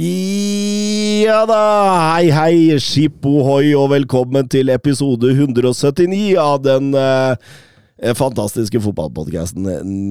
Ja 0.00 1.42
da, 1.44 1.56
hei 2.14 2.30
hei, 2.32 2.76
skip 2.80 3.26
ohoi 3.28 3.74
og 3.76 3.90
velkommen 3.92 4.46
til 4.48 4.70
episode 4.72 5.28
179 5.34 6.38
av 6.40 6.62
den 6.64 6.86
eh, 6.96 7.34
fantastiske 8.16 8.80
fotballpodcasten 8.80 9.66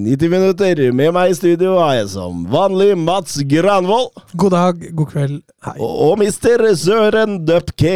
90 0.06 0.30
minutter. 0.30 0.82
Med 0.94 1.10
meg 1.16 1.34
i 1.34 1.38
studio 1.40 1.80
er 1.82 2.04
jeg 2.04 2.12
som 2.14 2.44
vanlig 2.54 2.92
Mats 3.02 3.40
Granvoll. 3.50 4.12
God 4.38 4.54
dag, 4.54 4.84
god 5.00 5.10
kveld, 5.16 5.40
hei. 5.66 5.74
og, 5.80 5.96
og 6.12 6.14
mister 6.22 6.68
Søren 6.78 7.40
Dupke. 7.50 7.96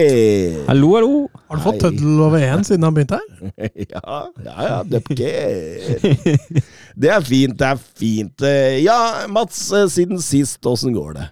Hallo, 0.71 0.95
hallo. 0.97 1.13
Har 1.45 1.61
du 1.61 1.65
fått 1.67 1.79
tøddel 1.85 2.25
over 2.25 2.41
én 2.47 2.65
siden 2.65 2.89
han 2.89 2.97
begynte 2.97 3.21
her? 3.21 3.29
Ja, 3.93 4.23
ja, 4.47 4.57
ja, 4.71 4.81
Dupke. 4.95 5.29
Det 6.97 7.13
er 7.19 7.21
fint, 7.29 7.53
det 7.61 7.69
er 7.69 7.85
fint. 8.01 8.49
Eh, 8.49 8.81
Ja, 8.81 8.97
Mats, 9.29 9.67
eh, 9.77 9.85
siden 9.93 10.17
sist, 10.25 10.57
åssen 10.65 10.97
går 10.97 11.19
det? 11.21 11.29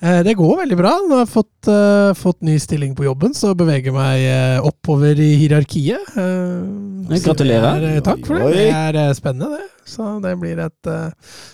Eh, 0.00 0.20
Det 0.22 0.34
går 0.38 0.56
veldig 0.62 0.76
bra. 0.78 0.92
Nå 1.08 1.16
har 1.16 1.24
jeg 1.24 1.32
fått, 1.32 1.70
uh, 1.70 2.14
fått 2.14 2.40
ny 2.46 2.58
stilling 2.62 2.94
på 2.94 3.06
jobben, 3.06 3.34
så 3.34 3.54
beveger 3.58 3.94
meg 3.94 4.22
uh, 4.28 4.66
oppover 4.68 5.18
i 5.18 5.32
hierarkiet. 5.40 6.12
Uh, 6.14 7.16
gratulerer. 7.24 7.82
er, 7.96 8.04
takk 8.06 8.22
for 8.26 8.38
det. 8.38 8.68
Det 8.68 9.02
er 9.02 9.16
spennende, 9.18 9.58
det. 9.58 9.66
Så 9.88 10.06
det 10.20 10.34
blir 10.36 10.58
et 10.60 10.88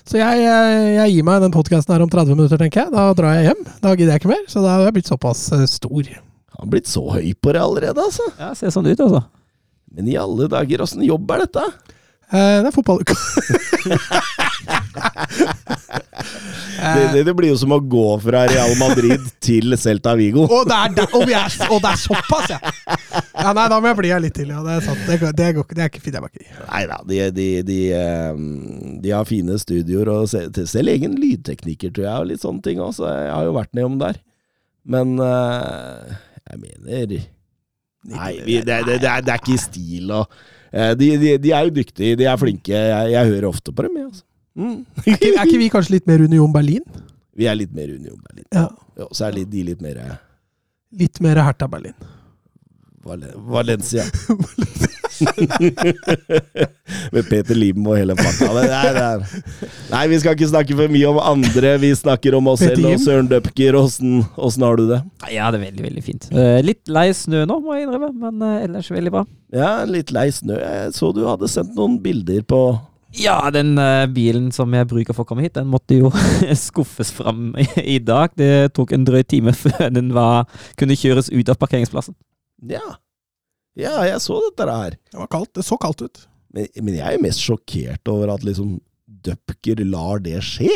Så 0.02 0.18
jeg, 0.18 0.40
jeg, 0.42 0.78
jeg 0.96 1.12
gir 1.12 1.26
meg 1.26 1.44
den 1.44 1.54
podkasten 1.54 1.94
her 1.94 2.02
om 2.02 2.10
30 2.10 2.34
minutter, 2.34 2.58
tenker 2.58 2.82
jeg. 2.82 2.92
Da 2.92 3.06
drar 3.16 3.38
jeg 3.38 3.48
hjem. 3.52 3.64
Da 3.80 3.94
gidder 3.94 4.16
jeg 4.16 4.24
ikke 4.24 4.32
mer. 4.34 4.44
Så 4.50 4.64
da 4.64 4.74
har 4.74 4.88
jeg 4.88 4.96
blitt 4.98 5.12
såpass 5.12 5.46
stor. 5.70 6.10
Han 6.58 6.66
har 6.66 6.72
blitt 6.74 6.90
så 6.90 7.04
høy 7.14 7.30
på 7.38 7.54
det 7.54 7.62
allerede, 7.62 8.02
altså. 8.02 8.26
Ja, 8.40 8.50
ser 8.58 8.74
sånn 8.74 8.90
ut, 8.90 8.98
altså. 8.98 9.22
Men 9.94 10.10
i 10.10 10.18
alle 10.18 10.50
dager, 10.50 10.82
åssen 10.82 11.06
jobb 11.06 11.30
er 11.30 11.46
dette? 11.46 11.93
Eh, 12.32 12.62
Det 12.62 12.68
er 12.70 12.74
fotballuka. 12.74 13.14
Det, 16.84 17.04
det, 17.12 17.22
det 17.24 17.32
blir 17.36 17.48
jo 17.50 17.56
som 17.58 17.72
å 17.72 17.78
gå 17.80 18.04
fra 18.20 18.42
Real 18.50 18.72
Madrid 18.80 19.22
til 19.42 19.72
Celta 19.80 20.12
Vigo. 20.18 20.44
Og 20.52 20.66
det 20.68 20.76
er, 20.76 21.06
og 21.16 21.30
er, 21.32 21.54
og 21.70 21.78
det 21.84 21.90
er 21.90 22.00
såpass, 22.00 22.50
ja! 22.52 22.58
ja! 22.60 23.52
Nei, 23.56 23.66
da 23.72 23.78
må 23.80 23.88
jeg 23.90 23.98
bli 24.00 24.10
her 24.12 24.20
litt 24.24 24.34
til, 24.36 24.50
ja. 24.52 24.60
Det 24.64 24.74
er 24.76 24.84
sant. 24.84 25.00
Det, 25.08 25.18
går- 25.22 25.34
det, 25.38 25.48
går, 25.56 25.68
det 25.78 25.84
er 25.84 25.90
ikke 25.92 26.02
fint. 26.04 26.18
Nei 26.68 26.82
da, 26.90 26.98
de, 27.08 27.20
de, 27.38 27.46
de, 27.68 27.78
eh, 27.96 28.42
de 29.04 29.14
har 29.14 29.28
fine 29.28 29.56
studioer 29.62 30.10
og 30.12 30.28
selv 30.34 30.92
egen 30.92 31.16
lydtekniker, 31.20 31.94
tror 31.94 32.08
jeg, 32.08 32.16
og 32.24 32.28
litt 32.32 32.44
sånne 32.44 32.64
ting 32.66 32.82
også. 32.84 33.08
Jeg 33.08 33.32
har 33.32 33.48
jo 33.48 33.56
vært 33.56 33.72
nedom 33.78 33.96
der. 34.02 34.20
Men 34.84 35.16
eh, 35.24 36.18
jeg 36.50 36.64
mener 36.66 37.14
Nei, 38.04 38.34
det, 38.44 38.64
det, 38.68 38.98
det, 39.00 39.08
er, 39.08 39.38
ikke 39.40 39.54
i 39.56 39.62
stil 39.62 40.10
eh, 40.12 40.26
de, 40.98 41.10
de, 41.22 41.34
de 41.38 41.52
er 41.54 41.68
jo 41.68 41.74
dyktige, 41.76 42.16
de 42.18 42.26
er 42.30 42.38
flinke. 42.40 42.72
Jeg, 42.74 43.10
jeg 43.14 43.32
hører 43.32 43.48
ofte 43.50 43.74
på 43.74 43.86
dem, 43.86 43.98
jeg, 44.00 44.08
altså. 44.10 44.24
Mm. 44.54 44.80
Er 45.02 45.08
ikke, 45.16 45.28
er 45.34 45.48
ikke 45.48 45.58
vi 45.58 45.68
kanskje 45.72 45.96
litt 45.96 46.04
mer 46.06 46.22
Union 46.22 46.52
Berlin? 46.54 46.82
Vi 47.34 47.48
er 47.50 47.56
litt 47.58 47.72
mer 47.74 47.90
Union 47.90 48.18
Berlin. 48.22 48.46
Ja. 48.54 48.68
Jo, 48.98 49.08
så 49.10 49.28
er 49.28 49.40
de 49.50 49.64
litt 49.66 49.80
mer 49.82 49.98
eh, 49.98 50.18
Litt 50.94 51.18
mer 51.24 51.40
Hertha 51.42 51.66
Berlin. 51.66 51.96
Valen 53.04 53.30
Valencia. 53.52 54.04
Med 57.14 57.28
Peter 57.28 57.54
Lim 57.54 57.86
og 57.86 57.98
hele 57.98 58.16
pakka. 58.18 58.48
Det 58.56 58.64
det. 58.96 59.42
Nei, 59.90 60.04
vi 60.10 60.18
skal 60.22 60.36
ikke 60.36 60.48
snakke 60.50 60.76
for 60.78 60.92
mye 60.92 61.10
om 61.10 61.20
andre. 61.22 61.74
Vi 61.82 61.90
snakker 61.98 62.36
om 62.38 62.50
oss 62.52 62.64
selv 62.64 62.88
og 62.90 62.96
Søren 63.02 63.28
Dupker. 63.30 63.78
Åssen 63.78 64.24
åssen 64.34 64.66
har 64.66 64.80
du 64.80 64.86
det? 64.90 65.00
Ja, 65.30 65.50
det 65.52 65.60
er 65.60 65.66
veldig, 65.68 65.84
veldig 65.86 66.04
fint. 66.06 66.26
Eh, 66.32 66.58
litt 66.64 66.90
lei 66.90 67.08
snø 67.16 67.44
nå, 67.48 67.60
må 67.62 67.76
jeg 67.76 67.86
innrømme, 67.86 68.10
men 68.24 68.42
eh, 68.48 68.64
ellers 68.66 68.90
veldig 68.92 69.14
bra. 69.14 69.24
Ja, 69.54 69.70
litt 69.88 70.10
lei 70.14 70.28
snø. 70.34 70.58
Jeg 70.58 70.96
så 70.96 71.12
du 71.14 71.24
hadde 71.28 71.50
sendt 71.50 71.76
noen 71.78 72.00
bilder 72.02 72.42
på 72.48 72.60
Ja, 73.14 73.38
den 73.54 73.76
uh, 73.78 74.10
bilen 74.10 74.50
som 74.52 74.72
jeg 74.74 74.88
bruker 74.90 75.14
for 75.14 75.22
å 75.22 75.28
komme 75.28 75.44
hit, 75.46 75.54
den 75.54 75.70
måtte 75.70 75.94
jo 76.00 76.10
skuffes 76.66 77.14
fram 77.14 77.52
i, 77.60 77.68
i 77.96 77.98
dag. 78.02 78.34
Det 78.38 78.74
tok 78.74 78.96
en 78.96 79.06
drøy 79.06 79.22
time 79.22 79.54
før 79.54 79.90
den 79.94 80.10
var, 80.16 80.48
kunne 80.80 80.98
kjøres 80.98 81.30
ut 81.30 81.52
av 81.52 81.60
parkeringsplassen. 81.60 82.16
Ja. 82.70 82.96
Ja, 83.74 83.98
jeg 84.06 84.22
så 84.22 84.38
dette 84.48 84.70
her. 84.70 84.96
Det 85.10 85.18
var 85.18 85.30
kaldt. 85.32 85.52
Det 85.58 85.66
så 85.66 85.78
kaldt 85.82 86.04
ut. 86.06 86.24
Men, 86.54 86.68
men 86.80 86.94
jeg 86.94 87.06
er 87.08 87.16
jo 87.16 87.24
mest 87.24 87.42
sjokkert 87.42 88.10
over 88.12 88.34
at 88.36 88.46
liksom 88.46 88.76
Dupker 89.24 89.80
lar 89.88 90.20
det 90.22 90.38
skje. 90.44 90.72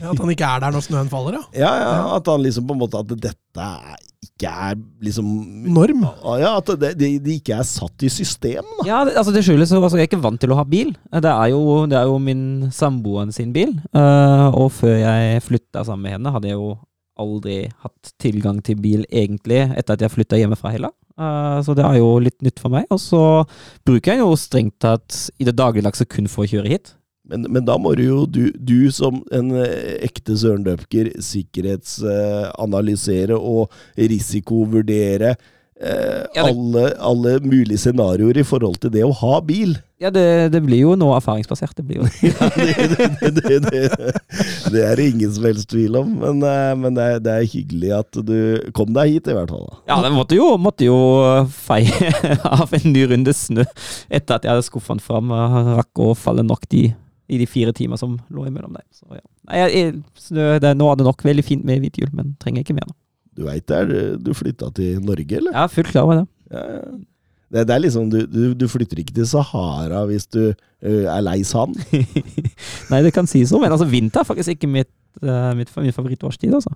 Ja, 0.00 0.10
at 0.12 0.20
han 0.22 0.30
ikke 0.32 0.48
er 0.48 0.62
der 0.62 0.72
når 0.72 0.84
snøen 0.86 1.10
faller, 1.12 1.36
ja. 1.36 1.42
Ja, 1.66 1.72
ja, 1.82 1.96
At 2.16 2.28
han 2.30 2.40
liksom 2.40 2.64
på 2.64 2.72
en 2.72 2.80
måte 2.80 3.00
At 3.02 3.10
dette 3.12 3.66
ikke 4.24 4.48
er 4.48 4.78
liksom 5.04 5.26
Norm. 5.74 6.06
Ja, 6.40 6.54
At 6.56 6.70
det, 6.80 6.94
det, 7.00 7.10
det 7.24 7.34
ikke 7.40 7.58
er 7.58 7.66
satt 7.68 8.04
i 8.06 8.10
system. 8.12 8.64
da. 8.78 8.86
Ja, 8.88 9.02
det, 9.04 9.16
altså 9.20 9.34
det 9.34 9.42
skyldes 9.44 9.74
jo 9.74 9.82
altså 9.82 9.98
Jeg 10.00 10.06
er 10.06 10.10
ikke 10.10 10.22
vant 10.24 10.40
til 10.42 10.54
å 10.54 10.58
ha 10.58 10.64
bil. 10.68 10.94
Det 11.12 11.32
er 11.32 11.50
jo, 11.52 11.60
det 11.90 11.98
er 11.98 12.08
jo 12.08 12.16
min 12.22 12.70
samboeren 12.72 13.34
sin 13.34 13.52
bil. 13.54 13.74
Uh, 13.92 14.48
og 14.54 14.72
før 14.78 14.96
jeg 14.96 15.44
flytta 15.44 15.84
sammen 15.88 16.06
med 16.08 16.16
henne, 16.16 16.32
hadde 16.34 16.50
jeg 16.52 16.56
jo 16.58 16.72
aldri 17.20 17.58
hatt 17.84 18.02
tilgang 18.22 18.58
til 18.64 18.76
bil 18.80 19.02
egentlig 19.10 19.60
etter 19.76 19.92
at 19.94 20.02
jeg 20.04 20.14
flytta 20.14 20.40
hjemmefra 20.40 20.70
heller. 20.74 20.92
Uh, 21.20 21.58
så 21.64 21.70
det 21.76 21.84
er 21.84 21.96
jo 22.00 22.08
litt 22.24 22.40
nytt 22.44 22.58
for 22.62 22.70
meg. 22.72 22.84
Og 22.92 23.00
så 23.02 23.22
bruker 23.86 24.08
jeg 24.14 24.20
jo 24.22 24.40
strengt 24.40 24.78
tatt 24.82 25.10
i 25.38 25.44
det 25.48 25.58
dagligdagse 25.58 26.04
kun 26.10 26.28
for 26.30 26.40
å 26.46 26.50
kjøre 26.54 26.72
hit. 26.72 26.86
Men, 27.28 27.40
men 27.52 27.64
da 27.64 27.78
må 27.78 27.94
du 27.96 28.04
jo, 28.04 28.26
du, 28.26 28.52
du 28.58 28.90
som 28.92 29.22
en 29.34 29.50
eh, 29.54 29.98
ekte 30.02 30.36
Søren 30.36 30.64
Dupker, 30.66 31.10
sikkerhetsanalysere 31.22 33.36
og 33.38 33.70
risikovurdere 33.94 35.36
eh, 35.82 36.22
Ja, 36.36 36.44
det- 36.46 36.50
alle, 36.52 36.84
alle 37.10 37.32
mulige 37.44 37.78
scenarioer 37.82 38.38
i 38.38 38.44
forhold 38.46 38.78
til 38.82 38.90
det 38.94 39.02
å 39.04 39.12
ha 39.22 39.40
bil. 39.44 39.74
Ja, 40.02 40.10
det, 40.10 40.24
det 40.50 40.62
blir 40.64 40.80
jo 40.82 40.94
noe 40.98 41.14
erfaringsbasert. 41.20 41.76
Det 41.78 41.84
blir 41.86 42.00
jo 42.00 42.06
Ja, 42.26 42.48
det, 44.72 44.82
er 44.82 44.96
det 44.98 45.04
ingen 45.12 45.32
som 45.34 45.44
helst 45.46 45.68
tvil 45.70 45.96
om, 46.00 46.14
men, 46.22 46.42
eh, 46.46 46.72
men 46.78 46.96
det, 46.96 47.04
er, 47.04 47.20
det 47.22 47.34
er 47.36 47.46
hyggelig 47.52 47.92
at 48.00 48.18
du 48.26 48.34
kom 48.76 48.90
deg 48.96 49.12
hit, 49.16 49.30
i 49.30 49.36
hvert 49.36 49.52
fall. 49.52 49.68
Ja, 49.88 50.00
den 50.04 50.16
måtte 50.16 50.36
jo, 50.38 50.48
måtte 50.62 50.86
jo 50.88 50.96
feie 51.54 52.10
av 52.62 52.72
en 52.78 52.88
ny 52.94 53.04
runde 53.12 53.34
snø 53.36 53.64
etter 54.10 54.38
at 54.38 54.46
jeg 54.48 54.54
hadde 54.54 54.66
skuffet 54.66 54.96
den 54.96 55.04
fram. 55.04 55.30
Rakk 55.78 56.02
å 56.02 56.12
falle 56.18 56.44
nok 56.46 56.66
de, 56.72 56.88
i 57.32 57.38
de 57.40 57.46
fire 57.48 57.74
timer 57.76 58.00
som 58.00 58.18
lå 58.32 58.48
imellom 58.48 58.74
der. 58.76 58.86
Så, 58.96 59.06
ja. 59.14 59.22
Nei, 59.50 59.62
jeg, 59.62 59.94
snø, 60.18 60.50
det, 60.62 60.74
nå 60.78 60.90
er 60.92 60.98
det 61.00 61.06
nok 61.08 61.22
veldig 61.26 61.46
fint 61.46 61.64
med 61.68 61.82
hvit 61.84 61.98
hjul, 62.02 62.10
men 62.16 62.34
trenger 62.42 62.66
ikke 62.66 62.76
mer 62.78 62.88
nå. 62.90 62.96
Du 63.36 63.46
veit 63.46 63.64
det, 63.70 63.78
er- 63.84 64.18
du 64.20 64.32
flytta 64.36 64.68
til 64.76 65.00
Norge, 65.04 65.38
eller? 65.40 65.54
Er 65.56 65.72
fullt 65.72 65.92
klar 65.94 66.04
over 66.08 66.22
det. 66.22 66.26
Ja, 66.52 66.66
ja. 66.76 66.92
Det, 67.52 67.66
det 67.68 67.74
er 67.74 67.82
liksom, 67.84 68.06
du, 68.08 68.22
du, 68.32 68.54
du 68.56 68.64
flytter 68.68 69.02
ikke 69.02 69.12
til 69.12 69.26
Sahara 69.28 70.06
hvis 70.08 70.24
du 70.32 70.40
uh, 70.54 71.04
er 71.12 71.20
lei 71.20 71.42
sand. 71.44 71.76
Nei, 72.92 73.00
det 73.04 73.12
kan 73.12 73.28
sies 73.28 73.52
noe, 73.52 73.60
men 73.60 73.74
altså, 73.74 73.84
vinter 73.92 74.22
er 74.22 74.28
faktisk 74.28 74.54
ikke 74.54 74.70
mitt, 74.72 74.88
uh, 75.20 75.50
mitt, 75.58 75.68
min 75.76 75.92
favorittårstid, 75.92 76.54
altså. 76.56 76.72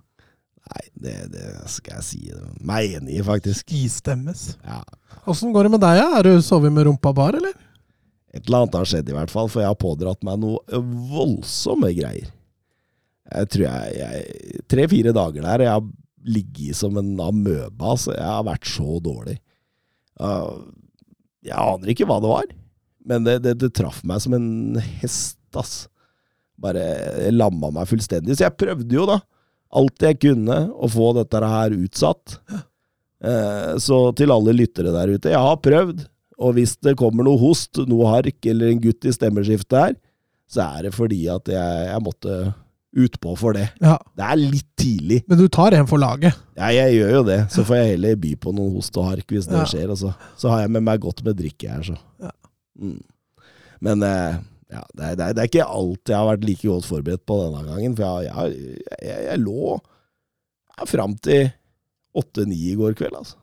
Nei, 0.67 0.83
det, 1.07 1.15
det 1.33 1.47
skal 1.73 1.97
jeg 2.01 2.05
si 2.05 2.21
meg 2.67 2.99
enig 2.99 3.17
i, 3.17 3.25
faktisk. 3.25 3.73
Istemmes. 3.73 4.51
Ja. 4.67 4.83
Åssen 5.31 5.55
går 5.55 5.65
det 5.69 5.77
med 5.79 5.85
deg, 5.87 6.03
ja? 6.03 6.11
Har 6.19 6.29
du 6.29 6.35
sovet 6.45 6.75
med 6.75 6.91
rumpa 6.91 7.15
bar, 7.17 7.39
eller? 7.41 7.57
Et 8.37 8.43
eller 8.45 8.67
annet 8.67 8.77
har 8.77 8.89
skjedd, 8.91 9.09
i 9.09 9.17
hvert 9.17 9.33
fall, 9.33 9.49
for 9.49 9.63
jeg 9.65 9.71
har 9.73 9.79
pådratt 9.81 10.27
meg 10.29 10.43
noe 10.43 10.81
voldsomme 11.13 11.89
greier. 11.97 12.29
Jeg 13.33 13.49
tror 13.55 13.65
jeg, 13.65 13.95
jeg 13.97 14.67
Tre-fire 14.71 15.15
dager 15.17 15.47
der, 15.47 15.65
jeg 15.71 15.73
har 15.73 15.87
ligget 16.27 16.79
som 16.79 16.97
en 17.01 17.15
amøba. 17.23 17.93
Altså, 17.95 18.15
jeg 18.17 18.27
har 18.27 18.47
vært 18.47 18.69
så 18.71 19.01
dårlig. 19.03 19.37
Jeg 21.47 21.59
aner 21.63 21.93
ikke 21.93 22.07
hva 22.09 22.19
det 22.23 22.31
var, 22.33 22.49
men 23.07 23.27
det, 23.27 23.39
det, 23.45 23.57
det 23.63 23.75
traff 23.77 24.03
meg 24.07 24.23
som 24.25 24.35
en 24.37 24.81
hest, 25.01 25.39
ass. 25.57 25.87
Bare 26.61 27.31
lamma 27.35 27.71
meg 27.75 27.89
fullstendig. 27.91 28.37
Så 28.37 28.47
jeg 28.47 28.59
prøvde 28.59 28.97
jo, 28.97 29.05
da, 29.09 29.21
alt 29.77 30.03
jeg 30.03 30.19
kunne, 30.25 30.59
å 30.73 30.91
få 30.91 31.13
dette 31.19 31.43
her 31.53 31.77
utsatt. 31.77 32.39
Eh, 33.25 33.73
så 33.83 34.01
til 34.17 34.33
alle 34.35 34.53
lyttere 34.57 34.93
der 34.95 35.15
ute, 35.15 35.33
jeg 35.33 35.41
har 35.41 35.63
prøvd. 35.65 36.05
Og 36.37 36.57
hvis 36.59 36.75
det 36.85 36.99
kommer 37.01 37.25
noe 37.25 37.41
host, 37.41 37.79
noe 37.89 38.11
hark 38.13 38.49
eller 38.49 38.73
en 38.73 38.83
gutt 38.83 39.07
i 39.09 39.15
stemmeskiftet 39.15 39.79
her, 39.81 39.95
så 40.53 40.67
er 40.67 40.87
det 40.87 40.93
fordi 40.95 41.23
at 41.33 41.49
jeg, 41.51 41.87
jeg 41.89 42.03
måtte 42.05 42.35
utpå 42.97 43.35
for 43.37 43.53
det. 43.57 43.67
Ja. 43.85 43.99
Det 44.17 44.25
er 44.25 44.39
litt 44.41 44.69
tidlig. 44.81 45.19
Men 45.29 45.39
du 45.41 45.47
tar 45.53 45.75
en 45.77 45.89
for 45.91 46.01
laget. 46.01 46.37
Ja, 46.57 46.71
jeg 46.73 46.97
gjør 46.97 47.11
jo 47.19 47.23
det. 47.29 47.39
Så 47.53 47.65
får 47.69 47.77
jeg 47.81 47.91
heller 47.95 48.17
by 48.23 48.33
på 48.41 48.55
noen 48.57 48.73
host 48.79 48.97
og 48.97 49.11
hark 49.11 49.29
hvis 49.35 49.49
det 49.51 49.59
Ja. 49.59 49.65
skjer. 49.69 49.91
Altså. 49.93 50.15
så, 50.41 50.49
har 50.53 50.65
jeg 50.65 50.73
med 50.77 50.87
meg 50.87 51.01
godt 51.05 51.23
med 51.27 51.37
drikke 51.37 51.69
her, 51.71 51.83
så. 51.85 51.97
Ja. 52.23 52.33
Mm. 52.81 53.03
Men 53.85 54.03
eh, 54.03 54.39
Ja, 54.73 54.81
det, 54.99 55.13
det, 55.19 55.25
er, 55.29 55.33
det 55.37 55.43
er 55.45 55.49
ikke 55.51 55.65
alt 55.71 56.11
jeg 56.11 56.17
har 56.19 56.27
vært 56.27 56.45
like 56.49 56.67
godt 56.67 56.89
forberedt 56.89 57.23
på 57.29 57.37
denne 57.45 57.61
gangen. 57.69 57.93
For 57.95 58.23
jeg, 58.25 58.33
jeg, 58.33 58.81
jeg, 59.07 59.21
jeg 59.29 59.43
lå 59.45 59.77
ja, 59.77 60.87
fram 60.91 61.15
til 61.23 61.51
åtte-ni 62.17 62.59
i 62.73 62.75
går 62.81 62.97
kveld, 62.99 63.15
altså. 63.15 63.37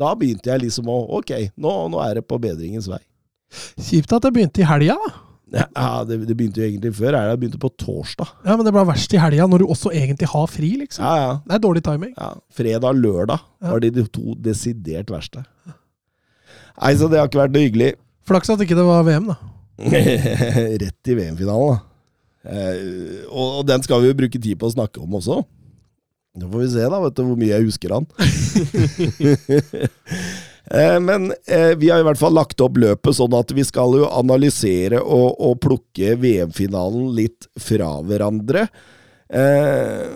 Da 0.00 0.14
begynte 0.16 0.50
jeg 0.50 0.62
liksom 0.64 0.88
å 0.88 0.96
Ok, 1.18 1.30
nå, 1.60 1.70
nå 1.92 2.00
er 2.02 2.18
det 2.18 2.24
på 2.26 2.38
bedringens 2.42 2.88
vei. 2.90 2.98
Kjipt 3.78 4.12
at 4.16 4.24
det 4.24 4.32
begynte 4.34 4.62
i 4.62 4.66
helga, 4.66 4.96
da. 4.96 5.12
Ja, 5.50 6.04
det, 6.06 6.20
det 6.28 6.34
begynte 6.38 6.60
jo 6.62 6.66
egentlig 6.68 6.92
før. 6.94 7.16
Det 7.16 7.38
begynte 7.42 7.58
på 7.62 7.70
torsdag. 7.80 8.28
Ja, 8.46 8.54
Men 8.54 8.62
det 8.68 8.72
ble 8.76 8.84
verst 8.86 9.10
i 9.16 9.18
helga, 9.18 9.48
når 9.50 9.58
du 9.64 9.72
også 9.74 9.90
egentlig 9.90 10.28
har 10.30 10.46
fri, 10.50 10.70
liksom. 10.84 11.02
Ja, 11.02 11.14
ja. 11.24 11.32
Det 11.46 11.56
er 11.56 11.62
dårlig 11.64 11.82
timing. 11.86 12.12
ja. 12.14 12.28
Fredag 12.54 12.86
og 12.92 13.00
lørdag 13.02 13.40
var 13.66 13.78
de, 13.82 13.90
de 13.98 14.04
to 14.14 14.36
desidert 14.38 15.10
verste. 15.10 15.42
Nei, 16.80 16.92
så 16.96 17.08
det 17.10 17.18
har 17.20 17.26
ikke 17.28 17.42
vært 17.42 17.54
noe 17.56 17.66
hyggelig. 17.66 17.90
Flaks 18.30 18.52
at 18.54 18.62
ikke 18.62 18.78
det 18.78 18.86
var 18.86 19.02
VM, 19.08 19.26
da. 19.32 19.36
Rett 20.84 21.10
i 21.10 21.16
VM-finalen, 21.18 21.74
da. 21.74 21.78
Eh, 22.40 23.26
og, 23.28 23.46
og 23.60 23.64
den 23.68 23.82
skal 23.84 24.00
vi 24.04 24.08
jo 24.12 24.16
bruke 24.22 24.38
tid 24.40 24.56
på 24.60 24.70
å 24.70 24.76
snakke 24.76 25.02
om 25.02 25.18
også. 25.18 25.36
Da 26.40 26.46
får 26.46 26.60
vi 26.62 26.68
se 26.72 26.84
da, 26.86 26.98
vet 27.02 27.16
du, 27.18 27.24
hvor 27.26 27.38
mye 27.40 27.50
jeg 27.50 27.66
husker 27.66 27.90
han. 27.96 28.06
Eh, 30.74 31.00
Men 31.00 31.32
eh, 31.46 31.74
vi 31.76 31.90
har 31.90 32.00
i 32.00 32.06
hvert 32.06 32.20
fall 32.20 32.36
lagt 32.36 32.60
opp 32.62 32.78
løpet 32.78 33.16
sånn 33.18 33.34
at 33.38 33.50
vi 33.56 33.64
skal 33.66 33.96
jo 33.98 34.08
analysere 34.10 35.00
og, 35.02 35.34
og 35.42 35.58
plukke 35.64 36.14
VM-finalen 36.20 37.10
litt 37.16 37.48
fra 37.58 37.96
hverandre. 38.06 38.68
Eh, 39.30 40.06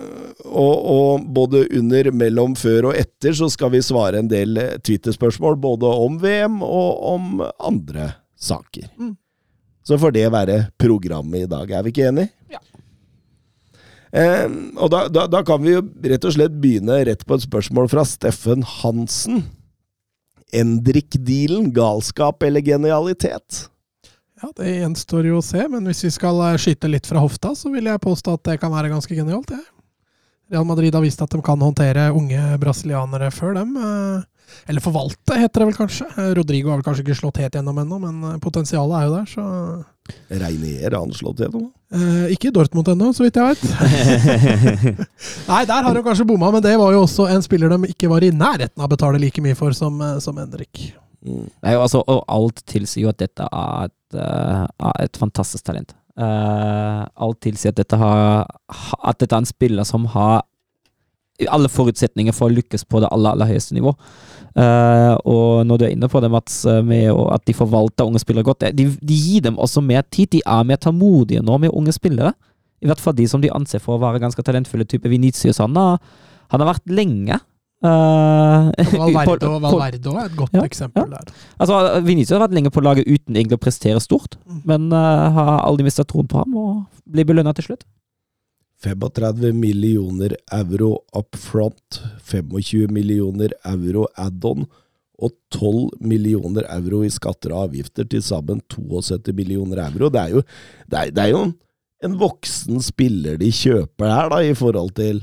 og, 0.45 0.77
og 0.91 1.27
både 1.35 1.65
under, 1.79 2.11
mellom, 2.15 2.55
før 2.59 2.91
og 2.91 2.99
etter 2.99 3.35
så 3.35 3.49
skal 3.51 3.73
vi 3.75 3.83
svare 3.83 4.23
en 4.23 4.31
del 4.31 4.59
Twitter-spørsmål, 4.83 5.59
både 5.63 5.91
om 6.07 6.19
VM 6.23 6.63
og 6.67 7.05
om 7.15 7.45
andre 7.59 8.13
saker. 8.35 8.89
Mm. 8.99 9.15
Så 9.85 9.99
får 10.01 10.15
det 10.17 10.29
være 10.33 10.61
programmet 10.81 11.45
i 11.45 11.51
dag. 11.51 11.71
Er 11.71 11.85
vi 11.85 11.93
ikke 11.93 12.09
enige? 12.09 12.31
Ja. 12.53 12.63
Eh, 14.15 14.47
og 14.79 14.91
da, 14.95 15.05
da, 15.11 15.27
da 15.31 15.43
kan 15.47 15.63
vi 15.65 15.75
jo 15.75 15.83
rett 16.07 16.25
og 16.27 16.35
slett 16.37 16.55
begynne 16.63 17.03
rett 17.09 17.27
på 17.27 17.37
et 17.37 17.47
spørsmål 17.47 17.91
fra 17.93 18.07
Steffen 18.09 18.63
Hansen. 18.81 19.43
Endrik-dealen, 20.55 21.71
galskap 21.75 22.43
eller 22.47 22.63
genialitet? 22.65 23.65
Ja, 24.43 24.51
Det 24.57 24.67
gjenstår 24.77 25.27
jo 25.31 25.39
å 25.41 25.45
se, 25.45 25.63
men 25.73 25.87
hvis 25.89 26.05
vi 26.05 26.11
skal 26.15 26.41
eh, 26.51 26.59
skyte 26.61 26.91
litt 26.91 27.07
fra 27.09 27.23
hofta, 27.23 27.55
så 27.57 27.71
vil 27.73 27.87
jeg 27.89 28.03
påstå 28.05 28.35
at 28.39 28.45
det 28.51 28.59
kan 28.63 28.73
være 28.75 28.91
ganske 28.93 29.15
genialt. 29.17 29.51
jeg. 29.55 29.65
Real 30.53 30.67
Madrid 30.69 30.93
har 30.95 31.01
vist 31.03 31.23
at 31.25 31.33
de 31.33 31.41
kan 31.43 31.59
håndtere 31.65 32.11
unge 32.13 32.43
brasilianere 32.61 33.31
før 33.33 33.55
dem. 33.61 33.77
eh, 33.81 34.23
Eller 34.69 34.85
forvalte, 34.85 35.39
heter 35.41 35.63
det 35.65 35.69
vel 35.71 35.79
kanskje. 35.79 36.07
Eh, 36.19 36.35
Rodrigo 36.37 36.69
har 36.71 36.79
vel 36.83 36.85
kanskje 36.85 37.07
ikke 37.07 37.17
slått 37.23 37.41
helt 37.41 37.57
gjennom 37.57 37.79
ennå, 37.81 37.99
men 38.03 38.41
potensialet 38.45 38.99
er 39.01 39.07
jo 39.09 39.15
der, 39.17 39.31
så 39.33 39.85
Reinier 40.29 40.91
har 40.93 41.01
han 41.01 41.15
slått 41.17 41.41
gjennom? 41.41 41.71
Eh, 41.95 42.35
Ikke 42.35 42.53
Dortmund 42.55 42.91
ennå, 42.93 43.13
så 43.17 43.25
vidt 43.25 43.39
jeg 43.41 43.55
vet. 43.55 43.65
Nei, 45.51 45.63
der 45.71 45.87
har 45.87 45.97
de 45.97 46.05
kanskje 46.05 46.27
bomma, 46.29 46.51
men 46.55 46.65
det 46.65 46.77
var 46.81 46.95
jo 46.95 47.05
også 47.07 47.29
en 47.33 47.45
spiller 47.45 47.73
de 47.75 47.93
ikke 47.95 48.11
var 48.13 48.27
i 48.27 48.33
nærheten 48.35 48.81
av 48.81 48.89
å 48.89 48.95
betale 48.95 49.23
like 49.23 49.43
mye 49.45 49.59
for 49.59 49.77
som, 49.77 50.01
eh, 50.03 50.21
som 50.25 50.39
Henrik. 50.41 50.87
Mm. 51.25 51.45
Nei, 51.65 51.75
altså, 51.75 52.03
og 52.05 52.25
alt 52.29 52.65
tilsier 52.69 53.07
jo 53.07 53.13
at 53.15 53.23
dette 53.23 53.47
er 53.49 53.89
et, 53.89 54.19
er 54.21 55.05
et 55.07 55.17
fantastisk 55.21 55.65
talent. 55.65 55.95
Uh, 56.15 57.03
alt 57.27 57.41
tilsier 57.43 57.73
at 57.73 57.79
dette, 57.81 57.97
har, 57.99 58.45
at 59.03 59.19
dette 59.19 59.35
er 59.35 59.43
en 59.43 59.49
spiller 59.49 59.87
som 59.89 60.05
har 60.13 60.45
alle 61.51 61.71
forutsetninger 61.73 62.35
for 62.37 62.49
å 62.49 62.55
lykkes 62.55 62.87
på 62.87 63.01
det 63.03 63.11
aller, 63.13 63.35
aller 63.35 63.51
høyeste 63.51 63.75
nivå. 63.77 63.95
Uh, 64.55 65.15
og 65.27 65.65
når 65.67 65.81
du 65.81 65.85
er 65.87 65.95
inne 65.97 66.09
på 66.11 66.21
det, 66.23 66.31
Mats, 66.31 66.61
eh, 66.71 66.79
med 66.87 67.09
at 67.35 67.43
de 67.49 67.57
forvalter 67.59 68.07
unge 68.07 68.23
spillere 68.23 68.47
godt, 68.47 68.69
de, 68.77 68.87
de 68.87 69.17
gir 69.19 69.43
dem 69.49 69.59
også 69.59 69.83
mer 69.83 70.05
tid. 70.15 70.31
De 70.37 70.43
er 70.47 70.69
mer 70.69 70.79
tålmodige 70.79 71.43
nå 71.43 71.59
med 71.59 71.75
unge 71.75 71.95
spillere. 71.97 72.35
I 72.85 72.87
hvert 72.91 73.03
fall 73.03 73.17
de 73.19 73.27
som 73.31 73.43
de 73.43 73.51
anser 73.51 73.83
for 73.83 73.97
å 73.97 74.03
være 74.05 74.23
ganske 74.23 74.45
talentfulle, 74.47 74.87
type 74.87 75.11
Vinicius. 75.11 75.59
Han 75.59 75.75
han 75.75 76.63
har 76.63 76.69
vært 76.69 76.93
lenge. 76.93 77.41
Uh, 77.85 78.71
Valverde 78.97 79.49
og 79.51 79.59
Valverde 79.61 80.13
er 80.15 80.29
et 80.31 80.37
godt 80.39 80.55
Ja, 80.57 80.63
eksempel 80.65 81.11
der. 81.11 81.33
Altså, 81.61 81.81
Vinicius 82.07 82.37
har 82.39 82.45
vært 82.47 82.55
lenge 82.57 82.73
på 82.73 82.81
laget 82.85 83.09
uten 83.11 83.37
egentlig 83.37 83.59
å 83.59 83.65
prestere 83.65 84.01
stort, 84.01 84.39
Mm. 84.45 84.61
men 84.71 84.87
uh, 84.93 85.33
har 85.35 85.53
aldri 85.67 85.85
mista 85.89 86.05
troen 86.07 86.29
på 86.31 86.39
ham 86.41 86.57
og 86.57 86.85
blir 87.11 87.27
belønna 87.29 87.53
til 87.57 87.67
slutt. 87.69 87.85
35 88.85 89.53
millioner 89.57 90.37
euro 90.53 90.99
up 91.17 91.37
front, 91.41 92.01
25 92.29 92.93
millioner 92.93 93.55
euro 93.65 94.07
add-on 94.21 94.67
og 95.25 95.33
12 95.55 96.03
millioner 96.05 96.67
euro 96.75 97.05
i 97.07 97.13
skatter 97.13 97.55
og 97.55 97.69
avgifter, 97.69 98.07
til 98.11 98.23
sammen 98.25 98.61
72 98.73 99.33
millioner 99.37 99.85
euro. 99.87 100.11
Det 100.13 100.21
er 100.21 100.35
jo, 100.35 100.45
det 100.91 101.01
er, 101.01 101.13
det 101.15 101.25
er 101.25 101.33
jo 101.33 101.43
en, 101.47 101.57
en 102.05 102.17
voksen 102.21 102.83
spiller 102.85 103.39
de 103.41 103.51
kjøper 103.55 104.11
her, 104.11 104.31
da, 104.33 104.43
i 104.43 104.57
forhold 104.59 104.93
til 104.99 105.23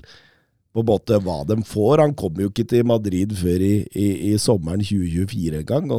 på 0.71 0.81
en 0.81 0.87
måte 0.87 1.19
hva 1.19 1.41
de 1.47 1.59
får. 1.67 2.05
Han 2.05 2.15
kommer 2.17 2.45
jo 2.45 2.53
ikke 2.53 2.69
til 2.71 2.87
Madrid 2.87 3.35
før 3.35 3.65
i, 3.67 3.73
i, 3.91 4.07
i 4.31 4.37
sommeren 4.39 4.83
2024 4.83 5.65
engang. 5.65 5.91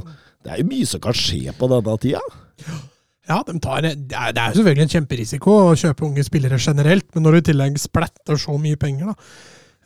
Det 0.43 0.55
er 0.55 0.63
jo 0.63 0.71
mye 0.73 0.89
som 0.89 1.03
kan 1.05 1.17
skje 1.17 1.53
på 1.59 1.69
denne 1.71 1.99
tida. 2.01 2.25
Ja, 2.65 2.81
de 3.27 3.59
tar, 3.63 3.85
det, 3.87 4.15
er, 4.19 4.51
jo 4.51 4.59
selvfølgelig 4.59 4.87
en 4.89 4.95
kjemperisiko 4.97 5.57
å 5.69 5.75
kjøpe 5.79 6.07
unge 6.09 6.25
spillere 6.27 6.59
generelt, 6.59 7.07
men 7.15 7.27
når 7.27 7.37
du 7.37 7.39
i 7.39 7.49
tillegg 7.53 7.77
splatter 7.79 8.41
så 8.41 8.57
mye 8.59 8.79
penger, 8.81 9.13
da, 9.13 9.15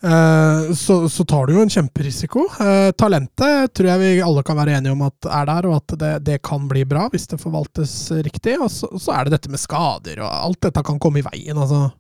eh, 0.09 0.71
så, 0.77 1.03
så 1.13 1.27
tar 1.29 1.47
du 1.47 1.57
jo 1.59 1.65
en 1.67 1.73
kjemperisiko. 1.73 2.47
Eh, 2.65 2.89
talentet 2.97 3.75
tror 3.77 3.91
jeg 3.93 4.03
vi 4.03 4.25
alle 4.25 4.45
kan 4.47 4.57
være 4.57 4.79
enige 4.79 4.97
om 4.97 5.05
at 5.05 5.29
er 5.29 5.51
der, 5.51 5.69
og 5.69 5.77
at 5.83 5.99
det, 6.01 6.15
det 6.31 6.39
kan 6.49 6.65
bli 6.71 6.87
bra 6.89 7.11
hvis 7.13 7.29
det 7.33 7.41
forvaltes 7.43 7.93
riktig. 8.25 8.57
Og 8.57 8.73
så, 8.73 8.89
så 8.97 9.19
er 9.19 9.27
det 9.27 9.37
dette 9.37 9.53
med 9.53 9.61
skader, 9.61 10.23
og 10.25 10.33
alt 10.33 10.63
dette 10.69 10.87
kan 10.89 11.03
komme 11.03 11.21
i 11.21 11.27
veien. 11.29 11.61
altså. 11.61 11.91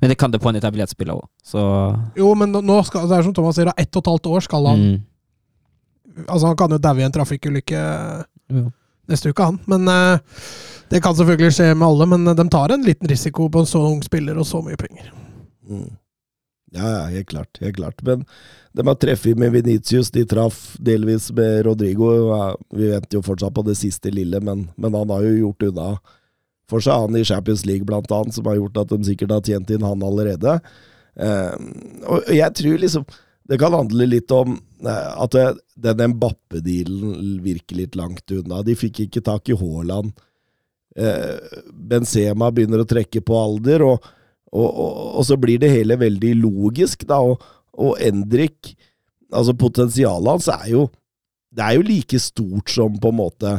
Men 0.00 0.12
det 0.12 0.18
kan 0.20 0.30
det 0.30 0.40
på 0.42 0.52
en 0.52 0.60
etablert 0.60 0.94
spiller 0.94 1.18
òg, 1.18 1.26
så 1.44 1.60
Jo, 2.16 2.30
men 2.38 2.54
nå- 2.54 2.78
skal, 2.86 3.08
det 3.10 3.18
er 3.18 3.26
som 3.26 3.34
Thomas 3.34 3.58
sier, 3.58 3.72
ett 3.74 3.90
og 3.98 4.04
et 4.04 4.12
halvt 4.12 4.30
år 4.30 4.46
skal 4.46 4.70
han 4.70 4.86
mm. 4.86 4.94
Altså, 6.28 6.46
han 6.46 6.56
kan 6.56 6.70
jo 6.70 6.78
daue 6.78 7.02
i 7.02 7.02
en 7.02 7.14
trafikkulykke 7.14 7.80
Jo. 8.54 8.68
Neste 9.10 9.32
uke, 9.32 9.50
han. 9.50 9.58
Men 9.70 9.88
uh, 9.90 10.38
det 10.92 11.02
kan 11.04 11.16
selvfølgelig 11.16 11.56
skje 11.56 11.68
med 11.74 11.88
alle, 11.88 12.08
men 12.14 12.30
de 12.36 12.48
tar 12.52 12.74
en 12.74 12.86
liten 12.86 13.10
risiko 13.10 13.48
på 13.50 13.64
en 13.64 13.68
så 13.68 13.82
ung 13.88 14.02
spiller 14.04 14.38
og 14.40 14.48
så 14.48 14.62
mye 14.64 14.80
penger. 14.80 15.12
Mm. 15.68 15.92
Ja, 16.74 16.88
ja, 16.90 17.04
helt 17.14 17.28
klart. 17.30 17.58
Helt 17.62 17.76
klart. 17.76 18.02
Men 18.02 18.24
de 18.74 18.86
har 18.86 18.98
treffet 18.98 19.38
med 19.38 19.52
Venitius. 19.54 20.10
De 20.10 20.24
traff 20.26 20.74
delvis 20.82 21.30
med 21.32 21.62
Rodrigo. 21.66 22.10
Vi 22.74 22.90
venter 22.90 23.20
jo 23.20 23.22
fortsatt 23.22 23.54
på 23.54 23.62
det 23.66 23.76
siste 23.78 24.10
lille, 24.10 24.40
men, 24.42 24.68
men 24.74 24.96
han 24.98 25.12
har 25.14 25.22
jo 25.22 25.36
gjort 25.38 25.68
unna 25.70 25.88
for 26.70 26.80
seg, 26.80 26.96
han 26.96 27.16
i 27.18 27.24
Champions 27.28 27.64
League 27.68 27.86
blant 27.86 28.10
annet, 28.12 28.34
som 28.34 28.46
har 28.48 28.56
gjort 28.58 28.80
at 28.80 28.92
de 28.92 29.04
sikkert 29.04 29.34
har 29.34 29.44
tjent 29.44 29.70
inn 29.74 29.84
han 29.84 30.04
allerede. 30.04 30.56
Eh, 31.14 31.52
og 32.08 32.30
jeg 32.32 32.56
tror 32.58 32.80
liksom 32.82 33.04
det 33.48 33.58
kan 33.60 33.74
handle 33.76 34.06
litt 34.08 34.32
om 34.32 34.56
eh, 34.86 35.10
at 35.20 35.36
den 35.74 36.14
Mbappe-dealen 36.14 37.40
virker 37.44 37.76
litt 37.82 37.98
langt 37.98 38.30
unna. 38.32 38.62
De 38.64 38.76
fikk 38.78 39.04
ikke 39.04 39.24
tak 39.24 39.50
i 39.52 39.58
Haaland. 39.58 40.14
Eh, 40.96 41.60
Benzema 41.74 42.48
begynner 42.54 42.84
å 42.84 42.88
trekke 42.88 43.20
på 43.26 43.36
alder, 43.36 43.84
og, 43.84 44.08
og, 44.54 44.68
og, 44.68 44.98
og 45.20 45.28
så 45.28 45.36
blir 45.40 45.60
det 45.60 45.74
hele 45.74 45.98
veldig 46.00 46.32
logisk, 46.40 47.04
da. 47.10 47.20
Og, 47.20 47.44
og 47.74 48.02
Endrik 48.02 48.74
Altså, 49.34 49.50
potensialet 49.58 50.30
hans 50.30 50.46
er 50.52 50.66
jo 50.70 50.82
Det 51.50 51.64
er 51.64 51.72
jo 51.74 51.86
like 51.88 52.18
stort 52.22 52.70
som 52.70 52.94
på 53.02 53.10
en 53.10 53.16
måte 53.18 53.50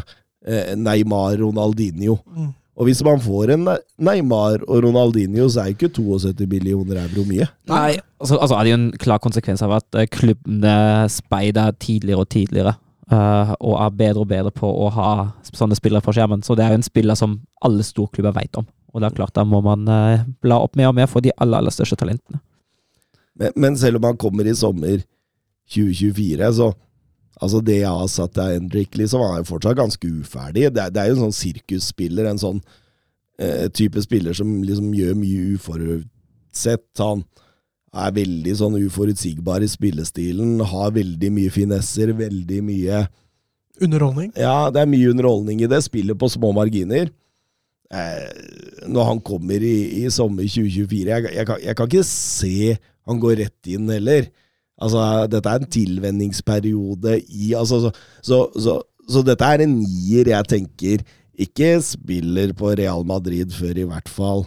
eh, 0.45 0.71
Neymar, 0.79 1.35
Ronaldinho. 1.41 2.15
Mm. 2.31 2.53
Og 2.75 2.89
hvis 2.89 2.99
man 3.07 3.21
får 3.23 3.53
en 3.53 3.69
Neymar 4.03 4.65
og 4.67 4.81
Ronaldinho, 4.83 5.47
så 5.47 5.63
er 5.63 5.75
ikke 5.75 5.93
72 5.95 6.47
millioner 6.51 6.99
euro 7.05 7.23
mye. 7.27 7.47
Nei, 7.71 7.95
altså, 8.19 8.35
altså 8.35 8.57
er 8.57 8.65
det 8.65 8.73
jo 8.73 8.79
en 8.81 8.89
klar 8.99 9.21
konsekvens 9.23 9.63
av 9.63 9.77
at 9.77 9.99
eh, 9.99 10.09
klubbene 10.11 10.73
speider 11.11 11.71
tidligere 11.79 12.25
og 12.25 12.29
tidligere. 12.35 12.75
Uh, 13.05 13.53
og 13.61 13.75
er 13.77 13.91
bedre 13.93 14.23
og 14.23 14.29
bedre 14.31 14.51
på 14.51 14.65
å 14.65 14.87
ha 14.89 15.09
sånne 15.45 15.77
spillere 15.77 16.03
på 16.03 16.15
skjermen. 16.15 16.41
Så 16.43 16.57
det 16.57 16.65
er 16.65 16.73
jo 16.73 16.81
en 16.81 16.87
spiller 16.87 17.15
som 17.19 17.37
alle 17.63 17.85
storklubber 17.85 18.33
vet 18.35 18.59
om. 18.59 18.67
Og 18.91 19.01
det 19.01 19.07
er 19.07 19.17
klart, 19.21 19.35
da 19.37 19.45
må 19.47 19.61
man 19.63 19.85
uh, 19.87 20.25
bla 20.43 20.57
opp 20.65 20.75
mer 20.75 20.89
og 20.89 20.97
mer 20.97 21.07
for 21.11 21.23
de 21.23 21.31
aller, 21.37 21.61
aller 21.61 21.75
største 21.75 21.99
talentene. 22.01 22.41
Men, 23.39 23.53
men 23.55 23.77
selv 23.79 24.01
om 24.01 24.09
han 24.09 24.19
kommer 24.19 24.47
i 24.47 24.55
sommer 24.57 25.03
2024, 25.71 26.51
så 26.57 26.73
Altså 27.43 27.59
Det 27.65 27.81
jeg 27.81 27.91
har 27.91 28.09
satt 28.11 28.37
av 28.39 28.53
Endrik, 28.55 28.95
liksom, 28.95 29.23
han 29.25 29.37
er 29.37 29.43
jo 29.43 29.51
fortsatt 29.51 29.77
ganske 29.79 30.11
uferdig. 30.21 30.69
Det 30.75 30.83
er, 30.83 30.93
det 30.93 31.01
er 31.01 31.09
jo 31.09 31.17
en 31.17 31.25
sånn 31.25 31.35
sirkusspiller, 31.35 32.29
en 32.29 32.39
sånn 32.41 32.61
eh, 33.39 33.65
type 33.75 34.01
spiller 34.05 34.37
som 34.37 34.53
liksom 34.63 34.93
gjør 34.95 35.17
mye 35.19 35.57
uforutsett. 35.57 36.87
Han 37.01 37.25
er 37.95 38.15
veldig 38.15 38.55
sånn 38.59 38.79
uforutsigbar 38.79 39.63
i 39.63 39.69
spillestilen, 39.71 40.57
har 40.71 40.95
veldig 40.95 41.31
mye 41.35 41.53
finesser, 41.53 42.15
veldig 42.15 42.63
mye 42.71 43.05
Underholdning. 43.83 44.29
Ja, 44.39 44.69
det 44.71 44.79
er 44.79 44.87
mye 44.87 45.09
underholdning 45.11 45.59
i 45.65 45.67
det. 45.67 45.81
Spiller 45.83 46.15
på 46.15 46.29
små 46.31 46.53
marginer. 46.55 47.09
Eh, 47.91 48.29
når 48.87 49.09
han 49.09 49.19
kommer 49.19 49.59
i, 49.61 49.75
i 49.99 50.09
sommer 50.09 50.47
2024 50.47 51.11
jeg, 51.11 51.25
jeg, 51.35 51.45
kan, 51.45 51.59
jeg 51.61 51.77
kan 51.77 51.89
ikke 51.91 52.07
se 52.07 52.77
han 53.05 53.19
går 53.21 53.35
rett 53.43 53.69
inn 53.69 53.91
heller. 53.91 54.29
Altså, 54.75 55.01
dette 55.31 55.51
er 55.51 55.61
en 55.61 55.71
tilvenningsperiode 55.71 57.19
i 57.31 57.53
altså, 57.55 57.85
så, 57.85 57.91
så, 58.25 58.39
så, 58.59 58.79
så 59.07 59.23
dette 59.23 59.47
er 59.47 59.63
en 59.63 59.77
nier 59.79 60.33
jeg 60.33 60.51
tenker 60.51 61.05
ikke 61.39 61.69
spiller 61.83 62.53
på 62.55 62.73
Real 62.79 63.05
Madrid 63.07 63.53
før 63.55 63.79
i 63.79 63.87
hvert 63.87 64.11
fall 64.11 64.45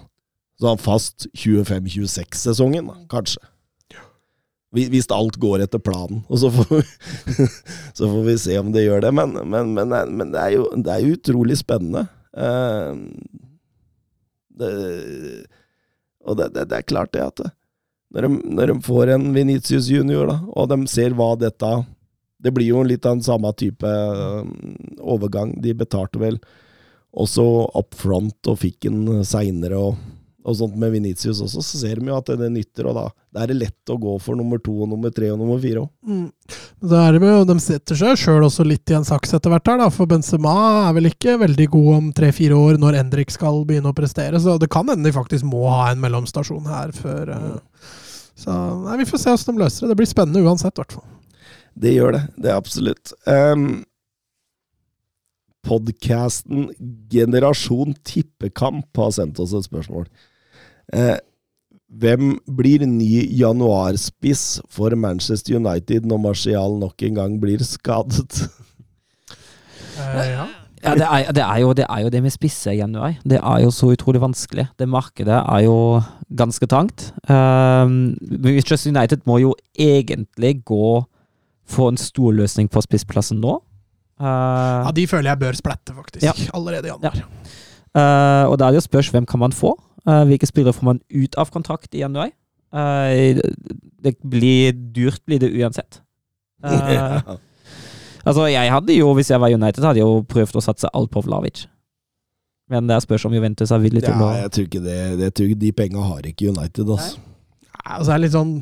sånn 0.59 0.81
fast 0.83 1.29
25-26-sesongen, 1.39 2.91
kanskje. 3.13 3.43
Hvis 4.75 5.09
alt 5.15 5.39
går 5.41 5.63
etter 5.65 5.81
planen. 5.81 6.25
Og 6.29 6.43
så 6.43 6.51
får, 6.53 6.73
vi, 6.73 7.47
så 7.97 8.09
får 8.09 8.25
vi 8.27 8.35
se 8.43 8.59
om 8.61 8.73
det 8.75 8.85
gjør 8.85 9.07
det. 9.07 9.13
Men, 9.17 9.37
men, 9.49 9.71
men, 9.77 9.95
men 9.95 10.33
det, 10.35 10.43
er 10.43 10.57
jo, 10.59 10.67
det 10.77 10.93
er 10.93 11.13
utrolig 11.15 11.57
spennende. 11.61 12.05
Eh, 12.37 12.99
det, 14.61 14.73
og 16.21 16.37
det, 16.41 16.51
det, 16.57 16.67
det 16.69 16.83
er 16.83 16.91
klart 16.91 17.15
det 17.17 17.25
at 17.25 17.41
det, 17.41 17.53
når, 18.15 18.25
de, 18.25 18.55
når 18.57 18.73
de 18.73 18.77
får 18.87 19.13
en 19.15 19.27
Venitius 19.35 19.89
junior, 19.93 20.31
da, 20.31 20.39
og 20.57 20.71
de 20.71 20.79
ser 20.89 21.17
hva 21.17 21.35
dette 21.37 21.73
Det 22.39 22.53
blir 22.55 22.71
jo 22.71 22.85
litt 22.87 23.05
av 23.07 23.19
den 23.19 23.27
samme 23.27 23.51
type 23.59 23.85
eh, 23.85 24.45
overgang. 25.03 25.57
De 25.61 25.75
betalte 25.75 26.21
vel 26.23 26.39
også 27.19 27.45
up 27.75 27.97
front 27.99 28.47
og 28.47 28.61
fikk 28.63 28.87
den 28.87 29.25
seinere 29.27 29.81
og, 29.91 29.97
og 30.49 30.57
sånt 30.57 30.77
med 30.81 30.95
Venitius 30.95 31.43
også, 31.45 31.61
så 31.65 31.81
ser 31.83 32.01
de 32.01 32.09
jo 32.09 32.17
at 32.17 32.31
det 32.41 32.49
nytter, 32.53 32.89
og 32.89 32.97
da, 32.97 33.05
da 33.35 33.43
er 33.43 33.51
det 33.51 33.59
lett 33.59 33.93
å 33.93 33.99
gå 34.01 34.15
for 34.23 34.39
nummer 34.39 34.61
to 34.65 34.73
og 34.85 34.89
nummer 34.91 35.13
tre 35.15 35.29
og 35.35 35.41
nummer 35.41 35.61
fire 35.61 35.83
òg. 35.85 35.91
Mm. 36.09 36.57
Da 36.89 37.03
er 37.05 37.19
det 37.19 37.29
jo, 37.29 37.43
De 37.49 37.57
setter 37.61 38.01
seg 38.01 38.21
sjøl 38.23 38.47
også 38.47 38.65
litt 38.67 38.93
i 38.93 38.97
en 38.97 39.07
saks 39.07 39.37
etter 39.37 39.53
hvert, 39.53 39.69
her 39.69 39.83
da, 39.83 39.91
for 39.93 40.09
Benzema 40.11 40.55
er 40.87 40.97
vel 40.97 41.11
ikke 41.11 41.37
veldig 41.43 41.69
god 41.75 41.91
om 41.99 42.09
tre-fire 42.17 42.57
år 42.57 42.81
når 42.81 43.01
Endrik 43.03 43.35
skal 43.35 43.61
begynne 43.69 43.93
å 43.93 43.97
prestere, 43.97 44.41
så 44.41 44.57
det 44.61 44.71
kan 44.73 44.89
hende 44.89 45.05
de 45.05 45.15
faktisk 45.17 45.47
må 45.49 45.67
ha 45.69 45.91
en 45.93 46.01
mellomstasjon 46.03 46.73
her 46.73 46.95
før 46.97 47.35
eh, 47.35 47.93
Så 48.39 48.55
nei, 48.87 48.97
vi 49.03 49.09
får 49.11 49.25
se 49.25 49.35
hvordan 49.35 49.59
de 49.59 49.65
løser 49.65 49.85
det. 49.85 49.93
Det 49.93 50.01
blir 50.01 50.11
spennende 50.11 50.47
uansett, 50.47 50.77
i 50.77 50.83
hvert 50.85 50.97
fall. 50.97 51.07
Det 51.79 51.95
gjør 51.95 52.17
det. 52.17 52.25
Det 52.39 52.51
er 52.51 52.59
absolutt. 52.59 53.13
Um, 53.27 53.83
Podkasten 55.67 56.71
Generasjon 57.11 57.95
tippekamp 58.07 58.97
har 58.97 59.13
sendt 59.17 59.41
oss 59.43 59.55
et 59.57 59.67
spørsmål. 59.67 60.07
Eh, 60.95 61.17
hvem 61.89 62.37
blir 62.57 62.85
ny 62.87 63.25
januarspiss 63.33 64.61
for 64.69 64.95
Manchester 64.97 65.57
United 65.57 66.07
når 66.09 66.21
Martial 66.21 66.79
nok 66.81 67.03
en 67.03 67.21
gang 67.21 67.37
blir 67.41 67.65
skadet? 67.65 68.49
Uh, 69.99 70.25
ja. 70.25 70.47
Ja, 70.79 70.95
det 70.95 71.07
er, 71.11 71.33
det, 71.35 71.43
er 71.43 71.59
jo, 71.59 71.73
det 71.75 71.87
er 71.91 72.03
jo 72.05 72.11
det 72.13 72.21
med 72.23 72.31
spisse 72.31 72.71
i 72.71 72.79
januar. 72.79 73.17
Det 73.27 73.41
er 73.41 73.63
jo 73.65 73.71
så 73.75 73.91
utrolig 73.91 74.21
vanskelig. 74.23 74.69
Det 74.79 74.87
markedet 74.89 75.41
er 75.41 75.65
jo 75.65 76.01
ganske 76.39 76.69
trangt. 76.71 77.09
Um, 77.27 78.15
Manchester 78.21 78.93
United 78.93 79.25
må 79.27 79.41
jo 79.43 79.57
egentlig 79.75 80.61
gå 80.65 81.03
for 81.67 81.91
en 81.91 81.99
stor 81.99 82.33
løsning 82.33 82.71
på 82.71 82.83
spissplassen 82.85 83.41
nå. 83.43 83.57
Uh, 84.21 84.87
ja, 84.87 84.93
De 84.95 85.07
føler 85.11 85.33
jeg 85.33 85.43
bør 85.43 85.59
splette, 85.59 85.95
faktisk. 85.95 86.23
Ja. 86.23 86.33
Allerede 86.55 86.87
i 86.87 86.95
januar. 86.95 87.27
uh, 87.99 88.45
og 88.53 88.59
da 88.59 88.69
er 88.69 88.71
det 88.71 88.85
jo 88.85 88.87
spørs 88.87 89.11
hvem 89.11 89.27
kan 89.27 89.43
man 89.43 89.53
få. 89.53 89.75
Hvilke 90.09 90.49
spillere 90.49 90.73
får 90.73 90.87
man 90.89 91.03
ut 91.13 91.37
av 91.37 91.51
kontrakt 91.53 91.93
i 91.95 92.01
januar? 92.05 92.31
Uh, 92.73 93.41
det 94.05 94.15
blir 94.25 94.73
dyrt, 94.73 95.21
blir 95.29 95.43
det 95.43 95.53
uansett. 95.53 96.01
Uh, 96.65 97.37
Altså, 98.29 98.49
jeg 98.51 98.73
hadde 98.73 98.97
jo, 98.97 99.13
hvis 99.17 99.31
jeg 99.31 99.41
var 99.41 99.53
United, 99.55 99.85
hadde 99.85 100.03
jeg 100.03 100.09
jo 100.09 100.23
prøvd 100.29 100.59
å 100.59 100.65
satse 100.65 100.91
alt 100.93 101.11
på 101.15 101.23
Vlavic. 101.25 101.65
Men 102.69 102.89
det 102.89 102.99
er 102.99 103.05
spørs 103.05 103.25
om 103.25 103.33
Juventus 103.33 103.71
er 103.73 103.81
villig 103.81 104.03
til 104.05 104.13
Ja, 104.13 104.19
å 104.27 104.35
jeg 104.43 104.51
tror 104.53 104.67
ikke 104.67 104.83
det. 104.85 104.99
Jeg 105.23 105.35
tror 105.37 105.47
ikke 105.49 105.63
de 105.63 105.71
penga 105.79 106.05
har 106.05 106.27
ikke 106.29 106.51
United, 106.51 106.91
altså. 106.93 107.23
Nei, 107.79 107.95
altså, 107.95 108.13
er 108.13 108.23
litt 108.25 108.37
sånn 108.37 108.59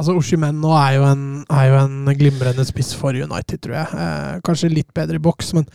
Altså, 0.00 0.14
Oshimen 0.16 0.62
nå 0.62 0.70
er 0.78 0.94
jo, 0.94 1.02
en, 1.04 1.24
er 1.52 1.66
jo 1.68 1.74
en 1.82 2.12
glimrende 2.16 2.64
spiss 2.64 2.94
for 2.96 3.12
United, 3.12 3.60
tror 3.60 3.74
jeg. 3.82 3.98
Eh, 4.00 4.38
kanskje 4.46 4.70
litt 4.72 4.88
bedre 4.96 5.18
i 5.18 5.20
boks, 5.20 5.50
men 5.58 5.66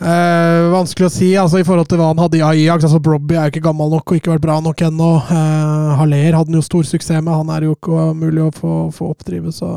eh, 0.00 0.64
Vanskelig 0.72 1.06
å 1.06 1.12
si 1.12 1.28
altså 1.38 1.60
i 1.60 1.66
forhold 1.66 1.88
til 1.90 2.00
hva 2.00 2.10
han 2.12 2.22
hadde 2.22 2.38
i 2.40 2.44
Ajax. 2.44 2.86
altså 2.88 3.00
Brobby 3.02 3.36
er 3.36 3.48
jo 3.48 3.54
ikke 3.54 3.66
gammel 3.68 3.92
nok 3.94 4.10
og 4.10 4.18
ikke 4.18 4.32
vært 4.34 4.44
bra 4.46 4.58
nok 4.64 4.82
ennå. 4.88 5.10
Eh, 5.22 5.94
Haller 6.00 6.38
hadde 6.38 6.50
han 6.50 6.58
jo 6.58 6.64
stor 6.66 6.88
suksess 6.88 7.22
med. 7.22 7.32
Han 7.34 7.52
er 7.54 7.68
jo 7.68 7.76
ikke 7.76 8.10
mulig 8.18 8.42
å 8.46 8.52
få, 8.54 8.74
få 8.94 9.12
oppdrive, 9.14 9.52
så 9.54 9.70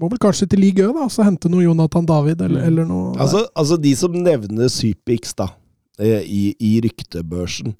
Må 0.00 0.08
vel 0.08 0.20
kanskje 0.22 0.46
til 0.48 0.62
Ligue 0.62 0.86
Ø, 0.86 0.92
da, 0.96 1.08
så 1.12 1.26
hente 1.26 1.50
noe 1.52 1.66
Jonathan 1.66 2.06
David 2.08 2.40
eller, 2.46 2.62
eller 2.70 2.86
noe 2.88 3.10
Altså, 3.20 3.42
altså 3.58 3.76
de 3.76 3.90
som 3.98 4.14
nevner 4.16 4.70
Sypix 4.72 5.34
da, 5.36 5.50
eh, 6.00 6.22
i, 6.24 6.54
i 6.56 6.78
ryktebørsen, 6.86 7.74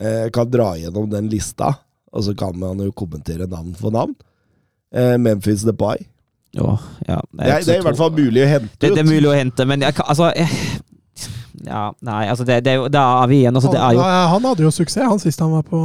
eh, 0.00 0.26
kan 0.34 0.50
dra 0.50 0.72
gjennom 0.80 1.06
den 1.12 1.28
lista, 1.30 1.74
og 2.10 2.24
så 2.26 2.34
kan 2.34 2.56
man 2.58 2.82
jo 2.82 2.90
kommentere 2.96 3.46
navn 3.46 3.76
for 3.78 3.94
navn. 3.94 4.16
Eh, 4.92 5.14
Memphis 5.22 5.62
Depay. 5.64 6.02
Jo, 6.52 6.74
ja, 7.08 7.18
Det 7.32 7.46
er, 7.48 7.62
det 7.64 7.74
er 7.74 7.80
i 7.80 7.84
hvert 7.86 7.96
fall 7.96 8.10
mulig 8.12 8.42
å 8.44 8.48
hente 8.50 8.74
det, 8.76 8.90
ut. 8.90 8.96
det 8.96 9.00
er 9.00 9.08
mulig 9.08 9.28
å 9.30 9.36
hente, 9.36 9.64
men 9.68 9.84
jeg 9.86 9.94
altså 10.04 10.28
jeg, 10.36 10.48
Ja, 11.62 11.84
nei, 12.04 12.26
altså 12.28 12.44
det, 12.44 12.58
det 12.66 12.74
Da 12.92 13.02
er 13.22 13.30
vi 13.30 13.38
igjen. 13.42 13.56
Altså, 13.56 13.70
det 13.72 13.80
er 13.80 13.94
jo 13.96 14.02
han, 14.02 14.28
han 14.34 14.46
hadde 14.50 14.64
jo 14.66 14.72
suksess, 14.74 15.06
han 15.08 15.20
sist 15.22 15.40
han 15.40 15.52
var 15.54 15.64
på 15.68 15.80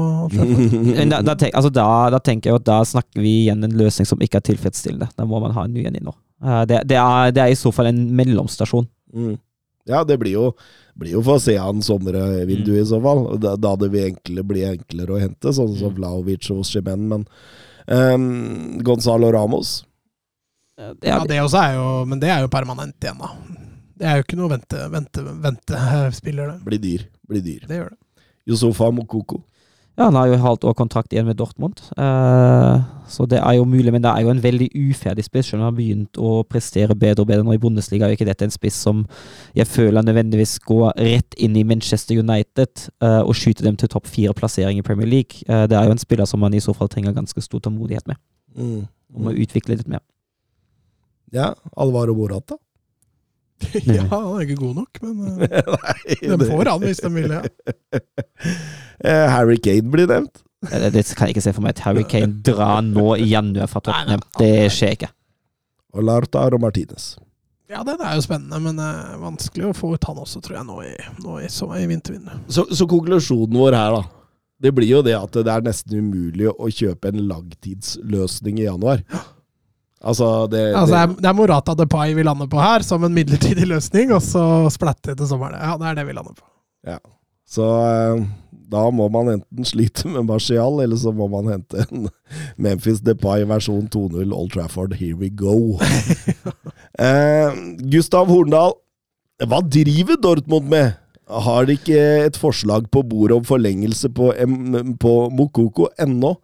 Men 0.97 1.13
da, 1.13 1.21
da, 1.23 1.35
tenk, 1.39 1.53
altså 1.55 1.71
da, 1.71 1.87
da 2.11 2.19
tenker 2.23 2.51
jeg 2.51 2.59
at 2.61 2.67
da 2.67 2.79
snakker 2.87 3.21
vi 3.23 3.33
igjen 3.45 3.63
en 3.63 3.77
løsning 3.79 4.09
som 4.09 4.19
ikke 4.23 4.41
er 4.41 4.47
tilfredsstillende. 4.49 5.11
Da 5.15 5.27
må 5.29 5.39
man 5.43 5.53
ha 5.55 5.67
en 5.67 5.75
ny 5.75 5.85
en 5.87 5.95
inn 5.99 6.07
nå. 6.09 6.15
Eh, 6.43 6.63
Det, 6.69 6.81
det, 6.89 6.97
er, 6.99 7.31
det 7.35 7.43
er 7.45 7.53
i 7.53 7.59
så 7.59 7.71
fall 7.75 7.91
en 7.93 8.01
mellomstasjon. 8.17 8.89
Mm. 9.13 9.35
Ja, 9.87 10.01
det 10.03 10.17
blir 10.19 10.33
jo, 10.33 10.47
blir 10.99 11.13
jo 11.15 11.21
for 11.23 11.37
å 11.37 11.43
se 11.45 11.55
han 11.55 11.79
sommervinduet 11.85 12.81
i 12.81 12.87
så 12.89 12.99
fall. 13.03 13.23
Da, 13.39 13.53
da 13.55 13.75
det 13.79 13.87
vil 13.93 14.09
enkle, 14.09 14.43
bli 14.49 14.65
enklere 14.67 15.15
å 15.15 15.21
hente, 15.21 15.53
sånn 15.55 15.77
som 15.79 15.93
Vlaovic 15.95 16.49
og 16.51 16.65
Shemen. 16.67 17.05
Men 17.13 17.23
um, 17.87 18.81
Gonzalo 18.83 19.29
Ramos 19.31 19.77
Det 20.77 21.09
Ja, 21.09 21.23
det 21.25 21.41
også 21.41 21.57
er 21.57 21.73
jo, 21.73 21.87
men 22.05 22.19
det 22.21 22.29
er 22.29 22.43
jo 22.45 22.51
permanent 22.53 22.95
igjen, 23.01 23.17
da. 23.17 23.31
Det 23.97 24.05
er 24.05 24.19
jo 24.19 24.25
ikke 24.27 24.37
noe 24.37 24.51
vente, 24.51 24.81
vente, 24.93 25.23
ventespiller, 25.41 26.51
det. 26.51 26.65
blir 26.67 26.81
dyr. 26.81 27.05
Blir 27.27 27.41
dyr. 27.41 27.63
Det 27.65 27.79
gjør 27.79 27.93
det. 27.95 27.97
Yusufa 28.47 28.91
Mokoko. 28.91 29.41
ja, 29.97 30.03
han 30.03 30.15
har 30.15 30.27
jo 30.29 30.37
halvt 30.37 30.67
år 30.69 30.75
kontrakt 30.77 31.13
igjen 31.13 31.25
med 31.25 31.35
Dortmund, 31.39 31.81
Eh, 31.97 32.81
så 33.07 33.25
det 33.25 33.39
er 33.39 33.53
jo 33.57 33.65
mulig. 33.65 33.91
Men 33.91 34.03
det 34.03 34.11
er 34.11 34.21
jo 34.21 34.29
en 34.29 34.43
veldig 34.43 34.69
uferdig 34.75 35.23
spiss, 35.25 35.47
selv 35.47 35.61
om 35.61 35.65
han 35.65 35.73
har 35.73 35.77
begynt 35.77 36.17
å 36.17 36.43
prestere 36.43 36.95
bedre 36.95 37.23
og 37.23 37.27
bedre 37.27 37.43
nå 37.43 37.55
i 37.55 37.57
Bundesliga. 37.57 38.05
Er 38.05 38.09
jo 38.09 38.17
ikke 38.19 38.27
dette 38.29 38.45
en 38.45 38.53
spiss 38.53 38.75
som 38.75 39.05
jeg 39.55 39.65
føler 39.67 40.05
nødvendigvis 40.05 40.59
går 40.59 40.91
rett 40.99 41.37
inn 41.37 41.55
i 41.57 41.63
Manchester 41.63 42.19
United 42.19 42.89
eh, 43.01 43.21
og 43.23 43.33
skyter 43.33 43.63
dem 43.63 43.75
til 43.75 43.89
topp 43.89 44.05
fire-plassering 44.05 44.77
i 44.77 44.85
Premier 44.85 45.07
League. 45.07 45.41
Eh, 45.47 45.65
det 45.65 45.77
er 45.79 45.87
jo 45.87 45.95
en 45.95 46.03
spiller 46.03 46.25
som 46.25 46.39
man 46.39 46.53
i 46.53 46.61
så 46.61 46.75
fall 46.77 46.91
trenger 46.91 47.15
ganske 47.15 47.41
stor 47.41 47.59
tålmodighet 47.65 48.07
med. 48.07 48.21
Mm. 48.55 48.85
Om 49.15 49.31
å 49.31 49.33
utvikle 49.33 49.79
litt 49.79 49.87
mer. 49.87 50.03
Ja, 51.35 51.51
Alvaro 51.75 52.13
Morata. 52.15 52.55
ja, 53.89 54.03
han 54.11 54.25
er 54.37 54.43
ikke 54.45 54.59
god 54.61 54.75
nok, 54.83 54.99
men 55.01 55.41
eh, 55.47 55.71
Nei, 55.73 56.35
de 56.37 56.45
får 56.51 56.69
han 56.69 56.83
hvis 56.85 57.01
de 57.03 57.13
vil. 57.15 57.31
Ja. 57.39 57.43
Eh, 58.97 59.27
Harry 59.29 59.59
Kane 59.61 59.91
blir 59.93 60.07
nevnt. 60.09 60.39
Eh, 60.71 60.87
Det 60.89 61.03
kan 61.13 61.27
jeg 61.29 61.35
ikke 61.35 61.43
se 61.45 61.51
for 61.53 61.61
meg 61.61 61.75
at 61.75 61.83
Harry 61.85 62.01
Kane 62.09 62.39
drar 62.41 62.79
nå 62.81 63.11
i 63.21 63.27
januar 63.29 63.69
fra 63.69 63.77
Tottenham. 63.85 64.23
Det 64.39 64.71
skjer 64.73 64.95
ikke. 64.95 65.09
Og 65.93 66.01
Lautaro 66.07 66.57
Martinez. 66.57 67.11
ja, 67.69 67.83
den 67.85 68.01
er 68.01 68.15
jo 68.17 68.23
spennende, 68.25 68.57
men 68.65 68.81
eh, 68.81 69.13
vanskelig 69.21 69.67
å 69.69 69.75
få 69.77 69.91
ut 69.93 70.07
han 70.09 70.17
også, 70.23 70.41
tror 70.41 70.57
jeg, 70.57 70.65
nå 70.65 70.79
i, 70.87 70.91
nå 71.21 71.37
i, 71.45 71.49
så, 71.53 71.69
i 71.77 71.85
vintervinduet. 71.91 72.49
Så, 72.49 72.65
så 72.73 72.87
konklusjonen 72.89 73.53
vår 73.61 73.77
her, 73.77 73.99
da. 73.99 74.01
Det 74.65 74.73
blir 74.73 74.89
jo 74.89 75.03
det 75.05 75.13
at 75.13 75.37
det 75.37 75.53
er 75.53 75.65
nesten 75.69 75.99
umulig 76.01 76.49
å 76.49 76.71
kjøpe 76.73 77.11
en 77.13 77.21
langtidsløsning 77.29 78.57
i 78.63 78.65
januar. 78.69 79.05
Altså, 80.01 80.47
det, 80.51 80.61
Altså, 80.75 80.93
det, 80.93 81.01
er, 81.01 81.13
det 81.21 81.29
er 81.29 81.37
Morata 81.37 81.73
Depay 81.77 82.13
vi 82.17 82.25
lander 82.25 82.49
på 82.51 82.59
her, 82.61 82.85
som 82.85 83.03
en 83.03 83.15
midlertidig 83.15 83.65
løsning, 83.67 84.13
og 84.13 84.21
så 84.21 84.43
splatte 84.73 85.15
til 85.17 85.29
sommeren. 85.29 85.57
Ja, 85.57 85.77
det 85.79 85.89
er 85.89 86.01
det 86.01 86.07
vi 86.09 86.17
lander 86.17 86.35
på. 86.37 86.45
Så 87.47 87.63
eh, 87.63 88.25
da 88.67 88.83
må 88.91 89.07
man 89.11 89.31
enten 89.37 89.67
slite 89.67 90.09
med 90.11 90.27
Marcial, 90.27 90.81
eller 90.83 90.99
så 90.99 91.13
må 91.15 91.29
man 91.31 91.47
hente 91.53 91.85
en 91.87 92.09
Memphis 92.59 92.99
Depay 93.05 93.45
versjon 93.47 93.87
2.0 93.93 94.33
Old 94.35 94.51
Trafford. 94.51 94.97
Here 94.99 95.15
we 95.15 95.31
go. 95.31 95.79
eh, 97.07 97.55
Gustav 97.87 98.27
Horndal, 98.27 98.75
hva 99.47 99.61
driver 99.63 100.19
Dortmund 100.19 100.67
med? 100.73 100.97
Har 101.27 101.67
de 101.67 101.75
ikke 101.75 102.03
et 102.27 102.37
forslag 102.39 102.85
på 102.91 103.03
bordet 103.07 103.35
om 103.35 103.47
forlengelse 103.47 104.11
på, 104.15 104.31
M 104.43 104.93
på 104.99 105.15
Mokoko 105.35 105.89
ennå? 105.99 106.35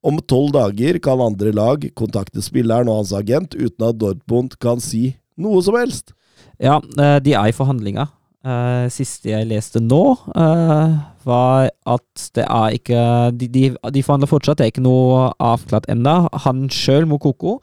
Om 0.00 0.16
tolv 0.24 0.54
dager 0.56 0.96
kan 1.04 1.20
andre 1.20 1.52
lag 1.52 1.84
kontakte 1.98 2.40
spilleren 2.44 2.88
og 2.88 3.02
hans 3.02 3.12
agent 3.16 3.52
uten 3.52 3.84
at 3.84 3.98
Dortmund 4.00 4.56
kan 4.62 4.80
si 4.80 5.10
noe 5.40 5.60
som 5.64 5.76
helst. 5.76 6.14
Ja, 6.60 6.78
eh, 6.80 7.18
de 7.20 7.34
er 7.36 7.50
i 7.50 7.56
forhandlinger. 7.56 8.08
Eh, 8.40 8.86
Siste 8.88 9.28
jeg 9.34 9.48
leste 9.50 9.82
nå, 9.84 10.16
eh, 10.32 10.96
var 11.28 11.68
at 11.84 12.30
det 12.32 12.46
er 12.46 12.76
ikke 12.78 13.02
De, 13.36 13.48
de, 13.48 13.64
de 13.92 14.02
forhandler 14.02 14.30
fortsatt, 14.30 14.56
det 14.56 14.66
er 14.66 14.72
ikke 14.72 14.86
noe 14.88 15.28
avklart 15.36 15.88
ennå. 15.92 16.28
Han 16.46 16.68
sjøl, 16.72 17.04
Mokoko, 17.08 17.60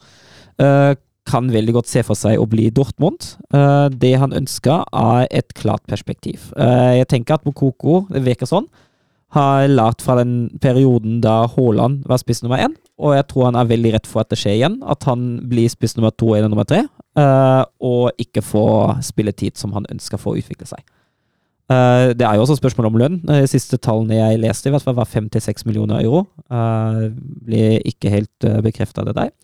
kan 1.28 1.50
veldig 1.52 1.74
godt 1.76 1.90
se 1.90 2.00
for 2.02 2.16
seg 2.18 2.38
å 2.40 2.46
bli 2.48 2.70
Dortmund. 2.74 3.34
Det 4.00 4.12
han 4.18 4.32
ønsker, 4.34 4.86
er 4.96 5.26
et 5.30 5.52
klart 5.54 5.84
perspektiv. 5.86 6.48
Jeg 6.56 7.06
tenker 7.10 7.36
at 7.36 7.44
Mokoko, 7.46 8.06
det 8.10 8.24
virker 8.24 8.48
sånn, 8.48 8.66
har 9.36 9.66
lært 9.68 10.00
fra 10.04 10.16
den 10.22 10.48
perioden 10.62 11.18
da 11.24 11.42
Haaland 11.52 12.06
var 12.08 12.20
spiss 12.22 12.40
nummer 12.42 12.62
én, 12.64 12.76
og 12.96 13.12
jeg 13.14 13.26
tror 13.28 13.50
han 13.50 13.58
er 13.60 13.68
veldig 13.68 13.92
rett 13.98 14.08
for 14.08 14.22
at 14.22 14.30
det 14.32 14.38
skjer 14.40 14.56
igjen. 14.56 14.78
At 14.88 15.04
han 15.08 15.26
blir 15.50 15.68
spiss 15.70 15.98
nummer 15.98 16.14
to 16.16 16.32
eller 16.34 16.48
nummer 16.48 16.66
tre, 16.68 16.86
uh, 17.20 17.64
og 17.84 18.16
ikke 18.20 18.42
får 18.44 19.02
spilletid 19.10 19.60
som 19.60 19.74
han 19.76 19.88
ønsker 19.92 20.20
for 20.20 20.32
å 20.32 20.40
utvikle 20.40 20.68
seg. 20.70 20.80
Uh, 21.68 22.16
det 22.16 22.24
er 22.24 22.38
jo 22.38 22.46
også 22.46 22.56
spørsmål 22.56 22.88
om 22.88 22.96
lønn. 23.02 23.18
De 23.28 23.42
siste 23.50 23.76
tallene 23.84 24.16
jeg 24.16 24.40
leste, 24.40 24.70
i 24.70 24.72
hvert 24.72 24.86
fall 24.86 24.96
var 24.96 25.10
fem 25.10 25.28
til 25.28 25.44
seks 25.44 25.68
millioner 25.68 26.00
euro. 26.00 26.24
Uh, 26.48 27.12
blir 27.44 27.82
ikke 27.88 28.12
helt 28.14 28.48
uh, 28.48 28.62
bekrefta 28.64 29.04
det 29.04 29.18
der. 29.18 29.34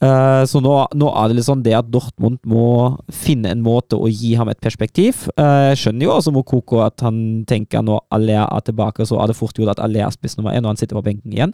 Uh, 0.00 0.46
så 0.48 0.62
nå, 0.64 0.72
nå, 0.96 1.10
er 1.20 1.34
det 1.36 1.42
sånn 1.44 1.60
det 1.60 1.74
at 1.76 1.88
Dortmund 1.92 2.38
må 2.48 2.96
finne 3.12 3.50
en 3.52 3.60
måte 3.60 3.98
å 4.00 4.08
gi 4.08 4.32
ham 4.38 4.48
et 4.48 4.60
perspektiv. 4.64 5.26
Uh, 5.36 5.68
jeg 5.68 5.82
skjønner 5.82 6.06
jo 6.06 6.14
også 6.14 6.32
Mokoko 6.32 6.80
at 6.86 7.04
han 7.04 7.18
tenker 7.48 7.84
når 7.84 8.06
Alea 8.16 8.46
er 8.46 8.64
tilbake, 8.64 9.04
så 9.04 9.18
er 9.20 9.28
det 9.28 9.36
fort 9.36 9.60
gjort 9.60 9.74
at 9.74 9.82
Alea 9.84 10.06
er 10.08 10.14
spiss 10.16 10.38
nummer 10.38 10.56
én 10.56 10.64
når 10.64 10.72
han 10.72 10.80
sitter 10.80 10.96
på 10.96 11.04
benken 11.10 11.34
igjen. 11.36 11.52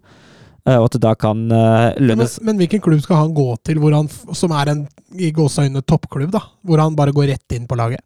Uh, 0.62 0.76
og 0.76 0.86
at 0.86 0.94
det 0.94 1.02
da 1.02 1.14
kan 1.18 1.42
lønnes 1.46 2.36
men, 2.38 2.52
men, 2.52 2.60
hvilken 2.62 2.82
klubb 2.82 3.02
skal 3.02 3.24
han 3.24 3.34
gå 3.34 3.48
til, 3.66 3.82
han, 3.94 4.10
som 4.38 4.54
er 4.54 4.70
en 4.76 4.84
i 5.18 5.32
gåseøynene 5.34 5.82
toppklubb, 5.82 6.30
da? 6.34 6.44
Hvor 6.66 6.84
han 6.84 6.94
bare 6.98 7.14
går 7.16 7.32
rett 7.32 7.58
inn 7.58 7.66
på 7.66 7.78
laget? 7.78 8.04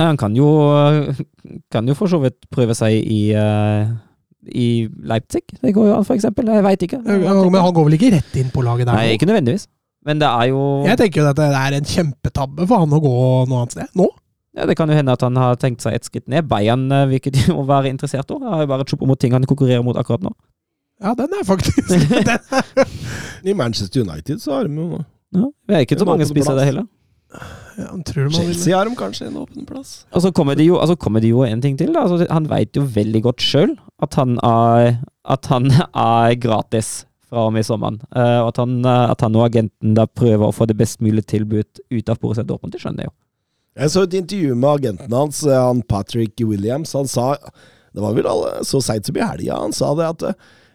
Han 0.00 0.16
kan 0.16 0.32
jo, 0.38 0.48
kan 1.72 1.84
jo 1.88 1.98
for 1.98 2.08
så 2.08 2.22
vidt 2.22 2.48
prøve 2.52 2.72
seg 2.78 2.96
i, 2.96 3.20
uh, 3.36 3.92
i 4.48 4.88
Leipzig. 4.88 5.44
Det 5.60 5.76
går 5.76 5.90
jo 5.90 5.98
an, 5.98 6.08
for 6.08 6.16
eksempel. 6.16 6.48
Jeg 6.48 6.64
veit 6.64 6.88
ikke. 6.88 7.04
Men 7.04 7.60
han 7.60 7.76
går 7.76 7.90
vel 7.90 8.00
ikke 8.00 8.12
rett 8.16 8.40
inn 8.40 8.52
på 8.54 8.64
laget 8.64 8.88
der? 8.88 8.96
Nei, 8.96 9.18
ikke 9.18 9.28
nødvendigvis. 9.28 9.68
Men 10.06 10.18
det 10.18 10.28
er 10.28 10.50
jo 10.50 10.62
Jeg 10.88 10.98
tenker 10.98 11.22
jo 11.22 11.28
at 11.30 11.38
det 11.38 11.48
er 11.54 11.76
en 11.78 11.88
kjempetabbe 11.88 12.66
for 12.66 12.82
han 12.82 12.96
å 12.96 13.00
gå 13.02 13.14
noe 13.50 13.62
annet 13.62 13.76
sted. 13.76 13.92
Nå. 13.98 14.08
Ja, 14.52 14.66
Det 14.68 14.76
kan 14.76 14.90
jo 14.90 14.96
hende 14.96 15.14
at 15.14 15.22
han 15.24 15.36
har 15.40 15.56
tenkt 15.56 15.84
seg 15.84 15.96
et 15.96 16.08
skritt 16.08 16.26
ned. 16.28 16.48
Bayern 16.50 16.90
eh, 16.92 17.06
virker 17.14 17.32
de 17.32 17.46
å 17.54 17.64
være 17.68 17.92
interessert 17.92 18.30
òg. 18.34 18.42
Har 18.44 18.64
jo 18.64 18.72
bare 18.72 18.86
Chupo 18.88 19.08
mot 19.08 19.20
ting 19.20 19.32
han 19.32 19.46
konkurrerer 19.48 19.84
mot 19.86 19.96
akkurat 19.96 20.24
nå. 20.26 20.34
Ja, 21.02 21.14
den 21.18 21.32
er 21.34 21.46
faktisk 21.46 21.88
den 21.88 23.48
I 23.50 23.54
Manchester 23.58 24.04
United 24.04 24.42
så 24.42 24.58
har 24.58 24.68
de 24.68 24.76
jo 24.76 25.00
ja, 25.34 25.48
Vi 25.66 25.74
er 25.74 25.86
ikke 25.86 25.98
så 25.98 26.06
mange 26.06 26.28
spisser 26.28 26.54
der 26.58 26.68
heller. 26.68 26.86
Ja, 27.78 27.88
Chelsea 28.04 28.76
har 28.76 28.84
de 28.84 28.92
kanskje 28.96 29.30
en 29.30 29.38
åpen 29.40 29.64
plass. 29.66 30.04
Og 30.12 30.22
så 30.22 30.30
kommer 30.36 30.54
det 30.58 30.66
jo, 30.66 30.76
altså 30.76 30.98
kommer 31.00 31.22
det 31.24 31.30
jo 31.32 31.42
en 31.46 31.62
ting 31.64 31.78
til. 31.80 31.94
Da. 31.94 32.04
Altså, 32.04 32.26
han 32.28 32.48
veit 32.50 32.76
jo 32.76 32.84
veldig 32.84 33.22
godt 33.24 33.42
sjøl 33.42 33.72
at, 34.04 34.18
at, 34.18 35.48
han 35.48 35.70
er 35.72 36.36
gratis 36.42 37.06
fra 37.32 37.48
og 37.48 37.54
med 37.56 37.66
sommeren. 37.66 37.98
Uh, 38.12 38.44
og 38.44 38.52
at 38.52 38.62
han, 38.62 38.78
uh, 38.84 39.08
at 39.10 39.24
han 39.24 39.36
og 39.38 39.46
agenten 39.48 39.96
da 39.96 40.06
prøver 40.06 40.44
å 40.46 40.54
få 40.54 40.68
det 40.68 40.76
best 40.78 41.00
mulige 41.04 41.30
tilbud 41.32 41.82
ut 41.88 42.12
av 42.12 42.20
Borussia 42.20 42.44
Dortmund, 42.44 42.74
det 42.76 42.82
skjønner 42.84 43.06
jeg 43.06 43.12
jo. 43.12 43.16
Jeg 43.80 43.92
så 43.94 44.02
et 44.04 44.16
intervju 44.18 44.56
med 44.56 44.68
agenten 44.68 45.14
hans, 45.16 45.38
eh, 45.48 45.56
han 45.56 45.78
Patrick 45.88 46.42
Williams. 46.44 46.90
Han 46.92 47.06
sa 47.08 47.38
Det 47.92 48.02
var 48.04 48.12
vel 48.12 48.28
alle, 48.28 48.50
så 48.68 48.82
seint 48.84 49.08
som 49.08 49.16
i 49.16 49.22
helga. 49.24 49.62
Han 49.62 49.72
sa 49.72 49.94
det 49.96 50.10
at 50.10 50.24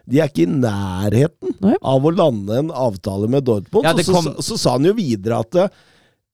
de 0.08 0.18
er 0.18 0.30
ikke 0.30 0.48
i 0.48 0.50
nærheten 0.50 1.78
av 1.78 2.06
å 2.06 2.10
lande 2.10 2.58
en 2.58 2.72
avtale 2.74 3.28
med 3.30 3.46
Dortmund. 3.46 3.86
Ja, 3.86 3.94
kom... 3.94 4.02
så, 4.02 4.22
så, 4.40 4.42
så, 4.42 4.58
sa 4.58 4.74
han 4.78 4.88
jo 4.88 4.96
videre 4.98 5.38
at 5.44 5.58
Eh, 5.58 5.70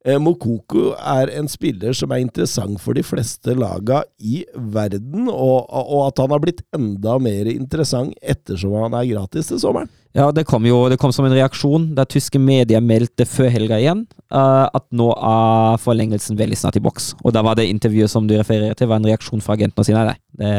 Mokoko 0.05 0.91
er 1.01 1.31
en 1.33 1.47
spiller 1.49 1.95
som 1.97 2.13
er 2.13 2.21
interessant 2.21 2.77
for 2.83 2.93
de 2.97 3.01
fleste 3.07 3.55
laga 3.57 4.03
i 4.21 4.43
verden, 4.53 5.31
og, 5.33 5.65
og, 5.65 6.01
at 6.11 6.21
han 6.21 6.35
har 6.35 6.43
blitt 6.43 6.61
enda 6.77 7.17
mer 7.23 7.49
interessant 7.49 8.13
ettersom 8.21 8.77
han 8.83 8.97
er 8.99 9.09
gratis 9.15 9.49
til 9.49 9.63
sommeren. 9.63 9.89
Ja, 10.15 10.29
det 10.31 10.45
kom 10.47 10.63
jo 10.69 10.85
det 10.93 11.01
kom 11.03 11.11
som 11.11 11.27
en 11.27 11.35
reaksjon 11.35 11.89
da 11.97 12.05
tyske 12.07 12.39
medier 12.39 12.85
meldte 12.85 13.25
før 13.27 13.49
helga 13.51 13.81
igjen 13.81 14.05
uh, 14.31 14.69
at 14.69 14.85
nå 14.95 15.09
er 15.17 15.81
forlengelsen 15.83 16.39
veldig 16.39 16.59
snart 16.61 16.79
i 16.79 16.85
boks. 16.85 17.15
Og 17.25 17.35
da 17.35 17.43
var 17.43 17.59
det 17.59 17.67
intervjuet 17.73 18.13
som 18.13 18.29
du 18.29 18.37
refererer 18.37 18.77
til, 18.79 18.93
var 18.93 19.01
en 19.01 19.09
reaksjon 19.09 19.43
fra 19.43 19.57
agenten 19.57 19.83
og 19.83 19.89
si 19.89 19.97
nei, 19.97 20.05
nei, 20.13 20.19
det, 20.39 20.53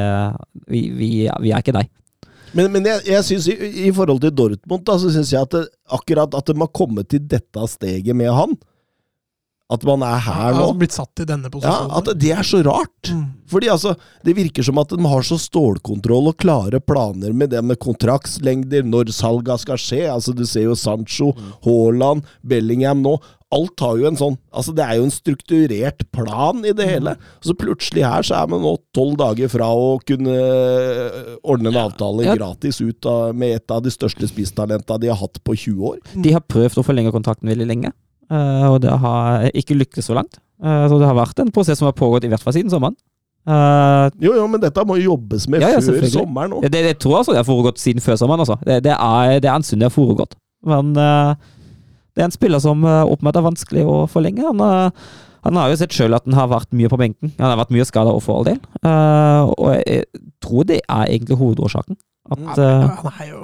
vi, 0.67 0.81
vi, 0.89 1.09
vi, 1.29 1.53
er 1.53 1.63
ikke 1.63 1.77
deg. 1.77 1.93
Men, 2.55 2.67
men 2.73 2.89
jeg, 2.89 3.05
jeg 3.13 3.27
synes 3.29 3.47
i, 3.53 3.55
i, 3.85 3.93
forhold 3.95 4.19
til 4.25 4.35
Dortmund, 4.35 4.83
da, 4.87 4.97
så 4.99 5.13
syns 5.13 5.31
jeg 5.31 5.47
at 5.47 5.55
det, 5.55 5.65
akkurat 5.93 6.35
at 6.35 6.49
de 6.51 6.57
har 6.59 6.71
kommet 6.75 7.13
til 7.13 7.23
dette 7.23 7.69
steget 7.71 8.15
med 8.17 8.33
han, 8.35 8.57
at 9.73 9.85
man 9.87 10.03
er 10.05 10.19
her 10.21 10.53
nå. 10.53 10.65
Ja, 10.67 10.73
blitt 10.77 10.93
satt 10.93 11.23
i 11.23 11.25
denne 11.25 11.49
posisjonen. 11.49 11.89
Ja, 11.89 12.01
at 12.01 12.19
Det 12.21 12.31
er 12.35 12.45
så 12.45 12.61
rart. 12.65 13.09
Mm. 13.09 13.23
Fordi 13.49 13.69
altså, 13.73 13.95
Det 14.23 14.35
virker 14.37 14.63
som 14.65 14.77
at 14.77 14.89
de 14.93 15.05
har 15.05 15.25
så 15.25 15.37
stålkontroll 15.41 16.29
og 16.29 16.37
klare 16.37 16.79
planer 16.81 17.33
med 17.33 17.49
det 17.49 17.63
med 17.65 17.79
kontraktslengder, 17.81 18.85
når 18.85 19.09
salga 19.13 19.57
skal 19.57 19.81
skje. 19.81 20.05
Altså, 20.11 20.35
Du 20.37 20.45
ser 20.45 20.69
jo 20.69 20.75
Sancho, 20.75 21.33
mm. 21.33 21.57
Haaland, 21.65 22.23
Bellingham 22.45 23.01
nå. 23.01 23.17
Alt 23.55 23.79
har 23.79 23.97
jo 23.97 24.07
en 24.09 24.17
sånn 24.17 24.37
Altså, 24.53 24.73
det 24.75 24.83
er 24.83 24.97
jo 24.99 25.05
en 25.05 25.13
strukturert 25.13 26.05
plan 26.13 26.61
i 26.61 26.73
det 26.73 26.85
mm. 26.85 26.91
hele. 26.91 27.17
Så 27.41 27.57
plutselig 27.57 28.05
her 28.05 28.21
så 28.21 28.37
er 28.43 28.53
man 28.53 28.61
nå 28.61 28.77
tolv 28.93 29.17
dager 29.17 29.49
fra 29.49 29.73
å 29.73 29.97
kunne 30.05 30.29
øh, 30.29 31.35
ordne 31.41 31.73
en 31.73 31.83
avtale 31.87 32.29
ja. 32.29 32.37
gratis 32.37 32.83
ut 32.85 33.05
av, 33.09 33.33
med 33.33 33.57
et 33.57 33.73
av 33.73 33.81
de 33.81 33.89
største 33.89 34.29
spisstalentene 34.29 35.01
de 35.01 35.09
har 35.09 35.17
hatt 35.17 35.41
på 35.41 35.57
20 35.57 35.85
år. 35.89 36.01
De 36.13 36.37
har 36.37 36.45
prøvd 36.45 36.83
å 36.83 36.85
forlenge 36.85 37.13
kontrakten 37.15 37.49
veldig 37.49 37.73
lenge. 37.73 37.95
Uh, 38.31 38.73
og 38.73 38.79
det 38.81 38.93
har 39.01 39.49
ikke 39.53 39.77
lykkes 39.77 40.07
så 40.09 40.15
langt. 40.17 40.39
Uh, 40.63 40.85
så 40.89 40.97
det 41.01 41.09
har 41.09 41.17
vært 41.17 41.41
en 41.43 41.51
prosess 41.53 41.81
som 41.81 41.89
har 41.89 41.97
pågått 41.97 42.25
i 42.25 42.31
hvert 42.31 42.43
fall 42.43 42.55
siden 42.55 42.71
sommeren. 42.73 42.95
Uh, 43.45 44.09
jo, 44.17 44.31
jo, 44.33 44.47
men 44.49 44.61
dette 44.63 44.85
må 44.89 44.97
jo 44.97 45.11
jobbes 45.11 45.45
med 45.51 45.61
ja, 45.61 45.75
ja, 45.75 45.81
før 45.83 46.07
sommeren 46.09 46.55
òg. 46.57 46.65
Det, 46.65 46.81
det, 46.81 46.95
tror 47.01 47.13
jeg 47.13 47.21
altså 47.21 47.35
det 47.35 47.43
har 47.43 47.49
foregått 47.49 47.81
siden 47.81 48.01
før 48.01 48.17
sommeren. 48.21 48.41
Altså. 48.45 48.57
Det, 48.65 48.79
det, 48.87 48.95
er, 48.95 49.35
det 49.43 49.51
er 49.51 49.59
en 49.59 49.67
stund 49.67 49.83
det 49.83 49.91
har 49.91 49.93
foregått. 49.93 50.33
Men 50.65 50.95
det 50.95 52.23
er 52.23 52.25
en 52.25 52.33
spiller 52.33 52.63
som 52.63 52.81
åpenbart 52.81 53.37
er 53.37 53.45
vanskelig 53.45 53.83
å 53.85 53.99
forlenge. 54.09 54.41
Han, 54.47 54.63
han 55.45 55.59
har 55.61 55.69
jo 55.69 55.77
sett 55.77 55.93
sjøl 55.93 56.17
at 56.17 56.25
han 56.25 56.39
har 56.39 56.49
vært 56.49 56.73
mye 56.73 56.89
på 56.89 56.97
benken. 56.97 57.35
Han 57.37 57.51
har 57.51 57.59
vært 57.59 57.75
mye 57.75 57.85
skada 57.85 58.15
for 58.17 58.39
all 58.39 58.47
del. 58.47 58.57
og 59.53 59.75
jeg 59.77 60.07
tror 60.41 60.65
det 60.71 60.79
er 60.81 61.05
egentlig 61.05 61.37
hovedårsaken. 61.37 61.99
At, 62.33 62.57
han 62.57 63.21
er 63.21 63.29
jo 63.29 63.43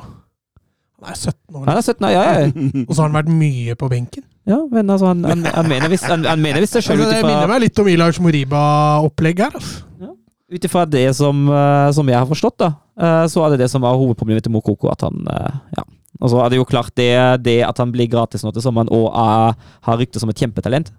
han 1.01 1.15
er 1.15 1.17
17 1.17 1.55
år. 1.57 1.65
Han 1.65 1.77
er 1.77 1.85
17 1.85 2.05
år, 2.05 2.11
ja, 2.13 2.25
ja. 2.37 2.49
Og 2.87 2.93
så 2.93 3.01
har 3.01 3.09
han 3.09 3.17
vært 3.17 3.31
mye 3.33 3.77
på 3.79 3.89
benken. 3.91 4.25
Ja, 4.49 4.57
men 4.71 4.89
altså, 4.89 5.11
han, 5.11 5.23
han, 5.25 5.45
han 5.45 5.69
mener 5.69 5.91
visst 5.91 6.07
han, 6.09 6.25
han 6.25 6.41
mener 6.41 6.63
visst 6.63 6.73
det 6.73 6.81
sjøl 6.81 6.97
altså, 6.97 7.13
Det 7.13 7.27
minner 7.27 7.49
meg 7.49 7.61
litt 7.61 7.81
om 7.81 7.89
Ilars 7.91 8.19
Moriba-opplegg 8.23 9.43
her. 9.45 9.57
Altså. 9.57 9.83
Ja. 10.01 10.13
Ut 10.51 10.67
ifra 10.67 10.85
det 10.89 11.05
som, 11.17 11.45
eh, 11.47 11.89
som, 11.95 12.09
jeg 12.09 12.17
har 12.17 12.29
forstått, 12.29 12.57
da, 12.59 12.71
eh, 12.99 13.25
så 13.31 13.45
er 13.45 13.53
det 13.53 13.63
det 13.63 13.71
som 13.71 13.85
var 13.85 13.99
hovedproblemet 13.99 14.45
til 14.45 14.53
Mokoko. 14.53 14.91
At 14.93 15.07
han 15.07 15.25
eh, 15.25 15.57
Ja. 15.77 15.87
Og 16.21 16.29
så 16.29 16.37
er 16.37 16.51
det 16.53 16.57
jo 16.59 16.65
klart 16.69 16.93
det, 16.99 17.09
det 17.41 17.63
at 17.65 17.79
han 17.81 17.89
blir 17.89 18.05
gratis 18.05 18.43
nå 18.45 18.51
til 18.53 18.61
sommeren 18.61 18.91
og 18.93 19.07
er, 19.17 19.55
har 19.87 19.95
rykte 19.97 20.19
som 20.21 20.29
et 20.29 20.37
kjempetalent. 20.37 20.91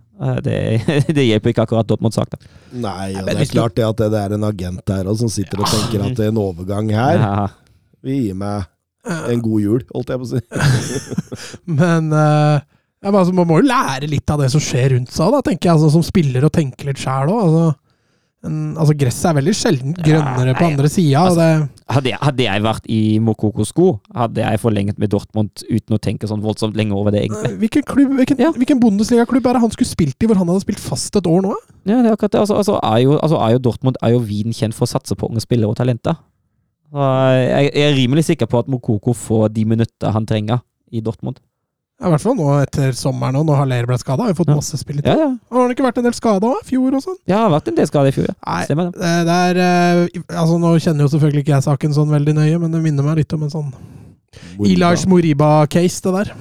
Det, 0.42 0.56
det, 1.14 1.26
hjelper 1.28 1.52
ikke 1.52 1.62
akkurat 1.62 1.86
Dortmunds 1.86 2.18
sak. 2.18 2.32
Da. 2.32 2.50
Nei, 2.74 3.12
og 3.20 3.28
det 3.30 3.44
er 3.44 3.52
klart 3.52 3.76
det 3.78 3.86
at 3.86 4.02
det 4.02 4.18
er 4.18 4.34
en 4.34 4.48
agent 4.48 4.90
her 4.90 5.12
som 5.20 5.30
sitter 5.30 5.62
og 5.62 5.70
tenker 5.70 6.02
at 6.08 6.18
det 6.18 6.26
er 6.26 6.34
en 6.34 6.42
overgang 6.42 6.90
her. 6.90 7.22
Vi 8.02 8.18
gir 8.24 8.40
meg 8.40 8.66
en 9.02 9.42
god 9.42 9.62
jul, 9.64 9.82
holdt 9.90 10.12
jeg 10.12 10.22
på 10.22 10.28
å 10.28 10.32
si. 10.32 10.42
Men 11.80 12.10
uh, 12.14 12.62
altså, 13.02 13.34
man 13.34 13.48
må 13.50 13.60
jo 13.60 13.68
lære 13.70 14.10
litt 14.10 14.30
av 14.30 14.42
det 14.42 14.50
som 14.52 14.62
skjer 14.62 14.96
rundt 14.96 15.14
seg, 15.14 15.32
da, 15.34 15.42
tenker 15.46 15.70
jeg, 15.70 15.78
altså, 15.78 15.92
som 15.96 16.04
spiller 16.06 16.46
og 16.46 16.54
tenker 16.54 16.90
litt 16.90 17.02
sjæl 17.02 17.32
òg. 17.32 17.40
Altså, 17.46 17.64
altså, 18.42 18.96
gresset 18.98 19.28
er 19.30 19.36
veldig 19.38 19.54
sjelden 19.54 19.96
grønnere 19.98 20.52
ja, 20.52 20.56
på 20.58 20.68
andre 20.68 20.90
sida. 20.90 21.24
Altså, 21.26 21.48
hadde, 21.96 22.14
hadde, 22.22 22.46
jeg 22.46 22.64
vært 22.64 22.88
i 22.90 23.00
Mokokos 23.22 23.70
sko, 23.74 23.88
hadde 24.16 24.42
jeg 24.42 24.62
forlenget 24.62 24.98
med 25.02 25.12
Dortmund 25.12 25.64
uten 25.68 25.98
å 25.98 26.00
tenke 26.02 26.30
sånn 26.30 26.42
voldsomt 26.44 26.78
lenge 26.78 26.96
over 26.98 27.14
det, 27.14 27.26
egentlig. 27.26 27.54
Hvilken, 27.62 27.86
klubb, 27.86 28.16
hvilken, 28.18 28.42
ja. 28.42 28.50
hvilken 28.56 28.82
Bundesliga-klubb 28.82 29.46
er 29.46 29.58
det 29.58 29.64
han 29.66 29.74
skulle 29.74 29.92
spilt 29.92 30.18
i, 30.18 30.30
hvor 30.30 30.38
han 30.40 30.50
hadde 30.50 30.64
spilt 30.66 30.82
fast 30.82 31.18
et 31.18 31.30
år 31.30 31.42
nå? 31.46 31.54
Ja, 31.86 31.98
det 31.98 32.10
er 32.10 32.16
akkurat 32.16 32.34
det. 32.34 32.42
Altså, 32.42 32.58
altså, 32.58 32.78
er 32.82 33.02
jo, 33.04 33.16
altså, 33.18 33.38
er 33.42 33.56
jo 33.56 33.64
Dortmund 33.66 33.98
er 34.02 34.14
jo 34.16 34.22
viden 34.26 34.54
kjent 34.56 34.78
for 34.78 34.86
å 34.86 34.94
satse 34.94 35.18
på 35.18 35.30
unge 35.30 35.42
spillere 35.42 35.70
og 35.70 35.78
talenter. 35.78 36.18
Jeg 36.92 37.70
er 37.72 37.94
rimelig 37.96 38.26
sikker 38.28 38.48
på 38.50 38.60
at 38.60 38.68
Mokoko 38.68 39.14
får 39.16 39.48
de 39.54 39.64
minutter 39.68 40.12
han 40.12 40.26
trenger 40.28 40.60
i 40.92 41.00
Dortmund. 41.00 41.40
Ja, 42.02 42.08
I 42.08 42.12
hvert 42.16 42.24
fall 42.24 42.34
nå 42.34 42.48
etter 42.58 42.96
sommeren, 42.98 43.36
og 43.38 43.44
når 43.46 43.60
Haller 43.60 43.86
ble 43.86 43.96
skada. 44.00 44.24
Har 44.26 44.32
jo 44.32 44.38
fått 44.40 44.50
ja. 44.50 44.56
masse 44.58 44.78
spilletid. 44.80 45.06
Ja, 45.06 45.28
ja. 45.28 45.54
Har 45.54 45.62
han 45.62 45.74
ikke 45.74 45.84
vært 45.86 46.00
en 46.00 46.06
del 46.08 46.16
skada 46.16 46.50
i 46.58 46.64
fjor 46.66 46.96
og 46.98 47.04
sånn? 47.04 47.18
Ja, 47.30 47.44
har 47.44 47.52
vært 47.52 47.70
en 47.70 47.76
del 47.78 47.86
skada 47.86 48.10
i 48.10 48.14
fjor, 48.16 48.26
ja. 48.26 48.34
Nei, 48.42 48.62
Stemmer 48.66 48.88
det. 48.90 49.10
det 49.28 49.36
er, 49.36 49.60
uh, 49.62 50.24
altså 50.42 50.56
Nå 50.58 50.72
kjenner 50.82 51.06
jo 51.06 51.12
selvfølgelig 51.12 51.44
ikke 51.44 51.54
jeg 51.54 51.66
saken 51.68 51.94
sånn 51.94 52.10
veldig 52.16 52.34
nøye, 52.40 52.56
men 52.58 52.74
det 52.74 52.80
minner 52.82 53.06
meg 53.06 53.20
litt 53.22 53.36
om 53.36 53.44
en 53.46 53.54
sånn 53.54 53.70
Ilars 54.66 55.06
Moriba-case, 55.06 56.02
det 56.02 56.16
der. 56.16 56.32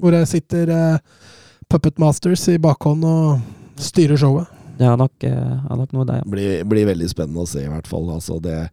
Hvor 0.00 0.16
jeg 0.16 0.30
sitter 0.30 0.72
uh, 0.72 1.28
Puppet 1.68 2.00
Masters 2.00 2.46
i 2.48 2.56
bakhånd 2.62 3.04
og 3.04 3.82
styrer 3.82 4.16
showet. 4.24 4.48
Det 4.80 4.88
er 4.88 4.96
nok, 4.96 5.12
uh, 5.20 5.68
er 5.68 5.82
nok 5.82 5.92
noe 5.98 6.08
der, 6.08 6.22
ja. 6.22 6.30
Blir, 6.32 6.64
blir 6.72 6.88
veldig 6.94 7.12
spennende 7.12 7.44
å 7.44 7.50
se, 7.50 7.66
i 7.66 7.68
hvert 7.68 7.92
fall. 7.92 8.08
Altså, 8.16 8.40
det 8.40 8.56
er 8.56 8.72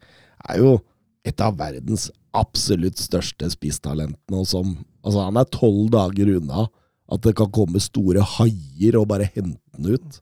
jo 0.60 0.78
et 1.28 1.42
av 1.44 1.58
verdens 1.60 2.10
absolutt 2.38 3.00
største 3.02 3.50
spisstalentene. 3.52 4.44
Altså 5.04 5.24
han 5.26 5.40
er 5.40 5.50
tolv 5.54 5.90
dager 5.94 6.36
unna 6.38 6.68
at 7.10 7.24
det 7.26 7.36
kan 7.40 7.50
komme 7.54 7.82
store 7.82 8.24
haier 8.38 9.00
og 9.00 9.10
bare 9.10 9.30
hente 9.34 9.60
den 9.76 9.96
ut. 9.98 10.20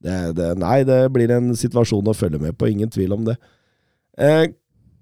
Det, 0.00 0.16
det, 0.38 0.52
nei, 0.62 0.80
det 0.88 1.02
blir 1.12 1.32
en 1.34 1.50
situasjon 1.58 2.08
å 2.08 2.16
følge 2.16 2.40
med 2.40 2.56
på, 2.56 2.70
ingen 2.70 2.92
tvil 2.92 3.12
om 3.18 3.26
det. 3.26 3.36
Eh, 4.16 4.46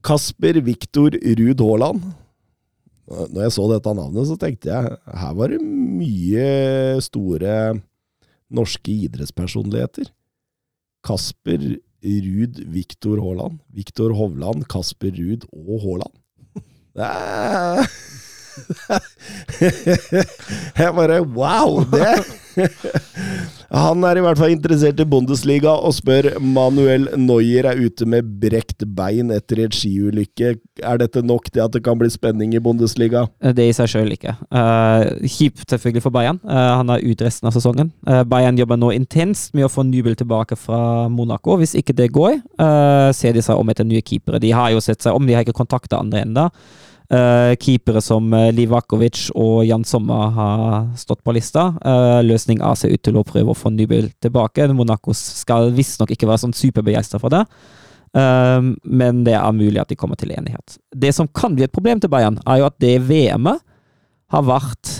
Kasper 0.04 0.58
Viktor 0.64 1.14
Ruud 1.14 1.62
Haaland. 1.62 2.08
Når 3.08 3.44
jeg 3.46 3.54
så 3.54 3.66
dette 3.70 3.92
navnet, 3.96 4.26
så 4.28 4.36
tenkte 4.40 4.68
jeg 4.68 4.96
her 5.20 5.36
var 5.36 5.52
det 5.52 5.60
mye 5.64 6.98
store 7.04 7.52
norske 8.52 8.92
idrettspersonligheter. 9.06 10.10
Kasper 11.04 11.78
Ruud, 12.02 12.62
Viktor 12.72 13.18
Haaland. 13.22 13.58
Viktor 13.74 14.14
Hovland, 14.14 14.64
Kasper 14.70 15.10
Ruud 15.18 15.46
og 15.52 15.82
Haaland. 15.86 16.14
Jeg 20.78 20.94
bare 20.94 21.22
Wow! 21.22 21.84
Det 21.90 22.18
Han 23.74 24.04
er 24.08 24.16
i 24.16 24.22
hvert 24.24 24.38
fall 24.40 24.52
interessert 24.54 25.00
i 25.02 25.04
Bundesliga 25.08 25.74
og 25.84 25.92
spør 25.92 26.30
Manuel 26.40 27.04
Neuer 27.20 27.66
er 27.68 27.80
ute 27.82 28.06
med 28.08 28.30
brekt 28.40 28.86
bein 28.96 29.28
etter 29.34 29.60
et 29.66 29.76
skiulykke. 29.76 30.54
Er 30.80 31.00
dette 31.02 31.20
nok 31.20 31.50
til 31.52 31.64
at 31.66 31.74
det 31.74 31.82
kan 31.84 31.98
bli 32.00 32.08
spenning 32.12 32.54
i 32.56 32.62
Bundesliga? 32.64 33.26
Eh, 33.42 33.52
Det 33.52 33.68
i 33.68 33.76
seg 33.76 33.90
sjøl 33.92 34.14
ikke. 34.16 34.38
Uh, 34.48 35.20
Kjipt 35.20 35.68
selvfølgelig 35.68 36.04
for 36.06 36.14
Bayern. 36.14 36.40
Uh, 36.48 36.80
han 36.80 36.94
er 36.94 37.04
ute 37.04 37.28
resten 37.28 37.50
av 37.50 37.56
sesongen. 37.56 37.92
Uh, 38.08 38.22
Bayern 38.24 38.56
jobber 38.56 38.80
nå 38.80 38.94
intenst 38.96 39.52
med 39.52 39.68
å 39.68 39.72
få 39.72 39.84
Nubel 39.84 40.16
tilbake 40.16 40.56
fra 40.56 41.08
Monaco. 41.12 41.58
Hvis 41.60 41.76
ikke 41.76 41.96
det 41.96 42.12
går, 42.14 42.40
eh, 42.58 43.12
ser 43.12 43.32
de 43.32 43.42
seg 43.44 43.58
om 43.58 43.68
etter 43.68 43.84
nye 43.84 44.02
keepere. 44.02 44.40
De 44.40 44.50
har 44.54 44.70
jo 44.72 44.80
sett 44.80 45.02
seg 45.02 45.14
om, 45.14 45.26
de 45.26 45.34
har 45.36 45.44
ikke 45.44 45.56
kontakta 45.60 46.00
andre 46.00 46.24
ennå. 46.24 46.48
Uh, 47.08 47.54
keepere 47.56 48.02
som 48.04 48.26
uh, 48.36 48.50
Livakovic 48.52 49.30
og 49.32 49.62
Jan 49.64 49.84
Sommer 49.88 50.28
har 50.36 50.88
stått 51.00 51.22
på 51.24 51.32
lista. 51.32 51.70
Uh, 51.80 52.20
løsning 52.20 52.60
A 52.60 52.74
ser 52.76 52.92
ut 52.92 53.00
til 53.00 53.16
å 53.16 53.24
prøve 53.24 53.54
å 53.54 53.56
få 53.56 53.72
Nybel 53.72 54.10
tilbake. 54.20 54.66
Monaco 54.76 55.16
skal 55.16 55.72
visstnok 55.72 56.12
ikke 56.12 56.28
være 56.28 56.42
sånn 56.44 56.56
superbegeistra 56.56 57.20
for 57.22 57.32
det. 57.32 57.44
Men 58.08 59.18
det 59.26 59.34
er 59.36 59.52
mulig 59.52 59.82
at 59.82 59.90
de 59.92 59.96
kommer 60.00 60.16
til 60.16 60.30
enighet. 60.32 60.78
Det 60.96 61.10
som 61.12 61.28
kan 61.28 61.52
bli 61.54 61.66
et 61.66 61.74
problem 61.74 62.00
til 62.00 62.08
Bayern, 62.10 62.38
er 62.48 62.62
jo 62.62 62.66
at 62.70 62.78
det 62.80 62.94
VM-et 63.04 63.60
har 64.32 64.46
vært 64.48 64.92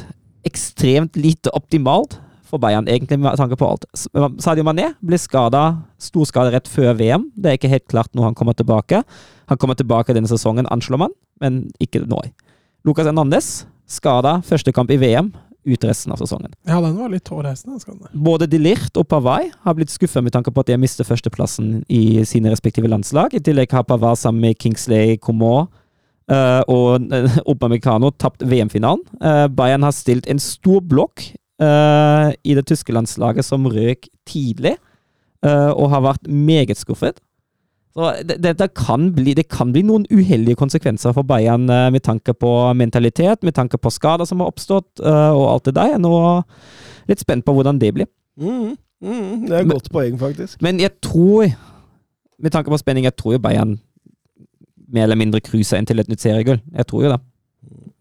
ekstremt 0.47 1.16
lite 1.16 1.51
optimalt 1.57 2.18
for 2.49 2.61
Bayern, 2.61 2.88
egentlig 2.88 3.18
med 3.21 3.37
tanke 3.40 3.57
på 3.59 3.68
alt. 3.68 3.85
Sadio 4.44 4.64
Mané 4.64 4.90
ble 5.05 5.18
skada, 5.21 5.64
storskada 6.01 6.53
rett 6.55 6.68
før 6.71 6.94
VM. 7.01 7.29
Det 7.37 7.51
er 7.51 7.59
ikke 7.59 7.73
helt 7.73 7.88
klart 7.90 8.12
når 8.16 8.31
han 8.31 8.38
kommer 8.38 8.57
tilbake. 8.57 9.03
Han 9.49 9.61
kommer 9.61 9.77
tilbake 9.77 10.16
denne 10.16 10.31
sesongen, 10.31 10.68
anslår 10.73 11.03
man, 11.05 11.16
men 11.42 11.66
ikke 11.83 12.05
nå. 12.07 12.22
Lucas 12.87 13.09
Hernandez 13.09 13.51
skada 13.88 14.38
første 14.46 14.72
kamp 14.74 14.90
i 14.92 14.98
VM, 15.01 15.33
ut 15.68 15.85
resten 15.85 16.12
av 16.14 16.20
sesongen. 16.20 16.53
Ja, 16.68 16.79
den 16.81 16.96
var 16.96 17.11
litt 17.12 17.29
hårreisende. 17.29 17.81
Både 18.12 18.48
De 18.48 18.61
Lirt 18.61 18.96
og 18.96 19.09
Pavai 19.11 19.51
har 19.64 19.77
blitt 19.77 19.92
skuffa 19.92 20.22
med 20.24 20.33
tanke 20.33 20.53
på 20.55 20.62
at 20.62 20.70
de 20.70 20.77
har 20.77 20.81
mistet 20.81 21.09
førsteplassen 21.09 21.83
i 21.92 22.24
sine 22.29 22.53
respektive 22.53 22.88
landslag. 22.88 23.35
I 23.37 23.42
tillegg 23.44 23.74
har 23.74 23.87
Pavai 23.88 24.14
sammen 24.16 24.46
med 24.46 24.59
Kingsley 24.62 25.18
Coman 25.20 25.68
eh, 26.31 26.62
og 26.68 27.05
uh, 27.12 28.09
tapt 28.16 28.46
VM-finalen. 28.46 29.05
Eh, 29.20 29.46
Bayern 29.53 29.85
har 29.85 29.96
stilt 29.96 30.29
en 30.31 30.40
stor 30.42 30.81
blokk 30.81 31.33
i 31.59 32.53
det 32.55 32.62
tyske 32.70 32.94
landslaget 32.94 33.42
som 33.42 33.64
røk 33.66 34.05
tidlig, 34.31 34.77
og 35.42 35.88
har 35.90 36.05
vært 36.05 36.29
meget 36.31 36.79
skuffet. 36.79 37.18
Så 37.96 38.11
det, 38.22 38.37
det, 38.44 38.53
det, 38.59 38.68
kan 38.77 39.09
bli, 39.14 39.35
det 39.35 39.48
kan 39.51 39.72
bli 39.72 39.83
noen 39.87 40.05
uheldige 40.12 40.59
konsekvenser 40.61 41.14
for 41.16 41.27
Bayern 41.27 41.68
eh, 41.72 41.88
med 41.94 42.05
tanke 42.07 42.35
på 42.37 42.53
mentalitet, 42.79 43.42
med 43.42 43.57
tanke 43.57 43.81
på 43.81 43.90
skader 43.90 44.29
som 44.29 44.42
har 44.42 44.53
oppstått, 44.53 45.01
eh, 45.01 45.31
og 45.33 45.46
alt 45.53 45.70
det 45.70 45.74
der. 45.79 45.94
Jeg 45.94 45.98
er 45.98 46.05
nå 46.05 46.20
litt 47.09 47.24
spent 47.24 47.46
på 47.46 47.55
hvordan 47.57 47.81
det 47.81 47.94
blir. 47.96 48.11
Mm, 48.38 48.77
mm, 49.03 49.48
det 49.48 49.57
er 49.57 49.64
et 49.64 49.72
godt 49.72 49.90
poeng, 49.94 50.18
faktisk. 50.20 50.61
Men 50.62 50.81
jeg 50.83 50.94
tror, 51.03 51.48
med 52.38 52.55
tanke 52.55 52.70
på 52.70 52.81
spenning, 52.81 53.09
jeg 53.09 53.16
tror 53.16 53.38
jo 53.38 53.42
Bayern 53.42 53.79
mer 54.88 55.09
eller 55.09 55.18
mindre 55.20 55.40
cruiser 55.44 55.81
inn 55.81 55.88
til 55.88 56.01
et 56.01 56.09
nytt 56.09 56.22
seriegull. 56.22 56.61
Jeg 56.77 56.88
tror 56.88 57.05
jo 57.05 57.14
det. 57.16 57.20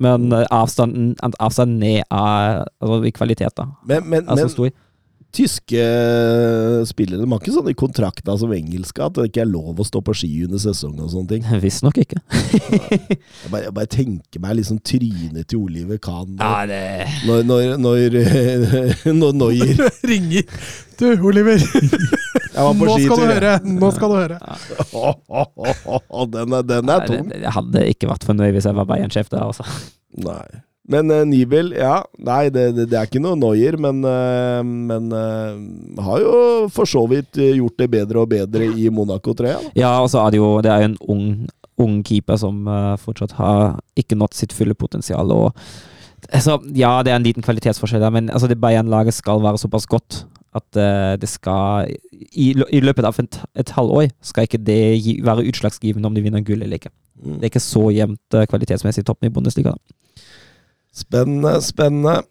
Men 0.03 0.31
eh, 0.33 0.45
avstanden, 0.53 1.15
avstanden 1.39 1.79
ned 1.81 2.03
er, 2.03 2.65
altså, 2.81 2.99
i 3.03 3.11
kvalitet, 3.15 3.55
da, 3.57 3.71
Men, 3.87 4.09
men, 4.09 4.27
er 4.27 4.35
så 4.35 4.45
men 4.45 4.53
stor. 4.53 4.69
Tyske 5.35 5.81
spillere 6.89 7.19
de 7.21 7.27
har 7.29 7.39
ikke 7.41 7.53
sånne 7.53 7.73
kontrakter 7.77 8.37
som 8.39 8.51
engelske 8.55 9.03
at 9.03 9.13
det 9.17 9.27
ikke 9.29 9.41
er 9.43 9.49
lov 9.51 9.77
å 9.79 9.85
stå 9.85 9.99
på 10.05 10.13
ski 10.17 10.29
under 10.47 10.61
sesong 10.61 10.95
og 11.03 11.11
sånne 11.13 11.29
ting. 11.33 11.43
Visstnok 11.63 11.97
ikke. 12.01 12.19
Jeg 12.87 13.51
bare, 13.51 13.63
jeg 13.67 13.73
bare 13.75 13.89
tenker 13.91 14.41
meg 14.43 14.55
liksom 14.59 14.79
trynet 14.83 15.47
til 15.51 15.59
Oliver 15.67 15.99
Kahn 16.03 16.33
Ja, 16.39 16.65
det 16.67 16.79
når, 17.27 17.43
når, 17.47 17.61
når, 17.79 18.17
når 19.19 19.35
Noyer 19.37 19.81
Ringer. 20.07 20.43
Du, 20.97 21.05
Oliver. 21.29 21.61
Jeg 21.61 22.57
var 22.57 22.73
på 22.73 22.87
Nå 22.89 22.95
skal 23.03 23.19
du 23.21 23.25
høre. 23.29 23.51
Nå 23.67 23.91
skal 23.93 24.09
du 24.09 24.15
høre. 24.17 24.37
Den 26.33 26.55
er, 26.57 26.63
den 26.65 26.89
er 26.89 27.05
tung. 27.07 27.27
det- 27.29 27.41
Jeg 27.43 27.53
hadde 27.53 27.83
ikke 27.93 28.09
vært 28.09 28.25
fornøyd 28.25 28.55
hvis 28.57 28.65
jeg 28.69 28.75
var 28.79 28.89
Bayern-sjef 28.89 29.29
der, 29.29 29.43
altså. 29.45 29.63
Nei. 30.17 30.63
Men 30.91 31.11
uh, 31.11 31.23
Nibel, 31.27 31.73
ja. 31.75 31.99
Nei, 32.23 32.47
det, 32.53 32.69
det, 32.77 32.87
det 32.91 32.99
er 32.99 33.09
ikke 33.09 33.21
noe 33.23 33.37
noier, 33.39 33.75
men, 33.81 33.99
uh, 34.07 34.61
men 34.63 35.11
uh, 35.11 35.99
har 36.05 36.23
jo 36.23 36.37
for 36.73 36.89
så 36.89 37.03
vidt 37.11 37.35
gjort 37.35 37.83
det 37.83 37.89
bedre 37.91 38.23
og 38.23 38.31
bedre 38.31 38.69
i 38.71 38.87
Monaco, 38.93 39.35
tror 39.35 39.51
jeg. 39.51 39.73
Ja, 39.79 39.97
og 39.99 40.11
så 40.13 40.23
er 40.23 40.33
det 40.33 40.41
jo 40.41 40.53
Det 40.63 40.71
er 40.71 40.87
en 40.87 40.95
ung, 41.11 41.27
ung 41.77 41.99
keeper 42.07 42.39
som 42.39 42.63
fortsatt 43.03 43.35
har 43.37 43.77
ikke 43.99 44.17
nådd 44.17 44.37
sitt 44.37 44.55
fulle 44.55 44.77
potensial. 44.79 45.31
Og, 45.35 45.51
altså, 46.31 46.57
ja, 46.71 46.95
det 47.03 47.11
er 47.11 47.19
en 47.19 47.27
liten 47.27 47.45
kvalitetsforskjell 47.45 48.01
der, 48.07 48.15
men 48.15 48.31
altså, 48.31 48.47
det 48.47 48.59
Bayern-laget 48.61 49.19
skal 49.19 49.43
være 49.43 49.61
såpass 49.61 49.85
godt 49.91 50.23
at 50.57 50.77
det 51.21 51.27
skal 51.29 51.91
i, 52.31 52.47
I 52.73 52.79
løpet 52.81 53.05
av 53.05 53.19
et, 53.21 53.35
et 53.61 53.71
halvår 53.75 54.07
skal 54.25 54.47
ikke 54.47 54.63
det 54.65 54.79
gi, 55.03 55.19
være 55.21 55.43
utslagsgivende 55.51 56.09
om 56.09 56.15
de 56.15 56.23
vinner 56.25 56.41
gull 56.41 56.63
eller 56.63 56.79
ikke. 56.79 56.89
Mm. 57.19 57.35
Det 57.35 57.43
er 57.43 57.51
ikke 57.51 57.61
så 57.61 57.83
jevnt 57.93 58.37
kvalitetsmessig 58.49 59.03
toppen 59.05 59.29
i 59.29 59.33
Bundesliga. 59.35 59.75
Da. 59.75 59.97
Spennende, 60.97 61.53
spennende. 61.61 62.21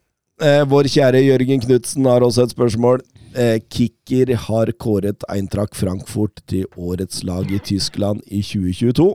Eh, 0.43 0.65
vår 0.69 0.89
kjære 0.93 1.23
Jørgen 1.25 1.63
Knutsen 1.63 2.09
har 2.11 2.25
også 2.27 2.45
et 2.49 2.55
spørsmål. 2.57 3.01
Eh, 3.37 3.59
Kicker 3.73 4.35
har 4.49 4.73
kåret 4.81 5.25
Eintracht 5.33 5.77
Frankfurt 5.79 6.43
til 6.51 6.67
årets 6.77 7.23
lag 7.25 7.51
i 7.53 7.61
Tyskland 7.63 8.21
i 8.27 8.43
2022. 8.43 9.13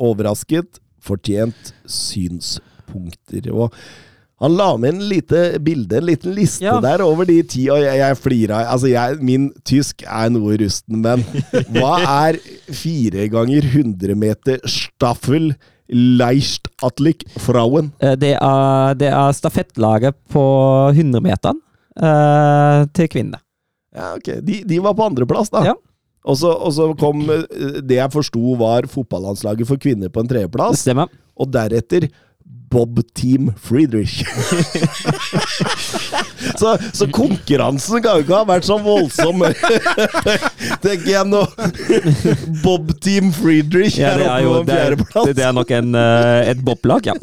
Overrasket, 0.00 0.78
fortjent 1.02 1.72
synspunkter. 1.88 3.48
Og 3.52 3.72
han 4.42 4.52
la 4.58 4.68
med 4.76 4.92
en 4.94 5.04
lite 5.08 5.42
bilde, 5.64 5.96
en 5.96 6.04
liten 6.10 6.34
liste 6.36 6.64
Ja. 6.66 6.78
der 6.84 7.00
over 7.02 7.24
de 7.24 7.38
ti, 7.42 7.68
og 7.72 7.80
jeg, 7.80 7.96
jeg 7.98 8.16
flira. 8.20 8.58
Altså, 8.72 8.86
jeg, 8.92 9.16
min 9.24 9.50
tysk 9.64 10.02
er 10.06 10.28
noe 10.30 10.58
rusten, 10.60 11.00
men 11.00 11.24
hva 11.72 11.94
er 12.28 12.38
fire 12.68 13.28
ganger 13.32 13.64
100 13.64 14.14
meter 14.14 14.60
staffel 14.68 15.54
Leichtathletik 15.88 17.26
Frauen? 17.42 17.92
Eh, 18.02 18.16
det, 18.18 18.34
er, 18.40 18.94
det 18.98 19.10
er 19.12 19.36
stafettlaget 19.36 20.16
på 20.32 20.44
100-meteren 20.92 21.60
eh, 22.02 22.86
til 22.96 23.10
kvinnene. 23.12 23.42
Ja, 23.96 24.14
ok. 24.18 24.32
De, 24.44 24.60
de 24.68 24.80
var 24.84 24.96
på 24.98 25.06
andreplass, 25.06 25.52
da. 25.54 25.62
Ja. 25.70 25.76
Og 26.26 26.38
så, 26.40 26.50
og 26.50 26.74
så 26.74 26.90
kom 26.98 27.22
eh, 27.30 27.80
det 27.86 28.00
jeg 28.00 28.14
forsto 28.14 28.56
var 28.60 28.88
fotballandslaget 28.90 29.68
for 29.68 29.80
kvinner 29.80 30.10
på 30.12 30.24
en 30.24 30.30
tredjeplass, 30.32 30.82
stemmer. 30.82 31.12
og 31.38 31.52
deretter 31.54 32.08
Bob 32.70 33.00
Team 33.14 33.52
Friedrich. 33.56 34.24
så, 36.60 36.76
så 36.92 37.06
konkurransen 37.14 38.02
kan 38.02 38.18
jo 38.18 38.26
ikke 38.26 38.34
ha 38.40 38.44
vært 38.48 38.66
så 38.66 38.78
voldsom, 38.82 39.44
tenker 40.84 41.10
jeg 41.12 41.24
nå. 41.30 41.44
Bob 42.64 42.90
Team 43.00 43.30
Friedrich 43.34 44.00
Ja, 44.00 44.14
er 44.14 44.18
det 44.18 44.26
er 44.26 44.30
oppe 44.34 44.42
jo 44.42 44.52
på 44.58 44.64
det 44.66 44.78
er, 44.82 44.96
det, 45.32 45.44
er 45.46 45.56
nok 45.56 45.70
en, 45.78 45.94
et 45.94 46.56
et 46.56 46.64
boblag, 46.64 47.06
ja. 47.06 47.14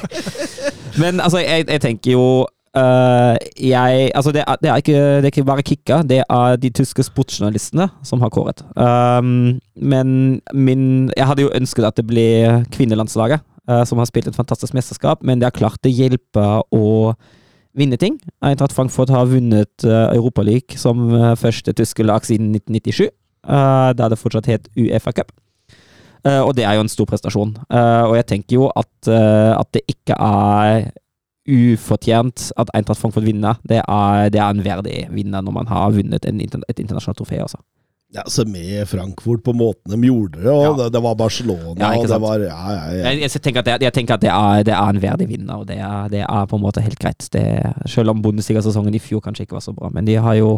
Men 1.02 1.20
altså, 1.20 1.38
jeg, 1.38 1.68
jeg 1.68 1.80
tenker 1.80 2.18
jo 2.18 2.46
Uh, 2.70 3.34
jeg, 3.58 4.12
altså 4.14 4.30
det, 4.30 4.44
er, 4.46 4.56
det, 4.62 4.70
er 4.70 4.76
ikke, 4.76 4.92
det 4.92 5.24
er 5.24 5.32
ikke 5.32 5.42
bare 5.44 5.62
Kikka, 5.66 6.02
det 6.06 6.20
er 6.22 6.56
de 6.56 6.70
tyske 6.70 7.02
sportsjournalistene 7.02 7.88
som 8.06 8.22
har 8.22 8.30
kåret. 8.30 8.62
Um, 8.78 9.58
men 9.74 10.38
min, 10.54 11.10
jeg 11.16 11.26
hadde 11.26 11.42
jo 11.42 11.50
ønsket 11.50 11.88
at 11.88 11.98
det 11.98 12.06
ble 12.06 12.28
kvinnelandslaget, 12.70 13.42
eh, 13.42 13.59
som 13.86 14.00
har 14.00 14.08
spilt 14.08 14.26
et 14.26 14.36
fantastisk 14.36 14.74
mesterskap, 14.74 15.20
men 15.22 15.38
det 15.38 15.46
har 15.46 15.54
klart 15.54 15.82
det 15.84 15.92
hjelper 15.94 16.64
å 16.74 17.12
vinne 17.78 17.98
ting. 18.00 18.16
Eintracht 18.42 18.74
Frankfurt 18.74 19.12
har 19.14 19.28
vunnet 19.30 19.84
uh, 19.86 20.08
Europaligaen 20.10 20.80
som 20.80 21.04
eh, 21.14 21.36
første 21.38 21.74
tyske 21.76 22.02
lag 22.02 22.26
siden 22.26 22.50
1997, 22.56 23.12
uh, 23.46 23.92
da 23.94 24.08
det 24.10 24.18
fortsatt 24.18 24.50
het 24.50 24.66
Uefa 24.74 25.14
Cup. 25.14 25.30
Eh, 26.26 26.40
og 26.44 26.52
det 26.56 26.66
er 26.68 26.76
jo 26.76 26.84
en 26.84 26.92
stor 26.92 27.08
prestasjon. 27.08 27.54
Eh, 27.72 28.04
og 28.04 28.16
jeg 28.18 28.28
tenker 28.34 28.58
jo 28.58 28.68
at, 28.76 28.92
eh, 29.08 29.52
at 29.56 29.68
det 29.72 29.86
ikke 29.88 30.16
er 30.20 30.90
ufortjent 31.50 32.50
at 32.60 32.70
Eintracht 32.76 33.00
Frankfurt 33.00 33.24
vinner. 33.24 33.56
Det 33.66 33.80
er, 33.80 34.28
det 34.30 34.40
er 34.40 34.50
en 34.50 34.64
verdig 34.64 35.06
vinner 35.14 35.42
når 35.42 35.56
man 35.56 35.70
har 35.70 35.94
vunnet 35.96 36.26
et 36.26 36.80
internasjonalt 36.82 37.18
trofé. 37.18 37.40
Altså. 37.40 37.62
Ja, 38.12 38.24
så 38.26 38.42
med 38.44 38.88
Frankfurt 38.90 39.44
på 39.46 39.52
måten 39.54 39.92
de 39.92 40.08
gjorde 40.08 40.40
det, 40.40 40.50
og 40.50 40.64
Ja. 40.64 40.70
det, 40.80 40.88
det 40.96 41.02
var 41.02 41.14
Barcelona, 41.14 41.74
Ja, 41.78 41.90
og 41.94 42.08
det 42.10 42.20
var 42.20 42.40
ja, 42.42 42.56
ja, 42.74 42.86
ja. 42.90 43.10
Jeg, 43.12 43.20
jeg 43.22 43.42
tenker 43.42 43.62
at, 43.62 43.68
det, 43.68 43.86
jeg 43.86 43.94
tenker 43.94 44.14
at 44.16 44.24
det, 44.24 44.32
er, 44.34 44.64
det 44.66 44.74
er 44.74 44.88
en 44.90 45.02
verdig 45.02 45.28
vinner, 45.30 45.60
og 45.62 45.68
det 45.68 45.76
er, 45.78 46.08
det 46.10 46.24
er 46.26 46.48
på 46.50 46.58
en 46.58 46.64
måte 46.64 46.82
helt 46.82 46.98
greit. 46.98 47.28
Det, 47.30 47.44
selv 47.86 48.10
om 48.10 48.22
Bundesliga-sesongen 48.22 48.96
i 48.98 49.02
fjor 49.02 49.22
kanskje 49.22 49.46
ikke 49.46 49.54
var 49.60 49.62
så 49.62 49.74
bra, 49.76 49.92
men 49.94 50.08
de 50.10 50.16
har 50.18 50.34
jo 50.40 50.56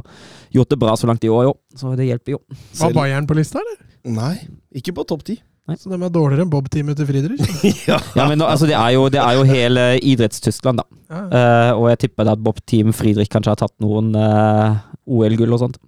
gjort 0.57 0.73
det 0.73 0.79
bra 0.81 0.97
så 0.97 1.11
langt 1.11 1.25
i 1.25 1.29
år, 1.29 1.51
jo. 1.51 1.55
Så 1.77 1.93
det 1.99 2.09
hjelper 2.09 2.39
jo. 2.39 2.43
Var 2.81 2.95
Bayern 2.97 3.29
på 3.29 3.37
lista, 3.37 3.61
eller? 3.61 3.83
Nei, 4.17 4.37
ikke 4.81 4.97
på 4.97 5.05
topp 5.13 5.27
ti. 5.29 5.37
Så 5.77 5.93
de 5.93 5.95
er 6.01 6.11
dårligere 6.11 6.43
enn 6.47 6.51
Bob-teamet 6.51 6.97
til 6.99 7.07
Friedrich? 7.07 7.45
ja. 7.91 7.99
Ja, 8.17 8.25
men 8.29 8.41
nå, 8.41 8.49
altså, 8.49 8.67
det, 8.67 8.75
er 8.75 8.97
jo, 8.97 9.05
det 9.13 9.21
er 9.23 9.37
jo 9.37 9.45
hele 9.47 9.85
idrettstyskland, 10.01 10.81
da. 10.81 10.89
Ja. 11.13 11.21
Uh, 11.29 11.83
og 11.83 11.91
jeg 11.93 12.01
tipper 12.07 12.33
at 12.33 12.41
Bob 12.43 12.65
Team 12.67 12.97
Friedrich 12.97 13.31
kanskje 13.31 13.53
har 13.53 13.61
tatt 13.61 13.77
noen 13.85 14.11
uh, 14.17 14.81
OL-gull 15.05 15.53
og 15.55 15.63
sånt. 15.67 15.79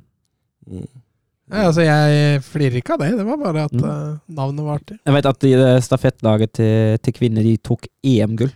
Mm. 0.68 0.84
Nei, 1.54 1.64
altså, 1.68 1.84
jeg 1.86 2.42
flirer 2.48 2.80
ikke 2.80 2.96
av 2.96 3.02
det. 3.04 3.10
Det 3.20 3.26
var 3.28 3.38
bare 3.40 3.64
at 3.68 3.74
Mm. 3.78 3.84
eh, 3.86 4.18
navnet 4.34 4.64
var 4.66 4.78
artig. 4.80 4.98
Jeg 5.06 5.14
vet 5.14 5.26
at 5.30 5.44
i 5.48 5.52
stafettlaget 5.86 6.52
til, 6.58 6.98
til 7.04 7.12
kvinner 7.16 7.46
de 7.46 7.56
tok 7.62 7.86
EM-gull 8.02 8.50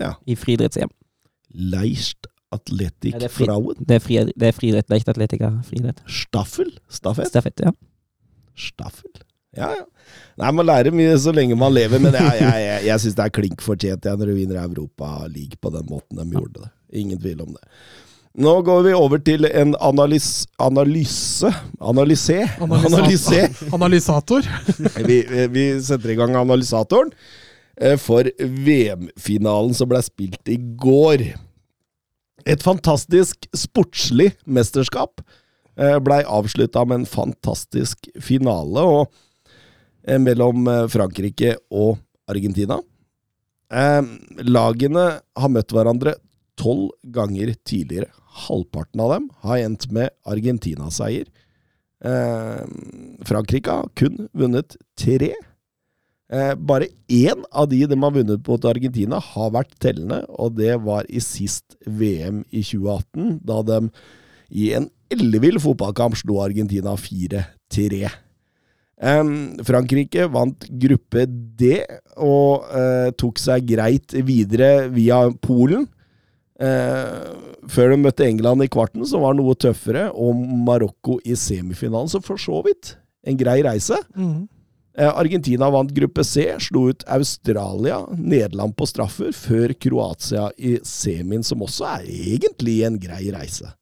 Ja. 0.00 0.14
i 0.26 0.36
friidretts-EM. 0.38 0.90
Leist 1.72 2.28
Atletic 2.52 3.14
Ja, 3.16 3.26
er 3.26 3.32
Frauen. 3.32 3.76
Det 3.80 3.96
er, 3.96 4.00
fri, 4.04 4.18
det 4.28 4.48
er 4.48 4.52
friidrett, 4.56 4.88
leichtatletika. 4.92 5.50
Friidrett. 5.68 6.02
Staffel? 6.06 6.70
Stafett? 6.88 7.28
Stafett, 7.32 7.60
ja. 7.64 7.72
Staffel. 8.56 9.10
Ja, 9.56 9.70
ja. 9.76 9.84
Nei, 10.40 10.50
Man 10.52 10.66
lærer 10.66 10.92
mye 10.96 11.16
så 11.20 11.32
lenge 11.34 11.56
man 11.58 11.72
lever, 11.74 12.00
men 12.00 12.12
jeg, 12.16 12.38
jeg, 12.40 12.60
jeg, 12.66 12.84
jeg 12.88 13.00
syns 13.04 13.16
det 13.18 13.24
er 13.26 13.34
klink 13.36 13.60
fortjent 13.64 14.04
når 14.08 14.30
du 14.30 14.34
vinner 14.36 14.62
Europa 14.62 15.26
League 15.28 15.58
på 15.60 15.72
den 15.74 15.84
måten 15.90 16.20
de 16.22 16.26
gjorde 16.38 16.62
det. 16.64 16.70
Ingen 17.02 17.20
tvil 17.20 17.42
om 17.44 17.52
det. 17.56 17.64
Nå 18.32 18.52
går 18.64 18.82
vi 18.86 18.94
over 18.96 19.20
til 19.20 19.44
en 19.44 19.74
analys, 19.84 20.46
analyse 20.56 21.50
Analyse? 21.80 22.38
Analyse. 22.62 23.42
Analysator. 23.76 24.46
Vi, 25.04 25.18
vi 25.52 25.64
setter 25.84 26.14
i 26.14 26.16
gang 26.16 26.38
analysatoren 26.40 27.12
eh, 27.76 27.98
for 28.00 28.30
VM-finalen 28.40 29.76
som 29.76 29.90
ble 29.90 30.00
spilt 30.06 30.48
i 30.48 30.56
går. 30.56 31.26
Et 32.48 32.64
fantastisk 32.64 33.44
sportslig 33.52 34.30
mesterskap 34.48 35.20
eh, 35.76 35.98
blei 36.00 36.22
avslutta 36.24 36.86
med 36.88 37.02
en 37.02 37.10
fantastisk 37.10 38.08
finale 38.20 38.86
og, 38.94 39.12
eh, 40.06 40.18
mellom 40.18 40.66
eh, 40.68 40.86
Frankrike 40.92 41.56
og 41.70 41.98
Argentina. 42.32 42.80
Eh, 43.72 44.02
lagene 44.48 45.06
har 45.20 45.52
møtt 45.52 45.72
hverandre 45.72 46.16
tolv 46.60 46.90
ganger 47.12 47.54
tidligere. 47.64 48.10
Halvparten 48.46 49.02
av 49.04 49.14
dem 49.14 49.30
har 49.44 49.62
endt 49.62 49.88
med 49.92 50.12
Argentina-seier. 50.28 51.28
Eh, 52.02 52.62
Frankrike 53.28 53.70
har 53.70 53.90
kun 53.98 54.28
vunnet 54.34 54.76
tre. 54.98 55.32
Eh, 56.32 56.54
bare 56.56 56.88
én 57.12 57.44
av 57.52 57.68
de 57.68 57.84
de 57.86 57.98
har 58.02 58.14
vunnet 58.16 58.48
mot 58.48 58.64
Argentina, 58.64 59.20
har 59.20 59.52
vært 59.52 59.76
tellende, 59.78 60.22
og 60.30 60.56
det 60.56 60.78
var 60.80 61.04
i 61.08 61.20
sist 61.20 61.76
VM 61.84 62.42
i 62.50 62.62
2018, 62.64 63.38
da 63.44 63.60
de 63.68 63.80
i 64.52 64.72
en 64.76 64.88
ellevill 65.12 65.60
fotballkamp 65.60 66.16
slo 66.16 66.40
Argentina 66.40 66.96
4-3. 66.96 68.08
Em, 69.02 69.32
Frankrike 69.66 70.28
vant 70.30 70.66
gruppe 70.78 71.24
D 71.26 71.80
og 72.22 72.68
eh, 72.70 73.10
tok 73.18 73.40
seg 73.42 73.66
greit 73.66 74.14
videre 74.24 74.88
via 74.94 75.24
Polen. 75.42 75.88
Eh, 76.62 77.28
før 77.72 77.92
de 77.92 78.00
møtte 78.04 78.26
England 78.28 78.62
i 78.62 78.70
kvarten, 78.70 79.04
som 79.08 79.24
var 79.24 79.34
noe 79.38 79.56
tøffere, 79.58 80.08
og 80.14 80.36
Marokko 80.66 81.18
i 81.26 81.36
semifinalen. 81.38 82.10
Så 82.12 82.22
for 82.22 82.40
så 82.40 82.60
vidt 82.66 82.96
en 83.26 83.38
grei 83.38 83.60
reise. 83.66 83.98
Mm. 84.14 84.44
Eh, 84.98 85.08
Argentina 85.08 85.70
vant 85.72 85.90
gruppe 85.96 86.24
C, 86.24 86.44
slo 86.60 86.88
ut 86.92 87.04
Australia, 87.08 88.02
Nederland 88.12 88.76
på 88.76 88.86
straffer, 88.86 89.32
før 89.32 89.74
Kroatia 89.80 90.50
i 90.58 90.76
semien, 90.86 91.42
som 91.46 91.64
også 91.64 91.88
er 91.96 92.08
egentlig 92.12 92.82
en 92.86 92.98
grei 93.00 93.24
reise. 93.34 93.72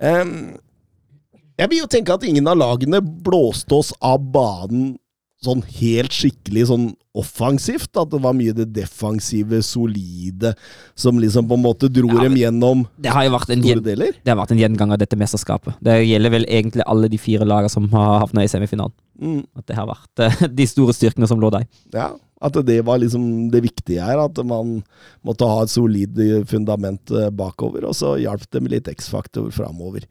Em, 0.00 0.54
jeg 1.60 1.68
vil 1.68 1.82
jo 1.82 1.90
tenke 1.90 2.14
at 2.14 2.24
ingen 2.24 2.46
av 2.48 2.56
lagene 2.56 3.02
blåste 3.02 3.76
oss 3.76 3.92
av 4.00 4.22
banen 4.32 4.94
sånn 5.44 5.62
helt 5.80 6.12
skikkelig 6.14 6.66
sånn 6.68 6.86
offensivt. 7.16 7.90
At 7.98 8.12
det 8.12 8.20
var 8.22 8.36
mye 8.36 8.54
det 8.56 8.68
defensive, 8.76 9.62
solide, 9.66 10.52
som 10.98 11.20
liksom 11.20 11.48
på 11.50 11.58
en 11.58 11.64
måte 11.64 11.90
dro 11.92 12.10
Ja, 12.12 12.24
dem 12.24 12.38
gjennom 12.38 12.86
Det 13.00 13.12
har 13.14 13.26
jo 13.26 13.34
vært 13.34 13.52
en, 13.54 13.64
store 13.64 13.84
deler. 13.84 14.16
det 14.22 14.32
har 14.32 14.40
vært 14.40 14.54
en 14.54 14.62
gjengang 14.62 14.94
av 14.94 15.00
dette 15.02 15.18
mesterskapet. 15.20 15.78
Det 15.84 16.00
gjelder 16.04 16.34
vel 16.36 16.48
egentlig 16.48 16.86
alle 16.86 17.10
de 17.12 17.20
fire 17.20 17.48
lagene 17.48 17.72
som 17.72 17.88
har 17.94 18.20
havna 18.26 18.44
i 18.44 18.50
semifinalen. 18.52 18.96
Mm. 19.20 19.44
At 19.56 19.68
det 19.68 19.78
har 19.78 19.88
vært 19.90 20.24
eh, 20.26 20.42
de 20.60 20.66
store 20.68 20.96
styrkene 20.96 21.28
som 21.30 21.40
lå 21.40 21.52
der. 21.54 21.68
Ja, 21.94 22.10
at 22.40 22.56
det 22.64 22.78
var 22.88 23.00
liksom 23.02 23.50
det 23.52 23.64
viktige 23.66 24.04
her. 24.04 24.20
At 24.22 24.38
man 24.44 24.82
måtte 25.26 25.48
ha 25.48 25.64
et 25.64 25.72
solid 25.72 26.20
fundament 26.48 27.12
eh, 27.12 27.32
bakover, 27.32 27.88
og 27.88 27.96
så 27.96 28.16
hjalp 28.20 28.46
det 28.50 28.62
med 28.64 28.76
litt 28.76 28.92
X-faktor 28.92 29.50
framover. 29.54 30.06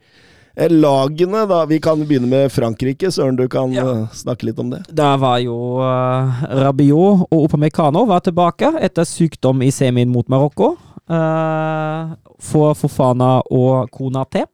Eh, 0.60 0.68
Lagene, 0.68 1.46
da. 1.48 1.62
Vi 1.66 1.80
kan 1.80 2.02
begynne 2.04 2.28
med 2.28 2.52
Frankrike. 2.52 3.08
Søren, 3.12 3.38
du 3.38 3.48
kan 3.48 3.72
Ja. 3.72 3.86
eh, 3.88 4.08
snakke 4.12 4.44
litt 4.44 4.60
om 4.60 4.70
det. 4.70 4.84
Der 4.94 5.18
var 5.18 5.38
jo 5.40 5.80
uh, 5.80 6.44
Rabiot 6.44 7.28
og 7.32 7.44
Opamecano 7.46 8.06
var 8.06 8.20
tilbake 8.20 8.74
etter 8.82 9.04
sykdom 9.08 9.62
i 9.64 9.72
semien 9.72 10.10
mot 10.10 10.28
Marokko. 10.28 10.76
Uh, 11.10 12.16
for 12.40 12.74
Fofana 12.74 13.42
og 13.50 13.90
Konate. 13.92 14.46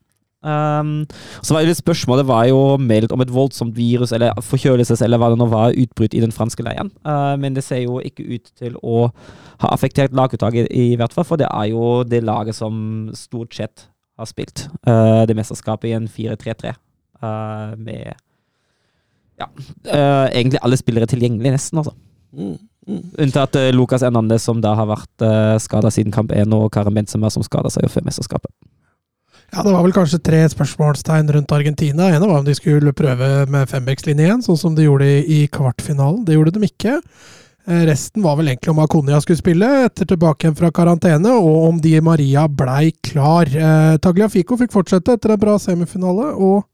Um, 0.46 1.08
så 1.42 1.56
var 1.56 1.66
litt 1.66 1.80
Spørsmålet 1.82 2.28
var 2.28 2.46
jo 2.46 2.78
meldt 2.78 3.12
om 3.12 3.22
et 3.22 3.32
voldsomt 3.34 3.74
virus 3.76 4.12
eller 4.14 4.32
forkjølelses 4.46 5.02
eller 5.02 5.18
hva 5.18 5.32
det 5.34 5.40
nå 5.40 5.48
var, 5.50 5.74
utbrudd 5.74 6.14
i 6.14 6.22
den 6.22 6.32
franske 6.32 6.62
leiren. 6.62 6.92
Uh, 7.04 7.34
men 7.36 7.56
det 7.56 7.64
ser 7.64 7.82
jo 7.82 7.98
ikke 7.98 8.28
ut 8.30 8.52
til 8.54 8.78
å 8.84 9.10
ha 9.58 9.74
affektert 9.74 10.14
laguttaket, 10.14 10.70
i 10.70 10.96
hvert 10.96 11.12
fall. 11.12 11.26
For 11.26 11.42
det 11.42 11.50
er 11.50 11.72
jo 11.74 12.04
det 12.04 12.22
laget 12.24 12.54
som 12.56 13.10
stort 13.18 13.58
sett 13.58 13.88
har 14.16 14.30
spilt 14.30 14.68
uh, 14.88 15.24
det 15.28 15.36
mesterskapet 15.38 15.90
i 15.92 15.96
en 15.98 16.08
4-3-3. 16.12 16.76
Uh, 17.24 17.74
med 17.80 18.14
ja, 19.40 19.50
uh, 19.92 20.28
egentlig 20.32 20.62
alle 20.64 20.80
spillere 20.80 21.10
tilgjengelig, 21.12 21.56
nesten. 21.58 21.82
altså. 21.82 21.96
Mm. 22.36 22.56
Mm. 22.88 23.02
Unntatt 23.26 23.58
uh, 23.60 23.72
Lucas 23.76 24.06
Hernandez, 24.06 24.46
som 24.46 24.62
da 24.64 24.76
har 24.78 24.88
vært 24.90 25.26
uh, 25.26 25.58
skada 25.62 25.92
siden 25.92 26.14
kamp 26.16 26.32
1, 26.32 26.54
og 26.56 26.70
Karim 26.74 26.96
Benzema, 27.00 27.32
som 27.34 27.44
skada 27.44 27.72
seg 27.74 27.88
jo 27.88 27.92
før 27.96 28.08
mesterskapet. 28.08 28.52
Ja, 29.54 29.64
Det 29.64 29.72
var 29.72 29.84
vel 29.86 29.94
kanskje 29.96 30.20
tre 30.26 30.42
spørsmålstegn 30.52 31.30
rundt 31.32 31.54
Argentina. 31.54 32.10
En 32.10 32.24
var 32.26 32.42
om 32.42 32.48
de 32.48 32.56
skulle 32.58 32.96
prøve 32.98 33.46
med 33.52 33.70
fembekslinje 33.70 34.26
igjen, 34.26 34.44
sånn 34.44 34.60
som 34.60 34.76
de 34.76 34.88
gjorde 34.88 35.08
i, 35.08 35.20
i 35.22 35.40
kvartfinalen. 35.48 36.24
Det 36.26 36.36
gjorde 36.36 36.56
de 36.58 36.68
ikke. 36.68 36.98
Eh, 37.68 37.86
Resten 37.90 38.22
var 38.22 38.38
vel 38.38 38.52
egentlig 38.52 38.72
om 38.76 38.80
Akonia 38.84 39.18
skulle 39.22 39.42
spille 39.42 39.68
etter 39.88 40.06
tilbake 40.06 40.46
igjen 40.46 40.58
fra 40.58 40.70
karantene, 40.76 41.32
og 41.34 41.70
om 41.72 41.82
Di 41.82 41.96
Maria 42.04 42.46
blei 42.48 42.92
klar. 43.06 43.50
Eh, 43.50 43.98
Tagliafico 44.02 44.58
fikk 44.60 44.74
fortsette 44.76 45.16
etter 45.18 45.34
en 45.34 45.42
bra 45.42 45.58
semifinale, 45.62 46.32
og 46.38 46.68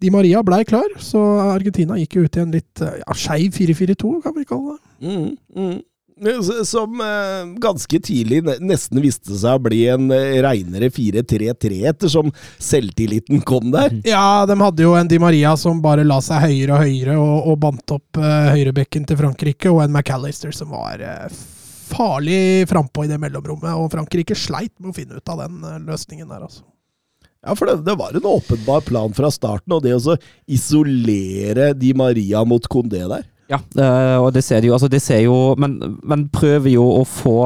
Di 0.00 0.10
Maria 0.10 0.40
blei 0.44 0.62
klar, 0.68 0.88
så 0.98 1.20
Argentina 1.52 1.98
gikk 2.00 2.16
jo 2.16 2.24
ut 2.24 2.38
i 2.38 2.42
en 2.42 2.54
litt 2.56 2.80
eh, 2.84 2.96
ja, 3.02 3.16
skeiv 3.16 3.52
4-4-2, 3.58 4.14
kan 4.24 4.36
vi 4.38 4.46
kalle 4.48 4.78
det. 4.78 4.82
Mm. 5.04 5.28
Mm. 5.58 5.76
Som 6.64 7.00
eh, 7.00 7.58
ganske 7.58 7.98
tidlig 8.00 8.38
nesten 8.62 9.00
viste 9.02 9.34
seg 9.34 9.58
å 9.58 9.62
bli 9.64 9.80
en 9.90 10.12
eh, 10.14 10.38
reinere 10.44 10.86
4-3-3, 10.94 11.80
ettersom 11.90 12.30
selvtilliten 12.62 13.42
kom 13.42 13.72
der. 13.74 13.90
Ja, 14.14 14.44
de 14.46 14.54
hadde 14.60 14.84
jo 14.84 14.94
en 14.94 15.10
Di 15.10 15.18
Maria 15.18 15.56
som 15.58 15.82
bare 15.82 16.04
la 16.06 16.20
seg 16.22 16.44
høyere 16.46 16.76
og 16.76 16.84
høyere, 16.86 17.18
og, 17.18 17.50
og 17.50 17.58
bandt 17.64 17.96
opp 17.96 18.20
uh, 18.20 18.52
høyrebekken 18.54 19.08
til 19.08 19.18
Frankrike, 19.18 19.72
og 19.72 19.82
en 19.82 19.96
McAllister 19.96 20.54
som 20.54 20.70
var 20.76 21.02
eh, 21.02 21.42
farlig 21.90 22.68
frampå 22.70 23.04
i 23.04 23.10
det 23.10 23.18
mellomrommet. 23.18 23.74
Og 23.74 23.90
Frankrike 23.92 24.38
sleit 24.38 24.74
med 24.78 24.92
å 24.92 24.96
finne 24.96 25.18
ut 25.18 25.34
av 25.34 25.42
den 25.44 25.60
eh, 25.66 25.82
løsningen 25.88 26.30
der, 26.30 26.46
altså. 26.46 26.62
Ja, 27.44 27.52
for 27.58 27.68
det, 27.68 27.82
det 27.84 27.98
var 28.00 28.14
en 28.16 28.24
åpenbar 28.30 28.86
plan 28.86 29.12
fra 29.12 29.28
starten, 29.34 29.74
og 29.74 29.82
det 29.84 29.98
å 29.98 30.16
isolere 30.48 31.74
Di 31.76 31.90
Maria 31.96 32.40
mot 32.48 32.70
Condé 32.70 33.02
der. 33.04 33.26
Ja, 33.50 33.60
eh, 33.60 34.18
og 34.22 34.32
det 34.34 34.44
ser 34.46 34.62
de 34.62 34.70
jo. 34.70 34.76
Altså, 34.76 34.88
det 34.88 35.02
ser 35.04 35.20
jo 35.26 35.54
Men 35.60 35.78
men 36.02 36.28
prøver 36.32 36.72
jo 36.72 36.84
å 37.00 37.02
få 37.08 37.38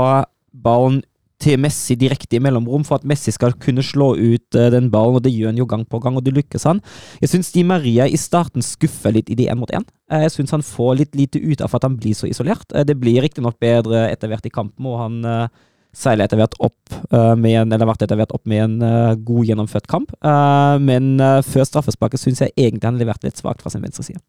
ballen 0.54 1.02
til 1.38 1.58
Messi 1.62 1.94
direkte 1.94 2.34
i 2.34 2.40
mellomrom 2.42 2.82
for 2.87 2.98
at 2.98 3.06
Messi 3.06 3.30
skal 3.30 3.54
kunne 3.62 3.82
slå 3.87 4.11
ut 4.18 4.56
eh, 4.58 4.70
den 4.74 4.88
ballen, 4.90 5.18
og 5.18 5.22
det 5.22 5.30
gjør 5.30 5.52
han 5.52 5.61
jo 5.61 5.68
gang 5.70 5.84
på 5.87 6.00
gang, 6.02 6.16
og 6.18 6.24
det 6.26 6.34
lykkes 6.34 6.66
han. 6.66 6.80
Jeg 7.22 7.30
syns 7.30 7.52
Di 7.54 7.62
Maria 7.66 8.08
i 8.11 8.18
starten 8.18 8.64
skuffer 8.64 9.14
litt 9.14 9.30
i 9.30 9.37
de 9.38 9.46
én 9.46 9.58
mot 9.58 9.70
én. 9.70 9.87
Eh, 10.11 10.24
Jeg 10.26 10.34
syns 10.34 10.54
han 10.56 10.66
får 10.66 10.96
litt 10.98 11.14
lite 11.18 11.38
ut 11.38 11.62
av 11.62 11.74
at 11.78 11.87
han 11.87 11.98
blir 12.00 12.16
så 12.18 12.26
isolert. 12.26 12.66
Det 12.74 12.96
blir 12.98 13.22
riktignok 13.22 13.58
bedre 13.62 14.08
etter 14.11 14.32
hvert 14.32 14.46
i 14.50 14.54
kampen, 14.54 14.87
og 14.87 14.98
han 14.98 15.50
seiler 15.94 16.26
etter 16.26 16.38
hvert 16.38 16.58
opp 16.61 16.98
med 17.40 17.54
en, 17.56 17.72
eller 17.72 17.88
vært 17.88 18.02
etter 18.04 18.18
hvert 18.18 18.34
opp 18.34 18.44
med 18.46 18.61
en 18.61 19.22
god 19.24 19.48
gjennomført 19.48 19.88
kamp. 19.90 20.12
Men 20.22 21.16
før 21.42 21.64
straffesparket 21.64 22.20
syns 22.20 22.42
jeg 22.44 22.52
egentlig 22.56 22.90
han 22.90 23.00
leverte 23.00 23.26
litt 23.30 23.40
svakt 23.40 23.64
fra 23.64 23.72
sin 23.72 23.82
venstre 23.82 24.04
side. 24.04 24.20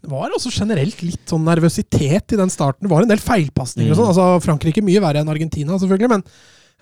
Det 0.00 0.08
var 0.10 0.32
også 0.32 0.52
generelt 0.54 1.02
litt 1.04 1.26
sånn 1.28 1.44
nervøsitet 1.44 2.32
i 2.32 2.38
den 2.40 2.50
starten. 2.52 2.86
Det 2.86 2.90
var 2.92 3.02
en 3.04 3.10
del 3.12 3.20
feilpasninger 3.20 3.92
og 3.92 3.96
Mm. 3.96 4.00
sånn. 4.00 4.10
Altså, 4.14 4.40
Frankrike 4.46 4.82
mye 4.84 5.02
verre 5.04 5.20
enn 5.20 5.28
Argentina, 5.28 5.76
selvfølgelig, 5.78 6.08
men 6.08 6.22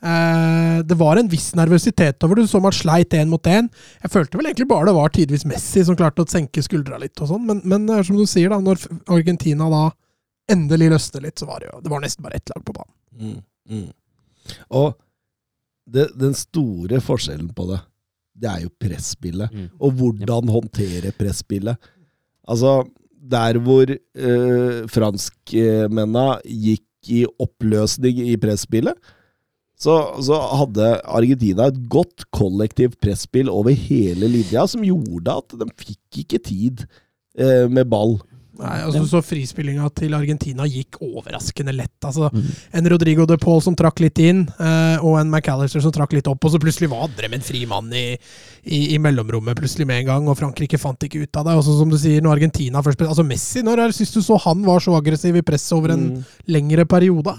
eh, 0.02 0.82
det 0.86 0.96
var 0.98 1.18
en 1.18 1.28
viss 1.28 1.52
nervøsitet 1.58 2.22
over 2.22 2.36
det. 2.38 2.44
Du 2.46 2.52
så 2.52 2.60
man 2.62 2.72
sleit 2.72 3.10
én 3.18 3.28
mot 3.28 3.42
én. 3.42 3.68
Jeg 4.02 4.10
følte 4.12 4.38
vel 4.38 4.46
egentlig 4.46 4.68
bare 4.70 4.86
det 4.86 4.94
var 4.94 5.08
tidvis 5.10 5.44
Messi 5.50 5.82
som 5.84 5.96
klarte 5.98 6.22
å 6.22 6.30
senke 6.30 6.62
skuldra 6.62 7.00
litt 7.02 7.18
og 7.20 7.28
sånn, 7.32 7.44
men, 7.46 7.60
men 7.64 7.88
er 7.90 8.06
som 8.06 8.16
du 8.16 8.24
sier, 8.26 8.48
da, 8.54 8.60
når 8.62 8.86
Argentina 9.10 9.68
da 9.72 9.82
endelig 10.48 10.90
løsner 10.94 11.26
litt, 11.26 11.38
så 11.38 11.46
var 11.50 11.60
det 11.60 11.68
jo 11.72 11.80
det 11.82 11.90
var 11.90 12.00
nesten 12.00 12.22
bare 12.24 12.38
ett 12.38 12.48
lag 12.54 12.62
på 12.64 12.72
banen. 12.78 12.94
Mm, 13.18 13.42
mm. 13.74 13.88
Og 14.78 14.94
det, 15.90 16.06
den 16.16 16.34
store 16.38 17.00
forskjellen 17.04 17.50
på 17.56 17.66
det, 17.72 17.80
det 18.38 18.48
er 18.52 18.60
jo 18.62 18.70
presspillet. 18.80 19.50
Og 19.82 19.92
hvordan 19.98 20.48
håndtere 20.52 21.10
presspillet. 21.16 21.76
Altså, 22.48 22.84
der 23.30 23.60
hvor 23.62 23.90
eh, 23.92 24.82
franskmennene 24.90 26.26
gikk 26.44 27.12
i 27.14 27.24
oppløsning 27.40 28.20
i 28.26 28.36
presspillet, 28.40 28.96
så, 29.78 29.94
så 30.26 30.38
hadde 30.58 30.88
Argentina 31.06 31.68
et 31.70 31.78
godt 31.90 32.26
kollektivt 32.34 32.98
presspill 33.02 33.50
over 33.52 33.76
hele 33.78 34.26
linja, 34.26 34.66
som 34.66 34.82
gjorde 34.82 35.36
at 35.38 35.54
de 35.60 35.68
fikk 35.78 36.24
ikke 36.24 36.40
tid 36.48 36.82
eh, 37.38 37.68
med 37.70 37.86
ball. 37.90 38.16
Nei, 38.58 38.78
altså 38.82 39.04
Så 39.06 39.20
frispillinga 39.22 39.86
til 39.94 40.14
Argentina 40.16 40.64
gikk 40.66 40.98
overraskende 41.04 41.74
lett. 41.76 41.94
altså 42.02 42.28
Mm. 42.32 42.48
En 42.72 42.88
Rodrigo 42.90 43.24
de 43.26 43.36
Paul 43.38 43.60
som 43.62 43.74
trakk 43.78 44.00
litt 44.00 44.18
inn, 44.18 44.48
eh, 44.58 44.98
og 44.98 45.18
en 45.20 45.30
McAllister 45.30 45.80
som 45.80 45.92
trakk 45.92 46.12
litt 46.12 46.26
opp. 46.26 46.44
Og 46.44 46.52
så 46.52 46.58
plutselig 46.58 46.90
var 46.90 47.04
Adrem 47.06 47.34
en 47.34 47.40
fri 47.40 47.64
mann 47.66 47.92
i, 47.92 48.18
i, 48.66 48.94
i 48.94 48.98
mellomrommet 48.98 49.56
plutselig 49.56 49.86
med 49.86 50.00
en 50.02 50.06
gang, 50.06 50.28
og 50.28 50.36
Frankrike 50.38 50.78
fant 50.78 50.98
ikke 51.06 51.22
ut 51.22 51.36
av 51.36 51.44
det. 51.46 51.54
Og 51.54 51.64
så 51.64 51.78
som 51.78 51.88
du 51.88 51.96
sier, 51.96 52.20
når 52.20 52.38
Argentina 52.38 52.82
først 52.82 53.00
Altså 53.06 53.24
Messi, 53.24 53.62
når 53.62 53.92
syns 53.94 54.12
du 54.12 54.20
så 54.20 54.36
han 54.42 54.62
var 54.66 54.80
så 54.80 54.96
aggressiv 54.98 55.36
i 55.36 55.42
presset 55.42 55.72
over 55.78 55.94
en 55.94 56.08
Mm. 56.08 56.24
lengre 56.48 56.84
periode? 56.86 57.34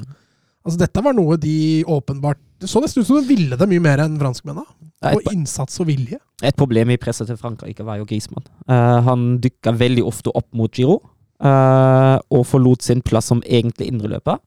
Altså 0.65 0.81
Dette 0.81 1.03
var 1.05 1.15
noe 1.15 1.37
de 1.39 1.83
åpenbart 1.87 2.39
Det 2.59 2.67
så 2.67 2.81
nesten 2.83 3.01
ut 3.01 3.07
som 3.07 3.19
de 3.21 3.29
ville 3.29 3.55
det 3.55 3.67
mye 3.71 3.83
mer 3.83 4.01
enn 4.03 4.17
franskmennene. 4.19 4.67
Og 5.15 5.29
innsats 5.31 5.79
og 5.79 5.87
vilje. 5.87 6.17
Et 6.43 6.55
problem 6.59 6.91
i 6.91 6.97
presset 6.99 7.29
til 7.29 7.37
Frankrike 7.39 7.85
var 7.87 8.01
jo 8.01 8.07
Griezmann. 8.09 8.43
Uh, 8.67 8.99
han 9.05 9.37
dykka 9.39 9.71
veldig 9.79 10.03
ofte 10.09 10.33
opp 10.35 10.49
mot 10.57 10.73
Giro, 10.75 10.99
Uh, 11.39 12.19
og 12.35 12.41
forlot 12.49 12.83
sin 12.83 12.99
plass 12.99 13.29
som 13.31 13.39
egentlig 13.47 13.87
indreløper. 13.87 14.41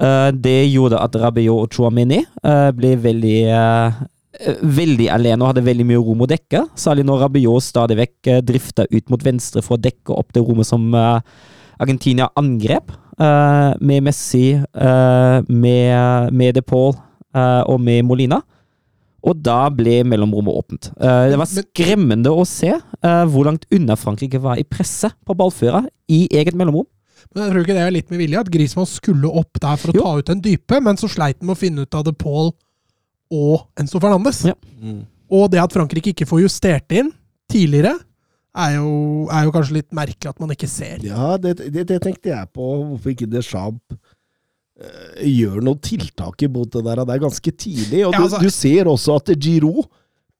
Uh, 0.00 0.30
det 0.32 0.72
gjorde 0.72 1.00
at 1.04 1.16
Rabiot 1.20 1.66
og 1.66 1.74
Chouameni 1.76 2.22
eh, 2.24 2.70
ble 2.72 2.94
veldig 2.96 3.34
eh, 3.52 3.98
eh, 4.40 4.62
Veldig 4.64 5.10
alene 5.12 5.44
og 5.44 5.50
hadde 5.50 5.66
veldig 5.66 5.84
mye 5.90 6.00
rom 6.00 6.24
å 6.24 6.28
dekke. 6.30 6.64
Særlig 6.72 7.04
når 7.04 7.26
Rabiot 7.26 7.66
stadig 7.66 7.98
vekk 8.00 8.30
drifta 8.48 8.88
ut 8.88 9.12
mot 9.12 9.26
venstre 9.28 9.60
for 9.60 9.76
å 9.76 9.84
dekke 9.84 10.16
opp 10.16 10.32
det 10.32 10.40
rommet 10.46 10.70
som 10.70 10.88
eh, 10.96 11.20
Argentina 11.82 12.30
angrep. 12.38 12.92
uh, 13.20 13.74
med 13.80 14.02
Messi, 14.08 14.54
uh, 14.56 15.42
med, 15.48 16.32
med 16.32 16.54
De 16.56 16.62
Paul 16.64 16.94
uh, 17.36 17.62
og 17.68 17.78
med 17.80 18.02
Molina. 18.08 18.40
Og 19.22 19.36
da 19.38 19.68
ble 19.70 20.00
mellomrommet 20.02 20.50
åpent. 20.58 20.88
Eh, 20.98 21.28
det 21.30 21.36
var 21.38 21.46
skremmende 21.46 22.32
å 22.34 22.42
se 22.48 22.72
eh, 22.74 23.20
hvor 23.30 23.46
langt 23.46 23.68
unna 23.70 23.94
Frankrike 23.94 24.40
var 24.42 24.58
i 24.58 24.64
presset 24.66 25.14
på 25.22 25.36
ballføra 25.38 25.84
i 26.10 26.24
eget 26.34 26.56
mellomrom. 26.58 26.88
Men 27.30 27.44
jeg 27.44 27.52
tror 27.52 27.62
ikke 27.62 27.76
det 27.76 27.84
er 27.84 27.94
litt 27.94 28.10
med 28.10 28.18
vilje, 28.18 28.40
at 28.42 28.50
Griezmann 28.50 28.88
skulle 28.90 29.30
opp 29.30 29.60
der 29.62 29.78
for 29.78 29.92
å 29.92 29.94
Jo. 29.94 30.02
ta 30.02 30.16
ut 30.18 30.32
den 30.32 30.42
dype, 30.42 30.80
men 30.82 30.98
så 30.98 31.06
sleit 31.06 31.38
han 31.38 31.46
med 31.52 31.54
å 31.54 31.60
finne 31.60 31.84
ut 31.86 31.94
av 31.94 32.02
De 32.08 32.10
Paul 32.18 32.50
og 33.30 33.62
Enzo 33.78 34.02
Fernandes. 34.02 34.42
Ja. 34.50 34.56
Mm. 34.82 35.04
Og 35.30 35.46
det 35.54 35.62
at 35.62 35.78
Frankrike 35.78 36.16
ikke 36.16 36.26
får 36.26 36.42
justert 36.48 36.90
inn 36.98 37.14
tidligere, 37.46 37.94
er 38.54 38.74
jo, 38.76 39.28
er 39.32 39.46
jo 39.46 39.52
kanskje 39.54 39.78
litt 39.78 39.92
merkelig 39.96 40.28
at 40.34 40.40
man 40.42 40.50
ikke 40.52 40.68
ser. 40.68 40.98
Ja, 41.06 41.36
det, 41.40 41.56
det, 41.72 41.86
det 41.88 42.00
tenkte 42.04 42.28
jeg 42.34 42.50
på. 42.52 42.66
Hvorfor 42.90 43.12
ikke 43.14 43.28
Deschamps 43.32 43.96
uh, 43.96 45.22
gjør 45.24 45.62
noe 45.64 45.80
tiltak 45.80 46.42
imot 46.46 46.70
det 46.74 46.84
der. 46.84 47.02
Det 47.06 47.16
er 47.16 47.22
ganske 47.26 47.52
tidlig. 47.56 48.02
Og 48.06 48.12
Ja, 48.12 48.18
du, 48.18 48.24
altså- 48.26 48.42
du 48.42 48.50
ser 48.52 48.90
også 48.92 49.16
at 49.22 49.32
Giroud 49.40 49.88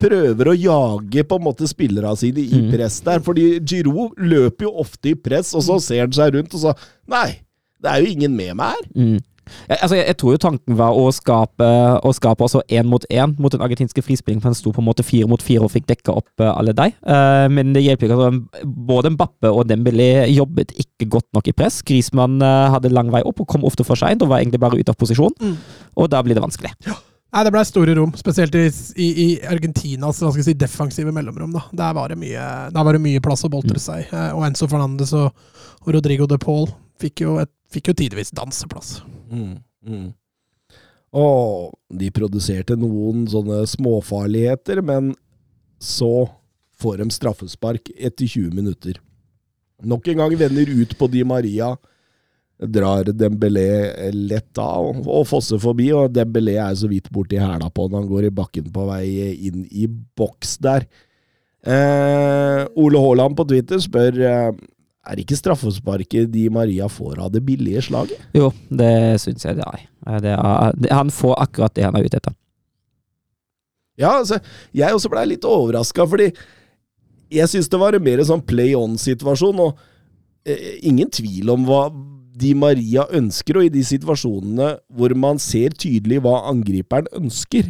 prøver 0.03 0.49
å 0.51 0.55
jage 0.57 1.23
på 1.23 1.37
en 1.39 1.45
måte 1.45 1.67
spillerne 1.69 2.15
sine 2.19 2.41
i 2.43 2.59
Mm. 2.59 2.71
press 2.73 2.99
der. 3.05 3.19
Fordi 3.23 3.59
Giroud 3.63 4.17
løper 4.19 4.65
jo 4.67 4.73
ofte 4.83 5.13
i 5.13 5.15
press, 5.15 5.53
og 5.55 5.63
så 5.63 5.79
ser 5.81 6.01
han 6.01 6.11
seg 6.11 6.33
rundt 6.35 6.53
og 6.53 6.59
så 6.59 6.73
Nei, 7.07 7.39
det 7.81 7.89
er 7.91 8.01
jo 8.03 8.11
ingen 8.11 8.35
med 8.35 8.55
meg 8.55 8.73
her. 8.75 8.89
Mm. 8.95 9.19
Jeg, 9.67 9.77
altså, 9.79 9.95
jeg, 9.97 10.07
jeg 10.09 10.17
tror 10.21 10.35
jo 10.35 10.41
tanken 10.45 10.77
var 10.79 10.97
å 10.97 11.05
skape, 11.15 11.69
å 12.03 12.13
skape 12.15 12.45
også 12.45 12.63
én 12.71 12.89
mot 12.89 13.05
én 13.11 13.35
mot 13.41 13.53
den 13.53 13.63
argentinske 13.65 14.03
frispillingen, 14.05 14.41
for 14.43 14.51
han 14.51 14.57
sto 14.57 14.73
på 14.75 14.83
en 14.83 14.87
måte 14.89 15.05
fire 15.05 15.29
mot 15.29 15.43
fire 15.43 15.65
og 15.65 15.73
fikk 15.73 15.87
dekka 15.91 16.15
opp 16.21 16.43
eh, 16.43 16.51
alle 16.51 16.75
de. 16.77 16.89
Uh, 17.05 17.47
men 17.53 17.73
det 17.75 17.85
hjelper 17.85 18.09
ikke. 18.09 18.19
Altså, 18.19 18.67
både 18.89 19.13
Mbappe 19.15 19.51
og 19.53 19.65
Dembélé 19.69 20.27
jobbet 20.33 20.75
ikke 20.79 21.09
godt 21.17 21.29
nok 21.35 21.49
i 21.49 21.55
press. 21.55 21.81
Grismann 21.85 22.39
uh, 22.43 22.69
hadde 22.75 22.93
lang 22.93 23.11
vei 23.13 23.23
opp 23.27 23.43
og 23.43 23.49
kom 23.49 23.65
ofte 23.67 23.85
for 23.87 23.99
seint 23.99 24.23
og 24.23 24.31
var 24.33 24.43
egentlig 24.43 24.61
bare 24.63 24.79
ute 24.79 24.93
av 24.93 24.99
posisjon. 24.99 25.33
Mm. 25.41 25.57
Og 25.99 26.13
da 26.13 26.23
blir 26.25 26.37
det 26.37 26.45
vanskelig. 26.45 26.73
Nei, 27.33 27.41
det 27.47 27.53
ble 27.55 27.63
store 27.65 27.95
rom, 27.97 28.11
spesielt 28.13 28.53
i, 28.53 28.67
i, 29.01 29.07
i 29.23 29.27
Argentinas 29.49 30.19
si, 30.21 30.53
defensive 30.53 31.09
mellomrom. 31.15 31.55
da. 31.55 31.63
Der 31.73 31.95
var 31.97 32.13
det 32.13 32.19
mye, 32.21 32.43
der 32.69 32.85
var 32.85 32.93
det 32.93 33.01
mye 33.01 33.23
plass 33.25 33.41
å 33.47 33.49
boltre 33.49 33.81
seg. 33.81 34.05
Eh, 34.13 34.29
Og 34.37 34.45
Enzo 34.45 34.69
Fernandes 34.69 35.15
og, 35.17 35.33
og 35.81 35.89
Rodrigo 35.95 36.29
de 36.29 36.37
Paul 36.37 36.69
fikk 37.01 37.25
jo, 37.25 37.39
et, 37.41 37.49
fikk 37.73 37.89
jo 37.89 37.97
tidvis 38.03 38.29
danseplass. 38.37 38.99
Mm, 39.33 39.57
mm. 39.87 40.09
Og 41.13 41.73
de 41.93 42.09
produserte 42.13 42.77
noen 42.79 43.25
sånne 43.29 43.63
småfarligheter, 43.69 44.81
men 44.85 45.13
så 45.81 46.27
får 46.81 47.01
de 47.01 47.09
straffespark 47.13 47.91
etter 47.97 48.29
20 48.29 48.53
minutter. 48.57 48.99
Nok 49.83 50.07
en 50.09 50.23
gang 50.23 50.37
vender 50.39 50.69
ut 50.71 50.95
på 50.97 51.09
Di 51.11 51.23
Maria, 51.27 51.73
drar 52.63 53.09
Dembélé 53.17 54.11
lett 54.13 54.59
av 54.61 55.01
og 55.03 55.25
fosser 55.27 55.59
forbi, 55.61 55.89
og 55.91 56.13
Dembélé 56.15 56.55
er 56.63 56.75
så 56.79 56.87
vidt 56.87 57.09
borti 57.13 57.39
hæla 57.41 57.69
på 57.73 57.89
når 57.89 58.03
han 58.03 58.11
går 58.11 58.29
i 58.29 58.35
bakken 58.37 58.69
på 58.73 58.85
vei 58.87 59.07
inn 59.49 59.65
i 59.69 59.87
boks 59.89 60.57
der. 60.63 60.87
Eh, 61.63 62.61
Ole 62.79 62.99
Haaland 62.99 63.37
på 63.39 63.45
Twitter 63.47 63.79
spør 63.83 64.17
eh, 64.19 64.49
er 65.03 65.19
ikke 65.19 65.37
straffesparket 65.37 66.31
Di 66.31 66.45
Maria 66.53 66.87
får 66.91 67.19
av 67.25 67.33
det 67.33 67.43
billige 67.43 67.83
slaget. 67.89 68.19
Jo, 68.35 68.51
det 68.71 69.19
syns 69.23 69.43
jeg 69.45 69.59
det 69.59 69.67
er. 69.67 69.85
Det 70.23 70.35
er 70.37 70.77
det, 70.79 70.91
han 70.91 71.11
får 71.11 71.35
akkurat 71.43 71.75
det 71.75 71.85
han 71.87 71.97
er 71.99 72.07
ute 72.07 72.19
etter. 72.21 72.35
Ja, 73.99 74.15
altså, 74.17 74.39
jeg 74.73 74.95
også 74.95 75.11
blei 75.11 75.25
litt 75.29 75.45
overraska, 75.45 76.05
fordi 76.09 76.31
jeg 77.33 77.49
syns 77.49 77.69
det 77.69 77.81
var 77.81 77.95
en 77.95 78.05
mer 78.05 78.23
sånn 78.25 78.41
play 78.45 78.73
on-situasjon, 78.77 79.61
og 79.61 79.77
eh, 80.49 80.79
ingen 80.87 81.11
tvil 81.13 81.51
om 81.53 81.67
hva 81.67 81.85
Di 82.33 82.55
Maria 82.57 83.05
ønsker, 83.13 83.59
og 83.59 83.67
i 83.67 83.73
de 83.73 83.83
situasjonene 83.85 84.71
hvor 84.97 85.13
man 85.19 85.41
ser 85.41 85.75
tydelig 85.77 86.23
hva 86.23 86.39
angriperen 86.49 87.11
ønsker, 87.19 87.69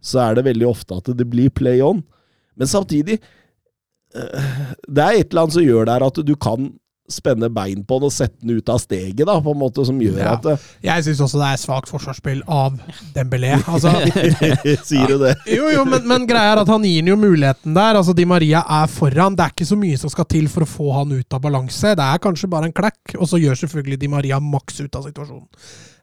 så 0.00 0.22
er 0.24 0.38
det 0.38 0.46
veldig 0.46 0.68
ofte 0.70 0.96
at 0.96 1.10
det 1.18 1.26
blir 1.28 1.52
play 1.52 1.82
on. 1.84 2.00
Men 2.56 2.70
samtidig 2.70 3.18
Det 4.12 5.02
er 5.04 5.18
et 5.20 5.30
eller 5.32 5.42
annet 5.46 5.56
som 5.58 5.64
gjør 5.66 5.88
der 5.90 6.04
at 6.08 6.20
du 6.26 6.36
kan 6.40 6.70
spenne 7.08 7.48
bein 7.48 7.80
på 7.88 7.96
den 8.02 8.10
og 8.10 8.12
sette 8.12 8.36
den 8.44 8.58
ut 8.58 8.68
av 8.68 8.76
steget, 8.82 9.22
da, 9.24 9.38
på 9.40 9.54
en 9.54 9.60
måte 9.62 9.80
som 9.88 9.96
gjør 9.96 10.18
Ja. 10.20 10.34
at 10.36 10.66
Jeg 10.84 11.04
syns 11.06 11.22
også 11.24 11.38
det 11.40 11.46
er 11.54 11.60
svakt 11.62 11.88
forsvarsspill 11.88 12.42
av 12.52 12.74
Dembélé. 13.14 13.54
Altså, 13.64 13.88
Sier 14.90 15.08
du 15.08 15.14
det? 15.22 15.30
jo, 15.48 15.70
jo, 15.72 15.86
men, 15.88 16.04
men 16.04 16.26
greia 16.28 16.52
er 16.52 16.60
at 16.60 16.68
han 16.68 16.84
gir 16.84 17.00
den 17.00 17.08
jo 17.14 17.16
muligheten 17.16 17.72
der. 17.72 17.96
Altså, 17.96 18.12
Di 18.12 18.26
Maria 18.28 18.60
er 18.60 18.90
foran. 18.92 19.38
Det 19.38 19.46
er 19.46 19.54
ikke 19.56 19.68
så 19.70 19.78
mye 19.80 19.96
som 20.02 20.12
skal 20.12 20.28
til 20.28 20.50
for 20.52 20.66
å 20.66 20.68
få 20.68 20.90
han 20.98 21.14
ut 21.16 21.32
av 21.38 21.40
balanse. 21.48 21.94
Det 21.96 22.08
er 22.12 22.20
kanskje 22.28 22.50
bare 22.52 22.68
en 22.68 22.76
klekk, 22.76 23.14
og 23.16 23.24
så 23.32 23.40
gjør 23.40 23.56
selvfølgelig 23.62 24.00
Di 24.04 24.12
Maria 24.12 24.40
maks 24.40 24.82
ut 24.84 25.00
av 25.00 25.08
situasjonen. 25.08 25.48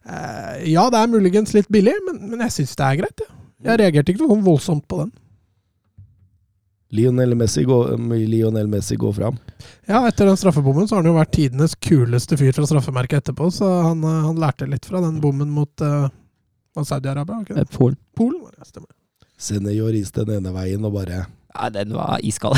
Uh, 0.10 0.58
ja, 0.70 0.88
det 0.90 1.04
er 1.04 1.14
muligens 1.14 1.54
litt 1.54 1.70
billig, 1.74 1.94
men, 2.10 2.18
men 2.34 2.42
jeg 2.48 2.58
syns 2.64 2.74
det 2.82 2.86
er 2.90 3.00
greit. 3.04 3.28
Ja. 3.62 3.76
Jeg 3.76 3.80
reagerte 3.86 4.14
ikke 4.14 4.26
noe 4.26 4.42
voldsomt 4.46 4.88
på 4.90 5.04
den. 5.04 5.14
Lionel 6.96 7.36
Messi 7.38 7.64
går, 7.68 7.96
Lionel 8.28 8.70
Messi 8.72 8.96
går 9.00 9.14
fram. 9.14 9.40
Ja, 9.90 10.02
etter 10.08 10.30
den 10.30 10.38
straffebommen 10.40 10.88
så 10.88 10.96
har 10.96 11.04
han 11.04 11.12
jo 11.12 11.18
vært 11.18 11.34
tidenes 11.36 11.76
kuleste 11.76 12.38
fyr 12.40 12.56
fra 12.56 12.68
straffemerket 12.70 13.24
etterpå, 13.24 13.50
så 13.54 13.70
han, 13.90 14.04
eh, 14.04 14.22
han 14.28 14.40
lærte 14.42 14.68
litt 14.70 14.88
fra 14.88 15.02
den 15.04 15.20
bommen 15.24 15.52
mot 15.54 15.84
uh, 15.84 16.08
Saudi-Arabia. 16.80 17.42
ikke 17.44 17.58
det? 17.58 17.68
Polen. 17.76 18.00
Polen? 18.18 18.40
var 18.44 18.56
det, 18.56 18.64
ja, 18.64 18.70
Stemmer. 18.72 18.92
Sender 19.38 19.76
Joris 19.76 20.14
den 20.16 20.32
ene 20.38 20.54
veien 20.56 20.86
og 20.88 20.96
bare 20.96 21.26
Ja, 21.26 21.70
den 21.74 21.92
var 21.96 22.24
iskald. 22.24 22.56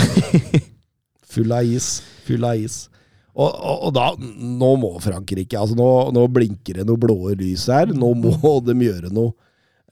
full 1.34 1.52
av 1.52 1.66
is. 1.66 1.98
Full 2.28 2.46
av 2.46 2.62
is. 2.62 2.86
Og, 3.38 3.50
og, 3.50 3.84
og 3.88 3.92
da 3.94 4.08
Nå 4.18 4.70
må 4.82 4.96
Frankrike 5.02 5.60
altså 5.60 5.78
Nå, 5.78 5.90
nå 6.16 6.24
blinker 6.34 6.80
det 6.80 6.88
noe 6.90 7.02
blå 7.02 7.34
lys 7.38 7.68
her. 7.74 7.94
Nå 7.94 8.14
må 8.18 8.56
de 8.66 8.78
gjøre 8.88 9.14
noe. 9.14 9.34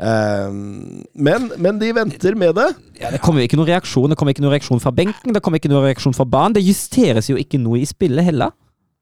Ehm, 0.04 1.06
men, 1.16 1.48
men 1.58 1.80
de 1.80 1.94
venter 1.96 2.36
med 2.36 2.58
det. 2.58 2.68
Ja, 3.00 3.14
det 3.14 3.22
kommer 3.24 3.46
ikke 3.46 3.60
noen 3.60 3.72
reaksjon. 3.72 4.12
Det 4.12 4.20
kommer 4.20 4.36
ikke 4.36 4.44
noen 4.44 4.56
reaksjon 4.58 4.84
fra 4.84 4.94
benken, 4.96 5.36
det 5.36 5.42
kommer 5.44 5.62
ikke 5.62 5.72
noen 5.72 5.88
reaksjon 5.88 6.16
fra 6.18 6.28
banen. 6.28 6.58
Det 6.58 6.66
justeres 6.66 7.32
jo 7.32 7.40
ikke 7.40 7.62
noe 7.62 7.82
i 7.82 7.90
spillet 7.90 8.28
heller. 8.28 8.54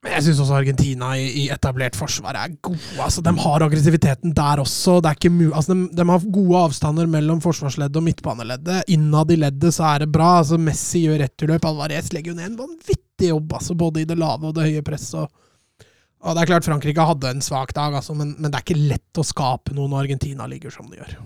Men 0.04 0.18
jeg 0.18 0.26
syns 0.26 0.42
også 0.44 0.58
Argentina 0.58 1.14
i, 1.16 1.28
i 1.40 1.44
etablert 1.54 1.96
forsvar 1.96 2.36
er 2.36 2.58
gode. 2.60 2.82
Altså, 3.00 3.22
de 3.24 3.32
har 3.40 3.64
aggressiviteten 3.64 4.34
der 4.36 4.60
også. 4.60 4.98
Det 5.00 5.14
er 5.14 5.20
ikke 5.20 5.32
mu 5.32 5.46
altså, 5.54 5.78
de, 5.78 5.86
de 5.96 6.06
har 6.10 6.26
gode 6.36 6.64
avstander 6.68 7.08
mellom 7.08 7.40
forsvarsleddet 7.44 8.02
og 8.02 8.04
midtbaneleddet. 8.10 8.90
Innad 8.92 9.32
i 9.32 9.40
leddet 9.40 9.72
så 9.72 9.88
er 9.94 10.04
det 10.04 10.10
bra. 10.12 10.42
Altså, 10.42 10.60
Messi 10.60 11.06
gjør 11.06 11.24
returløp. 11.24 11.70
Alvarez 11.72 12.12
legger 12.12 12.34
jo 12.34 12.38
ned 12.42 12.50
en 12.50 12.60
vanvittig 12.66 13.32
jobb, 13.32 13.56
altså, 13.62 13.78
både 13.80 14.04
i 14.04 14.10
det 14.10 14.20
lave 14.20 14.52
og 14.52 14.58
det 14.58 14.68
høye 14.68 14.84
presset. 14.84 15.32
Og, 16.24 16.34
det 16.36 16.44
er 16.44 16.50
klart 16.54 16.66
Frankrike 16.68 17.04
hadde 17.04 17.32
en 17.36 17.42
svak 17.44 17.74
dag, 17.76 17.96
altså, 18.00 18.16
men, 18.16 18.34
men 18.40 18.52
det 18.52 18.60
er 18.60 18.64
ikke 18.64 18.80
lett 18.94 19.20
å 19.20 19.26
skape 19.28 19.74
noe 19.76 19.90
når 19.92 20.06
Argentina 20.06 20.48
ligger 20.48 20.72
som 20.72 20.88
de 20.88 21.02
gjør. 21.02 21.18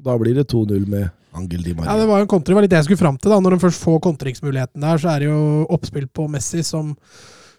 Da 0.00 0.16
blir 0.18 0.34
det 0.34 0.48
2-0 0.50 0.86
med 0.90 1.10
Angel 1.36 1.62
Di 1.62 1.74
Maria. 1.76 1.92
Ja, 1.92 1.98
Det 2.00 2.08
var 2.08 2.18
jo 2.22 2.26
en 2.26 2.30
kontra, 2.32 2.50
det 2.50 2.56
var 2.58 2.64
litt 2.66 2.72
det 2.72 2.80
jeg 2.80 2.88
skulle 2.88 3.02
fram 3.04 3.18
til. 3.20 3.30
da 3.30 3.38
Når 3.44 3.54
de 3.54 3.60
først 3.62 3.82
får 3.84 4.00
kontringsmuligheten 4.08 4.82
der, 4.82 4.98
så 5.02 5.12
er 5.12 5.22
det 5.22 5.28
jo 5.30 5.42
oppspill 5.76 6.08
på 6.10 6.26
Messi 6.32 6.64
som, 6.66 6.94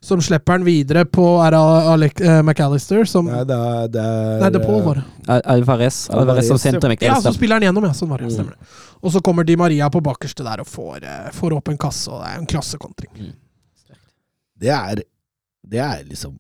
som 0.04 0.24
slipper 0.26 0.58
den 0.60 0.66
videre 0.68 1.06
på 1.06 1.28
er 1.46 1.56
Alec, 1.56 2.20
uh, 2.26 2.42
McAllister. 2.42 3.06
Som, 3.08 3.30
Nei, 3.32 3.44
det 3.48 3.56
er, 3.56 3.88
det 3.94 4.04
er 4.04 4.42
Nei, 4.44 4.50
det 4.58 4.64
Paul, 4.66 4.82
var 4.90 5.00
det. 5.00 5.06
Al- 5.38 5.46
Alvarez, 5.56 6.02
Alvarez 6.10 6.50
som 6.50 6.58
Alvarez, 6.58 6.66
McAllister. 6.66 7.08
Ja, 7.08 7.22
så 7.24 7.36
spiller 7.38 7.62
han 7.62 7.70
gjennom, 7.70 7.88
ja. 7.88 7.94
Sånn 7.96 8.12
var 8.12 8.26
det. 8.26 8.34
Mm. 8.34 8.36
Stemmer 8.36 8.58
det. 8.58 8.74
Og 9.02 9.16
så 9.16 9.22
kommer 9.24 9.48
Di 9.48 9.56
Maria 9.62 9.88
på 9.94 10.02
bakerste 10.04 10.44
der 10.46 10.66
og 10.66 10.68
får, 10.70 11.06
eh, 11.08 11.32
får 11.38 11.56
opp 11.62 11.72
en 11.72 11.80
kasse, 11.88 12.10
og 12.12 12.20
det 12.26 12.34
er 12.34 12.42
en 12.42 12.50
klassekontring. 12.52 13.32
Det 14.62 14.74
er, 14.76 15.06
det 15.68 15.82
er 15.84 16.08
liksom 16.08 16.38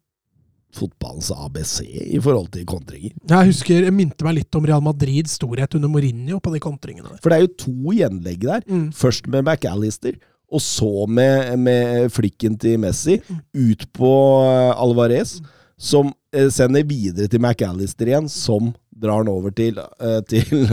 fotballens 0.75 1.31
ABC 1.35 1.81
i 1.83 2.19
forhold 2.23 2.51
til 2.53 2.65
kontringer. 2.69 3.13
Jeg 3.27 3.49
husker, 3.49 3.85
jeg 3.85 3.95
minte 3.95 4.25
meg 4.25 4.37
litt 4.39 4.57
om 4.57 4.67
Real 4.67 4.83
Madrids 4.83 5.35
storhet 5.39 5.75
under 5.75 5.91
Mourinho 5.91 6.39
på 6.39 6.53
de 6.53 6.61
kontringene. 6.63 7.09
der. 7.09 7.21
For 7.23 7.31
det 7.31 7.37
er 7.37 7.45
jo 7.45 7.55
to 7.65 7.95
gjenlegg 7.97 8.45
der. 8.45 8.63
Mm. 8.67 8.85
Først 8.95 9.27
med 9.27 9.43
McAllister, 9.43 10.15
og 10.51 10.63
så 10.63 11.05
med, 11.07 11.57
med 11.59 12.11
flikken 12.11 12.57
til 12.59 12.79
Messi 12.83 13.19
ut 13.55 13.85
på 13.95 14.13
eh, 14.47 14.71
Alvarez, 14.83 15.37
som 15.79 16.11
eh, 16.35 16.49
sender 16.51 16.87
videre 16.87 17.31
til 17.31 17.43
McAllister 17.43 18.11
igjen, 18.11 18.27
som 18.31 18.73
drar 18.91 19.23
den 19.23 19.31
over 19.31 19.53
til, 19.55 19.79
eh, 19.79 20.19
til 20.27 20.67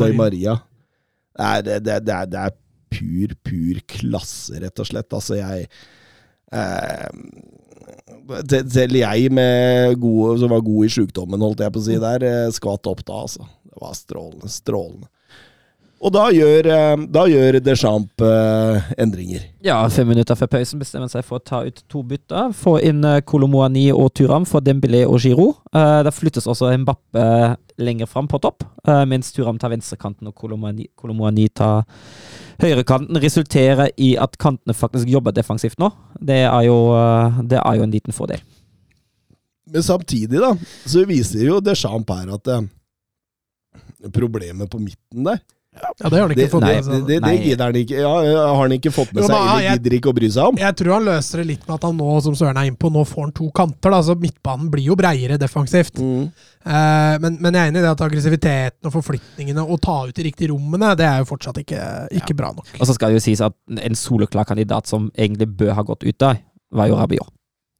Maria. 0.00 0.16
Maria. 0.16 0.56
Det 1.38 1.76
er, 1.76 1.84
det, 1.84 2.14
er, 2.14 2.24
det 2.26 2.40
er 2.48 2.56
pur, 2.90 3.36
pur 3.46 3.80
klasse, 3.86 4.58
rett 4.62 4.80
og 4.80 4.88
slett. 4.88 5.12
Altså, 5.14 5.38
jeg 5.38 5.68
eh, 6.52 7.08
Selv 8.28 8.98
jeg 8.98 9.30
gode, 10.00 10.32
som 10.40 10.52
var 10.52 10.64
god 10.64 10.88
i 10.88 10.90
sjukdommen, 10.92 11.44
holdt 11.44 11.62
jeg 11.64 11.74
på 11.74 11.80
å 11.80 11.86
si 11.86 12.00
der, 12.02 12.24
eh, 12.24 12.50
skvatt 12.54 12.90
opp 12.90 13.04
da, 13.04 13.22
altså. 13.24 13.46
Det 13.68 13.80
var 13.80 13.94
strålende, 13.96 14.50
strålende. 14.52 15.08
Og 15.98 16.12
da 16.14 16.28
gjør, 16.30 16.66
eh, 16.70 16.96
da 17.10 17.24
gjør 17.26 17.58
Deschamps 17.64 18.22
eh, 18.22 18.90
endringer. 19.02 19.48
Ja, 19.64 19.80
fem 19.90 20.06
minutter 20.06 20.38
før 20.38 20.52
pausen 20.52 20.78
bestemmer 20.78 21.10
seg 21.10 21.24
for 21.26 21.40
å 21.40 21.44
ta 21.44 21.64
ut 21.66 21.82
to 21.90 22.04
bytter. 22.06 22.52
Få 22.54 22.76
inn 22.86 23.02
uh, 23.02 23.18
Kolomoani 23.26 23.88
og 23.90 24.12
Turam 24.14 24.46
for 24.46 24.62
Dembélé 24.62 25.02
og 25.08 25.18
Giroud. 25.24 25.58
Da 25.72 26.12
flyttes 26.14 26.46
også 26.46 26.70
Mbappe 26.84 27.24
lenger 27.78 28.06
fram 28.06 28.28
på 28.28 28.38
topp, 28.38 28.64
eh, 28.88 29.04
mens 29.04 29.32
Turam 29.32 29.58
tar 29.58 29.70
venstrekanten 29.70 30.26
og 30.28 30.34
Kolomoani, 30.34 30.88
Kolomoani 30.96 31.48
tar 31.48 31.84
høyrekanten. 32.62 33.18
Resulterer 33.22 33.92
i 33.96 34.14
at 34.20 34.38
kantene 34.40 34.76
faktisk 34.76 35.08
jobber 35.10 35.34
defensivt 35.36 35.78
nå. 35.80 35.90
Det 36.20 36.42
er 36.44 36.62
jo, 36.66 36.78
eh, 36.96 37.42
det 37.50 37.60
er 37.62 37.78
jo 37.78 37.86
en 37.86 37.94
liten 37.94 38.16
fordel. 38.16 38.42
Men 39.68 39.84
samtidig, 39.84 40.40
da, 40.40 40.54
så 40.88 41.04
viser 41.08 41.44
jo 41.44 41.60
Deschamps 41.60 42.14
her 42.14 42.34
at 42.38 42.52
eh, 42.54 42.68
problemet 44.14 44.70
på 44.70 44.80
midten 44.80 45.26
der 45.26 45.42
Ja, 45.78 46.08
det 46.10 46.18
har 46.18 46.24
han 46.26 46.32
ikke 46.34 46.40
Det, 46.42 46.50
fått 46.52 46.64
nei, 46.64 46.72
med 46.74 46.84
seg. 46.88 47.06
det, 47.08 47.16
det 47.24 47.32
gidder 47.44 47.64
han 47.70 47.78
ikke. 47.80 47.96
Ja, 48.02 48.12
ja, 48.26 48.42
har 48.52 48.60
han 48.62 48.74
ikke 48.76 48.92
fått 48.94 49.12
med 49.14 49.22
Jo, 49.22 49.28
seg, 49.28 49.36
eller 49.38 49.62
jeg- 49.64 49.78
gidder 49.78 49.96
ikke 49.98 50.10
å 50.12 50.14
bry 50.18 50.28
seg 50.34 50.50
om? 50.52 50.56
Jeg 50.58 50.76
tror 50.80 50.92
han 50.94 51.04
løser 51.08 51.36
det 51.42 51.46
litt 51.46 51.64
med 51.68 51.74
at 51.78 51.86
han 51.88 51.96
nå, 51.98 52.08
som 52.22 52.34
Søren 52.38 52.56
er 52.62 52.70
innpå, 52.70 52.90
nå 52.92 53.04
får 53.06 53.22
han 53.26 53.32
to 53.32 53.50
kanter. 53.50 53.90
Da, 53.96 54.00
så 54.02 54.14
midtbanen 54.18 54.70
blir 54.70 54.84
jo 54.90 54.96
breiere 54.96 55.38
defensivt. 55.38 55.98
Mm. 56.02 56.28
Eh, 56.68 57.14
men, 57.22 57.38
men 57.40 57.54
jeg 57.54 57.62
er 57.62 57.72
enig 57.72 57.80
i 57.80 57.86
det 57.86 57.92
at 57.94 58.04
aggressiviteten 58.08 58.90
og 58.90 58.92
forflytningene 58.98 59.64
og 59.64 59.80
ta 59.80 59.98
ut 60.08 60.14
de 60.14 60.22
riktige 60.28 60.50
rommene, 60.52 60.94
det 60.98 61.06
er 61.08 61.18
jo 61.22 61.28
fortsatt 61.30 61.58
ikke, 61.62 61.80
ikke 62.20 62.36
bra 62.36 62.52
nok. 62.52 62.66
Og 62.80 62.86
så 62.86 62.94
skal 62.98 63.10
det 63.14 63.20
jo 63.22 63.26
sies 63.30 63.40
at 63.44 63.54
en 63.78 63.94
soleklar 63.98 64.44
kandidat 64.48 64.86
som 64.90 65.10
egentlig 65.16 65.48
bør 65.56 65.74
ha 65.78 65.82
gått 65.82 66.04
ut 66.04 66.18
der, 66.18 66.42
var 66.74 66.88
jo 66.90 66.96
Rabiot. 67.00 67.30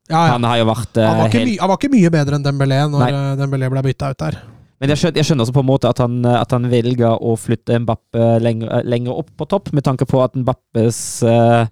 Ja, 0.09 0.23
ja. 0.25 0.33
Han 0.39 0.45
har 0.49 0.57
jo 0.57 0.65
vært 0.71 0.97
eh, 0.97 1.05
Han 1.05 1.19
var, 1.21 1.27
ikke 1.29 1.39
helt 1.43 1.51
mye, 1.51 1.59
han 1.61 1.69
var 1.69 1.77
ikke 1.83 1.91
mye 1.93 2.11
bedre 2.15 2.37
enn 2.39 2.45
Dembélé 2.47 2.79
når 2.89 3.03
Nei. 3.03 3.09
eh, 3.13 3.35
Dembélé 3.37 3.69
ble 3.75 3.83
bytta 3.91 4.09
ut 4.15 4.23
der. 4.23 4.39
Men 4.79 4.93
jeg 4.93 5.01
skjønner, 5.01 5.19
jeg 5.19 5.27
skjønner 5.27 5.47
også 5.47 5.57
på 5.57 5.63
en 5.65 5.71
måte 5.73 5.91
at 5.91 6.01
han, 6.03 6.19
at 6.31 6.53
han 6.55 6.69
velger 6.71 7.17
å 7.19 7.35
flytte 7.41 7.81
Mbappe 7.83 8.27
lenger, 8.43 8.85
lenger 8.87 9.23
opp 9.23 9.33
på 9.35 9.49
topp, 9.51 9.73
med 9.75 9.87
tanke 9.87 10.07
på 10.07 10.21
at 10.23 10.39
Mbappes 10.39 11.01
eh, 11.27 11.65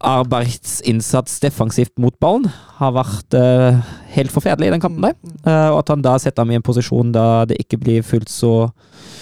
arbeidsinnsats 0.00 1.38
defensivt 1.42 1.92
mot 2.02 2.14
ballen 2.22 2.48
har 2.78 2.92
vært 2.96 3.36
uh, 3.38 3.78
helt 4.14 4.32
forferdelig 4.34 4.68
i 4.68 4.74
den 4.74 4.82
kampen 4.82 5.06
der. 5.06 5.14
Uh, 5.46 5.70
og 5.74 5.78
at 5.82 5.92
han 5.94 6.02
da 6.04 6.16
setter 6.22 6.42
ham 6.44 6.50
i 6.54 6.58
en 6.58 6.64
posisjon 6.66 7.12
da 7.14 7.44
det 7.48 7.58
ikke 7.62 7.78
blir 7.82 8.02
fullt 8.06 8.32
så 8.32 8.52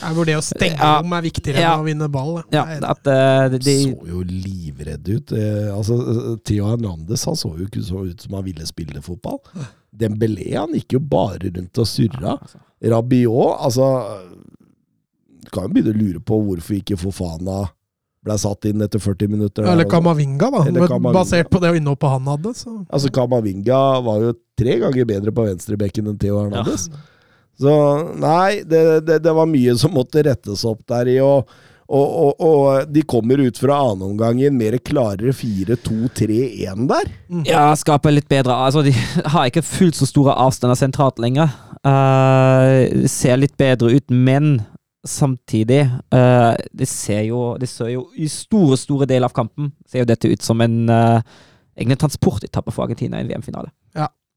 Ja, 0.03 0.11
hvor 0.17 0.27
det 0.27 0.37
å 0.39 0.43
stenge 0.43 0.79
Ja. 0.81 0.97
rom 1.01 1.13
er 1.15 1.23
viktigere 1.27 1.61
Ja. 1.63 1.75
enn 1.77 1.85
å 1.85 1.87
vinne 1.87 2.09
ball. 2.11 2.43
Ja, 2.55 2.65
er 2.67 2.85
at 2.89 3.07
uh, 3.07 3.49
de, 3.53 3.59
de 3.63 3.77
Så 3.93 4.09
jo 4.09 4.23
livredd 4.27 5.09
ut. 5.13 5.33
Altså, 5.77 5.99
Theo 6.45 6.67
Hernandez 6.71 7.25
han 7.29 7.37
så 7.39 7.53
jo 7.59 7.69
ikke 7.69 7.85
så 7.87 8.05
ut 8.09 8.21
som 8.27 8.35
han 8.39 8.45
ville 8.49 8.67
spille 8.67 9.03
fotball. 9.05 9.39
Dembélé 9.93 10.55
han 10.57 10.73
gikk 10.75 10.97
jo 10.97 11.01
bare 11.05 11.51
rundt 11.53 11.79
og 11.79 11.87
surra. 11.87 12.39
Rabiot, 12.83 13.61
altså 13.63 13.87
Du 15.45 15.51
kan 15.53 15.69
jo 15.69 15.75
begynne 15.75 15.93
å 15.93 15.99
lure 16.01 16.21
på 16.25 16.39
hvorfor 16.43 16.79
ikke 16.81 16.97
Fofana 16.99 17.69
ble 18.23 18.37
satt 18.39 18.69
inn 18.71 18.83
etter 18.85 19.03
40 19.03 19.31
minutter. 19.33 19.67
Eller. 19.67 19.89
Kamavinga, 19.91 20.51
da. 20.55 20.63
Eller 20.69 20.87
Kamavinga. 20.87 21.19
Basert 21.19 21.51
på 21.51 21.61
det 21.63 21.75
innhoppet 21.81 22.15
han 22.15 22.29
hadde. 22.31 22.55
Så. 22.55 22.75
Altså, 22.89 23.11
Kamavinga 23.15 23.81
var 24.07 24.23
jo 24.23 24.37
tre 24.59 24.79
ganger 24.83 25.09
bedre 25.09 25.35
på 25.35 25.49
venstrebekken 25.49 26.13
enn 26.13 26.21
Theo 26.21 26.39
Hernandez. 26.45 26.87
Så 27.61 27.75
nei, 28.19 28.63
det, 28.67 29.03
det, 29.07 29.21
det 29.27 29.35
var 29.37 29.51
mye 29.51 29.75
som 29.79 29.93
måtte 29.95 30.25
rettes 30.27 30.65
opp 30.69 30.81
der 30.91 31.11
i. 31.11 31.19
Og, 31.23 31.51
og, 31.93 32.15
og, 32.25 32.47
og 32.47 32.93
de 32.95 33.03
kommer 33.07 33.43
ut 33.43 33.59
fra 33.61 33.81
annenomgangen 33.91 34.57
mer 34.57 34.79
klarere 34.81 35.35
4-2-3-1 35.37 36.87
der. 36.91 37.11
ja, 37.49 37.67
skaper 37.77 38.15
litt 38.15 38.31
bedre 38.31 38.55
Altså, 38.55 38.85
de 38.87 38.95
har 39.35 39.51
ikke 39.51 39.67
fullt 39.67 39.99
så 39.99 40.09
store 40.09 40.39
avstander 40.47 40.79
sentralt 40.79 41.21
lenger. 41.23 41.53
Uh, 41.83 43.03
ser 43.11 43.41
litt 43.43 43.59
bedre 43.59 43.91
ut, 43.99 44.07
men 44.15 44.61
samtidig 45.05 45.83
uh, 46.15 46.55
Det 46.73 46.87
ser 46.89 47.25
jo 47.27 47.57
Det 47.59 47.69
ser 47.69 47.89
jo 47.95 48.05
i 48.15 48.29
store, 48.31 48.77
store 48.79 49.07
deler 49.11 49.27
av 49.27 49.35
kampen 49.35 49.73
ser 49.87 50.05
jo 50.05 50.09
dette 50.09 50.31
ut 50.31 50.43
som 50.43 50.61
en 50.63 50.77
uh, 50.91 51.21
egen 51.77 51.99
transportetappe 51.99 52.71
for 52.71 52.85
Argentina 52.85 53.19
i 53.19 53.25
en 53.25 53.31
VM-finale. 53.31 53.71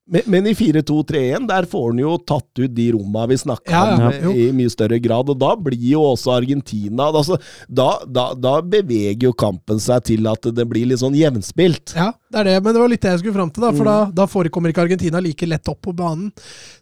Men, 0.06 0.22
men 0.30 0.48
i 0.48 0.54
4-2-3-1 0.54 1.48
der 1.50 1.66
får 1.70 1.86
han 1.90 2.00
jo 2.04 2.12
tatt 2.22 2.60
ut 2.62 2.74
de 2.78 2.84
romma 2.94 3.24
vi 3.32 3.38
snakka 3.42 3.72
Ja, 3.74 4.12
ja, 4.14 4.30
om 4.30 4.38
i 4.38 4.52
mye 4.54 4.70
større 4.70 5.00
grad. 5.02 5.32
Og 5.34 5.40
da 5.42 5.56
blir 5.58 5.82
jo 5.96 6.04
også 6.12 6.36
Argentina 6.36 7.08
altså, 7.10 7.40
da, 7.66 7.88
da, 8.06 8.28
da 8.38 8.60
beveger 8.62 9.32
jo 9.32 9.34
kampen 9.34 9.82
seg 9.82 10.06
til 10.12 10.30
at 10.30 10.46
det 10.54 10.68
blir 10.70 10.86
litt 10.92 11.02
sånn 11.02 11.18
jevnspilt. 11.18 11.96
Ja, 11.98 12.12
det 12.30 12.44
er 12.44 12.52
det, 12.52 12.58
men 12.62 12.78
det 12.78 12.84
var 12.84 12.94
litt 12.94 13.02
det 13.02 13.16
jeg 13.16 13.24
skulle 13.24 13.40
fram 13.40 13.54
til. 13.56 13.66
Da, 13.66 13.74
for 13.74 13.90
da, 13.90 13.98
da 14.22 14.30
forekommer 14.30 14.74
ikke 14.74 14.86
Argentina 14.86 15.22
like 15.24 15.50
lett 15.50 15.74
opp 15.74 15.82
på 15.88 15.96
banen. 15.98 16.30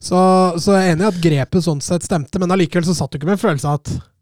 Så, 0.03 0.17
så 0.59 0.75
jeg 0.75 0.91
er 0.91 0.97
enig 0.97 1.07
i 1.07 1.11
at 1.13 1.21
grepet 1.23 1.63
sånn 1.63 1.83
sett 1.83 2.03
stemte, 2.03 2.43
men 2.43 2.51
allikevel 2.51 2.87
så 2.89 2.97
satt 2.97 3.13
du 3.13 3.21
ikke 3.21 3.31
med 3.31 3.39
en 3.39 3.45
følelse 3.45 3.71
av 3.71 3.79
at 3.79 4.12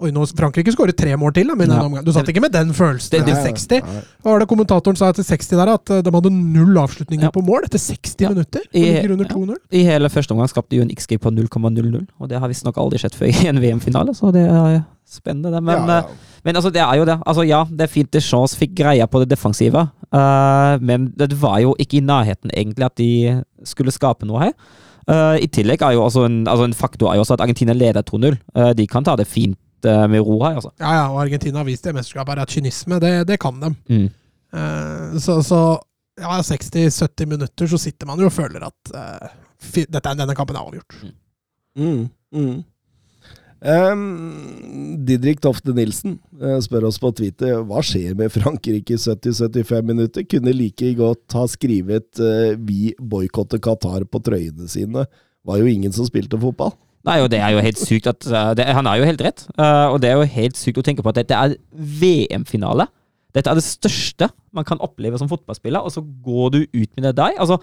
Oi, 0.00 0.08
nå 0.16 0.22
Frankrike 0.32 0.72
skåret 0.72 0.96
tre 0.96 1.12
mål 1.20 1.34
til. 1.36 1.46
Da, 1.50 1.54
med 1.54 1.68
den 1.68 1.76
Ja. 1.96 2.02
Du 2.02 2.10
satt 2.12 2.28
ikke 2.32 2.40
med 2.40 2.52
den 2.52 2.70
følelsen 2.72 3.10
Det- 3.10 3.20
etter 3.28 3.42
60. 3.44 3.80
Hva 4.22 4.30
var 4.32 4.38
det 4.40 4.48
kommentatoren 4.48 4.96
sa 4.96 5.10
etter 5.10 5.22
60 5.22 5.50
der? 5.60 5.68
At 5.74 5.90
eh, 5.90 6.00
de 6.02 6.10
hadde 6.10 6.30
null 6.32 6.74
avslutninger 6.80 7.24
Ja. 7.24 7.30
på 7.30 7.42
mål 7.44 7.64
etter 7.64 7.78
60 7.78 8.16
Ja. 8.24 8.28
minutter. 8.30 8.60
I- 8.72 8.80
ligger 8.96 9.12
under 9.12 9.26
ja. 9.26 9.34
2-0. 9.34 9.56
I 9.72 9.82
hele 9.84 10.08
første 10.08 10.32
omgang 10.32 10.48
skapte 10.48 10.72
jo 10.76 10.82
en 10.82 10.88
XG 10.90 11.18
på 11.20 11.30
0,00, 11.30 12.06
og 12.18 12.28
det 12.30 12.38
har 12.40 12.48
visstnok 12.48 12.76
aldri 12.78 12.98
skjedd 12.98 13.14
før 13.14 13.28
i 13.28 13.48
en 13.48 13.60
VM-finale, 13.60 14.14
så 14.16 14.32
det 14.32 14.48
er 14.48 14.84
spennende. 15.06 15.50
det. 15.52 15.62
Men, 15.62 15.76
Ja, 15.76 15.86
ja. 15.86 15.98
eh, 15.98 16.04
men 16.44 16.54
altså, 16.56 16.72
det 16.72 16.80
er 16.80 16.96
jo 16.96 17.04
det. 17.04 17.18
Altså, 17.26 17.46
ja, 17.46 17.64
det 17.64 17.80
er 17.82 17.86
fint 17.88 18.10
Deschamps 18.10 18.54
fikk 18.56 18.74
greia 18.76 19.06
på 19.06 19.20
det 19.20 19.28
defensive, 19.28 19.90
uh, 20.14 20.78
men 20.80 21.12
det 21.14 21.32
var 21.38 21.60
jo 21.60 21.74
ikke 21.78 21.98
i 21.98 22.00
nærheten 22.00 22.50
egentlig 22.56 22.84
at 22.86 22.96
de 22.96 23.44
skulle 23.64 23.92
skape 23.92 24.24
noe 24.24 24.38
her. 24.40 24.52
Uh, 25.08 25.36
I 25.42 25.46
tillegg 25.48 25.82
er 25.82 25.92
jo 25.92 26.04
også 26.06 26.24
en, 26.24 26.44
altså 26.46 26.64
en 26.64 26.72
faktor 26.72 27.10
er 27.10 27.16
jo 27.16 27.22
også 27.24 27.32
at 27.34 27.40
Argentina 27.40 27.72
leder 27.72 28.02
2-0. 28.02 28.38
Uh, 28.54 28.72
de 28.72 28.86
kan 28.86 29.02
ta 29.04 29.16
det 29.16 29.26
fint 29.26 29.58
eh, 29.88 30.06
med 30.10 30.24
ro 30.26 30.38
her, 30.42 30.58
altså. 30.60 30.72
Ja, 30.80 30.94
ja, 30.96 31.04
og 31.12 31.20
Argentina 31.24 31.60
har 31.60 31.68
vist 31.68 31.86
det 31.86 31.94
mesterskapet 31.96 32.34
her 32.34 32.42
at 32.44 32.56
kynisme, 32.56 32.98
det, 33.02 33.12
det 33.28 33.38
kan 33.42 33.60
de. 33.62 33.70
Mm. 33.90 34.08
Uh, 34.50 35.18
så, 35.22 35.38
så 35.46 35.60
ja, 36.20 36.40
60-70 36.42 37.30
minutter 37.30 37.70
så 37.70 37.78
sitter 37.78 38.08
man 38.08 38.18
jo 38.20 38.26
og 38.30 38.34
føler 38.34 38.66
at 38.66 38.92
uh, 38.96 39.30
fy, 39.62 39.86
dette, 39.86 40.16
denne 40.18 40.36
kampen 40.36 40.58
er 40.58 40.66
avgjort. 40.66 40.98
Mm, 41.78 42.08
mm. 42.34 42.58
Um, 43.60 44.04
Didrik 45.04 45.42
Tofte 45.44 45.74
Nilsen 45.76 46.14
spør 46.64 46.86
oss 46.88 46.96
på 46.98 47.10
Twitter 47.12 47.58
hva 47.68 47.82
skjer 47.84 48.14
med 48.16 48.32
Frankrike 48.32 48.96
i 48.96 49.00
70-75 49.00 49.84
minutter. 49.86 50.24
Kunne 50.24 50.54
like 50.56 50.94
godt 50.96 51.36
ha 51.36 51.44
skrevet 51.52 52.22
'Vi 52.56 52.94
boikotter 52.96 53.60
Qatar' 53.60 54.08
på 54.08 54.22
trøyene 54.24 54.68
sine. 54.68 55.04
Var 55.44 55.60
jo 55.60 55.68
ingen 55.68 55.92
som 55.92 56.08
spilte 56.08 56.40
fotball. 56.40 56.72
Nei, 57.08 57.16
og 57.24 57.30
det 57.32 57.40
er 57.40 57.54
jo 57.54 57.62
helt 57.64 57.80
sykt 57.80 58.08
at 58.10 58.26
eh, 58.28 58.50
det, 58.58 58.66
Han 58.76 58.88
har 58.88 59.00
jo 59.00 59.08
helt 59.08 59.22
rett. 59.24 59.46
Uh, 59.56 59.94
og 59.94 60.00
det 60.02 60.10
er 60.10 60.18
jo 60.18 60.32
helt 60.34 60.58
sykt 60.60 60.80
å 60.82 60.84
tenke 60.84 61.04
på 61.04 61.12
at 61.12 61.20
dette 61.22 61.36
er 61.36 61.54
VM-finale. 61.72 62.90
Dette 63.36 63.52
er 63.52 63.56
det 63.56 63.64
største 63.64 64.28
man 64.56 64.66
kan 64.66 64.80
oppleve 64.82 65.18
som 65.20 65.30
fotballspiller, 65.30 65.80
og 65.80 65.94
så 65.94 66.02
går 66.02 66.50
du 66.56 66.60
ut 66.64 66.90
med 66.96 67.06
det 67.06 67.14
der. 67.20 67.36
Altså, 67.38 67.60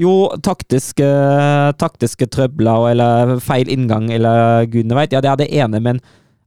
jo, 0.00 0.30
taktiske, 0.42 1.06
taktiske 1.78 2.30
trøbler 2.32 2.88
eller 2.94 3.34
feil 3.44 3.68
inngang 3.68 4.08
eller 4.14 4.64
gudene 4.70 4.96
veit, 4.96 5.12
ja, 5.12 5.20
det 5.20 5.28
er 5.28 5.40
det 5.42 5.50
ene, 5.60 5.82
men 5.84 6.00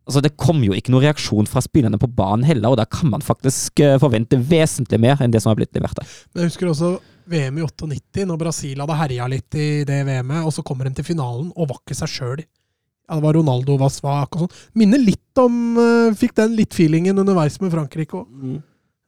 altså, 0.08 0.22
det 0.24 0.34
kom 0.40 0.62
jo 0.66 0.76
ikke 0.76 0.94
noen 0.94 1.06
reaksjon 1.08 1.50
fra 1.50 1.64
spillerne 1.64 2.00
på 2.02 2.10
banen 2.12 2.46
heller, 2.48 2.74
og 2.74 2.80
da 2.80 2.88
kan 2.90 3.12
man 3.14 3.24
faktisk 3.24 3.84
eh, 3.84 3.98
forvente 4.02 4.40
vesentlig 4.40 5.00
mer 5.04 5.22
enn 5.24 5.34
det 5.34 5.44
som 5.44 5.54
har 5.54 5.60
blitt 5.60 5.74
levert 5.76 6.00
der. 6.00 6.18
Men 6.34 6.44
jeg 6.44 6.54
husker 6.54 6.72
også 6.72 6.96
VM 7.32 7.62
i 7.62 7.64
98, 7.66 8.26
når 8.28 8.42
Brasil 8.42 8.84
hadde 8.84 9.00
herja 9.00 9.30
litt 9.32 9.60
i 9.60 9.70
det 9.88 10.02
VM-et, 10.10 10.44
og 10.44 10.52
så 10.56 10.66
kommer 10.66 10.90
de 10.90 10.98
til 11.00 11.08
finalen 11.14 11.54
og 11.56 11.72
var 11.72 11.80
ikke 11.80 11.98
seg 12.02 12.12
sjøl. 12.12 12.44
Ja, 12.44 13.18
det 13.18 13.24
var 13.26 13.36
Ronaldo 13.36 13.78
var 13.80 13.92
svak 13.92 14.36
og 14.36 14.46
sånn. 14.46 14.60
Minner 14.80 15.02
litt 15.02 15.40
om 15.42 15.80
eh, 15.80 16.14
Fikk 16.18 16.38
den 16.40 16.54
litt 16.60 16.76
feelingen 16.76 17.20
underveis 17.20 17.60
med 17.64 17.74
Frankrike 17.74 18.22
òg. 18.22 18.62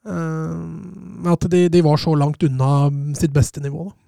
at 0.05 1.45
de, 1.49 1.67
de 1.73 1.79
var 1.81 1.97
så 1.97 2.11
langt 2.13 2.43
unna 2.45 2.91
sitt 3.17 3.33
beste 3.33 3.63
nivå. 3.63 3.87
da. 3.89 4.04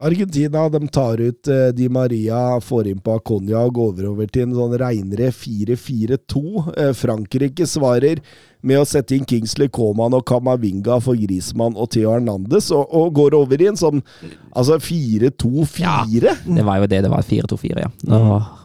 Argentina 0.00 0.68
de 0.68 0.86
tar 0.88 1.18
ut 1.18 1.48
eh, 1.48 1.68
Di 1.74 1.88
Maria, 1.88 2.60
får 2.62 2.86
inn 2.86 3.00
på 3.02 3.16
Aconia 3.18 3.64
og 3.66 3.72
går 3.80 4.04
over 4.06 4.28
til 4.30 4.44
en 4.46 4.54
sånn 4.54 4.76
reinere 4.78 5.32
4-4-2. 5.34 6.42
Eh, 6.70 6.92
Frankrike 6.94 7.66
svarer 7.66 8.22
med 8.66 8.80
å 8.80 8.86
sette 8.88 9.14
inn 9.14 9.26
Kingsley 9.28 9.70
Coman 9.70 10.16
og 10.16 10.24
Kamavinga 10.28 10.98
for 11.04 11.18
Grismann 11.18 11.76
og 11.78 11.90
Theo 11.94 12.10
Hernandez, 12.10 12.70
og, 12.74 12.88
og 12.94 13.12
går 13.18 13.36
over 13.38 13.62
i 13.62 13.68
en 13.70 13.78
sånn 13.78 14.02
altså 14.58 14.78
4-2-4. 14.82 16.34
Det 16.48 16.64
var 16.66 16.80
jo 16.80 16.88
det 16.90 17.02
det 17.04 17.12
var. 17.12 17.22
4-2-4, 17.28 17.84
ja. 17.84 17.90
Da 18.02 18.20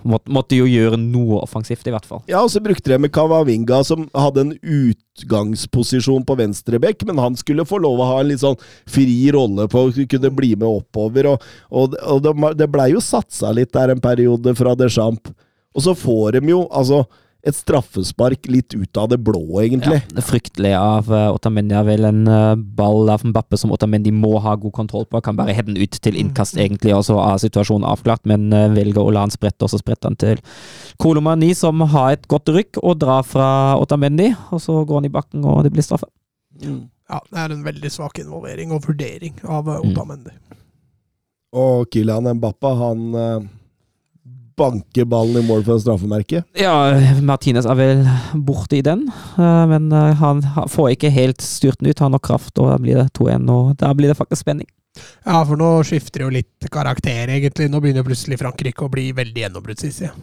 måtte, 0.07 0.33
måtte 0.33 0.57
jo 0.57 0.65
gjøre 0.69 0.97
noe 0.99 1.43
offensivt, 1.43 1.85
i 1.87 1.93
hvert 1.93 2.07
fall. 2.09 2.23
Ja, 2.31 2.41
og 2.41 2.51
så 2.53 2.63
brukte 2.63 2.89
de 2.89 2.99
med 3.05 3.13
Kamavinga, 3.13 3.83
som 3.85 4.07
hadde 4.17 4.47
en 4.47 4.53
utgangsposisjon 4.61 6.25
på 6.25 6.37
venstrebekk, 6.41 7.05
men 7.09 7.21
han 7.21 7.37
skulle 7.39 7.67
få 7.69 7.81
lov 7.83 8.01
å 8.01 8.09
ha 8.15 8.19
en 8.21 8.31
litt 8.31 8.43
sånn 8.43 8.57
fri 8.89 9.27
rolle 9.35 9.69
på 9.69 9.87
å 9.87 9.93
kunne 10.09 10.33
bli 10.33 10.55
med 10.55 10.69
oppover, 10.69 11.33
og, 11.35 11.49
og, 11.69 11.97
og 12.01 12.23
det, 12.25 12.35
det 12.63 12.71
blei 12.73 12.91
jo 12.95 13.03
satsa 13.03 13.53
litt 13.53 13.73
der 13.75 13.93
en 13.93 14.03
periode 14.03 14.55
fra 14.57 14.73
Deschamps. 14.79 15.35
Og 15.73 15.81
så 15.81 15.95
får 15.97 16.35
de 16.37 16.51
jo, 16.51 16.65
altså 16.69 17.03
et 17.43 17.55
straffespark 17.57 18.47
litt 18.47 18.71
ut 18.71 18.97
av 18.97 19.09
det 19.11 19.17
blå, 19.19 19.41
egentlig. 19.59 19.97
Ja, 19.99 20.11
det 20.15 20.21
er 20.21 20.25
fryktelig 20.25 20.71
av 20.77 21.09
uh, 21.11 21.33
Otamendi 21.35 21.75
har 21.75 21.83
vel 21.83 22.07
en 22.07 22.21
uh, 22.29 22.55
ball 22.55 23.11
av 23.11 23.25
Mbappe 23.27 23.57
som 23.59 23.73
Otamendi 23.75 24.13
må 24.15 24.37
ha 24.45 24.53
god 24.59 24.71
kontroll 24.77 25.03
på. 25.09 25.19
Kan 25.25 25.35
bare 25.35 25.55
heade 25.55 25.73
den 25.73 25.81
ut 25.81 25.97
til 25.99 26.15
innkast, 26.19 26.55
egentlig, 26.55 26.93
og 26.95 27.03
så 27.09 27.17
er 27.19 27.41
situasjonen 27.43 27.87
avklart, 27.89 28.23
men 28.29 28.47
uh, 28.55 28.69
velger 28.71 29.03
å 29.03 29.11
la 29.11 29.25
han 29.25 29.33
sprette, 29.33 29.59
og 29.67 29.73
så 29.73 29.81
spretter 29.81 30.07
han 30.07 30.19
til 30.19 30.39
Kolomani, 31.03 31.51
som 31.57 31.83
har 31.91 32.15
et 32.15 32.29
godt 32.31 32.53
rykk, 32.55 32.79
og 32.79 33.01
drar 33.03 33.27
fra 33.27 33.49
Otamendi, 33.81 34.29
og 34.55 34.63
så 34.63 34.79
går 34.79 35.01
han 35.01 35.09
i 35.09 35.15
bakken, 35.17 35.43
og 35.43 35.65
det 35.67 35.73
blir 35.75 35.83
straffe. 35.83 36.07
Mm. 36.63 36.85
Ja, 37.11 37.19
det 37.27 37.41
er 37.41 37.51
en 37.51 37.65
veldig 37.67 37.91
svak 37.91 38.23
involvering 38.23 38.71
og 38.71 38.87
vurdering 38.87 39.35
av 39.43 39.67
uh, 39.67 39.81
Otamendi. 39.83 40.31
Og 41.59 41.91
Kylian 41.91 42.31
Mbappe, 42.39 42.71
han 42.79 43.03
banker 44.59 45.07
ballen 45.09 45.41
i 45.41 45.47
mål 45.47 45.65
for 45.67 45.81
straffemerket. 45.81 46.45
Ja, 46.59 46.73
Martinez 47.25 47.67
er 47.69 47.77
vel 47.79 48.03
borte 48.33 48.77
i 48.79 48.83
den, 48.85 49.07
uh, 49.37 49.63
men 49.69 49.89
uh, 49.93 50.11
han 50.19 50.43
får 50.69 50.93
ikke 50.93 51.13
helt 51.13 51.43
styrt 51.43 51.81
den 51.81 51.91
ut. 51.91 52.03
Han 52.03 52.17
har 52.17 52.23
kraft, 52.23 52.55
og 52.57 52.71
da 52.71 52.77
blir 52.81 53.01
det 53.01 53.09
2-1, 53.17 53.49
og 53.53 53.75
da 53.81 53.91
blir 53.97 54.13
det 54.13 54.19
faktisk 54.19 54.45
spenning. 54.45 54.69
Ja, 55.25 55.39
for 55.47 55.57
nå 55.57 55.69
skifter 55.87 56.25
jo 56.25 56.31
litt 56.33 56.69
karakter, 56.71 57.25
egentlig. 57.25 57.69
Nå 57.71 57.81
begynner 57.81 58.05
plutselig 58.05 58.37
Frankrike 58.41 58.85
å 58.85 58.91
bli 58.93 59.09
veldig 59.15 59.45
gjennombruddshissige. 59.45 60.13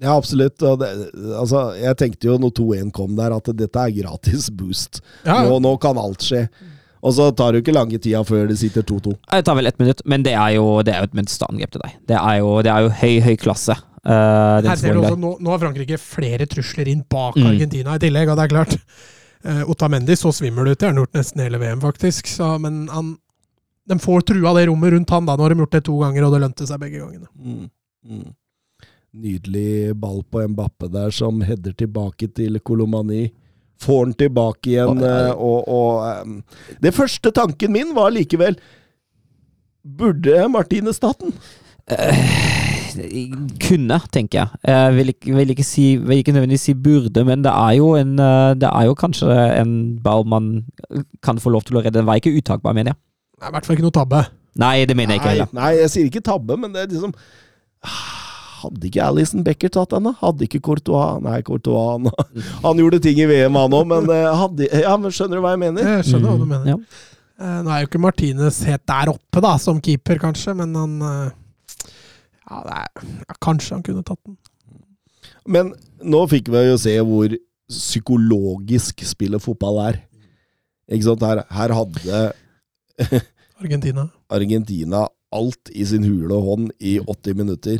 Ja, 0.00 0.16
absolutt. 0.16 0.60
Det, 0.60 0.90
altså, 1.36 1.70
jeg 1.76 1.96
tenkte 2.00 2.30
jo 2.30 2.36
når 2.40 2.54
2-1 2.56 2.92
kom 2.96 3.16
der, 3.18 3.34
at 3.36 3.50
dette 3.56 3.82
er 3.84 3.96
gratis 4.00 4.48
boost. 4.52 5.02
Ja, 5.26 5.42
nå, 5.44 5.58
nå 5.64 5.74
kan 5.80 6.00
alt 6.00 6.24
skje. 6.24 6.46
Og 7.00 7.14
så 7.16 7.30
tar 7.32 7.52
det 7.52 7.60
jo 7.60 7.64
ikke 7.64 7.76
lange 7.76 7.98
tida 7.98 8.20
før 8.28 8.48
det 8.50 8.58
sitter 8.60 8.84
2-2. 8.84 9.14
Det 9.24 9.44
tar 9.46 9.56
vel 9.56 9.70
ett 9.70 9.78
minutt, 9.80 10.02
men 10.04 10.24
det 10.26 10.34
er 10.36 10.56
jo, 10.58 10.66
det 10.84 10.92
er 10.94 11.04
jo 11.04 11.08
et 11.08 11.16
mønsterangrep 11.16 11.72
til 11.72 11.84
deg. 11.84 11.94
Det 12.10 12.18
er 12.18 12.40
jo, 12.42 12.50
det 12.66 12.72
er 12.74 12.84
jo 12.84 12.90
høy, 13.00 13.14
høy 13.24 13.38
klasse. 13.40 13.76
Uh, 14.00 14.60
Her 14.64 14.76
ser 14.80 14.96
du 14.96 15.02
også, 15.02 15.16
nå, 15.20 15.34
nå, 15.40 15.50
har 15.52 15.60
Frankrike 15.60 15.96
flere 16.00 16.46
trusler 16.48 16.88
inn 16.88 17.02
bak 17.08 17.36
mm. 17.36 17.48
Argentina 17.50 17.96
i 17.96 18.00
tillegg, 18.00 18.32
og 18.32 18.38
det 18.38 18.46
er 18.46 18.52
klart. 18.52 18.76
Uh, 19.40 19.62
Otamendi 19.72 20.16
så 20.16 20.32
svimmel 20.36 20.68
ut, 20.68 20.76
det 20.76 20.86
har 20.86 20.92
han 20.92 21.00
gjort 21.00 21.16
nesten 21.16 21.44
hele 21.44 21.60
VM, 21.60 21.80
faktisk. 21.84 22.28
Så, 22.28 22.52
men 22.60 22.82
han, 22.92 23.14
de 23.88 23.98
får 24.00 24.28
trua 24.32 24.52
det 24.56 24.66
rommet 24.68 24.92
rundt 24.92 25.16
han 25.16 25.28
da. 25.28 25.36
Nå 25.36 25.46
har 25.46 25.54
de 25.54 25.64
gjort 25.64 25.76
det 25.78 25.84
to 25.88 25.96
ganger, 26.02 26.26
og 26.26 26.36
det 26.36 26.44
lønte 26.44 26.68
seg 26.68 26.84
begge 26.84 27.00
gangene. 27.00 27.28
Mm. 27.40 27.68
Mm. 28.08 28.28
Nydelig 29.20 29.96
ball 30.00 30.20
på 30.28 30.44
Mbappe 30.52 30.92
der, 30.92 31.12
som 31.16 31.40
header 31.44 31.72
tilbake 31.76 32.28
til 32.36 32.60
Kolomani 32.60 33.30
får 33.80 34.04
han 34.04 34.14
tilbake 34.20 34.74
igjen. 34.74 35.00
Oh, 35.00 35.40
og, 35.40 35.68
og 35.68 36.26
um, 36.26 36.38
Det 36.82 36.94
første 36.96 37.32
tanken 37.34 37.72
min 37.72 37.94
var 37.96 38.12
likevel 38.14 38.58
Burde 39.80 40.48
Martine 40.52 40.92
Staten? 40.92 41.32
Uh, 41.90 42.70
kunne, 43.60 44.00
tenker 44.12 44.38
jeg. 44.38 44.48
Jeg 44.66 44.94
vil 44.96 45.12
ikke, 45.12 45.34
vil 45.36 45.50
ikke, 45.54 45.64
si, 45.64 45.84
vil 45.96 46.20
ikke 46.20 46.32
nødvendigvis 46.32 46.66
si 46.70 46.74
burde, 46.74 47.24
men 47.24 47.44
det 47.44 47.52
er, 47.52 47.70
jo 47.78 47.94
en, 47.94 48.18
eh, 48.18 48.54
det 48.60 48.68
er 48.68 48.88
jo 48.88 48.96
kanskje 48.98 49.30
en 49.60 49.74
ball 50.02 50.26
man 50.26 50.50
kan 51.22 51.38
få 51.38 51.52
lov 51.54 51.62
til 51.68 51.78
å 51.78 51.84
redde. 51.84 51.98
Den 51.98 52.08
var 52.08 52.20
ikke 52.20 52.34
uttakbar, 52.36 52.74
mener 52.76 52.92
jeg. 52.92 53.00
Det 53.38 53.46
er 53.46 53.52
i 53.52 53.56
hvert 53.56 53.68
fall 53.68 53.78
ikke 53.78 53.86
noe 53.86 53.98
tabbe. 54.00 54.24
Nei, 54.60 54.74
det 54.84 54.96
mener 54.98 55.14
jeg 55.14 55.22
ikke 55.22 55.34
heller. 55.34 55.52
Nei, 55.56 55.70
jeg 55.78 55.92
sier 55.92 56.10
ikke 56.10 56.24
tabbe, 56.26 56.58
men 56.60 56.74
det 56.74 56.82
er 56.82 56.90
liksom 56.90 57.14
hadde 58.62 58.88
ikke 58.88 59.04
Alison 59.04 59.44
Becker 59.46 59.72
tatt 59.74 59.94
henne? 59.96 60.12
Hadde 60.20 60.46
ikke 60.46 60.62
Courtois 60.64 61.20
Nei, 61.24 61.38
Courtois 61.46 61.94
han, 61.94 62.10
han 62.66 62.82
gjorde 62.82 63.02
ting 63.04 63.20
i 63.22 63.28
VM, 63.30 63.58
han 63.58 63.76
òg, 63.76 63.86
men, 63.90 64.10
eh, 64.14 64.28
hadde, 64.42 64.68
ja, 64.84 64.96
men 65.00 65.14
skjønner 65.14 65.40
du 65.40 65.44
hva 65.44 65.54
jeg 65.56 65.62
mener? 65.64 65.90
Jeg 65.96 66.08
skjønner 66.10 66.32
hva 66.32 66.40
du 66.40 66.46
mm, 66.46 66.54
mener. 66.54 66.72
Ja. 66.74 67.06
Uh, 67.40 67.58
nå 67.64 67.72
er 67.72 67.82
jo 67.82 67.88
ikke 67.88 68.02
Martinez 68.04 68.60
helt 68.68 68.84
der 68.90 69.12
oppe, 69.14 69.40
da, 69.40 69.54
som 69.62 69.80
keeper, 69.80 70.20
kanskje, 70.20 70.54
men 70.58 70.74
han 70.76 70.96
uh, 71.00 71.30
ja, 72.50 72.60
er, 72.60 73.06
ja, 73.24 73.38
Kanskje 73.40 73.78
han 73.78 73.84
kunne 73.86 74.04
tatt 74.04 74.20
den. 74.28 74.36
Men 75.48 75.72
nå 76.04 76.20
fikk 76.30 76.50
vi 76.52 76.66
jo 76.66 76.76
se 76.80 76.92
hvor 77.06 77.36
psykologisk 77.70 79.04
spillet 79.06 79.42
fotball 79.42 79.78
er. 79.86 80.00
Ikke 80.90 81.06
sant? 81.06 81.24
Her, 81.24 81.44
her 81.54 81.74
hadde 81.78 82.22
Argentina. 83.62 84.08
Argentina 84.32 85.06
alt 85.30 85.70
i 85.70 85.86
sin 85.86 86.04
hule 86.06 86.40
hånd 86.42 86.72
i 86.82 86.98
80 87.00 87.38
minutter 87.38 87.78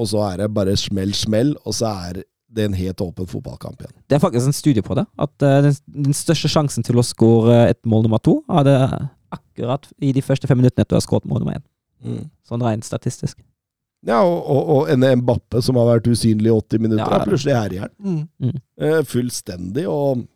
og 0.00 0.08
så 0.08 0.22
er 0.30 0.42
det 0.42 0.50
bare 0.56 0.76
smell, 0.80 1.12
smell, 1.16 1.54
og 1.64 1.76
så 1.76 1.92
er 2.08 2.22
det 2.50 2.66
en 2.66 2.74
helt 2.74 3.02
åpen 3.04 3.28
fotballkamp 3.30 3.82
igjen. 3.82 3.94
Det 4.10 4.16
er 4.16 4.22
faktisk 4.22 4.48
en 4.48 4.56
studie 4.56 4.82
på 4.82 4.96
det. 4.98 5.04
At 5.20 5.34
uh, 5.44 5.60
den, 5.66 5.76
den, 6.08 6.16
største 6.16 6.50
sjansen 6.50 6.86
til 6.86 6.98
å 6.98 7.06
skåre 7.06 7.62
et 7.68 7.78
mål 7.88 8.08
nummer 8.08 8.22
to, 8.22 8.40
er 8.50 8.66
det 8.66 8.78
akkurat 9.30 9.86
i 10.02 10.10
de 10.16 10.24
første 10.24 10.50
fem 10.50 10.58
minuttene 10.58 10.82
etter 10.82 10.98
å 10.98 11.00
ha 11.00 11.04
skåret 11.04 11.28
mål 11.30 11.44
nummer 11.44 11.60
én. 11.60 11.66
Mm. 12.00 12.26
Sånn 12.48 12.64
rent 12.64 12.88
statistisk. 12.88 13.38
Ja, 14.08 14.22
og, 14.24 14.40
og, 14.48 14.74
og, 14.74 14.90
en 14.90 15.04
Mbappe 15.20 15.60
som 15.62 15.76
har 15.76 15.90
vært 15.90 16.08
usynlig 16.08 16.48
i 16.48 16.56
80 16.56 16.82
minutter, 16.86 17.04
ja, 17.04 17.20
er 17.20 17.28
plutselig 17.28 17.56
her 17.58 17.74
igjen. 17.76 17.96
Mm. 18.00 18.20
Mm. 18.40 18.60
Uh, 18.80 19.00
fullstendig. 19.06 19.88
og 19.90 20.26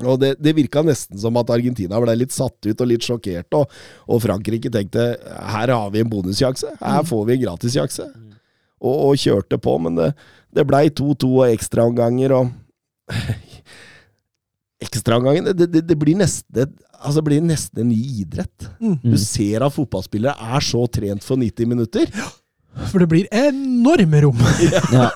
og 0.00 0.16
det, 0.22 0.30
det 0.40 0.54
virka 0.56 0.80
nesten 0.80 1.18
som 1.20 1.36
at 1.36 1.50
Argentina 1.52 1.98
ble 2.00 2.14
litt 2.16 2.32
satt 2.32 2.64
ut 2.64 2.80
og 2.80 2.88
litt 2.88 3.04
sjokkert, 3.04 3.52
og, 3.58 3.74
og 4.08 4.22
Frankrike 4.24 4.70
tenkte 4.72 5.10
her 5.52 5.68
har 5.68 5.90
vi 5.92 6.00
en 6.00 6.08
bonusjakse, 6.08 6.70
her 6.80 7.02
mm. 7.02 7.08
får 7.10 7.26
vi 7.28 7.34
en 7.34 7.42
gratissjanse. 7.42 8.06
Og, 8.82 8.96
og 9.08 9.20
kjørte 9.22 9.58
på, 9.62 9.76
men 9.84 9.98
det, 9.98 10.10
det 10.54 10.66
blei 10.66 10.88
2-2 10.90 11.30
og 11.30 11.46
ekstraomganger, 11.52 12.34
og 12.34 12.50
Ekstraomgangen 14.82 15.46
det, 15.52 15.68
det, 15.70 15.84
det, 15.86 15.94
blir 15.94 16.16
nesten, 16.18 16.72
altså 16.98 17.20
det 17.20 17.26
blir 17.28 17.44
nesten 17.46 17.84
en 17.84 17.90
ny 17.92 18.00
idrett. 18.24 18.68
Mm. 18.82 18.96
Du 19.04 19.14
ser 19.20 19.62
at 19.62 19.74
fotballspillere 19.76 20.34
er 20.56 20.64
så 20.66 20.82
trent 20.90 21.22
for 21.22 21.38
90 21.38 21.70
minutter. 21.70 22.10
For 22.90 23.02
det 23.02 23.08
blir 23.12 23.28
enorme 23.30 24.24
rom! 24.24 24.42
Ja. 24.92 25.08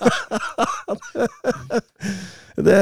det, 2.57 2.77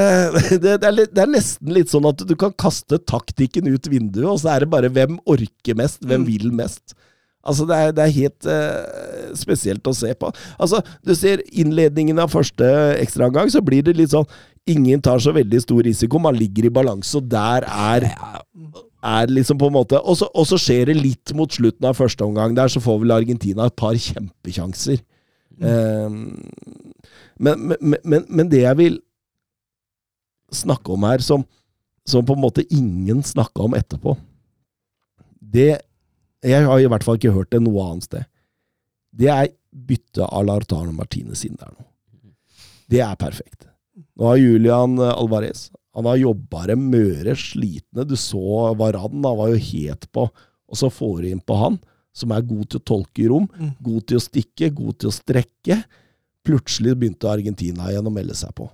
det, 0.61 0.73
er 0.75 0.93
litt, 0.93 1.15
det, 1.15 1.23
er 1.23 1.31
nesten 1.31 1.73
litt 1.75 1.91
sånn 1.91 2.05
at 2.07 2.21
du 2.29 2.35
kan 2.39 2.53
kaste 2.61 2.99
taktikken 3.09 3.71
ut 3.73 3.89
vinduet, 3.91 4.29
og 4.29 4.39
så 4.43 4.53
er 4.53 4.65
det 4.65 4.71
bare 4.75 4.91
hvem 4.93 5.17
orker 5.31 5.79
mest, 5.79 6.03
hvem 6.05 6.23
mm. 6.23 6.29
vil 6.29 6.53
mest. 6.55 6.95
Altså, 7.45 7.67
det 7.69 7.77
er, 7.77 7.93
det 7.97 8.05
er 8.05 8.17
helt 8.17 8.49
uh, 8.49 9.35
spesielt 9.37 9.87
å 9.87 9.95
se 9.97 10.15
på. 10.17 10.33
Altså, 10.59 10.81
du 11.05 11.15
ser 11.19 11.45
innledningen 11.53 12.19
av 12.23 12.33
første 12.33 12.67
ekstraomgang, 13.03 13.53
så 13.53 13.63
blir 13.65 13.85
det 13.87 13.97
litt 14.01 14.15
sånn 14.17 14.29
Ingen 14.65 15.03
tar 15.05 15.21
så 15.21 15.29
veldig 15.37 15.59
stor 15.61 15.83
risiko, 15.85 16.17
man 16.17 16.39
ligger 16.39 16.65
i 16.65 16.73
balanse, 16.73 17.19
og 17.21 17.27
der 17.29 17.67
er 17.69 18.07
er 19.05 19.29
liksom 19.29 19.59
på 19.61 19.69
en 19.69 19.77
måte 19.77 20.01
Og 20.01 20.17
så, 20.17 20.29
og 20.33 20.47
så 20.49 20.59
skjer 20.61 20.89
det 20.89 20.97
litt 20.97 21.35
mot 21.37 21.53
slutten 21.53 21.89
av 21.89 21.99
første 21.99 22.25
omgang. 22.25 22.55
Der 22.57 22.71
så 22.73 22.81
får 22.81 23.03
vel 23.03 23.13
Argentina 23.13 23.67
et 23.69 23.77
par 23.77 23.93
kjempekjanser. 23.93 25.03
Mm. 25.61 25.67
Um, 25.69 26.15
men, 27.39 27.67
men, 27.69 27.99
men, 28.03 28.25
men, 28.29 28.49
det 28.51 28.63
jeg 28.65 28.79
vil 28.79 28.97
snakke 30.55 30.95
om 30.95 31.05
her, 31.07 31.23
som, 31.23 31.45
som 32.07 32.25
på 32.27 32.35
en 32.37 32.43
måte 32.43 32.65
ingen 32.71 33.23
snakka 33.27 33.67
om 33.67 33.77
etterpå, 33.77 34.17
det 35.55 35.83
jeg 36.45 36.67
har 36.69 36.81
i 36.81 36.89
hvert 36.91 37.07
fall 37.07 37.21
ikke 37.21 37.35
hørt 37.35 37.53
det 37.55 37.63
noe 37.65 37.87
annet 37.89 38.09
sted. 38.09 38.27
Det 39.15 39.31
er 39.33 39.53
bytte 39.75 40.27
av 40.27 40.45
Lartano 40.47 40.93
Martinez 40.95 41.45
inn 41.47 41.57
der 41.61 41.73
nå. 41.73 41.87
Det 42.91 43.01
er 43.01 43.17
perfekt. 43.19 43.65
Nå 44.19 44.29
har 44.29 44.39
Julian 44.39 44.99
Alvarez 45.01 45.69
han 45.95 46.09
har 46.11 46.19
jobba 46.19 46.67
det 46.67 46.75
møre, 46.81 47.37
slitne. 47.39 48.03
Du 48.03 48.17
så 48.19 48.73
Varan, 48.75 49.21
han 49.23 49.39
var 49.39 49.53
jo 49.53 49.61
het 49.63 50.09
på. 50.11 50.27
Og 50.67 50.79
så 50.79 50.91
får 50.91 51.21
du 51.23 51.29
inn 51.31 51.43
på 51.45 51.55
han, 51.61 51.77
som 52.15 52.35
er 52.35 52.47
god 52.47 52.67
til 52.67 52.81
å 52.81 52.87
tolke 52.91 53.29
rom, 53.31 53.47
mm. 53.47 53.77
god 53.85 54.07
til 54.11 54.19
å 54.19 54.25
stikke, 54.25 54.73
god 54.75 54.99
til 54.99 55.13
å 55.13 55.15
strekke. 55.15 55.77
Plutselig 56.45 56.97
begynte 56.99 57.31
Argentina 57.31 57.93
igjen 57.93 58.11
å 58.11 58.15
melde 58.15 58.35
seg 58.39 58.51
på. 58.59 58.67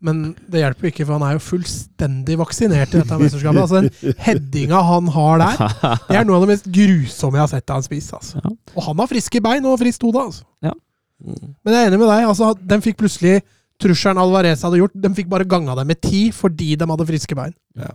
Men 0.00 0.20
det 0.48 0.62
hjelper 0.62 0.88
ikke, 0.88 1.04
for 1.04 1.18
han 1.18 1.24
er 1.26 1.36
jo 1.36 1.42
fullstendig 1.44 2.38
vaksinert 2.40 2.94
i 2.94 3.02
dette 3.02 3.18
mesterskapet. 3.20 3.60
Altså, 3.66 3.82
Den 3.84 4.14
headinga 4.24 4.80
han 4.88 5.10
har 5.12 5.42
der, 5.42 5.64
det 6.08 6.16
er 6.16 6.28
noe 6.28 6.38
av 6.38 6.46
det 6.46 6.54
mest 6.54 6.68
grusomme 6.72 7.36
jeg 7.36 7.44
har 7.44 7.50
sett 7.52 7.74
han 7.74 7.84
spise. 7.84 8.16
Altså. 8.16 8.40
Ja. 8.40 8.52
Og 8.72 8.86
han 8.88 9.02
har 9.02 9.10
friske 9.10 9.42
bein 9.44 9.68
og 9.68 9.76
friskt 9.82 10.06
hode. 10.06 10.24
Altså. 10.30 10.46
Ja. 10.64 10.72
Men 11.20 11.76
jeg 11.76 11.82
er 11.82 11.90
enig 11.90 12.00
med 12.00 12.08
deg. 12.08 12.28
altså, 12.30 12.54
Den 12.72 12.84
fikk 12.84 12.96
plutselig 13.02 13.42
trusselen 13.80 14.20
Alvarez 14.20 14.64
hadde 14.64 14.80
gjort, 14.80 14.96
de 14.96 15.12
fikk 15.16 15.28
bare 15.32 15.48
ganga 15.48 15.76
det 15.78 15.86
med 15.88 16.00
ti 16.04 16.26
fordi 16.36 16.74
de 16.80 16.88
hadde 16.88 17.08
friske 17.08 17.36
bein. 17.36 17.54
Ja. 17.80 17.92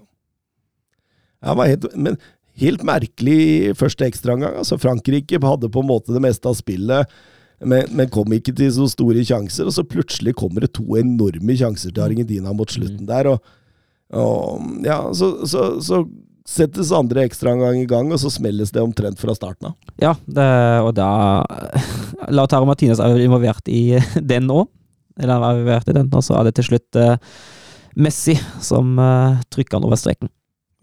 ja 1.45 1.57
helt, 1.61 1.89
men 1.97 2.17
helt 2.61 2.85
merkelig 2.85 3.73
første 3.81 4.05
ekstraomgang. 4.07 4.59
Altså, 4.61 4.77
Frankrike 4.81 5.41
hadde 5.41 5.71
på 5.73 5.81
en 5.81 5.89
måte 5.89 6.13
det 6.13 6.21
meste 6.23 6.49
av 6.49 6.57
spillet 6.57 7.17
men, 7.63 7.87
men, 7.95 8.11
kom 8.11 8.33
ikke 8.35 8.53
til 8.55 8.71
så 8.75 8.87
store 8.91 9.23
sjanser. 9.25 9.69
Og 9.69 9.75
så 9.75 9.85
plutselig 9.87 10.35
kommer 10.37 10.65
det 10.65 10.73
to 10.75 10.97
enorme 10.99 11.57
sjanser 11.57 11.93
til 11.93 12.03
Argentina 12.03 12.53
mot 12.53 12.71
slutten 12.71 13.05
mm. 13.05 13.09
der. 13.11 13.31
og 13.33 13.39
Og 14.15 14.85
ja, 14.85 14.99
så, 15.13 15.31
så, 15.47 15.67
så 15.81 16.03
settes 16.45 16.93
andre 16.93 17.25
ekstraomgang 17.25 17.79
i 17.81 17.89
gang, 17.89 18.11
og 18.13 18.21
så 18.21 18.29
smelles 18.29 18.73
det 18.75 18.83
omtrent 18.83 19.19
fra 19.21 19.33
starten 19.37 19.71
av. 19.71 19.75
Ja, 20.01 20.13
det, 20.27 20.47
og 20.85 20.93
da 20.97 21.09
Lautaro 22.37 22.67
Martinez 22.69 23.01
er 23.01 23.15
jo 23.15 23.25
involvert 23.25 23.67
i 23.71 23.97
den 24.33 24.51
òg. 24.53 24.69
Eller 25.15 25.37
han 25.37 25.45
er 25.47 25.59
involvert 25.61 25.89
i 25.89 25.95
den, 25.95 26.09
og 26.11 26.25
så 26.27 26.35
er 26.37 26.47
det 26.47 26.57
til 26.57 26.73
slutt 26.73 26.97
eh, 26.99 27.15
Messi 27.95 28.33
som 28.59 28.97
uh, 28.99 29.39
trykker 29.47 29.77
han 29.77 29.85
over 29.87 29.95
streken. 29.95 30.27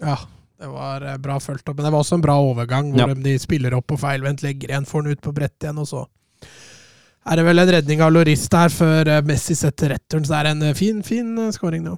Ja, 0.00 0.16
det 0.62 0.70
var 0.72 1.04
eh, 1.04 1.18
bra 1.20 1.36
fulgt 1.40 1.68
opp. 1.68 1.76
Men 1.76 1.84
det 1.84 1.92
var 1.92 2.00
også 2.00 2.16
en 2.16 2.24
bra 2.24 2.38
overgang, 2.40 2.92
hvor 2.94 3.12
Ja. 3.12 3.14
de, 3.14 3.36
spiller 3.38 3.76
opp 3.76 3.90
på 3.92 3.98
feilvendt, 4.00 4.42
legger 4.42 4.72
igjen, 4.72 4.88
får 4.88 5.04
den 5.04 5.12
ut 5.12 5.24
på 5.24 5.34
brettet 5.36 5.66
igjen, 5.66 5.82
og 5.82 5.88
så 5.90 6.06
er 7.22 7.38
det 7.38 7.44
vel 7.46 7.62
en 7.62 7.70
redning 7.76 8.00
av 8.02 8.10
Loris 8.14 8.48
der 8.50 8.72
før 8.74 9.10
eh, 9.16 9.22
Messi 9.26 9.54
setter 9.58 9.94
returen. 9.94 10.24
Så 10.26 10.34
det 10.34 10.40
er 10.40 10.50
en 10.52 10.64
eh, 10.66 10.74
fin, 10.78 11.02
fin 11.06 11.30
eh, 11.38 11.52
scoring 11.54 11.84
nå. 11.86 11.94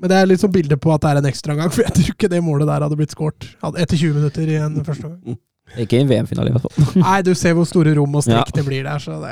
Men 0.00 0.10
det 0.10 0.18
er 0.18 0.28
litt 0.28 0.42
sånn 0.42 0.52
bilde 0.52 0.76
på 0.80 0.90
at 0.92 1.04
det 1.04 1.10
er 1.12 1.20
en 1.22 1.28
ekstraomgang, 1.30 1.70
for 1.74 1.86
jeg 1.86 1.96
tror 1.96 2.14
ikke 2.16 2.30
det 2.32 2.42
målet 2.44 2.68
der 2.68 2.84
hadde 2.84 2.98
blitt 2.98 3.14
skåret 3.14 3.50
etter 3.72 3.96
20 3.96 4.16
minutter 4.20 4.50
i 4.52 4.60
en 4.60 4.80
første 4.84 5.10
gang. 5.10 5.40
Ikke 5.80 5.96
i 5.96 6.02
en 6.04 6.10
VM-finale, 6.10 6.50
i 6.50 6.54
hvert 6.54 6.66
fall. 6.68 6.88
Nei, 7.06 7.18
du 7.24 7.30
ser 7.38 7.54
hvor 7.56 7.64
store 7.66 7.94
rom 7.96 8.18
og 8.18 8.22
strekk 8.26 8.50
Ja. 8.50 8.56
det 8.58 8.64
blir 8.66 8.82
der, 8.84 9.00
så 9.00 9.16
det, 9.22 9.30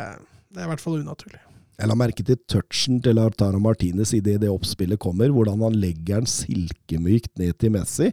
det 0.48 0.62
er 0.62 0.64
i 0.64 0.70
hvert 0.70 0.80
fall 0.80 0.96
unaturlig. 1.02 1.42
Jeg 1.76 1.90
la 1.90 1.96
merke 1.98 2.24
til 2.24 2.38
touchen 2.48 3.02
til 3.04 3.18
Artaro 3.20 3.58
Martinez 3.60 4.14
idet 4.16 4.38
det 4.40 4.48
oppspillet 4.48 5.00
kommer, 5.02 5.28
hvordan 5.34 5.60
han 5.66 5.76
legger 5.82 6.22
den 6.22 6.30
silkemykt 6.30 7.34
ned 7.40 7.52
til 7.60 7.74
Messi, 7.74 8.08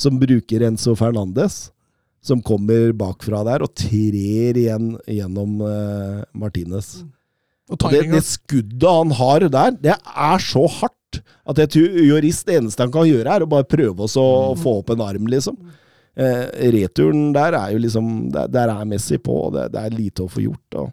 som 0.00 0.16
bruker 0.22 0.64
Enzo 0.64 0.94
Fernandes, 0.96 1.71
som 2.22 2.42
kommer 2.44 2.92
bakfra 2.94 3.42
der 3.46 3.64
og 3.66 3.74
trer 3.74 4.58
igjen 4.58 4.94
gjennom 5.10 5.60
uh, 5.64 6.22
Martinez. 6.38 7.00
Og 7.72 7.78
Og 7.78 7.94
det, 7.94 8.02
det 8.12 8.22
skuddet 8.26 8.88
han 8.88 9.14
har 9.18 9.46
der, 9.48 9.76
det 9.80 9.94
er 9.96 10.42
så 10.42 10.66
hardt 10.80 11.22
at 11.48 11.58
jeg 11.58 11.70
tror 11.74 12.02
jurist 12.06 12.46
det 12.48 12.60
eneste 12.60 12.84
han 12.84 12.92
kan 12.94 13.08
gjøre, 13.08 13.28
er 13.28 13.44
å 13.44 13.50
bare 13.50 13.68
prøve 13.68 14.06
å 14.06 14.28
få 14.58 14.76
opp 14.80 14.92
en 14.94 15.02
arm, 15.04 15.26
liksom. 15.30 15.58
Uh, 16.12 16.46
returen 16.74 17.30
der 17.32 17.54
er 17.56 17.70
jo 17.72 17.78
liksom 17.80 18.08
Der, 18.34 18.50
der 18.52 18.68
er 18.68 18.84
Messi 18.84 19.16
på, 19.16 19.32
og 19.46 19.54
det, 19.54 19.70
det 19.72 19.80
er 19.80 19.94
lite 19.96 20.26
å 20.26 20.30
få 20.30 20.44
gjort. 20.44 20.76
Og. 20.82 20.90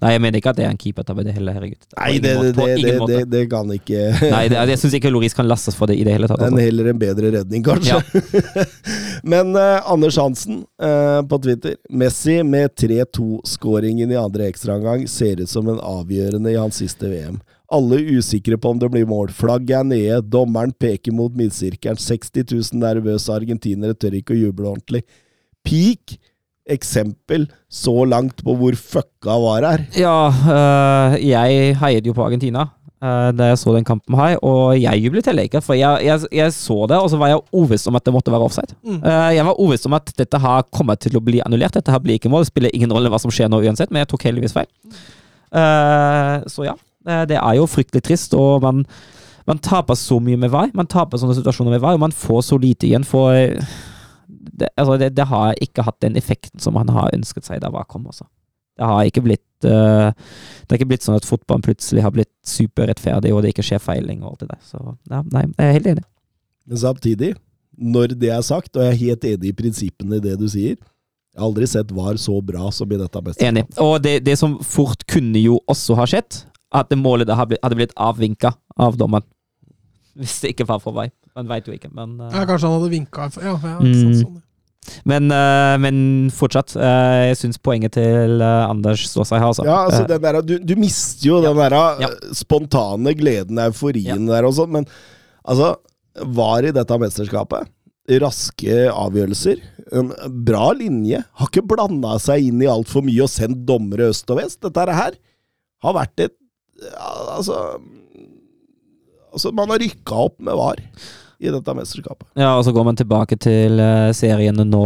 Nei, 0.00 0.12
jeg 0.14 0.22
mener 0.24 0.40
ikke 0.40 0.52
at 0.52 0.58
det 0.58 0.64
er 0.66 0.72
en 0.72 0.80
keepertabbe, 0.80 1.24
det 1.26 1.34
heller, 1.36 1.56
herregud. 1.56 1.80
Nei, 1.98 2.10
det, 2.22 2.34
det, 2.56 2.66
det, 3.10 3.20
det, 3.32 3.42
kan 3.52 3.70
ikke 3.74 4.04
Nei, 4.34 4.42
jeg 4.52 4.80
syns 4.82 4.96
ikke 4.98 5.12
Loris 5.12 5.36
kan 5.36 5.48
lastes 5.48 5.76
for 5.78 5.90
det 5.90 5.98
i 6.00 6.04
det 6.06 6.16
hele 6.16 6.28
tatt. 6.30 6.40
Er 6.42 6.50
Altså. 6.50 6.64
heller 6.66 6.90
en 6.92 7.00
bedre 7.00 7.32
redning, 7.38 7.64
kanskje. 7.66 8.00
Men 9.34 9.54
eh, 9.56 9.90
Anders 9.90 10.16
Hansen 10.20 10.62
eh, 10.82 11.20
på 11.28 11.38
Twitter. 11.44 11.76
Messi 11.90 12.38
med 12.46 12.74
3-2-skåringen 12.80 14.12
i 14.12 14.20
andre 14.20 14.48
ekstraomgang 14.52 15.06
ser 15.10 15.42
ut 15.42 15.50
som 15.50 15.68
en 15.72 15.80
avgjørende 15.80 16.52
i 16.52 16.58
hans 16.58 16.80
siste 16.82 17.10
VM. 17.10 17.40
Alle 17.74 17.96
usikre 18.18 18.58
på 18.60 18.70
om 18.74 18.78
det 18.78 18.90
blir 18.92 19.06
mål. 19.08 19.32
Flagget 19.34 19.78
er 19.80 19.86
nede, 19.88 20.20
dommeren 20.30 20.72
peker 20.78 21.14
mot 21.16 21.32
midtsirkelen. 21.36 21.98
60 21.98 22.44
000 22.52 22.82
nervøse 22.82 23.32
argentinere 23.34 23.96
tør 23.96 24.18
ikke 24.20 24.36
å 24.36 24.42
juble 24.42 24.68
ordentlig. 24.74 25.02
Peak 25.64 26.18
eksempel 26.70 27.44
så 27.68 28.04
langt 28.08 28.40
på 28.44 28.54
hvor 28.56 28.76
fucka 28.78 29.36
var 29.42 29.66
her. 29.68 29.84
Ja, 29.98 30.16
øh, 30.28 31.16
jeg 31.20 31.76
heiet 31.80 32.06
jo 32.06 32.14
på 32.16 32.24
Argentina 32.24 32.64
øh, 33.04 33.30
da 33.36 33.50
jeg 33.50 33.58
så 33.60 33.74
den 33.74 33.84
kampen 33.84 34.16
her, 34.16 34.38
og 34.44 34.80
jeg 34.80 35.04
jublet 35.04 35.26
heller 35.26 35.44
ikke. 35.48 35.60
For 35.60 35.76
jeg, 35.76 36.04
jeg, 36.04 36.20
jeg 36.32 36.52
så 36.52 36.86
det, 36.88 36.98
og 36.98 37.10
så 37.10 37.20
var 37.20 37.32
jeg 37.32 37.42
overbevist 37.52 37.88
om 37.88 37.96
at 37.96 38.06
det 38.06 38.14
måtte 38.14 38.32
være 38.32 38.48
offside. 38.48 38.76
Mm. 38.82 39.02
Uh, 39.02 39.30
jeg 39.36 39.44
var 39.44 39.60
overbevist 39.60 39.86
om 39.86 39.98
at 39.98 40.14
dette 40.18 40.40
her 40.40 40.64
kommer 40.72 40.94
til 40.94 41.16
å 41.16 41.24
bli 41.24 41.42
annullert. 41.44 41.76
Dette 41.76 41.92
her 41.92 42.00
blir 42.00 42.18
ikke 42.18 42.32
mål. 42.32 42.46
Det 42.46 42.52
spiller 42.54 42.74
ingen 42.74 42.92
rolle 42.92 43.12
hva 43.12 43.20
som 43.20 43.32
skjer 43.34 43.52
nå 43.52 43.60
uansett, 43.60 43.92
men 43.92 44.04
jeg 44.04 44.12
tok 44.14 44.24
heldigvis 44.30 44.56
feil. 44.56 44.70
Uh, 45.54 46.40
så 46.50 46.70
ja, 46.70 46.78
det 47.28 47.36
er 47.36 47.58
jo 47.58 47.68
fryktelig 47.68 48.06
trist, 48.06 48.32
og 48.34 48.64
man, 48.64 48.86
man 49.44 49.60
taper 49.60 49.98
så 50.00 50.16
mye 50.16 50.40
med 50.40 50.54
VAR. 50.54 50.72
Man 50.74 50.88
taper 50.88 51.20
sånne 51.20 51.36
situasjoner 51.36 51.76
med 51.76 51.84
VAR, 51.84 51.98
og 51.98 52.06
man 52.06 52.16
får 52.16 52.46
så 52.48 52.58
lite 52.60 52.88
igjen 52.88 53.04
for 53.04 53.52
det, 54.52 54.70
altså 54.76 54.96
det, 55.00 55.12
det 55.16 55.26
har 55.30 55.54
ikke 55.62 55.84
hatt 55.86 56.00
den 56.04 56.16
effekten 56.20 56.62
som 56.62 56.76
han 56.80 56.90
har 56.94 57.12
ønsket 57.14 57.46
seg 57.46 57.62
da 57.62 57.70
VAR 57.74 57.86
kom. 57.90 58.06
Også. 58.10 58.26
Det 58.78 58.88
har 58.90 59.08
ikke 59.08 59.22
blitt 59.24 59.66
uh, 59.68 60.10
Det 60.10 60.72
har 60.72 60.80
ikke 60.80 60.90
blitt 60.94 61.06
sånn 61.06 61.18
at 61.18 61.28
fotballen 61.28 61.64
plutselig 61.64 62.04
har 62.04 62.14
blitt 62.14 62.32
superrettferdig, 62.46 63.32
og 63.34 63.44
det 63.44 63.54
ikke 63.54 63.66
skjer 63.66 63.82
feiling 63.82 64.22
og 64.22 64.34
alt 64.34 64.44
det 64.44 64.50
der. 64.54 64.62
Så 64.66 64.80
ja, 64.82 65.20
nei, 65.34 65.44
jeg 65.54 65.68
er 65.68 65.76
helt 65.78 65.92
enig. 65.94 66.06
Men 66.64 66.80
samtidig, 66.80 67.34
når 67.76 68.16
det 68.18 68.32
er 68.32 68.42
sagt, 68.46 68.74
og 68.76 68.84
jeg 68.84 68.94
er 68.94 69.02
helt 69.02 69.28
enig 69.28 69.50
i 69.50 69.56
prinsippene 69.56 70.18
i 70.18 70.24
det 70.24 70.38
du 70.40 70.46
sier 70.48 70.74
Jeg 70.74 71.40
har 71.42 71.48
aldri 71.48 71.66
sett 71.68 71.92
VAR 71.92 72.18
så 72.20 72.38
bra 72.46 72.70
som 72.72 72.90
i 72.90 72.98
dette 72.98 73.22
mesterskapet. 73.26 73.48
Enig. 73.50 73.78
Og 73.82 73.96
det, 74.02 74.20
det 74.26 74.36
som 74.38 74.58
fort 74.62 75.02
kunne 75.10 75.40
jo 75.42 75.60
også 75.70 75.96
ha 75.98 76.06
skjedd, 76.08 76.44
at 76.74 76.90
det 76.90 76.98
målet 76.98 77.28
da 77.30 77.36
hadde 77.38 77.78
blitt 77.78 77.94
avvinka 78.00 78.54
av 78.80 78.98
dommeren. 78.98 79.26
Hvis 80.18 80.40
det 80.44 80.54
ikke 80.54 80.66
var 80.68 80.78
for 80.82 80.94
vei. 80.94 81.08
Man 81.34 81.48
veit 81.50 81.66
jo 81.66 81.74
ikke, 81.74 81.90
men 81.94 82.18
uh, 82.20 82.28
Ja, 82.30 82.44
kanskje 82.46 82.68
han 82.70 82.76
hadde 82.80 82.90
vinka 82.92 83.28
Ja, 83.42 83.54
ja 83.58 83.78
Mm. 83.82 84.14
sånn. 84.22 84.40
Men, 85.08 85.30
uh, 85.32 85.78
men 85.80 86.28
fortsatt, 86.30 86.74
uh, 86.76 87.24
jeg 87.30 87.38
syns 87.40 87.56
poenget 87.58 87.94
til 87.96 88.42
eh, 88.44 88.66
Anders 88.68 89.06
står 89.08 89.24
seg 89.30 89.40
her, 89.40 89.46
altså. 89.48 89.64
Ja, 89.64 89.78
altså 89.86 90.02
Eh, 90.04 90.08
den 90.10 90.20
der, 90.26 90.38
du, 90.44 90.58
du 90.60 90.74
mister 90.76 91.24
jo 91.30 91.38
den 91.40 91.56
der 91.56 91.72
Ja. 91.72 92.10
eh, 92.10 92.34
spontane 92.36 93.14
gleden, 93.16 93.56
euforien 93.64 94.26
der 94.28 94.44
og 94.44 94.52
sånn, 94.58 94.70
men 94.76 94.86
altså 95.48 95.74
Var 96.20 96.68
i 96.68 96.70
dette 96.76 96.98
mesterskapet. 97.00 97.66
Raske 98.20 98.76
avgjørelser. 98.92 99.58
En 99.96 100.12
bra 100.44 100.68
linje. 100.76 101.24
Har 101.40 101.48
ikke 101.48 101.64
blanda 101.66 102.18
seg 102.22 102.44
inn 102.52 102.60
i 102.62 102.68
altfor 102.70 103.02
mye 103.02 103.24
og 103.24 103.32
sendt 103.32 103.64
dommere 103.66 104.10
øst 104.12 104.28
og 104.30 104.38
vest. 104.42 104.60
Dette 104.62 104.84
her 104.94 105.16
har 105.82 105.96
vært 105.96 106.20
et 106.28 106.36
ja, 106.84 107.08
Altså 107.38 107.56
Altså, 109.34 109.52
man 109.54 109.70
har 109.74 109.82
rykka 109.82 110.24
opp 110.28 110.40
med 110.44 110.56
VAR 110.58 110.80
i 111.44 111.50
dette 111.50 111.72
mesterskapet. 111.76 112.26
ja, 112.38 112.52
og 112.56 112.62
så 112.64 112.72
går 112.72 112.84
man 112.86 112.96
tilbake 112.96 113.36
til 113.42 113.80
uh, 113.82 114.12
seriene 114.16 114.64
nå, 114.64 114.82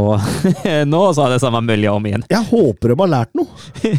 nå, 0.93 1.01
og 1.01 1.13
så 1.15 1.27
er 1.27 1.35
det 1.35 1.43
samme 1.43 1.61
mølja 1.63 1.93
om 1.95 2.07
igjen. 2.09 2.25
Jeg 2.33 2.49
håper 2.49 2.93
de 2.93 2.97
har 3.03 3.13
lært 3.13 3.37
noe. 3.39 3.49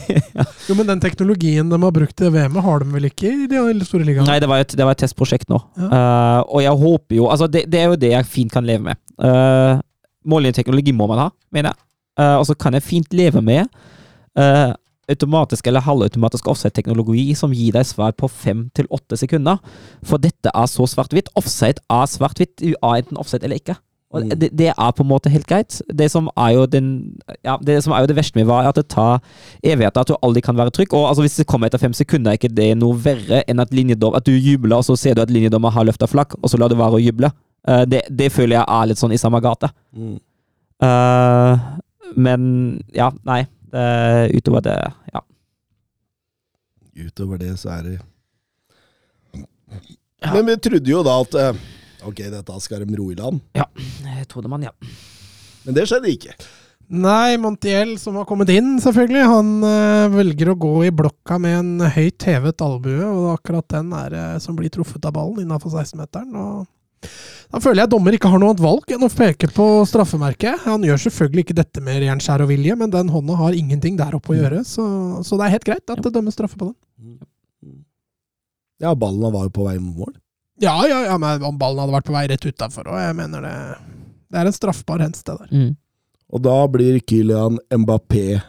Jo, 0.70 0.76
men 0.78 0.90
den 0.90 1.02
teknologien 1.02 1.70
de 1.70 1.78
har 1.82 1.94
brukt 1.94 2.22
i 2.22 2.32
VM-et, 2.34 2.64
har 2.66 2.84
de 2.84 2.94
vel 2.94 3.08
ikke 3.10 3.30
i 3.32 3.48
de 3.50 3.62
store 3.88 4.06
ligaene? 4.06 4.28
Nei, 4.30 4.40
det 4.42 4.50
var 4.50 4.62
et, 4.62 4.74
det 4.78 4.86
var 4.86 4.98
et 4.98 5.02
testprosjekt 5.02 5.50
nå. 5.50 5.62
Ja. 5.80 5.90
Uh, 5.90 6.42
og 6.58 6.66
jeg 6.66 6.82
håper 6.84 7.18
jo 7.18 7.30
Altså, 7.30 7.48
det, 7.52 7.64
det 7.70 7.82
er 7.82 7.94
jo 7.94 8.00
det 8.02 8.12
jeg 8.14 8.30
fint 8.30 8.54
kan 8.54 8.66
leve 8.66 8.90
med. 8.90 9.00
Uh, 9.22 9.80
Mållinjeteknologi 10.30 10.94
må 10.94 11.08
man 11.10 11.24
ha, 11.26 11.30
mener 11.54 11.72
jeg. 11.72 11.82
Uh, 12.20 12.36
og 12.42 12.46
så 12.50 12.58
kan 12.60 12.76
jeg 12.76 12.86
fint 12.86 13.14
leve 13.16 13.42
med 13.46 13.64
eh, 14.38 14.72
automatisk 15.10 15.68
eller 15.68 15.84
halvautomatisk 15.86 16.48
offside-teknologi 16.52 17.28
som 17.38 17.54
gir 17.56 17.76
deg 17.76 17.88
svar 17.90 18.16
på 18.18 18.30
fem 18.32 18.68
til 18.78 18.90
åtte 18.94 19.18
sekunder. 19.20 19.60
For 20.06 20.22
dette 20.22 20.54
er 20.54 20.72
så 20.72 20.88
svart-hvitt. 20.90 21.32
Offside 21.40 21.84
er 21.90 22.10
svart-hvitt, 22.10 22.64
enten 22.84 23.20
offside 23.20 23.44
eller 23.44 23.62
ikke. 23.62 23.78
Og 24.10 24.24
Mm. 24.24 24.30
det, 24.42 24.50
det 24.58 24.68
er 24.74 24.92
på 24.98 25.04
en 25.04 25.10
måte 25.10 25.30
helt 25.30 25.46
greit. 25.46 25.82
Det 25.94 26.10
som 26.10 26.30
er 26.36 26.54
jo, 26.56 26.66
den, 26.66 27.18
ja, 27.46 27.58
det, 27.62 27.84
som 27.84 27.94
er 27.94 28.02
jo 28.02 28.08
det 28.10 28.16
verste 28.18 28.40
med 28.40 28.48
var, 28.50 28.64
er 28.64 28.70
at 28.70 28.76
det 28.76 28.88
tar 28.90 29.20
evigheter, 29.62 30.02
at 30.02 30.08
du 30.08 30.16
aldri 30.24 30.42
kan 30.42 30.58
være 30.58 30.74
trygg. 30.74 30.94
Og 30.94 31.10
altså, 31.10 31.22
hvis 31.22 31.38
det 31.38 31.46
kommer 31.46 31.68
etter 31.70 31.78
fem 31.78 31.94
sekunder, 31.94 32.32
er 32.32 32.40
ikke 32.40 32.50
det 32.50 32.72
noe 32.78 32.98
verre 32.98 33.44
enn 33.48 33.60
at 33.62 33.70
at 33.70 34.26
du 34.26 34.32
jubler, 34.32 34.78
og 34.78 34.84
så 34.84 34.98
ser 34.98 35.14
du 35.14 35.22
at 35.22 35.30
linjedommer 35.30 35.70
har 35.70 35.86
løfta 35.86 36.08
flagg, 36.08 36.34
og 36.42 36.50
så 36.50 36.58
lar 36.58 36.70
du 36.70 36.76
være 36.76 36.98
å 36.98 37.04
juble. 37.04 37.30
Uh, 37.68 37.86
det, 37.86 38.02
det 38.10 38.32
føler 38.32 38.58
jeg 38.58 38.66
er 38.68 38.86
litt 38.88 38.98
sånn 38.98 39.14
i 39.14 39.18
samme 39.18 39.42
gate. 39.42 39.70
Eh, 40.82 41.60
men 42.16 42.82
ja, 42.96 43.12
nei. 43.28 43.44
Det- 43.72 44.36
utover 44.40 44.62
det, 44.66 44.78
ja. 45.14 45.22
Utover 47.00 47.38
det 47.40 47.54
så 47.62 47.70
er 47.78 47.84
det 47.84 47.98
Men 50.34 50.46
vi 50.50 50.56
trodde 50.60 50.92
jo 50.92 51.04
da 51.06 51.20
at 51.24 51.36
eh, 51.40 51.60
Ok, 52.08 52.22
dette 52.32 52.56
skal 52.64 52.86
de 52.88 52.96
ro 52.96 53.10
i 53.12 53.16
land. 53.16 53.42
Jeg 53.56 54.28
trodde 54.32 54.48
man, 54.52 54.64
ja. 54.64 54.72
Men 55.66 55.76
det 55.76 55.84
skjedde 55.90 56.12
ikke. 56.14 56.32
Nei, 56.90 57.36
Montiel, 57.38 57.98
som 58.02 58.16
har 58.18 58.26
kommet 58.26 58.50
inn, 58.50 58.78
selvfølgelig, 58.82 59.26
han 59.30 59.50
øh, 59.68 60.14
velger 60.16 60.54
å 60.54 60.56
gå 60.58 60.72
i 60.88 60.94
blokka 60.96 61.36
med 61.44 61.58
en 61.60 61.92
høyt 61.94 62.24
hevet 62.26 62.64
albue, 62.66 63.04
og 63.04 63.20
det 63.28 63.34
akkurat 63.36 63.68
den 63.76 63.92
er, 63.94 64.16
det 64.16 64.24
som 64.42 64.56
blir 64.58 64.72
truffet 64.74 65.06
av 65.06 65.14
ballen 65.20 65.44
innafor 65.44 65.76
16-meteren. 65.76 66.32
og 66.40 66.66
Da 67.50 67.62
føler 67.64 67.84
jeg 67.84 67.92
dommer 67.92 68.14
ikke 68.14 68.30
har 68.30 68.42
noe 68.42 68.54
annet 68.54 68.62
valg 68.62 68.92
enn 68.94 69.06
å 69.06 69.10
peke 69.10 69.50
på 69.56 69.66
straffemerket. 69.90 70.66
Han 70.68 70.84
gjør 70.86 71.02
selvfølgelig 71.08 71.48
ikke 71.48 71.58
dette 71.58 71.82
med 71.86 72.04
ren 72.04 72.22
skjær 72.22 72.44
og 72.46 72.52
vilje, 72.52 72.76
men 72.78 72.94
den 72.94 73.10
hånda 73.10 73.38
har 73.40 73.58
ingenting 73.58 73.98
der 73.98 74.18
oppe 74.18 74.36
å 74.36 74.38
gjøre, 74.38 74.62
så, 74.68 74.86
så 75.26 75.40
det 75.40 75.48
er 75.48 75.56
helt 75.58 75.68
greit 75.70 75.94
at 75.96 76.04
det 76.06 76.14
dømmes 76.14 76.38
straffe 76.38 76.60
på 76.60 76.70
den. 76.70 76.78
Ja, 78.80 78.94
ballen 78.96 79.34
var 79.34 79.48
jo 79.48 79.54
på 79.56 79.66
vei 79.66 79.80
mot 79.82 80.06
mål. 80.06 80.14
Ja, 80.62 80.76
ja, 80.88 81.02
ja, 81.08 81.16
men 81.20 81.44
om 81.48 81.58
ballen 81.60 81.82
hadde 81.82 81.96
vært 81.96 82.08
på 82.08 82.16
vei 82.16 82.28
rett 82.30 82.46
utafor, 82.46 82.92
og 82.92 83.00
jeg 83.00 83.16
mener 83.16 83.44
det 83.48 83.56
Det 84.30 84.38
er 84.38 84.46
en 84.46 84.54
straffbar 84.54 85.02
hens, 85.02 85.24
det 85.26 85.36
der. 85.40 85.50
Mm. 85.50 85.74
Og 86.30 86.42
da 86.46 86.56
blir 86.70 87.00
Kylian 87.02 87.58
Mbappé 87.74 88.44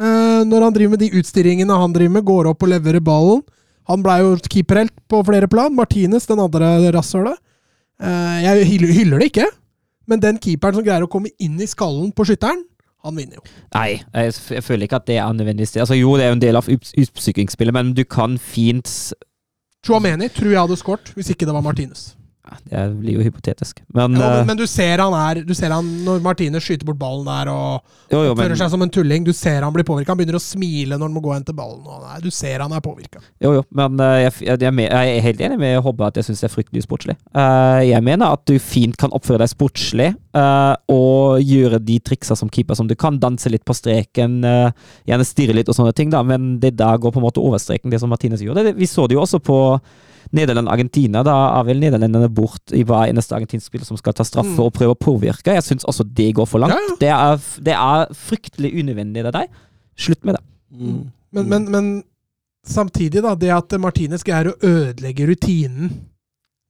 Eh, 0.00 0.40
når 0.48 0.66
han 0.66 0.74
driver 0.74 0.96
med 0.96 1.04
de 1.04 1.12
utstillingene 1.20 1.78
han 1.78 1.94
driver 1.94 2.16
med, 2.18 2.26
går 2.26 2.50
opp 2.50 2.66
og 2.66 2.72
leverer 2.72 3.04
ballen. 3.04 3.44
Han 3.86 4.02
blei 4.02 4.18
jo 4.24 4.34
keeperhelt 4.42 4.94
på 5.06 5.20
flere 5.28 5.46
plan. 5.50 5.74
Martinez, 5.76 6.26
den 6.26 6.42
andre 6.42 6.90
rasshølet. 6.96 7.38
Eh, 8.02 8.38
jeg 8.44 8.66
hyller 8.96 9.22
det 9.22 9.30
ikke, 9.30 9.46
men 10.06 10.22
den 10.22 10.38
keeperen 10.42 10.74
som 10.78 10.84
greier 10.86 11.04
å 11.06 11.10
komme 11.10 11.30
inn 11.42 11.60
i 11.60 11.66
skallen 11.70 12.12
på 12.16 12.26
skytteren, 12.28 12.64
han 13.06 13.14
vinner 13.18 13.38
jo. 13.38 13.44
Nei, 13.74 14.00
jeg, 14.14 14.34
jeg 14.56 14.64
føler 14.66 14.86
ikke 14.88 14.98
at 14.98 15.06
det 15.06 15.16
er 15.22 15.32
nødvendigvis. 15.36 15.76
Altså, 15.78 15.94
jo, 15.94 16.16
det 16.18 16.24
er 16.26 16.32
jo 16.32 16.38
en 16.40 16.42
del 16.42 16.58
av 16.58 16.66
ut- 16.72 16.92
utpsykingsspillet, 16.98 17.74
men 17.76 17.92
du 17.94 18.02
kan 18.04 18.38
fint 18.38 18.90
Chouameni 19.86 20.26
tror 20.34 20.50
jeg 20.50 20.58
hadde 20.64 20.76
skåret, 20.80 21.12
hvis 21.14 21.28
ikke 21.30 21.46
det 21.46 21.54
var 21.54 21.62
Martinez. 21.62 22.16
Det 22.70 22.82
blir 23.00 23.18
jo 23.18 23.24
hypotetisk. 23.26 23.82
Men, 23.86 24.14
Ja, 24.14 24.18
men, 24.18 24.40
eh, 24.40 24.46
men 24.46 24.56
du 24.56 24.66
ser 24.66 24.98
han 25.02 25.14
er 25.14 25.42
Du 25.44 25.54
ser 25.54 25.72
han 25.74 25.86
når 26.06 26.22
Martine 26.22 26.60
skyter 26.62 26.86
bort 26.86 26.98
ballen 27.00 27.26
der 27.26 27.50
og 27.52 27.82
jo, 28.10 28.20
jo, 28.22 28.34
føler 28.38 28.54
men, 28.54 28.60
seg 28.60 28.70
som 28.70 28.84
en 28.84 28.92
tulling. 28.92 29.24
Du 29.26 29.32
ser 29.34 29.64
han 29.66 29.74
blir 29.74 29.86
påvirka. 29.86 30.12
Han 30.14 30.20
begynner 30.20 30.38
å 30.38 30.42
smile 30.42 30.98
når 30.98 31.08
han 31.08 31.16
må 31.16 31.22
gå 31.24 31.34
hen 31.34 31.46
til 31.46 31.56
ballen. 31.58 31.82
Er, 32.12 32.20
du 32.22 32.30
ser 32.30 32.62
han 32.62 32.72
er 32.72 32.84
påvirka. 32.84 33.22
jo, 33.42 33.56
jo, 33.58 33.64
men 33.74 33.98
eh, 34.00 34.20
jeg, 34.26 34.34
jeg, 34.46 34.62
jeg 34.86 35.16
er 35.16 35.26
helt 35.26 35.42
enig 35.48 35.58
med 35.58 35.80
Hobbe 35.82 36.06
at 36.06 36.20
jeg 36.20 36.28
syns 36.28 36.44
det 36.44 36.50
er 36.50 36.54
fryktelig 36.54 36.86
sportslig. 36.86 37.16
Eh, 37.34 37.82
jeg 37.90 38.06
mener 38.06 38.38
at 38.38 38.46
du 38.46 38.56
fint 38.62 38.96
kan 39.00 39.14
oppføre 39.16 39.42
deg 39.42 39.52
sportslig 39.52 40.12
og 40.36 41.40
gjøre 41.40 41.78
de 41.80 41.94
triksa 42.04 42.36
som 42.36 42.50
keeper 42.52 42.76
som 42.76 42.88
du 42.90 42.92
kan. 42.98 43.16
Danse 43.16 43.48
litt 43.48 43.64
på 43.64 43.72
streken, 43.72 44.42
gjerne 45.08 45.24
stirre 45.24 45.56
litt 45.56 45.70
og 45.72 45.78
sånne 45.78 45.94
ting, 45.96 46.10
da, 46.12 46.20
men 46.20 46.58
det 46.60 46.74
der 46.76 47.00
går 47.00 47.14
på 47.14 47.22
en 47.22 47.24
måte 47.24 47.40
over 47.40 47.62
streken, 47.62 47.88
det 47.88 48.02
som 48.02 48.12
Martine 48.12 48.36
gjorde. 48.36 48.74
Vi 48.76 48.88
så 48.90 49.06
det 49.08 49.16
jo 49.16 49.22
også 49.24 49.40
på 49.40 49.56
Nederland-Argentina. 50.32 51.22
Da 51.22 51.34
er 51.60 51.64
vel 51.68 51.78
nederlenderne 51.80 52.28
bort 52.34 52.72
i 52.74 52.82
hver 52.82 53.06
eneste 53.10 53.36
argentinsk 53.36 53.66
spiller 53.70 53.86
som 53.86 53.96
skal 54.00 54.12
ta 54.12 54.24
straffe 54.24 54.54
Mm. 54.56 54.64
og 54.64 54.72
prøve 54.72 54.94
å 54.96 54.98
påvirke. 54.98 55.54
Jeg 55.54 55.62
syns 55.62 55.84
også 55.84 56.04
det 56.14 56.34
går 56.34 56.46
for 56.46 56.58
langt. 56.58 56.72
Ja, 56.74 56.80
ja. 56.88 56.96
Det, 56.98 57.12
er, 57.12 57.62
det 57.62 57.74
er 57.74 58.14
fryktelig 58.14 58.72
unødvendig, 58.82 59.22
det 59.24 59.32
der. 59.32 59.46
Slutt 59.96 60.24
med 60.24 60.34
det. 60.34 60.42
Mm. 60.72 61.10
Men, 61.32 61.48
men, 61.48 61.70
men 61.70 62.02
samtidig, 62.66 63.22
da, 63.22 63.34
det 63.38 63.50
at 63.54 63.72
Martinez 63.80 64.24
greier 64.26 64.50
å 64.52 64.58
ødelegge 64.62 65.26
rutinen 65.30 65.90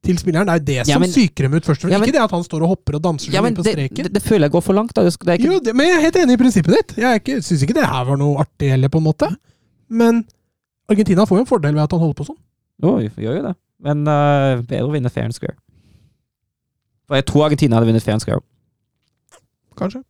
til 0.07 0.19
spilleren, 0.21 0.47
det 0.47 0.55
er 0.55 0.59
jo 0.61 0.67
det 0.67 0.87
som 0.87 0.93
Ja, 0.93 0.99
men- 1.03 1.11
psyker 1.11 1.43
dem 1.49 1.55
ut 1.55 1.65
først. 1.65 1.81
og 1.83 1.89
fremst. 1.89 1.93
Ja, 1.93 1.99
men- 1.99 2.09
ikke 2.09 2.19
det 2.19 2.23
at 2.23 2.31
han 2.31 2.45
står 2.45 2.63
og 2.63 2.69
hopper 2.69 2.95
og 2.95 3.03
danser 3.03 3.33
Ja, 3.33 3.43
men 3.43 3.55
på 3.57 3.65
streken. 3.65 4.05
det, 4.05 4.13
det 4.13 4.23
føler 4.23 4.47
jeg 4.47 4.53
går 4.53 4.63
for 4.63 4.73
langt. 4.75 4.95
Da. 4.95 5.03
Det, 5.03 5.17
det 5.19 5.29
er 5.29 5.39
ikke, 5.39 5.53
jo, 5.53 5.59
det, 5.61 5.75
men 5.75 5.87
jeg 5.89 5.97
er 5.97 6.01
helt 6.03 6.17
enig 6.17 6.33
i 6.39 6.43
prinsippet 6.45 6.75
ditt. 6.77 6.97
Jeg 6.97 7.43
syns 7.43 7.63
ikke 7.65 7.75
det 7.75 7.87
her 7.87 8.05
var 8.05 8.17
noe 8.17 8.39
artig 8.39 8.71
heller, 8.71 8.89
på 8.89 8.99
en 8.99 9.05
måte. 9.09 9.37
Men 9.89 10.25
Argentina 10.89 11.25
får 11.27 11.39
jo 11.39 11.41
en 11.43 11.47
fordel 11.47 11.75
ved 11.75 11.83
at 11.83 11.91
han 11.91 12.01
holder 12.01 12.15
på 12.15 12.27
sånn. 12.29 12.39
Jo, 12.83 12.97
vi 13.01 13.25
gjør 13.25 13.39
jo 13.41 13.45
det. 13.49 13.55
Men 13.87 14.03
uh, 14.09 14.61
bedre 14.67 14.89
å 14.89 14.93
vinne 14.95 15.13
fair 15.13 15.29
and 15.29 15.37
square. 15.37 15.57
For 17.07 17.17
jeg 17.21 17.27
tror 17.29 17.47
Argentina 17.47 17.77
hadde 17.79 17.89
vunnet 17.93 18.05
fair 18.05 18.17
and 18.19 18.25
square. 18.25 18.43
Kanskje. 19.79 20.03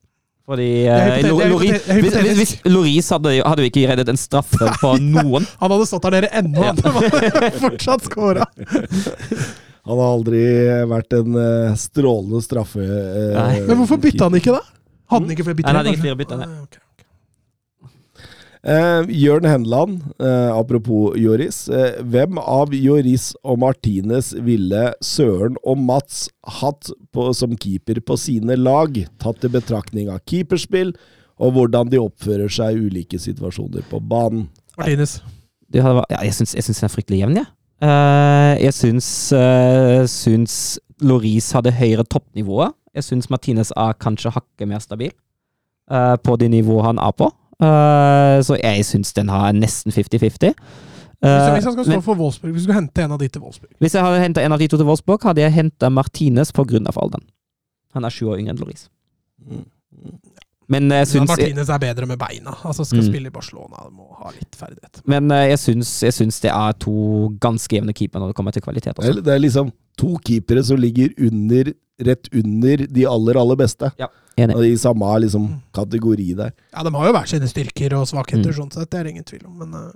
Fordi 0.47 0.67
er 0.87 1.25
Loris, 1.27 1.87
hvis, 1.91 2.17
hvis. 2.39 2.51
Loris 2.71 3.09
hadde, 3.11 3.33
hadde 3.43 3.65
jo 3.65 3.71
ikke 3.73 3.83
reddet 3.91 4.11
en 4.13 4.19
straffe 4.21 4.69
på 4.79 4.93
noen. 5.17 5.47
Han 5.59 5.73
hadde 5.75 5.89
stått 5.91 6.07
der 6.07 6.21
nede 6.21 6.31
ennå, 6.39 6.63
Ja. 6.69 6.75
han 6.85 6.99
hadde 7.03 7.51
fortsatt 7.65 8.07
scora. 8.07 8.47
Han 9.87 10.01
har 10.03 10.09
aldri 10.17 10.41
vært 10.91 11.15
en 11.15 11.37
eh, 11.39 11.75
strålende 11.79 12.41
straffe... 12.43 12.83
eh, 12.83 13.35
Nei. 13.37 13.61
Men 13.69 13.77
hvorfor 13.79 14.01
bytta 14.03 14.27
han 14.27 14.35
ikke, 14.35 14.57
da? 14.57 14.65
Hadde 15.13 15.29
han 15.29 15.35
ikke 15.37 15.45
flere 15.47 15.59
bytter? 15.61 15.69
Han 15.71 15.79
hadde 15.79 15.93
ikke 15.93 16.03
flere 16.03 16.19
bytter, 16.19 16.41
nei. 16.41 16.49
Ah, 16.49 16.65
ok, 16.65 16.73
ok. 16.75 16.86
Eh, 18.67 19.11
Jørn 19.15 19.45
Henland, 19.47 20.01
eh, 20.19 20.51
apropos 20.51 21.15
Joris. 21.15 21.69
Eh, 21.69 22.01
hvem 22.03 22.39
av 22.43 22.73
Joris 22.75 23.29
og 23.47 23.61
Martinez 23.63 24.33
ville 24.43 24.89
Søren 25.01 25.55
og 25.63 25.79
Mats 25.79 26.25
hatt 26.59 26.91
på, 27.15 27.29
som 27.31 27.55
keeper 27.55 28.01
på 28.03 28.17
sine 28.19 28.57
lag, 28.59 28.99
tatt 29.23 29.47
i 29.47 29.53
betraktning 29.55 30.11
av 30.11 30.19
keeperspill 30.27 30.97
og 31.39 31.55
hvordan 31.55 31.93
de 31.93 32.03
oppfører 32.03 32.51
seg 32.51 32.75
i 32.75 32.89
ulike 32.89 33.21
situasjoner 33.23 33.87
på 33.87 34.03
banen? 34.03 34.49
Martinez. 34.77 35.21
Det 35.71 35.83
hadde, 35.85 36.03
ja, 36.11 36.25
jeg 36.27 36.35
syns, 36.35 36.57
den 36.57 36.89
er 36.89 36.95
fryktelig 36.95 37.23
jevn, 37.23 37.39
jeg. 37.41 37.49
uh, 37.83 38.53
jeg 38.63 38.75
syns, 38.75 39.09
uh, 39.35 40.03
syns 40.11 40.55
Loris 41.03 41.51
hadde 41.55 41.75
høyere 41.75 42.07
toppnivået. 42.07 42.75
Jeg 42.97 43.05
syns 43.05 43.31
Martinez 43.31 43.73
er 43.77 43.99
kanskje 44.01 44.33
hakket 44.33 44.71
mer 44.71 44.83
stabil 44.83 45.11
uh, 45.91 46.15
på 46.17 46.39
det 46.41 46.51
nivået 46.55 46.87
han 46.91 47.03
er 47.03 47.15
på. 47.19 47.31
Eh, 47.63 48.37
så 48.45 48.59
jeg 48.61 48.85
syns 48.85 49.15
den 49.17 49.29
har 49.33 49.53
nesten 49.57 49.93
50-50. 49.93 50.53
Hvis, 51.17 51.33
jeg 51.33 51.55
hvis 51.57 51.65
han 51.65 51.73
skal 51.73 51.85
stå 51.87 51.95
men 51.95 52.03
for 52.05 52.15
Wolfsburg, 52.21 52.53
hvis 52.53 52.67
du 52.67 52.69
skulle 52.69 52.81
hente 52.83 53.03
en 53.03 53.13
av 53.15 53.19
de 53.23 53.29
til 53.33 53.41
Wolfsburg 53.41 53.71
hvis 53.81 53.95
jeg 53.97 54.05
hadde 54.05 54.21
henta 54.21 54.43
en 54.45 54.53
av 54.53 54.61
de 54.61 54.69
to 54.69 54.77
til 54.77 54.87
Wolfsburg, 54.87 55.23
hadde 55.25 55.41
jeg 55.41 55.55
henta 55.57 55.89
Martinez 55.89 56.53
av 56.53 56.99
alderen. 57.01 57.25
Han 57.97 58.05
er 58.05 58.13
sju 58.13 58.27
år 58.29 58.39
yngre 58.43 58.53
enn 58.53 58.61
Loris. 58.61 58.89
Men 60.69 60.91
jeg 60.91 61.07
ja, 61.15 61.23
Martinez 61.25 61.69
er 61.71 61.79
bedre 61.79 62.07
med 62.11 62.19
beina. 62.19 62.53
Altså 62.67 62.85
Skal 62.85 63.01
Mm. 63.01 63.07
spille 63.09 63.27
i 63.29 63.31
Barcelona, 63.31 63.87
må 63.91 64.09
ha 64.19 64.31
litt 64.35 64.55
ferdighet. 64.59 65.01
Men 65.07 65.31
eh, 65.31 65.49
jeg 65.55 65.59
syns, 65.63 66.03
jeg 66.03 66.13
syns 66.13 66.41
det 66.43 66.51
er 66.51 66.73
to 66.73 67.31
ganske 67.41 67.71
jevne 67.73 67.95
keepere 67.95 68.21
når 68.21 68.29
det 68.35 68.37
kommer 68.37 68.53
til 68.53 68.63
kvalitet. 68.63 68.99
Også. 68.99 69.23
det 69.23 69.33
er 69.33 69.39
liksom 69.39 69.73
to 69.97 70.19
keepere 70.27 70.65
som 70.65 70.77
ligger 70.77 71.15
under, 71.23 71.73
rett 72.03 72.29
under 72.35 72.87
de 72.87 73.07
aller, 73.07 73.39
aller 73.41 73.57
beste. 73.57 73.91
Enig. 74.37 74.57
Og 74.57 74.67
I 74.67 74.75
samme 74.77 75.13
liksom, 75.25 75.47
kategori 75.73 76.35
der. 76.37 76.51
Ja, 76.73 76.83
De 76.85 76.93
har 76.95 77.07
jo 77.07 77.13
hver 77.17 77.27
sine 77.31 77.49
styrker 77.49 77.95
og 77.97 78.07
svakheter, 78.11 78.53
Mm. 78.53 78.59
sånn 78.59 78.73
sett, 78.73 78.91
det 78.91 79.01
er 79.01 79.09
ingen 79.09 79.25
tvil 79.25 79.47
om. 79.47 79.55
Men 79.59 79.73
uh, 79.75 79.93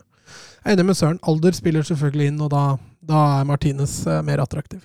jeg 0.65 0.73
er 0.73 0.77
enig 0.77 0.87
med 0.87 0.97
Søren. 0.97 1.19
Alder 1.29 1.53
spiller 1.53 1.83
selvfølgelig 1.83 2.27
inn, 2.33 2.41
og 2.41 2.51
da, 2.51 2.63
da 3.05 3.41
er 3.41 3.45
Martinez 3.45 4.07
uh, 4.07 4.23
mer 4.23 4.41
attraktiv. 4.41 4.81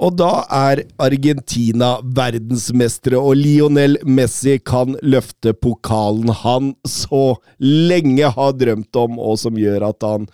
Og 0.00 0.14
da 0.16 0.44
er 0.48 0.84
Argentina 1.02 1.98
verdensmestere, 2.00 3.18
og 3.20 3.34
Lionel 3.36 3.98
Messi 4.06 4.58
kan 4.58 4.94
løfte 5.02 5.52
pokalen 5.52 6.30
han 6.40 6.70
så 6.88 7.34
lenge 7.60 8.30
har 8.32 8.52
drømt 8.56 8.96
om, 8.96 9.18
og 9.18 9.36
som 9.42 9.58
gjør 9.60 9.90
at 9.90 10.06
han, 10.06 10.24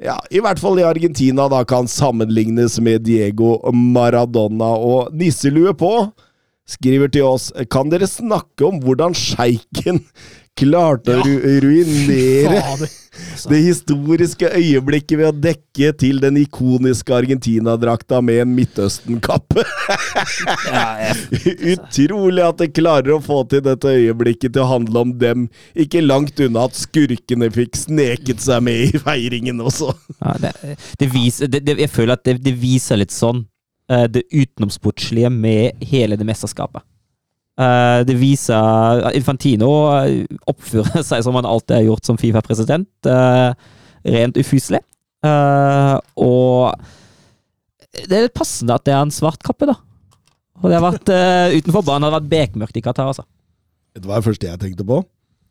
ja, 0.00 0.16
i 0.32 0.40
hvert 0.40 0.60
fall 0.62 0.80
i 0.80 0.86
Argentina, 0.86 1.46
da 1.52 1.60
kan 1.68 1.88
sammenlignes 1.90 2.78
med 2.80 3.04
Diego 3.04 3.58
Maradona. 3.72 4.72
Og 4.76 5.14
nisselue 5.16 5.74
på 5.76 5.92
skriver 6.70 7.10
til 7.10 7.26
oss 7.26 7.48
Kan 7.72 7.90
dere 7.90 8.06
snakke 8.06 8.68
om 8.68 8.78
hvordan 8.84 9.16
sjeiken 9.16 10.04
klarte 10.60 11.18
å 11.18 11.26
ru 11.26 11.60
ruinere 11.64 12.62
det 13.50 13.58
historiske 13.64 14.48
øyeblikket 14.56 15.18
ved 15.18 15.28
å 15.28 15.34
dekke 15.46 15.92
til 15.98 16.20
den 16.22 16.38
ikoniske 16.40 17.14
Argentina-drakta 17.14 18.20
med 18.24 18.42
en 18.44 18.52
Midtøsten-kappe. 18.56 19.64
Utrolig 21.74 22.44
at 22.46 22.62
de 22.62 22.70
klarer 22.72 23.16
å 23.16 23.22
få 23.24 23.42
til 23.50 23.64
dette 23.66 23.94
øyeblikket 23.96 24.54
til 24.54 24.64
å 24.64 24.70
handle 24.70 25.04
om 25.06 25.14
dem, 25.20 25.48
ikke 25.74 26.04
langt 26.04 26.40
unna 26.42 26.66
at 26.68 26.78
skurkene 26.78 27.50
fikk 27.54 27.78
sneket 27.80 28.44
seg 28.44 28.64
med 28.66 28.88
i 28.88 29.02
feiringen 29.02 29.62
også. 29.64 29.92
Ja, 30.20 30.36
det, 30.42 30.54
det 31.00 31.10
viser, 31.12 31.50
det, 31.50 31.64
jeg 31.70 31.92
føler 31.92 32.16
at 32.16 32.26
det, 32.28 32.38
det 32.44 32.54
viser 32.60 33.00
litt 33.00 33.14
sånn 33.14 33.44
eh, 33.90 34.06
det 34.10 34.26
utenomsportslige 34.30 35.32
med 35.34 35.82
hele 35.90 36.18
det 36.20 36.28
mesterskapet. 36.28 36.84
Eh, 37.60 37.98
det 38.08 38.16
viser 38.16 38.56
at 39.10 39.16
Infantino 39.18 39.68
eh, 39.98 40.22
oppfører 40.48 41.04
seg 41.10 41.24
som 41.26 41.36
han 41.36 41.48
alltid 41.48 41.76
har 41.80 41.88
gjort 41.90 42.08
som 42.08 42.18
Fifa-president. 42.20 42.88
eh, 43.04 43.52
rent 44.10 44.38
ufyselig. 44.40 44.80
Eh, 45.26 45.96
og 46.24 46.72
det 48.08 48.16
er 48.16 48.24
litt 48.28 48.38
passende 48.38 48.78
at 48.78 48.86
det 48.86 48.94
er 48.94 49.02
en 49.04 49.12
svart 49.12 49.42
kappe, 49.44 49.68
da. 49.68 49.76
Og 50.60 50.68
det 50.70 50.78
har 50.78 50.84
vært 50.86 51.10
utenfor 51.56 51.84
banen 51.84 52.04
har 52.06 52.12
det 52.12 52.18
vært 52.20 52.32
bekmørkt 52.32 52.76
i 52.76 52.82
Qatar, 52.84 53.08
altså. 53.10 53.24
Det 53.96 54.06
var 54.06 54.20
det 54.20 54.28
første 54.28 54.48
jeg 54.48 54.60
tenkte 54.60 54.86
på? 54.86 55.00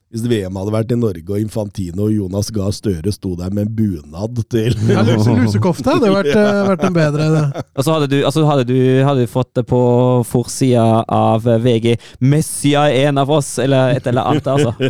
Hvis 0.10 0.24
VM 0.26 0.55
hadde 0.57 0.72
vært 0.74 0.89
i 0.89 0.95
Norge 0.97 1.30
og 1.30 1.38
Infantino 1.38 2.07
og 2.07 2.14
Jonas 2.16 2.47
Gahr 2.53 2.72
Støre 2.74 3.12
sto 3.14 3.36
der 3.38 3.51
med 3.53 3.68
en 3.68 3.74
bunad 3.78 4.39
til 4.49 4.74
ja, 4.89 5.03
luse, 5.05 5.36
Lusekofte 5.38 5.93
hadde 5.93 6.10
vært, 6.10 6.32
ja. 6.34 6.64
vært 6.66 6.86
en 6.88 6.95
bedre 6.95 7.28
altså 7.30 7.93
hadde, 7.93 8.07
du, 8.10 8.26
altså 8.26 8.41
hadde, 8.47 8.66
du, 8.72 8.80
hadde, 9.05 9.28
du, 9.28 9.30
fått 9.30 9.53
det 9.60 9.66
på 9.70 9.82
forsida 10.26 11.03
av 11.05 11.45
VG 11.45 11.93
'Messia 12.26 12.88
er 12.89 13.12
en 13.12 13.22
av 13.22 13.30
oss', 13.38 13.60
eller 13.62 13.93
et 13.99 14.07
eller 14.10 14.34
annet, 14.34 14.49
altså. 14.49 14.74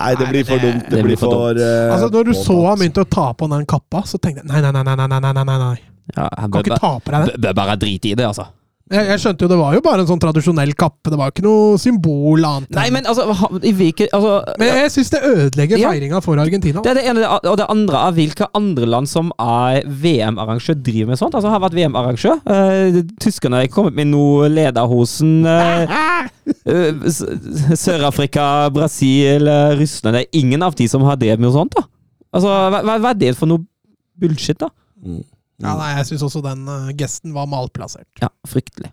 nei, 0.00 0.12
det 0.18 0.26
blir 0.32 0.44
for 0.48 0.58
dumt. 0.58 0.84
Det, 0.88 0.96
det 0.96 1.02
blir 1.06 1.18
for, 1.20 1.30
for 1.30 1.54
uh, 1.62 1.94
Altså, 1.94 2.08
når 2.10 2.24
du 2.30 2.34
så 2.34 2.58
han 2.66 2.78
begynte 2.80 3.04
å 3.06 3.10
ta 3.10 3.34
på 3.38 3.46
den 3.54 3.66
kappa, 3.70 4.02
så 4.02 4.18
tenkte 4.18 4.42
jeg 4.42 4.50
nei, 4.50 4.60
nei, 4.66 4.72
nei, 4.74 4.82
nei, 4.96 5.06
nei, 5.06 5.20
nei. 5.30 5.44
nei, 5.44 5.58
nei. 5.62 5.78
Ja, 6.16 6.26
bør, 6.26 6.58
kan 6.58 6.66
ikke 6.66 6.82
ta 6.82 6.98
på 6.98 7.14
deg 7.14 7.30
den. 7.30 7.38
Bør 7.46 7.54
bare 7.62 7.78
drite 7.78 8.10
i 8.10 8.18
det, 8.18 8.26
altså. 8.26 8.50
Jeg, 8.90 9.06
jeg 9.06 9.20
skjønte 9.22 9.44
jo 9.44 9.48
det 9.52 9.56
var 9.60 9.74
jo 9.76 9.80
bare 9.84 10.02
en 10.02 10.08
sånn 10.08 10.18
tradisjonell 10.22 10.72
kappe, 10.74 11.12
det 11.12 11.18
var 11.20 11.28
jo 11.28 11.34
ikke 11.36 11.44
noe 11.44 11.76
symbol 11.78 12.42
annet. 12.48 12.72
Nei, 12.74 12.88
men 12.90 13.04
altså, 13.06 13.22
ha- 13.38 13.50
i 13.62 13.70
hvilke 13.78 14.08
altså, 14.16 14.32
Men 14.58 14.72
jeg 14.80 14.90
syns 14.96 15.12
det 15.14 15.20
ødelegger 15.28 15.78
Ja. 15.78 15.92
feiringa 15.94 16.20
for 16.24 16.40
Argentina. 16.42 16.82
Det 16.82 16.90
er 16.90 16.98
det 16.98 17.04
ene, 17.12 17.22
og 17.38 17.56
det 17.60 17.68
andre 17.70 18.00
er 18.08 18.16
hvilke 18.18 18.48
andre 18.58 18.88
land 18.90 19.06
som 19.08 19.30
er 19.38 19.84
VM-arrangør, 19.86 20.80
driver 20.82 21.12
med 21.12 21.20
sånt. 21.22 21.34
Altså, 21.38 21.52
har 21.54 21.62
vært 21.62 21.78
VM-arrangør. 21.78 22.42
Uh, 22.50 23.00
tyskerne 23.22 23.60
har 23.62 23.70
kommet 23.70 23.94
med 23.94 24.10
noe 24.10 24.50
Lederhosen. 24.50 25.46
Uh, 25.46 26.26
uh, 26.66 27.06
Sør-Afrika, 27.84 28.70
Brasil, 28.74 29.46
uh, 29.46 29.74
Russland 29.78 30.16
Det 30.18 30.26
er 30.26 30.38
ingen 30.42 30.62
av 30.66 30.74
de 30.74 30.88
som 30.90 31.02
har 31.06 31.16
drevet 31.20 31.38
med 31.38 31.48
noe 31.50 31.56
sånt. 31.60 31.74
da. 31.78 31.86
Altså, 32.34 32.50
hva 32.74 32.82
hva 32.98 33.10
er 33.14 33.18
det 33.22 33.36
for 33.38 33.46
noe 33.50 33.62
bullshit, 34.20 34.58
da? 34.60 34.68
Mm. 35.04 35.22
Ja, 35.60 35.74
nei, 35.76 35.90
jeg 35.98 36.08
syns 36.12 36.24
også 36.28 36.40
den 36.44 36.64
uh, 36.68 36.88
gesten 36.96 37.34
var 37.36 37.48
malplassert. 37.50 38.08
Ja, 38.22 38.32
fryktelig. 38.48 38.92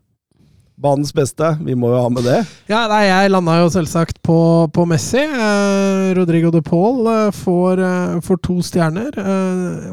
Banens 0.78 1.10
beste, 1.16 1.56
vi 1.66 1.74
må 1.74 1.90
jo 1.90 2.02
ha 2.04 2.10
med 2.14 2.28
det. 2.28 2.38
Ja, 2.70 2.84
nei, 2.92 3.08
jeg 3.08 3.32
landa 3.34 3.56
jo 3.64 3.70
selvsagt 3.74 4.20
på, 4.22 4.36
på 4.70 4.84
Messi. 4.86 5.24
Eh, 5.24 6.12
Rodrigo 6.14 6.52
de 6.54 6.62
Paul 6.62 7.08
eh, 7.10 7.32
får, 7.34 7.82
eh, 7.82 8.20
får 8.22 8.40
to 8.46 8.60
stjerner. 8.62 9.10
Eh, 9.18 9.88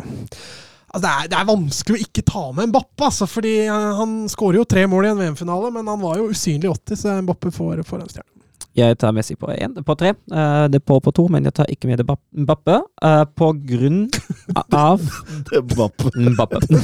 altså 0.92 1.00
det, 1.06 1.14
er, 1.14 1.30
det 1.32 1.38
er 1.38 1.48
vanskelig 1.48 1.96
å 1.96 2.04
ikke 2.04 2.26
ta 2.28 2.44
med 2.52 2.68
Mbappe, 2.68 3.00
altså, 3.08 3.24
fordi 3.30 3.54
eh, 3.64 3.88
han 4.02 4.12
skårer 4.28 4.60
jo 4.60 4.66
tre 4.68 4.84
mål 4.92 5.08
i 5.08 5.12
en 5.14 5.22
VM-finale, 5.22 5.72
men 5.72 5.88
han 5.88 6.04
var 6.04 6.20
jo 6.20 6.28
usynlig 6.36 6.68
80, 6.74 7.00
så 7.00 7.16
Mbappe 7.24 7.54
får, 7.56 7.80
får 7.88 8.02
en 8.02 8.12
stjerne. 8.12 8.33
Jeg 8.74 8.96
tar 8.98 9.12
Messi 9.14 9.36
på, 9.38 9.46
en, 9.54 9.76
på 9.86 9.94
tre. 9.94 10.10
uh, 10.34 10.66
det 10.70 10.80
på 10.82 10.96
på 11.00 11.12
to, 11.14 11.28
men 11.30 11.44
jeg 11.46 11.54
tar 11.54 11.68
ikke 11.70 11.86
med 11.86 12.00
det 12.00 12.06
Bap- 12.08 12.24
Mbappe. 12.34 12.80
Uh, 12.98 13.22
på 13.38 13.52
grunn 13.68 14.08
av 14.74 15.02
Mbappe. 15.54 16.10
Mbappe. 16.18 16.58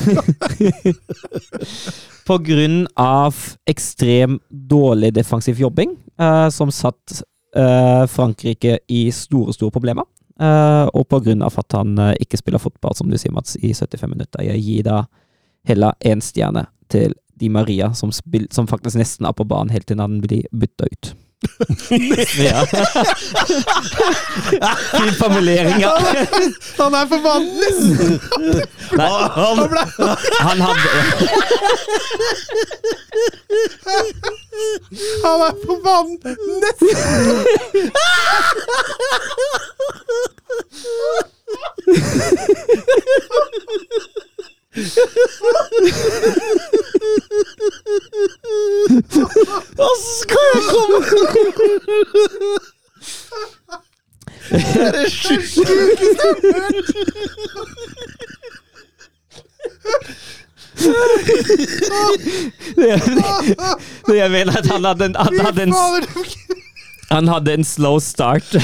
På 2.30 2.36
grunn 2.46 2.84
av 2.94 3.34
ekstrem 3.66 4.36
dårlig 4.50 5.10
defensiv 5.16 5.58
jobbing, 5.58 5.96
uh, 6.20 6.48
som 6.50 6.70
satt 6.70 7.22
Frankrike 7.50 8.76
i 8.86 9.08
store, 9.10 9.50
store 9.50 9.72
problemer. 9.74 10.04
Og 10.94 11.02
på 11.10 11.18
grunn 11.24 11.40
av 11.42 11.56
at 11.58 11.74
han 11.74 11.98
ikke 12.22 12.38
spiller 12.38 12.62
fotball, 12.62 12.94
som 12.94 13.10
du 13.10 13.16
sier, 13.18 13.32
Mats, 13.34 13.56
i 13.58 13.72
75 13.74 14.06
minutter. 14.12 14.44
Jeg 14.46 14.62
gir 14.62 14.84
da 14.86 15.00
heller 15.66 15.98
én 16.06 16.22
stjerne 16.22 16.68
til 16.86 17.16
Di 17.34 17.50
Maria, 17.50 17.90
som, 17.98 18.12
spil, 18.14 18.46
som 18.54 18.70
faktisk 18.70 19.00
nesten 19.02 19.26
er 19.26 19.34
på 19.34 19.48
banen 19.50 19.74
helt 19.74 19.88
til 19.90 19.98
han 19.98 20.20
blir 20.22 20.46
bytta 20.54 20.86
ut. 20.92 21.10
Ja. 22.36 22.66
Fin 24.92 25.14
formulering, 25.18 25.80
ja. 25.80 25.98
Han 26.78 26.94
er 26.94 27.06
for 27.06 27.18
banen! 27.24 28.20
Nei, 28.92 29.08
Han, 29.34 29.58
han 30.40 30.60
hadde 30.60 30.88
Han 35.24 35.40
er 35.40 35.52
på 35.66 35.74
banen! 35.84 36.18
Så 44.70 44.76
skal 50.20 50.44
jeg 50.54 50.62
komme 50.70 50.98
Det 54.50 54.60
er 54.80 54.90
det 54.92 55.12
sjukeste 55.12 55.62
Det 64.06 64.16
jeg 64.16 64.30
mener 64.30 64.56
at 64.56 64.66
han 64.66 64.84
hadde 64.84 65.04
en, 65.04 65.16
han 65.16 65.40
hadde 65.40 65.62
en, 65.62 65.74
han 67.10 67.28
hadde 67.28 67.54
en 67.54 67.64
slow 67.64 67.98
start. 67.98 68.54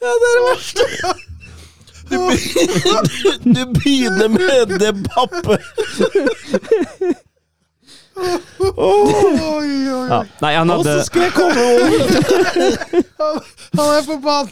Ja, 0.00 0.10
det 0.20 0.28
er 0.28 0.34
det 0.36 0.44
verste. 0.48 0.84
Du, 2.10 2.16
be- 2.26 3.38
du 3.54 3.62
begynner 3.76 4.28
med 4.32 4.72
det 4.80 4.92
Bappe. 5.06 5.56
Oi, 8.20 8.26
oi, 8.76 9.68
oi. 9.88 10.08
ja. 10.10 10.18
Nei, 10.42 10.50
han 10.58 10.68
hadde 10.74 10.94
skal 11.06 11.22
jeg 11.28 11.32
komme 11.36 11.60
over. 11.70 11.88
Han 13.78 13.86
er 13.94 14.02
forbanna. 14.08 14.50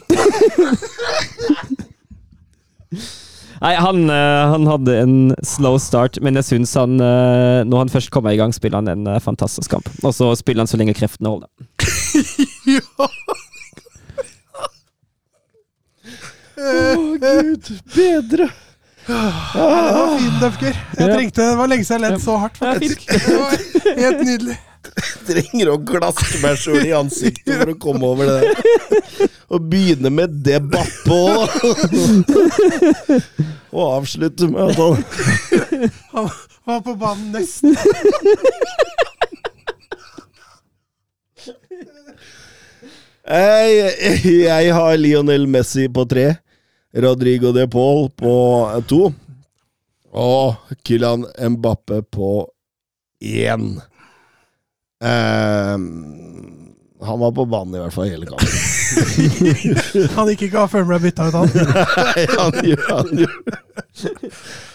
Nei, 3.58 3.72
han, 3.74 4.04
eh, 4.14 4.44
han 4.52 4.68
hadde 4.70 4.94
en 5.02 5.16
slow 5.44 5.80
start, 5.82 6.20
men 6.22 6.38
jeg 6.38 6.46
syns 6.46 6.76
han 6.78 6.94
eh, 7.02 7.64
Når 7.66 7.78
han 7.82 7.90
først 7.90 8.12
kommer 8.14 8.30
i 8.30 8.38
gang, 8.38 8.54
spiller 8.54 8.78
han 8.78 8.88
en 8.92 9.06
eh, 9.10 9.18
fantastisk 9.24 9.74
kamp. 9.74 9.88
Og 10.06 10.14
så 10.14 10.30
spiller 10.38 10.62
han 10.62 10.70
så 10.70 10.78
lenge 10.78 10.94
kreftene 10.98 11.34
holder. 11.34 11.50
Ja. 12.68 13.08
Å, 16.58 17.07
gud 17.20 17.70
bedre. 17.94 18.48
Det 19.08 19.14
var 19.14 20.18
fin, 20.18 20.32
Døfker. 20.40 20.80
Jeg 20.98 21.12
trengte 21.14 21.42
Det 21.50 21.56
var 21.56 21.70
lenge 21.70 21.84
siden 21.88 22.02
jeg 22.04 22.12
ledd 22.12 22.24
så 22.24 22.36
hardt, 22.42 22.58
faktisk. 22.60 23.06
Det 23.08 23.36
var 23.38 23.54
helt 23.96 24.24
nydelig. 24.26 24.56
Trenger 25.28 25.70
å 25.72 25.76
glaske 25.84 26.40
meg 26.42 26.58
sjøl 26.60 26.84
i 26.86 26.92
ansiktet 26.96 27.54
for 27.60 27.72
å 27.72 27.76
komme 27.80 28.08
over 28.08 28.28
det 28.28 28.36
der. 28.42 29.30
Og 29.48 29.64
begynne 29.70 30.10
med 30.12 30.38
det 30.44 30.60
bappå! 30.68 31.20
Og 33.68 33.82
avslutte 33.84 34.48
med 34.48 34.70
at 34.70 34.78
han 34.80 35.90
Han 36.14 36.28
var 36.68 36.80
på 36.84 36.94
banen 37.00 37.32
nesten. 37.36 37.76
jeg, 43.28 44.20
jeg 44.24 44.72
har 44.72 45.00
Lionel 45.00 45.44
Messi 45.52 45.88
på 45.92 46.04
tre. 46.08 46.30
Rodrigo 46.94 47.52
de 47.52 47.66
Paul 47.68 48.08
på 48.16 48.32
to. 48.88 49.12
Og 50.18 50.54
Kylian 50.86 51.26
Mbappe 51.52 52.02
på 52.14 52.30
én. 53.22 53.80
Um, 54.98 55.84
han 57.00 57.20
var 57.20 57.30
på 57.36 57.44
banen 57.46 57.76
i 57.76 57.82
hvert 57.82 57.94
fall 57.94 58.08
hele 58.10 58.26
kampen. 58.26 58.48
Han 60.16 60.30
gikk 60.32 60.46
ikke 60.48 60.62
av 60.64 60.70
før 60.72 60.82
han 60.82 60.88
ble 60.90 60.98
bytta 61.04 61.28
ut, 61.28 61.36
han. 61.36 61.48
Nei, 62.08 62.24
han, 62.32 62.56
gjorde- 62.66 62.88
han, 62.88 63.10
gjorde- 63.20 64.30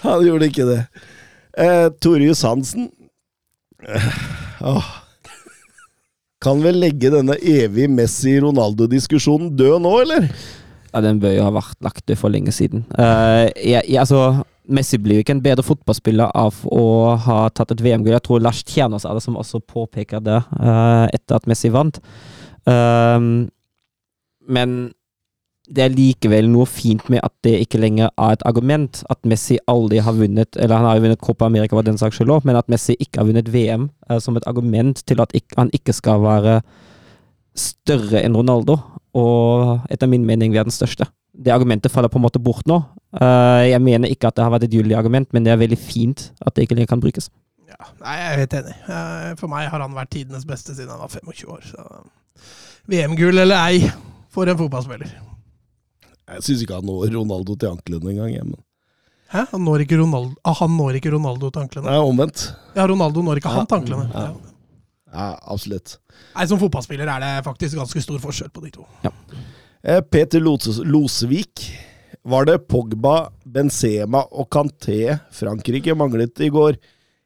han 0.06 0.24
gjorde 0.28 0.48
ikke 0.52 0.68
det. 0.70 0.78
Eh, 1.60 1.88
Torjus 2.02 2.44
Hansen 2.48 2.88
eh, 3.84 4.08
åh. 4.64 4.88
Kan 6.44 6.64
vel 6.64 6.80
legge 6.84 7.12
denne 7.14 7.36
evige 7.40 7.90
Messi-Ronaldo-diskusjonen 7.92 9.52
død 9.60 9.84
nå, 9.84 9.92
eller? 10.06 10.30
Ja, 10.94 11.02
Den 11.02 11.20
bør 11.20 11.34
jo 11.34 11.46
ha 11.48 11.54
vært 11.56 11.80
lagt 11.82 12.06
død 12.08 12.20
for 12.22 12.34
lenge 12.34 12.54
siden. 12.54 12.86
Uh, 12.94 13.50
jeg, 13.58 13.82
jeg, 13.90 14.00
altså, 14.00 14.44
Messi 14.70 15.00
blir 15.02 15.18
jo 15.18 15.26
ikke 15.26 15.36
en 15.40 15.44
bedre 15.44 15.66
fotballspiller 15.66 16.30
av 16.38 16.62
å 16.70 16.84
ha 17.26 17.40
tatt 17.50 17.74
et 17.74 17.82
VM-gull. 17.84 18.14
Jeg 18.14 18.26
tror 18.28 18.44
Lars 18.44 18.62
Tjernås 18.64 19.08
er 19.10 19.18
det 19.18 19.24
som 19.26 19.40
også 19.40 19.64
påpeker 19.66 20.22
det 20.24 20.40
uh, 20.60 21.10
etter 21.10 21.40
at 21.40 21.50
Messi 21.50 21.74
vant. 21.74 21.98
Um, 22.70 23.50
men 24.48 24.94
det 25.74 25.86
er 25.86 25.96
likevel 25.96 26.48
noe 26.52 26.68
fint 26.68 27.08
med 27.10 27.24
at 27.24 27.34
det 27.48 27.56
ikke 27.64 27.80
lenger 27.82 28.12
er 28.12 28.36
et 28.36 28.46
argument 28.46 29.02
at 29.10 29.22
Messi 29.28 29.58
aldri 29.72 30.02
har 30.04 30.16
vunnet 30.16 30.58
Eller 30.60 30.76
han 30.76 30.86
har 30.86 30.98
jo 30.98 31.06
vunnet 31.06 31.22
Copa 31.24 31.48
America, 31.48 31.76
var 31.76 31.88
den 31.88 31.98
saks 31.98 32.20
skyld 32.20 32.34
òg, 32.36 32.48
men 32.48 32.60
at 32.60 32.68
Messi 32.72 32.98
ikke 33.00 33.22
har 33.22 33.30
vunnet 33.30 33.52
VM 33.52 33.88
som 34.22 34.36
et 34.38 34.48
argument 34.48 35.00
til 35.08 35.24
at 35.24 35.32
han 35.56 35.72
ikke 35.74 35.96
skal 35.96 36.20
være 36.22 36.58
større 37.58 38.22
enn 38.24 38.36
Ronaldo. 38.36 38.78
Og 39.14 39.82
etter 39.94 40.10
min 40.10 40.26
mening 40.26 40.52
vi 40.52 40.58
er 40.58 40.66
den 40.68 40.74
største. 40.74 41.06
Det 41.34 41.52
argumentet 41.54 41.92
faller 41.94 42.10
på 42.14 42.18
en 42.20 42.26
måte 42.26 42.42
bort 42.42 42.66
nå. 42.70 42.80
Eh, 43.20 43.70
jeg 43.72 43.82
mener 43.82 44.10
ikke 44.10 44.28
at 44.30 44.36
det 44.38 44.44
har 44.46 44.52
vært 44.54 44.68
et 44.68 44.74
gyldig 44.74 44.98
argument, 44.98 45.30
men 45.34 45.44
det 45.46 45.54
er 45.54 45.58
veldig 45.62 45.78
fint 45.82 46.32
at 46.46 46.54
det 46.56 46.66
ikke 46.68 46.76
lenger 46.78 46.92
kan 46.94 47.02
brukes. 47.02 47.30
Ja, 47.70 47.88
nei, 48.04 48.16
jeg 48.20 48.28
er 48.34 48.42
helt 48.44 48.54
enig. 48.60 48.76
Eh, 48.90 49.30
For 49.40 49.48
meg 49.50 49.70
har 49.70 49.82
han 49.82 49.94
vært 49.98 50.12
tidenes 50.14 50.46
beste 50.46 50.76
siden 50.78 50.90
han 50.94 51.02
var 51.02 51.10
25 51.10 51.50
år. 51.50 51.64
Så 51.66 52.04
VM-gull 52.90 53.38
eller 53.46 53.58
ei 53.70 53.90
for 54.34 54.50
en 54.50 54.58
fotballspiller. 54.60 55.10
Jeg 56.34 56.46
syns 56.46 56.62
ikke 56.66 56.78
han 56.80 56.88
når 56.88 57.10
Ronaldo 57.14 57.56
til 57.60 57.70
anklene 57.74 58.14
engang. 58.14 58.32
jeg, 58.34 58.46
Men. 58.46 58.62
Hæ? 59.34 59.46
Han 59.52 59.64
når 59.66 59.82
ikke 59.86 59.98
Ronaldo, 59.98 60.36
ah, 60.46 60.54
han 60.60 60.70
når 60.78 61.00
ikke 61.00 61.12
Ronaldo 61.16 61.50
til 61.50 61.62
anklene. 61.66 61.90
Nei, 61.90 61.98
omvendt. 61.98 62.44
Ja, 62.78 62.86
Ronaldo 62.90 63.22
når 63.26 63.42
ikke 63.42 63.50
han 63.54 63.66
til 63.66 63.78
Ja. 63.78 63.82
anklene. 63.82 64.06
Ja. 64.14 64.53
Ja. 65.14 65.32
Absolutt. 65.54 65.98
Nei, 66.34 66.46
Som 66.50 66.60
fotballspiller 66.62 67.10
er 67.10 67.24
det 67.24 67.32
faktisk 67.46 67.78
ganske 67.78 68.02
stor 68.02 68.22
forskjell 68.24 68.52
på 68.54 68.66
de 68.66 68.74
to. 68.74 68.86
Ja. 69.06 69.14
Peter 70.02 70.40
Losevik. 70.42 71.68
Var 72.24 72.46
det 72.48 72.62
Pogba, 72.72 73.34
Benzema 73.44 74.22
og 74.32 74.48
Kanté 74.54 75.18
Frankrike 75.36 75.92
manglet 76.00 76.40
i 76.40 76.48
går? 76.54 76.78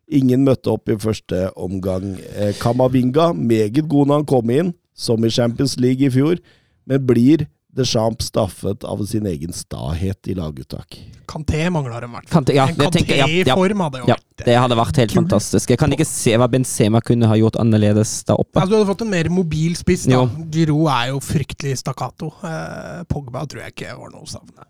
Ingen 0.10 0.42
møtte 0.48 0.72
opp 0.72 0.90
i 0.90 0.96
første 0.98 1.52
omgang. 1.60 2.16
Eh, 2.34 2.56
Kamavinga, 2.58 3.30
meget 3.36 3.84
god 3.92 4.08
når 4.08 4.22
han 4.22 4.26
kom 4.32 4.50
inn, 4.56 4.72
som 4.98 5.22
i 5.22 5.30
Champions 5.30 5.76
League 5.78 6.02
i 6.02 6.10
fjor, 6.10 6.40
men 6.88 7.06
blir 7.06 7.46
Deschamps 7.78 8.26
staffet 8.32 8.84
av 8.84 9.04
sin 9.06 9.26
egen 9.30 9.54
stahet 9.54 10.28
i 10.28 10.34
laguttak. 10.38 10.98
Kanté 11.28 11.66
mangler 11.70 12.06
hvert 12.08 12.30
Kanté, 12.32 12.54
ja, 12.56 12.66
en 12.72 12.76
det 12.80 12.88
tenker 12.96 13.18
jeg, 13.18 13.20
ja, 13.20 13.28
ja. 13.28 13.56
Kanté-form 13.56 13.82
hadde 13.84 14.00
jo 14.00 14.06
Ja, 14.08 14.16
vært 14.16 14.46
det 14.48 14.54
hadde 14.56 14.76
vært 14.80 14.96
helt 15.02 15.12
Kult. 15.12 15.18
fantastisk. 15.28 15.70
Jeg 15.74 15.80
kan 15.82 15.92
ikke 15.92 16.06
se 16.08 16.38
hva 16.40 16.48
Benzema 16.48 17.02
kunne 17.04 17.28
ha 17.28 17.36
gjort 17.36 17.58
annerledes 17.60 18.24
der 18.30 18.40
oppe. 18.40 18.62
Altså, 18.62 18.70
du 18.72 18.76
hadde 18.78 18.88
fått 18.94 19.02
en 19.04 19.10
mer 19.12 19.30
mobil 19.34 19.76
spiss. 19.76 20.06
da. 20.08 20.22
Giroud 20.56 20.88
er 20.94 21.10
jo 21.12 21.20
fryktelig 21.20 21.74
stakkato. 21.82 22.30
Eh, 22.48 23.02
Pogba 23.12 23.44
tror 23.46 23.64
jeg 23.66 23.74
ikke 23.76 23.98
var 24.00 24.14
noe 24.14 24.24
å 24.24 24.30
savne. 24.30 24.64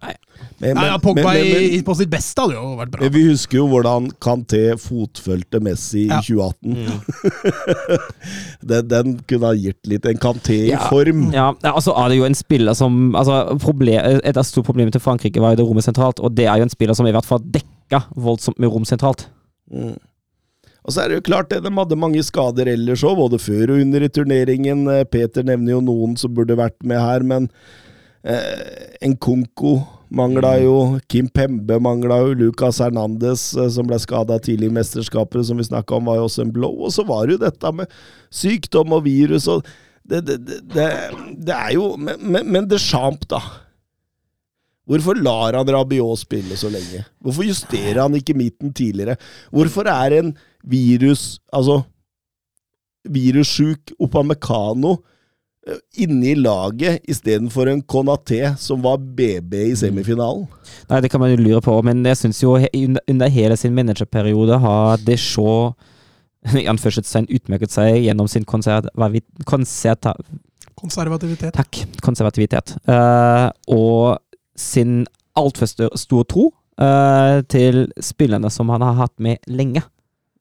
Men, 0.59 0.73
Nei, 0.79 0.85
ja, 0.87 0.97
Pogba 0.97 1.27
men- 1.29 1.51
men- 1.51 1.61
i, 1.61 1.77
i- 1.77 1.83
på 1.83 1.95
sitt 1.95 2.09
beste 2.09 2.41
hadde 2.41 2.57
jo 2.57 2.75
vært 2.79 2.91
bra. 2.95 3.01
men 3.05 3.11
vi 3.13 3.23
husker 3.29 3.57
jo 3.61 3.67
hvordan 3.67 4.09
Kanté 4.19 4.63
fotfølte 4.81 5.61
Messi 5.61 6.07
Ja. 6.07 6.19
i 6.19 6.21
2018. 6.25 7.03
den, 8.61 8.87
den 8.87 9.13
kunne 9.29 9.51
ha 9.51 9.53
gitt 9.53 9.85
litt 9.91 10.05
en 10.09 10.17
Kanté 10.17 10.57
i 10.73 10.77
form. 10.89 11.27
Ja, 11.35 11.51
altså 11.71 11.93
er 12.01 12.09
det 12.11 12.17
jo 12.21 12.25
en 12.27 12.37
spiller 12.37 12.73
som 12.77 12.96
altså, 13.15 13.57
problem, 13.63 14.19
Et 14.23 14.37
av 14.37 14.45
store 14.47 14.65
problemene 14.67 14.93
til 14.95 15.03
Frankrike 15.03 15.41
var 15.43 15.53
jo 15.53 15.61
det 15.61 15.65
rommet 15.69 15.87
sentralt, 15.87 16.21
og 16.23 16.35
det 16.37 16.47
er 16.47 16.59
jo 16.59 16.67
en 16.67 16.73
spiller 16.73 16.97
som 16.97 17.07
i 17.07 17.15
hvert 17.15 17.27
fall 17.27 17.41
dekka 17.43 18.05
voldsomt 18.15 18.59
med 18.61 18.71
rom 18.73 18.85
sentralt. 18.87 19.27
Mm. 19.71 19.97
Og 20.87 20.95
så 20.95 21.03
er 21.03 21.11
det 21.11 21.19
jo 21.19 21.27
klart 21.27 21.51
det, 21.51 21.65
De 21.65 21.73
hadde 21.75 21.99
mange 21.99 22.23
skader 22.23 22.69
ellers 22.71 23.03
òg, 23.03 23.19
både 23.19 23.41
før 23.43 23.75
og 23.75 23.83
under 23.83 24.05
i 24.05 24.09
turneringen. 24.13 24.87
Eh, 24.87 25.03
Peter 25.03 25.43
nevner 25.43 25.75
jo 25.75 25.83
noen 25.83 26.15
som 26.19 26.33
burde 26.33 26.55
vært 26.55 26.79
med 26.87 27.01
her, 27.03 27.25
men 27.27 27.49
eh, 28.23 29.09
Nkunku 29.11 29.81
mangla 30.07 30.53
jo. 30.63 30.77
Kim 31.11 31.27
Pembe 31.27 31.79
mangla 31.83 32.21
jo. 32.23 32.37
Lucas 32.39 32.79
Hernandez, 32.79 33.49
eh, 33.57 33.67
som 33.75 33.89
ble 33.89 33.99
skada 33.99 34.39
tidlig 34.39 34.71
i 34.71 34.77
mesterskapet, 34.79 35.43
som 35.49 35.59
vi 35.59 35.67
snakka 35.67 35.99
om, 35.99 36.07
var 36.07 36.21
jo 36.21 36.29
også 36.29 36.45
en 36.45 36.55
blow. 36.55 36.79
Og 36.87 36.95
så 36.95 37.03
var 37.07 37.27
det 37.27 37.35
jo 37.35 37.43
dette 37.43 37.73
med 37.81 37.99
sykdom 38.31 38.95
og 38.95 39.03
virus 39.09 39.49
og 39.51 39.67
Det, 40.07 40.21
det, 40.23 40.37
det, 40.47 40.59
det, 40.71 40.89
det 41.43 41.55
er 41.55 41.73
jo 41.75 41.87
Men, 41.99 42.21
men, 42.23 42.51
men 42.51 42.67
Deschamps, 42.69 43.27
da. 43.27 43.41
Hvorfor 44.87 45.19
lar 45.19 45.57
han 45.59 45.67
Rabiot 45.67 46.21
spille 46.21 46.55
så 46.55 46.69
lenge? 46.71 47.03
Hvorfor 47.19 47.43
justerer 47.43 47.99
han 48.05 48.15
ikke 48.15 48.37
midten 48.39 48.71
tidligere? 48.71 49.17
Hvorfor 49.51 49.89
er 49.91 50.15
en 50.21 50.31
virus, 50.63 51.41
altså 51.51 51.81
virussjuk 53.07 53.91
Opamecano 53.99 54.93
eh, 55.67 55.81
inne 56.03 56.31
i 56.31 56.37
laget 56.39 57.03
istedenfor 57.03 57.67
en 57.71 57.83
Konaté 57.83 58.53
som 58.59 58.79
var 58.83 59.03
BB 59.03 59.59
i 59.65 59.75
semifinalen? 59.75 60.47
Nei, 60.87 61.01
Det 61.03 61.11
kan 61.11 61.19
man 61.19 61.35
jo 61.35 61.41
lure 61.43 61.61
på, 61.61 61.75
men 61.83 62.05
jeg 62.07 62.21
syns 62.23 62.39
jo 62.43 62.55
under, 62.55 63.27
hele 63.27 63.59
sin 63.59 63.75
managerperiode 63.75 64.59
har 64.63 65.03
Deschaux 65.03 65.75
i 66.61 66.67
anførselstegn 66.71 67.27
utmerket 67.33 67.73
seg 67.73 68.01
gjennom 68.05 68.27
sin 68.31 68.45
konsert, 68.47 68.87
konserta, 69.45 70.15
Konservativitet. 70.77 71.53
takk, 71.57 71.79
konservativitet. 72.05 72.75
Uh, 72.85 73.49
og 73.73 74.19
sin 74.57 75.05
altfor 75.37 75.69
stor 75.97 76.25
tro 76.29 76.51
uh, 76.81 77.41
til 77.49 77.87
spillerne 78.01 78.49
som 78.53 78.69
han 78.69 78.85
har 78.85 78.93
hatt 78.99 79.15
med 79.17 79.41
lenge. 79.49 79.81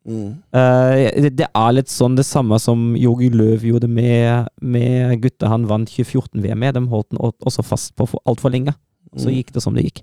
Mm. 0.07 0.37
Uh, 0.55 1.23
det, 1.25 1.33
det 1.41 1.49
er 1.49 1.73
litt 1.75 1.91
sånn 1.91 2.15
det 2.19 2.27
samme 2.29 2.59
som 2.63 2.93
Jogi 3.01 3.31
Løv 3.33 3.65
gjorde 3.67 3.89
med, 3.91 4.47
med 4.63 5.17
gutta 5.25 5.49
han 5.51 5.65
vant 5.71 5.91
2014-VM 5.91 6.61
med. 6.63 6.77
De 6.77 6.85
holdt 6.93 7.11
den 7.15 7.23
også 7.25 7.65
fast 7.67 7.97
på 7.97 8.07
for 8.13 8.23
altfor 8.29 8.53
lenge. 8.55 8.77
Så 9.17 9.31
Mm. 9.31 9.37
gikk 9.39 9.53
det 9.55 9.63
som 9.65 9.73
det 9.75 9.87
gikk. 9.87 10.03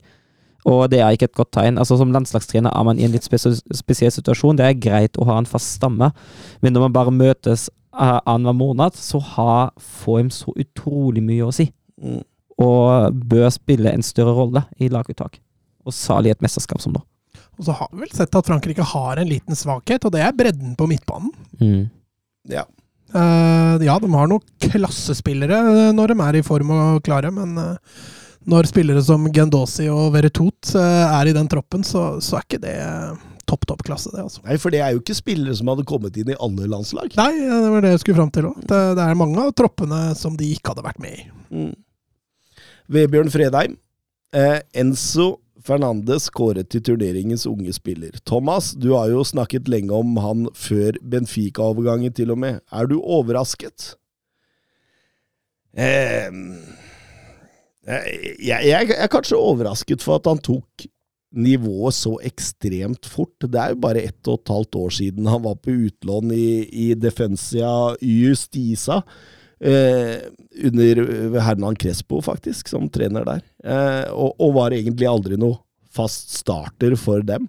Og 0.70 0.86
det 0.92 1.02
er 1.04 1.16
ikke 1.16 1.28
et 1.28 1.38
godt 1.38 1.54
tegn. 1.58 1.78
Altså 1.82 1.98
Som 2.00 2.14
landslagstrener 2.16 2.72
er 2.72 2.88
man 2.88 3.00
i 3.00 3.06
en 3.08 3.14
litt 3.14 3.26
spes 3.28 3.46
spesiell 3.76 4.12
situasjon. 4.16 4.60
Det 4.60 4.68
er 4.68 4.80
greit 4.80 5.20
å 5.20 5.28
ha 5.28 5.38
en 5.40 5.50
fast 5.50 5.78
stamme, 5.80 6.12
men 6.64 6.76
når 6.76 6.88
man 6.88 6.96
bare 6.96 7.16
møtes 7.16 7.70
uh, 7.94 8.20
annenhver 8.26 8.58
måned, 8.58 9.00
så 9.00 9.22
har 9.34 9.74
form 9.78 10.32
så 10.34 10.54
utrolig 10.56 11.24
mye 11.26 11.48
å 11.48 11.56
si. 11.56 11.70
Mm. 12.02 12.22
Og 12.64 13.24
bør 13.34 13.50
spille 13.54 13.92
en 13.92 14.06
større 14.06 14.36
rolle 14.38 14.64
i 14.80 14.92
laguttak. 14.94 15.42
Og 15.84 15.96
særlig 15.96 16.32
i 16.32 16.38
et 16.38 16.46
mesterskap 16.46 16.82
som 16.84 16.96
nå. 16.96 17.04
Og 17.60 17.68
så 17.68 17.76
har 17.78 17.90
vi 17.92 18.02
vel 18.02 18.14
sett 18.16 18.34
at 18.34 18.48
Frankrike 18.48 18.86
har 18.94 19.20
en 19.20 19.30
liten 19.30 19.58
svakhet, 19.58 20.06
og 20.08 20.16
det 20.16 20.24
er 20.26 20.38
bredden 20.38 20.78
på 20.80 20.88
midtbanen. 20.90 21.34
Mm. 21.60 21.84
Ja. 22.50 22.66
Uh, 23.14 23.78
ja, 23.84 24.00
de 24.02 24.10
har 24.10 24.30
noen 24.30 24.72
klassespillere 24.74 25.60
når 25.94 26.14
de 26.14 26.22
er 26.26 26.40
i 26.40 26.46
form 26.46 26.72
og 26.74 27.04
klare, 27.06 27.30
men 27.34 27.52
eh, 27.62 27.98
når 28.50 28.68
spillere 28.70 29.04
som 29.06 29.28
Gendosi 29.34 29.86
og 29.92 30.14
Veretout 30.16 30.74
eh, 30.80 31.04
er 31.20 31.30
i 31.30 31.36
den 31.36 31.50
troppen, 31.52 31.86
så, 31.88 32.18
så 32.24 32.40
er 32.40 32.48
ikke 32.48 32.62
det 32.64 32.74
eh, 32.80 33.22
topp, 33.50 33.68
topp 33.70 33.84
klasse, 33.88 34.12
det, 34.14 34.24
altså. 34.26 34.42
Nei, 34.48 34.58
for 34.62 34.74
det 34.74 34.82
er 34.84 34.96
jo 34.96 35.04
ikke 35.04 35.18
spillere 35.18 35.56
som 35.58 35.72
hadde 35.72 35.86
kommet 35.88 36.18
inn 36.20 36.34
i 36.34 36.40
alle 36.40 36.68
landslag. 36.72 37.14
Nei, 37.20 37.32
det 37.40 37.72
var 37.76 37.86
det 37.86 37.94
jeg 37.94 38.04
skulle 38.04 38.20
fram 38.22 38.34
til 38.34 38.50
òg. 38.52 38.60
Det, 38.66 38.82
det 39.00 39.06
er 39.06 39.20
mange 39.20 39.46
av 39.46 39.56
troppene 39.58 40.02
som 40.20 40.36
de 40.40 40.52
ikke 40.56 40.74
hadde 40.74 40.86
vært 40.86 41.02
med 41.04 41.16
i. 41.20 41.26
Mm. 41.54 41.72
Vebjørn 42.94 43.32
Fredheim. 43.34 43.80
Eh, 44.34 44.60
Enzo 44.82 45.38
Fernandes 45.64 46.28
kåret 46.34 46.68
til 46.74 46.84
turneringens 46.84 47.46
unge 47.48 47.72
spiller. 47.76 48.16
Thomas, 48.28 48.74
du 48.76 48.92
har 48.98 49.12
jo 49.14 49.24
snakket 49.24 49.70
lenge 49.72 49.96
om 49.96 50.18
han 50.20 50.48
før 50.58 50.98
Benfica-overgangen, 51.00 52.12
til 52.16 52.34
og 52.36 52.42
med. 52.44 52.60
Er 52.74 52.90
du 52.90 52.98
overrasket? 53.00 53.94
Eh, 55.74 56.28
jeg, 57.84 58.36
jeg, 58.40 58.68
jeg 58.70 58.96
er 58.96 59.12
kanskje 59.12 59.40
overrasket 59.40 60.04
for 60.06 60.22
at 60.22 60.30
han 60.30 60.42
tok 60.44 60.86
nivået 61.34 61.96
så 61.98 62.14
ekstremt 62.26 63.08
fort. 63.10 63.36
Det 63.42 63.60
er 63.60 63.74
jo 63.74 63.82
bare 63.84 64.04
ett 64.06 64.30
og 64.30 64.42
et 64.42 64.52
halvt 64.54 64.78
år 64.84 64.94
siden 65.00 65.30
han 65.30 65.42
var 65.44 65.58
på 65.62 65.74
utlån 65.88 66.34
i, 66.36 66.50
i 66.70 66.88
Defensia 66.94 67.72
Justisa. 68.02 69.02
Eh, 69.64 70.20
under 70.68 71.04
Hernan 71.40 71.76
Crespo, 71.80 72.22
faktisk, 72.22 72.68
som 72.68 72.90
trener 72.92 73.26
der. 73.26 73.44
Eh, 73.64 74.08
og, 74.12 74.36
og 74.38 74.58
var 74.60 74.76
egentlig 74.76 75.08
aldri 75.10 75.40
noe 75.40 75.62
fast 75.94 76.34
starter 76.36 76.98
for 77.00 77.24
dem. 77.26 77.48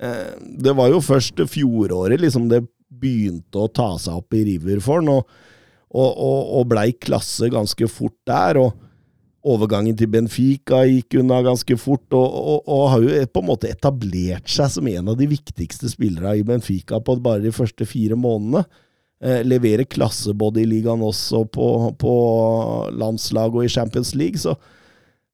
Eh, 0.00 0.34
det 0.60 0.74
var 0.76 0.92
jo 0.92 1.00
først 1.02 1.40
fjoråret 1.50 2.20
liksom 2.20 2.50
det 2.52 2.62
begynte 2.88 3.62
å 3.64 3.70
ta 3.72 3.94
seg 4.00 4.20
opp 4.20 4.34
i 4.36 4.44
River 4.46 4.82
for 4.84 5.02
ham, 5.02 5.10
og, 5.18 5.40
og, 5.88 6.10
og, 6.12 6.38
og 6.60 6.68
blei 6.70 6.90
klasse 7.00 7.50
ganske 7.52 7.88
fort 7.90 8.16
der. 8.28 8.60
og 8.60 8.87
Overgangen 9.46 9.94
til 9.94 10.10
Benfica 10.10 10.80
gikk 10.88 11.20
unna 11.20 11.38
ganske 11.46 11.76
fort, 11.78 12.06
og, 12.10 12.26
og, 12.26 12.64
og 12.66 12.84
har 12.90 13.04
jo 13.04 13.26
på 13.30 13.42
en 13.42 13.48
måte 13.52 13.70
etablert 13.70 14.50
seg 14.50 14.72
som 14.74 14.88
en 14.90 15.12
av 15.12 15.18
de 15.20 15.28
viktigste 15.30 15.90
spillerne 15.92 16.34
i 16.40 16.46
Benfica 16.46 16.98
på 16.98 17.14
bare 17.22 17.44
de 17.44 17.54
første 17.54 17.86
fire 17.86 18.18
månedene. 18.18 18.64
Eh, 19.18 19.40
leverer 19.46 19.86
klasse 19.90 20.34
både 20.34 20.62
i 20.62 20.66
ligaen 20.70 21.02
også 21.02 21.44
på, 21.54 21.68
på 21.98 22.12
landslag 22.94 23.54
og 23.54 23.64
i 23.66 23.70
Champions 23.72 24.12
League, 24.14 24.38
så 24.38 24.52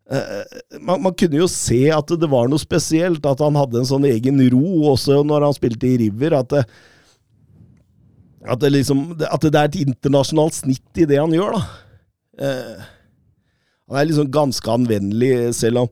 eh, 0.09 0.61
man, 0.80 1.02
man 1.05 1.16
kunne 1.20 1.42
jo 1.42 1.48
se 1.52 1.82
at 1.92 2.14
det 2.16 2.30
var 2.32 2.48
noe 2.48 2.61
spesielt, 2.61 3.24
at 3.28 3.44
han 3.44 3.57
hadde 3.61 3.82
en 3.82 3.88
sånn 3.88 4.09
egen 4.09 4.40
ro 4.55 4.90
også 4.94 5.20
når 5.28 5.48
han 5.48 5.57
spilte 5.57 5.90
i 5.90 5.98
River. 6.07 6.38
at 6.40 6.52
det, 6.52 6.64
at 8.44 8.61
det, 8.61 8.72
liksom, 8.72 9.05
at 9.24 9.44
det 9.44 9.57
er 9.57 9.68
et 9.68 9.80
internasjonalt 9.84 10.57
snitt 10.57 11.00
i 11.00 11.09
det 11.09 11.20
han 11.20 11.32
gjør, 11.32 11.57
da. 11.57 11.62
Eh, 12.44 12.90
han 13.89 14.01
er 14.01 14.09
liksom 14.09 14.30
ganske 14.32 14.70
anvendelig, 14.70 15.55
selv 15.59 15.85
om 15.85 15.89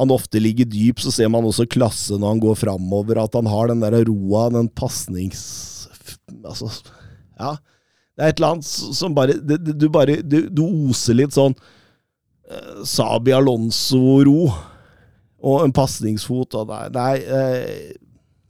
han 0.00 0.12
ofte 0.14 0.40
ligger 0.40 0.64
dyp, 0.70 1.00
så 1.02 1.12
ser 1.12 1.28
man 1.32 1.44
også 1.44 1.66
klasse 1.70 2.16
når 2.16 2.34
han 2.34 2.40
går 2.42 2.56
framover. 2.58 3.18
At 3.20 3.34
han 3.36 3.48
har 3.50 3.70
den 3.70 3.82
der 3.84 3.98
roa, 4.08 4.48
den 4.54 4.70
pasnings... 4.72 5.42
Altså, 6.46 6.70
ja. 7.38 7.56
Det 8.14 8.24
er 8.24 8.32
et 8.32 8.38
eller 8.40 8.54
annet 8.54 8.66
som 8.68 9.14
bare 9.16 9.34
Du 9.34 9.88
bare 9.90 10.20
du, 10.22 10.44
du, 10.46 10.62
oser 10.90 11.16
litt 11.18 11.34
sånn 11.34 11.54
eh, 11.56 12.82
Sabi 12.86 13.34
Alonso-ro. 13.34 14.50
Og 15.40 15.64
en 15.64 15.74
pasningsfot 15.74 16.54
og 16.60 16.70
Nei, 16.70 16.86
nei 16.94 17.12
eh. 17.24 17.92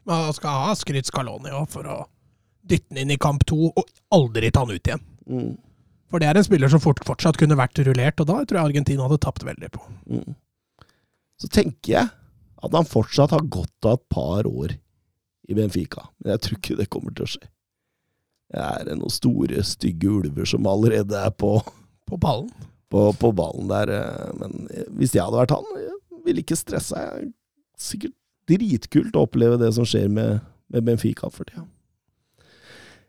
Man 0.09 0.33
skal 0.37 0.67
ha 0.67 0.77
skryt 0.77 1.09
Scaloni 1.09 1.53
òg, 1.55 1.69
for 1.71 1.87
å 1.87 1.99
dytte 2.67 2.91
den 2.91 3.05
inn 3.05 3.15
i 3.15 3.21
kamp 3.21 3.45
to, 3.49 3.71
og 3.71 3.85
aldri 4.15 4.51
ta 4.51 4.65
den 4.67 4.79
ut 4.79 4.91
igjen. 4.91 5.05
mm, 5.27 5.53
For 6.11 6.19
det 6.23 6.27
er 6.31 6.39
en 6.41 6.47
spiller 6.47 6.71
som 6.73 6.83
fort, 6.83 7.01
fortsatt 7.07 7.39
kunne 7.39 7.57
vært 7.59 7.79
rullert, 7.87 8.19
og 8.21 8.27
da 8.27 8.41
tror 8.43 8.59
jeg 8.59 8.69
Argentina 8.73 9.05
hadde 9.07 9.21
tapt 9.23 9.45
veldig 9.47 9.71
på. 9.77 9.83
mm. 10.11 10.33
Så 11.41 11.49
tenker 11.49 11.93
jeg 11.95 12.09
at 12.61 12.75
han 12.77 12.85
fortsatt 12.85 13.33
har 13.33 13.47
godt 13.49 13.87
av 13.89 13.95
et 13.97 14.03
par 14.13 14.45
år 14.51 14.75
i 15.49 15.55
Benfica. 15.57 16.03
Men 16.21 16.35
jeg 16.35 16.43
tror 16.45 16.59
ikke 16.59 16.77
det 16.83 16.89
kommer 16.93 17.15
til 17.17 17.25
å 17.25 17.31
skje. 17.33 17.47
Det 18.51 18.61
er 18.91 18.91
noen 18.99 19.15
store, 19.15 19.63
stygge 19.65 20.11
ulver 20.11 20.45
som 20.51 20.67
allerede 20.69 21.17
er 21.17 21.31
på, 21.33 21.55
På 22.11 22.19
ballen. 22.21 22.51
på, 22.93 23.07
på 23.17 23.31
ballen 23.39 23.71
der. 23.71 23.93
eh, 23.95 24.33
Men 24.43 24.67
hvis 24.99 25.15
jeg 25.15 25.23
hadde 25.25 25.39
vært 25.41 25.55
han, 25.55 25.71
jeg 25.81 26.23
ville 26.27 26.43
ikke 26.45 26.59
stressa. 26.59 27.07
Er 27.15 27.29
sikkert 27.81 28.17
dritkult 28.51 29.17
å 29.17 29.25
oppleve 29.25 29.57
det 29.63 29.71
som 29.79 29.87
skjer 29.89 30.11
med, 30.13 30.43
med 30.75 30.85
Benfica 30.91 31.31
for 31.33 31.47
tida. 31.49 31.65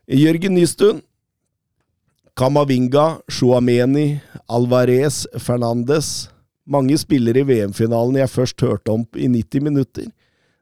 Jørgen 0.08 0.54
Nystuen. 0.56 1.02
Kamavinga, 2.34 3.20
Shuameni, 3.28 4.20
Alvarez, 4.48 5.26
Fernandes. 5.38 6.28
Mange 6.64 6.96
spillere 6.96 7.42
i 7.42 7.44
VM-finalen 7.44 8.16
jeg 8.22 8.30
først 8.32 8.62
hørte 8.64 8.94
om 8.94 9.02
i 9.18 9.28
90 9.28 9.64
minutter. 9.66 10.06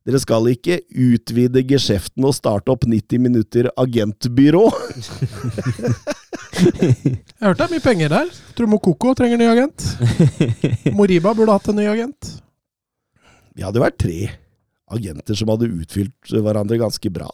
Dere 0.09 0.19
skal 0.19 0.49
ikke 0.51 0.81
utvide 0.91 1.63
geskjeften 1.69 2.25
og 2.27 2.35
starte 2.35 2.73
opp 2.73 2.87
90 2.89 3.23
minutter 3.23 3.69
agentbyrå. 3.79 4.65
Jeg 6.61 7.47
hørte 7.47 7.61
det 7.61 7.67
er 7.69 7.73
mye 7.73 7.85
penger 7.85 8.11
der. 8.13 8.33
Tror 8.57 8.69
Mokoko 8.69 9.15
trenger 9.17 9.39
ny 9.41 9.47
agent. 9.53 9.85
Moriba 10.97 11.33
burde 11.37 11.55
hatt 11.55 11.71
en 11.71 11.79
ny 11.79 11.87
agent. 11.89 12.33
Vi 13.55 13.65
hadde 13.65 13.81
vært 13.81 14.01
tre 14.01 14.19
agenter 14.91 15.39
som 15.39 15.53
hadde 15.53 15.71
utfylt 15.71 16.35
hverandre 16.35 16.81
ganske 16.81 17.13
bra. 17.15 17.31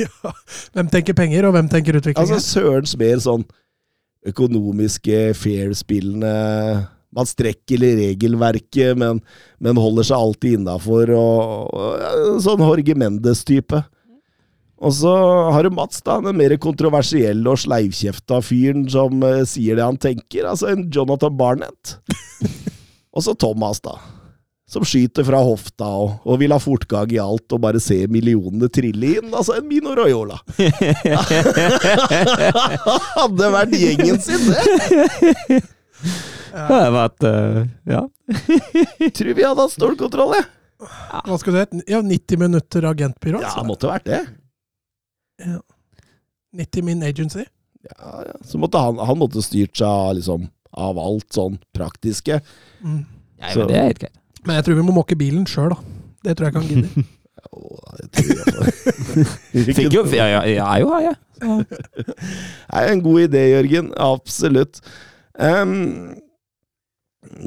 Ja. 0.06 0.32
Hvem 0.76 0.88
tenker 0.92 1.16
penger, 1.16 1.48
og 1.48 1.56
hvem 1.56 1.68
tenker 1.72 1.98
utvikling? 1.98 2.22
Altså 2.22 2.40
Sørens 2.40 2.96
mer 3.00 3.20
sånn 3.22 3.44
økonomiske, 4.26 5.30
fair-spillende 5.38 6.32
Man 7.16 7.26
strekker 7.26 7.80
regelverket, 7.82 8.94
men, 9.00 9.18
men 9.58 9.80
holder 9.80 10.06
seg 10.06 10.20
alltid 10.22 10.60
innafor. 10.60 11.10
Sånn 12.44 12.62
Jorge 12.62 12.94
Mendes-type. 12.94 13.80
Og 14.80 14.94
så 14.96 15.10
har 15.52 15.66
du 15.66 15.74
Mats, 15.74 16.00
da, 16.06 16.16
den 16.24 16.38
mer 16.38 16.54
kontroversielle 16.62 17.44
og 17.50 17.60
sleivkjefta 17.60 18.38
fyren 18.44 18.86
som 18.88 19.20
eh, 19.26 19.42
sier 19.48 19.76
det 19.76 19.84
han 19.84 19.98
tenker. 20.00 20.46
Altså 20.48 20.70
en 20.70 20.86
Jonathan 20.94 21.34
Barnett. 21.36 21.98
og 23.14 23.26
så 23.26 23.34
Thomas, 23.36 23.82
da. 23.84 23.98
Som 24.70 24.84
skyter 24.86 25.24
fra 25.26 25.40
hofta 25.42 25.86
og, 25.98 26.20
og 26.30 26.36
vil 26.38 26.52
ha 26.54 26.58
fortgang 26.62 27.10
i 27.10 27.18
alt 27.18 27.50
og 27.56 27.60
bare 27.64 27.80
se 27.82 28.04
millionene 28.06 28.68
trille 28.70 29.16
inn. 29.18 29.32
Altså 29.34 29.56
en 29.58 29.66
Mino 29.66 29.96
Royola. 29.98 30.36
Hadde 33.16 33.50
vært 33.54 33.74
gjengen 33.76 34.20
sin, 34.22 34.46
det! 34.46 35.60
Det 36.50 36.66
hadde 36.66 36.92
vært 36.94 37.26
uh, 37.26 37.58
Ja. 37.90 38.00
Tror 39.16 39.34
vi 39.36 39.44
hadde 39.46 39.62
hatt 39.66 39.74
stålkontroll, 39.74 40.32
jeg. 40.38 40.46
Hva 40.80 41.36
skal 41.42 41.54
det 41.58 41.64
hete? 41.66 41.82
Ja, 41.90 42.00
90 42.06 42.40
minutter 42.40 42.86
agentbyrå? 42.88 43.42
Ja, 43.44 43.50
det 43.58 43.66
måtte 43.68 43.90
vært 43.90 44.06
det. 44.08 44.22
90 46.56 46.86
min 46.86 47.02
agency? 47.06 47.44
Ja, 47.86 48.22
ja. 48.26 48.34
Så 48.46 48.58
måtte 48.60 48.80
han, 48.82 48.98
han 49.02 49.18
måtte 49.20 49.42
styrt 49.44 49.76
seg 49.78 50.16
liksom, 50.20 50.48
av 50.72 50.98
alt 51.00 51.28
sånn 51.36 51.58
praktiske. 51.76 52.40
Mm. 52.84 53.02
Ja, 53.40 53.52
Så- 53.54 53.60
men 53.66 53.68
det 53.70 53.76
er 53.82 53.86
helt 53.90 54.02
greit. 54.06 54.16
Men 54.46 54.54
jeg 54.58 54.64
tror 54.66 54.78
vi 54.78 54.86
må 54.86 54.92
måke 54.96 55.18
bilen 55.18 55.46
sjøl, 55.48 55.70
da. 55.74 55.78
Det 56.24 56.32
tror 56.36 56.46
jeg 56.48 56.54
kan 56.54 56.64
han 56.64 56.70
gidder. 56.70 56.90
Fikk 59.76 59.94
jo, 59.94 60.02
jeg 60.12 60.56
er 60.60 60.78
jo 60.82 60.88
her, 60.92 61.02
jeg. 61.08 61.16
Det 61.40 62.82
er 62.82 62.86
en 62.92 63.04
god 63.04 63.18
idé, 63.24 63.42
Jørgen. 63.54 63.86
Absolutt. 63.96 64.74
Um, 65.40 65.72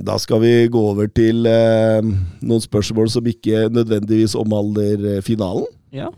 da 0.06 0.18
skal 0.22 0.41
vi 0.44 0.54
gå 0.72 0.82
over 0.94 1.08
til 1.14 1.48
uh, 1.50 2.02
noen 2.46 2.64
spørsmål 2.64 3.10
som 3.14 3.28
ikke 3.30 3.68
nødvendigvis 3.74 4.36
omhandler 4.39 4.98
eh, 5.18 5.24
finalen. 5.26 5.68
Ja. 5.94 6.10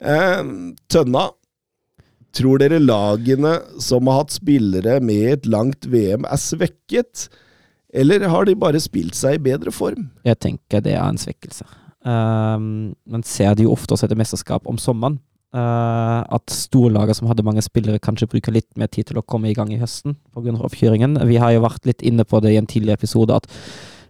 Um, 0.00 0.74
Tønna. 0.92 1.28
Tror 2.36 2.60
dere 2.60 2.78
lagene 2.82 3.54
som 3.80 4.08
har 4.10 4.16
hatt 4.20 4.34
spillere 4.34 4.98
med 5.00 5.22
i 5.22 5.34
et 5.38 5.46
langt 5.48 5.86
VM, 5.88 6.26
er 6.28 6.40
svekket? 6.40 7.28
Eller 7.94 8.26
har 8.28 8.46
de 8.46 8.56
bare 8.58 8.80
spilt 8.82 9.14
seg 9.14 9.38
i 9.38 9.44
bedre 9.50 9.72
form? 9.74 10.08
Jeg 10.26 10.40
tenker 10.42 10.82
det 10.84 10.96
er 10.96 11.04
en 11.06 11.20
svekkelse. 11.20 11.66
Um, 12.06 12.94
man 13.06 13.24
ser 13.26 13.56
det 13.56 13.66
jo 13.66 13.72
ofte 13.74 13.94
også 13.94 14.06
etter 14.06 14.18
mesterskap 14.18 14.66
om 14.70 14.78
sommeren. 14.78 15.18
Uh, 15.56 16.26
at 16.36 16.52
storlaget 16.52 17.16
som 17.16 17.28
hadde 17.30 17.44
mange 17.46 17.62
spillere, 17.64 18.02
kanskje 18.02 18.28
bruker 18.28 18.52
litt 18.52 18.68
mer 18.76 18.90
tid 18.92 19.08
til 19.08 19.20
å 19.20 19.24
komme 19.24 19.48
i 19.48 19.56
gang 19.56 19.70
i 19.72 19.78
høsten 19.80 20.18
pga. 20.34 20.52
oppkjøringen. 20.52 21.16
Vi 21.26 21.38
har 21.40 21.54
jo 21.54 21.62
vært 21.64 21.86
litt 21.88 22.02
inne 22.04 22.26
på 22.28 22.42
det 22.44 22.52
i 22.52 22.58
en 22.60 22.68
tidligere 22.68 23.00
episode, 23.00 23.34
at 23.34 23.46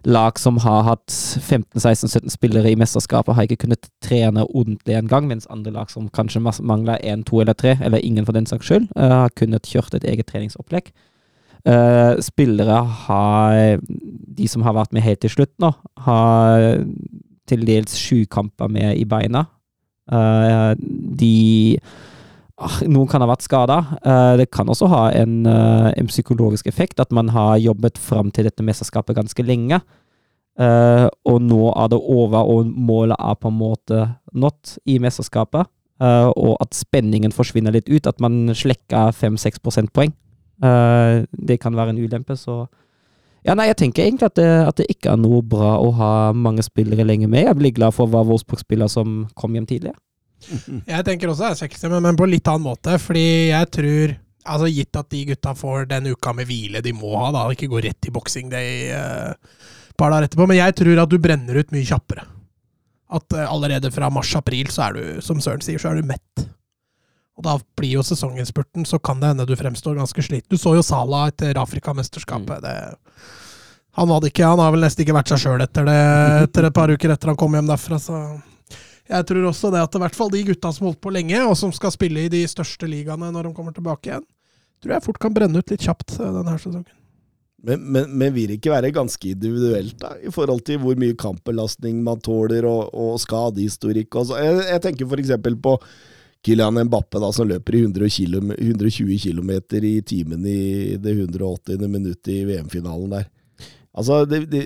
lag 0.07 0.39
som 0.39 0.57
har 0.63 0.83
hatt 0.87 1.07
15-16-17 1.11 2.33
spillere 2.33 2.71
i 2.71 2.77
mesterskapet, 2.79 3.35
har 3.35 3.47
ikke 3.47 3.63
kunnet 3.65 3.89
trene 4.03 4.45
ordentlig 4.49 4.97
en 4.97 5.09
gang, 5.11 5.27
mens 5.29 5.47
andre 5.53 5.73
lag 5.75 5.91
som 5.91 6.09
kanskje 6.09 6.41
mangler 6.43 6.99
én, 7.03 7.23
to 7.27 7.41
eller 7.41 7.55
tre, 7.57 7.77
eller 7.81 8.03
ingen 8.03 8.25
for 8.25 8.35
den 8.35 8.49
saks 8.49 8.67
skyld, 8.67 8.89
uh, 8.97 9.23
har 9.23 9.35
kunnet 9.39 9.69
kjørt 9.69 9.95
et 9.95 10.07
eget 10.09 10.27
treningsopplegg. 10.27 10.91
Uh, 11.67 12.15
spillere 12.23 12.77
har 13.03 13.81
De 13.83 14.45
som 14.47 14.63
har 14.63 14.75
vært 14.77 14.93
med 14.95 15.03
helt 15.03 15.19
til 15.19 15.33
slutt 15.33 15.51
nå, 15.59 15.73
har 16.05 16.83
til 17.47 17.65
dels 17.67 17.97
sju 17.99 18.23
kamper 18.31 18.71
med 18.71 18.95
i 18.95 19.03
beina. 19.09 19.45
Uh, 20.07 20.71
de 20.79 21.35
uh, 21.75 22.07
Noen 22.89 23.05
kan 23.09 23.21
ha 23.21 23.29
vært 23.29 23.45
skada. 23.45 23.77
det 24.37 24.49
kan 24.49 24.69
også 24.69 24.87
ha 24.89 25.03
en, 25.13 25.45
eh, 25.45 25.93
en 25.93 26.07
psykologisk 26.07 26.67
effekt, 26.67 26.99
at 26.99 27.11
man 27.11 27.29
har 27.29 27.57
jobbet 27.57 27.97
fram 27.97 28.31
til 28.31 28.45
dette 28.45 28.63
mesterskapet 28.63 29.15
ganske 29.15 29.43
lenge. 29.45 29.79
Eh, 30.57 31.07
og 31.25 31.41
nå 31.41 31.69
er 31.77 31.87
det 31.87 31.99
over, 32.01 32.41
og 32.49 32.65
målet 32.65 33.17
er 33.19 33.35
på 33.35 33.47
en 33.47 33.59
måte 33.59 34.15
nådd 34.33 34.79
i 34.87 34.97
mesterskapet. 34.97 35.67
Eh, 36.01 36.31
og 36.35 36.57
at 36.59 36.73
spenningen 36.73 37.31
forsvinner 37.31 37.71
litt 37.71 37.89
ut, 37.89 38.07
at 38.07 38.19
man 38.19 38.49
slekker 38.49 39.13
5-6 39.13 39.61
prosentpoeng. 39.61 40.13
Eh, 40.63 41.23
det 41.49 41.59
kan 41.61 41.75
være 41.77 41.93
en 41.93 42.01
ulempe, 42.01 42.37
så 42.39 42.65
ja, 43.45 43.53
nei, 43.55 43.69
jeg 43.69 43.77
tenker 43.79 44.03
egentlig 44.03 44.27
at 44.27 44.35
det, 44.35 44.47
at 44.67 44.79
det 44.81 44.89
ikke 44.91 45.13
er 45.13 45.19
noe 45.21 45.39
bra 45.45 45.77
å 45.79 45.91
ha 45.95 46.11
mange 46.35 46.65
spillere 46.65 47.05
lenge 47.07 47.29
med. 47.31 47.45
Jeg 47.45 47.55
blir 47.59 47.75
glad 47.77 47.95
for 47.95 48.07
å 48.07 48.11
være 48.11 48.27
Wolfsburg-spiller 48.31 48.91
som 48.91 49.21
kom 49.39 49.55
hjem 49.55 49.67
tidlig. 49.69 49.93
Jeg 50.85 51.05
tenker 51.07 51.31
også 51.31 51.45
det 51.45 51.51
er 51.53 51.59
svekkelse, 51.61 51.91
men, 51.93 52.03
men 52.03 52.19
på 52.19 52.27
litt 52.27 52.49
annen 52.51 52.67
måte. 52.67 52.97
Fordi 53.01 53.27
jeg 53.53 53.69
tror 53.73 54.17
Altså 54.47 54.69
Gitt 54.71 54.95
at 54.95 55.09
de 55.11 55.25
gutta 55.27 55.51
får 55.59 55.89
den 55.91 56.05
uka 56.13 56.31
med 56.31 56.47
hvile 56.47 56.79
de 56.79 56.93
må 56.95 57.09
ha, 57.19 57.33
da, 57.35 57.41
ikke 57.51 57.67
går 57.67 57.89
rett 57.89 58.07
i 58.07 58.13
boksing 58.15 58.47
day 58.47 58.93
eh, 58.95 59.33
et 59.33 59.97
par 59.99 60.13
dager 60.13 60.29
etterpå. 60.29 60.47
Men 60.47 60.61
jeg 60.61 60.75
tror 60.79 61.01
at 61.03 61.11
du 61.11 61.17
brenner 61.19 61.59
ut 61.59 61.73
mye 61.75 61.87
kjappere. 61.89 62.23
At 63.17 63.35
eh, 63.35 63.43
allerede 63.43 63.91
fra 63.91 64.07
mars-april 64.13 64.71
så 64.71 64.85
er 64.85 64.95
du, 64.95 65.01
som 65.25 65.41
Søren 65.43 65.65
sier, 65.65 65.81
så 65.83 65.91
er 65.91 65.99
du 65.99 66.07
mett. 66.07 66.45
Og 67.37 67.45
da 67.45 67.55
blir 67.77 67.99
jo 67.99 68.03
sesonginnspurten, 68.05 68.85
så 68.89 68.97
kan 68.99 69.19
det 69.21 69.29
hende 69.31 69.45
du 69.45 69.53
fremstår 69.57 69.99
ganske 69.99 70.23
sliten. 70.25 70.49
Du 70.49 70.57
så 70.57 70.73
jo 70.73 70.85
Salah 70.85 71.27
etter 71.29 71.59
Afrikamesterskapet. 71.61 72.65
Mm. 72.65 72.97
han, 73.99 74.13
ikke, 74.25 74.45
han 74.45 74.61
har 74.61 74.73
vel 74.73 74.81
nesten 74.81 75.05
ikke 75.05 75.15
vært 75.19 75.33
seg 75.33 75.43
sjøl 75.43 75.61
etter 75.61 75.85
det 75.85 75.97
etter 76.47 76.69
et 76.69 76.77
par 76.77 76.89
uker 76.89 77.13
etter 77.13 77.33
han 77.33 77.37
kom 77.37 77.53
hjem 77.53 77.69
derfra, 77.69 78.01
så 78.01 78.21
jeg 79.07 79.27
tror 79.29 79.45
også 79.47 79.71
det 79.71 79.83
at 79.85 79.95
i 79.95 80.01
hvert 80.03 80.17
fall 80.17 80.31
de 80.33 80.43
gutta 80.49 80.73
som 80.75 80.89
holdt 80.89 80.99
på 81.03 81.13
lenge, 81.15 81.39
og 81.45 81.55
som 81.59 81.71
skal 81.75 81.93
spille 81.93 82.25
i 82.25 82.31
de 82.31 82.41
største 82.49 82.89
ligaene 82.89 83.29
når 83.31 83.47
de 83.47 83.55
kommer 83.55 83.75
tilbake 83.75 84.11
igjen, 84.11 84.25
tror 84.83 84.97
jeg 84.97 85.05
fort 85.05 85.21
kan 85.21 85.35
brenne 85.35 85.61
ut 85.61 85.71
litt 85.73 85.85
kjapt 85.85 86.17
eh, 86.17 86.33
denne 86.41 86.57
sesongen. 86.59 86.93
Men, 87.67 87.81
men, 87.89 88.11
men 88.13 88.33
vil 88.35 88.51
det 88.51 88.59
ikke 88.59 88.73
være 88.73 88.93
ganske 88.93 89.31
individuelt, 89.31 89.95
da, 90.01 90.11
i 90.21 90.33
forhold 90.33 90.61
til 90.67 90.81
hvor 90.81 90.99
mye 90.99 91.15
kampbelastning 91.17 92.03
man 92.05 92.21
tåler, 92.23 92.67
og, 92.69 92.91
og 92.93 93.17
skadehistorikk 93.21 94.19
og 94.19 94.29
så. 94.29 94.41
Jeg, 94.43 94.59
jeg 94.73 94.83
tenker 94.83 95.21
eksempel 95.21 95.57
på 95.61 95.77
Kylian 96.47 96.79
Mbappe, 96.87 97.19
da, 97.19 97.31
som 97.35 97.49
løper 97.49 97.75
i 97.75 97.81
100 97.83 98.09
km, 98.13 98.53
120 98.55 99.17
km 99.19 99.51
i 99.83 99.97
timen 100.07 100.45
i 100.47 100.59
det 101.01 101.17
180. 101.17 101.87
minuttet 101.87 102.31
i 102.31 102.45
VM-finalen 102.47 103.17
der. 103.17 103.27
Altså, 103.97 104.19
det, 104.29 104.43
det, 104.51 104.61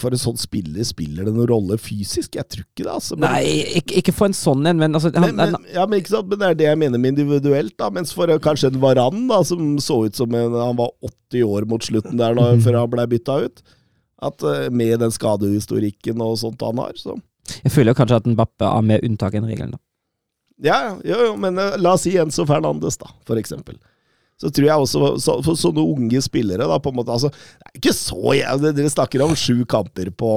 For 0.00 0.10
en 0.10 0.18
sånn 0.18 0.38
spiller 0.40 0.82
spiller 0.86 1.28
det 1.28 1.34
noen 1.34 1.46
rolle 1.46 1.76
fysisk? 1.78 2.34
Jeg 2.34 2.48
tror 2.50 2.64
ikke 2.64 2.82
det, 2.82 2.90
altså. 2.90 3.14
Men, 3.14 3.30
Nei, 3.30 3.62
ikke, 3.78 4.00
ikke 4.00 4.14
for 4.16 4.26
en 4.26 4.34
sånn 4.34 4.66
en, 4.66 4.80
men 4.82 4.98
altså 4.98 5.12
han, 5.14 5.28
men, 5.30 5.54
men, 5.54 5.68
ja, 5.76 5.84
men 5.86 6.02
ikke 6.02 6.16
sant, 6.16 6.26
men 6.32 6.40
det 6.42 6.48
er 6.48 6.58
det 6.58 6.66
jeg 6.66 6.80
mener 6.82 7.02
med 7.02 7.14
individuelt. 7.14 7.76
da, 7.78 7.92
Mens 7.94 8.10
for 8.16 8.32
kanskje 8.42 8.72
en 8.72 8.80
Varan, 8.82 9.28
da, 9.30 9.40
som 9.46 9.76
så 9.82 10.00
ut 10.08 10.18
som 10.18 10.34
en, 10.34 10.58
han 10.58 10.78
var 10.80 10.90
80 11.06 11.46
år 11.46 11.68
mot 11.70 11.86
slutten 11.86 12.18
der 12.18 12.34
da, 12.38 12.50
før 12.64 12.80
han 12.82 12.92
ble 12.96 13.06
bytta 13.14 13.40
ut. 13.46 13.62
At 14.26 14.42
eh, 14.42 14.66
Med 14.74 14.98
den 15.04 15.14
skadehistorikken 15.14 16.18
og 16.26 16.40
sånt 16.42 16.64
han 16.66 16.82
har. 16.82 16.98
Så. 16.98 17.14
Jeg 17.62 17.76
føler 17.76 17.94
kanskje 17.94 18.18
at 18.24 18.26
Mbappe 18.26 18.74
har 18.74 18.82
mer 18.82 19.06
unntak 19.06 19.38
enn 19.38 19.46
regelen, 19.46 19.78
da. 19.78 19.82
Ja, 20.64 20.96
jo, 21.04 21.20
jo, 21.28 21.36
men 21.38 21.58
eh, 21.58 21.76
la 21.78 21.94
oss 21.94 22.06
si 22.06 22.16
Enzo 22.18 22.46
Fernandes, 22.48 22.98
da, 22.98 23.10
for 23.28 23.40
eksempel. 23.40 23.78
Så 24.38 24.50
tror 24.54 24.68
jeg 24.68 24.84
også 24.84 25.08
så, 25.18 25.32
For 25.42 25.58
sånne 25.58 25.82
unge 25.82 26.20
spillere, 26.22 26.66
da, 26.70 26.76
på 26.78 26.92
en 26.92 26.98
måte 27.00 27.10
altså, 27.10 27.26
Det 27.32 27.72
er 27.72 27.80
ikke 27.80 27.94
så 27.96 28.34
jævlig 28.38 28.70
Dere 28.76 28.92
snakker 28.92 29.24
om 29.24 29.32
sju 29.34 29.64
kamper 29.66 30.12
på 30.14 30.36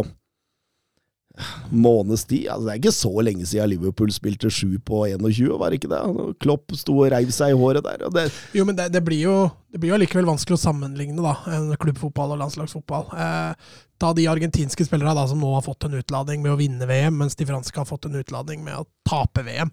måneds 1.72 2.26
tid. 2.28 2.50
Altså, 2.50 2.66
det 2.66 2.72
er 2.74 2.80
ikke 2.82 2.94
så 2.96 3.12
lenge 3.24 3.46
siden 3.48 3.70
Liverpool 3.72 4.12
spilte 4.14 4.50
sju 4.52 4.76
på 4.86 5.06
21, 5.08 5.54
var 5.60 5.72
det 5.72 5.80
ikke 5.80 5.92
det? 5.94 6.02
Klopp 6.44 6.74
sto 6.78 6.98
og 7.00 7.12
reiv 7.14 7.32
seg 7.34 7.54
i 7.54 7.58
håret 7.58 7.86
der. 7.86 8.04
Det, 8.12 8.26
Jo, 8.58 8.66
men 8.68 8.76
det, 8.78 8.90
det 8.94 9.04
blir 9.06 9.24
jo 9.24 9.36
det 9.72 9.80
blir 9.80 9.94
jo 9.94 9.96
allikevel 9.96 10.28
vanskelig 10.28 10.58
å 10.58 10.62
sammenligne 10.66 11.24
da, 11.24 11.38
en 11.56 11.72
klubbfotball 11.80 12.34
og 12.36 12.42
landslagsfotball. 12.42 13.06
Eh, 13.16 13.78
ta 14.02 14.12
de 14.18 14.28
argentinske 14.28 14.86
spillerne 14.88 15.16
da, 15.16 15.24
som 15.30 15.40
nå 15.40 15.54
har 15.56 15.64
fått 15.64 15.88
en 15.88 15.96
utladning 16.02 16.44
med 16.44 16.52
å 16.52 16.60
vinne 16.60 16.90
VM, 16.90 17.16
mens 17.22 17.40
de 17.40 17.48
franske 17.48 17.80
har 17.80 17.88
fått 17.88 18.10
en 18.10 18.20
utladning 18.20 18.66
med 18.68 18.82
å 18.82 18.88
tape 19.08 19.46
VM. 19.48 19.72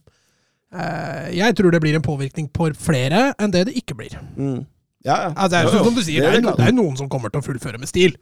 Eh, 0.73 1.28
jeg 1.39 1.55
tror 1.57 1.70
det 1.73 1.81
blir 1.81 1.95
en 1.97 2.03
påvirkning 2.05 2.49
på 2.53 2.66
flere 2.77 3.31
enn 3.40 3.51
det 3.55 3.66
det 3.70 3.77
ikke 3.81 3.97
blir. 3.97 4.19
mm. 4.36 4.66
Ja, 5.07 5.15
ja. 5.15 5.28
Altså, 5.31 5.49
det 5.49 5.59
er 5.59 5.62
jo 5.62 5.69
Jo, 5.69 5.73
jo. 5.73 5.78
sånn 5.78 5.86
som 5.86 5.95
du 5.95 6.03
sier, 6.05 6.20
det 6.27 6.35
er, 6.35 6.43
no, 6.43 6.53
det 6.59 6.66
er 6.69 6.73
noen 6.74 6.97
som 6.99 7.09
kommer 7.09 7.31
til 7.31 7.40
å 7.40 7.45
fullføre 7.47 7.78
med 7.78 7.89
stil. 7.89 8.16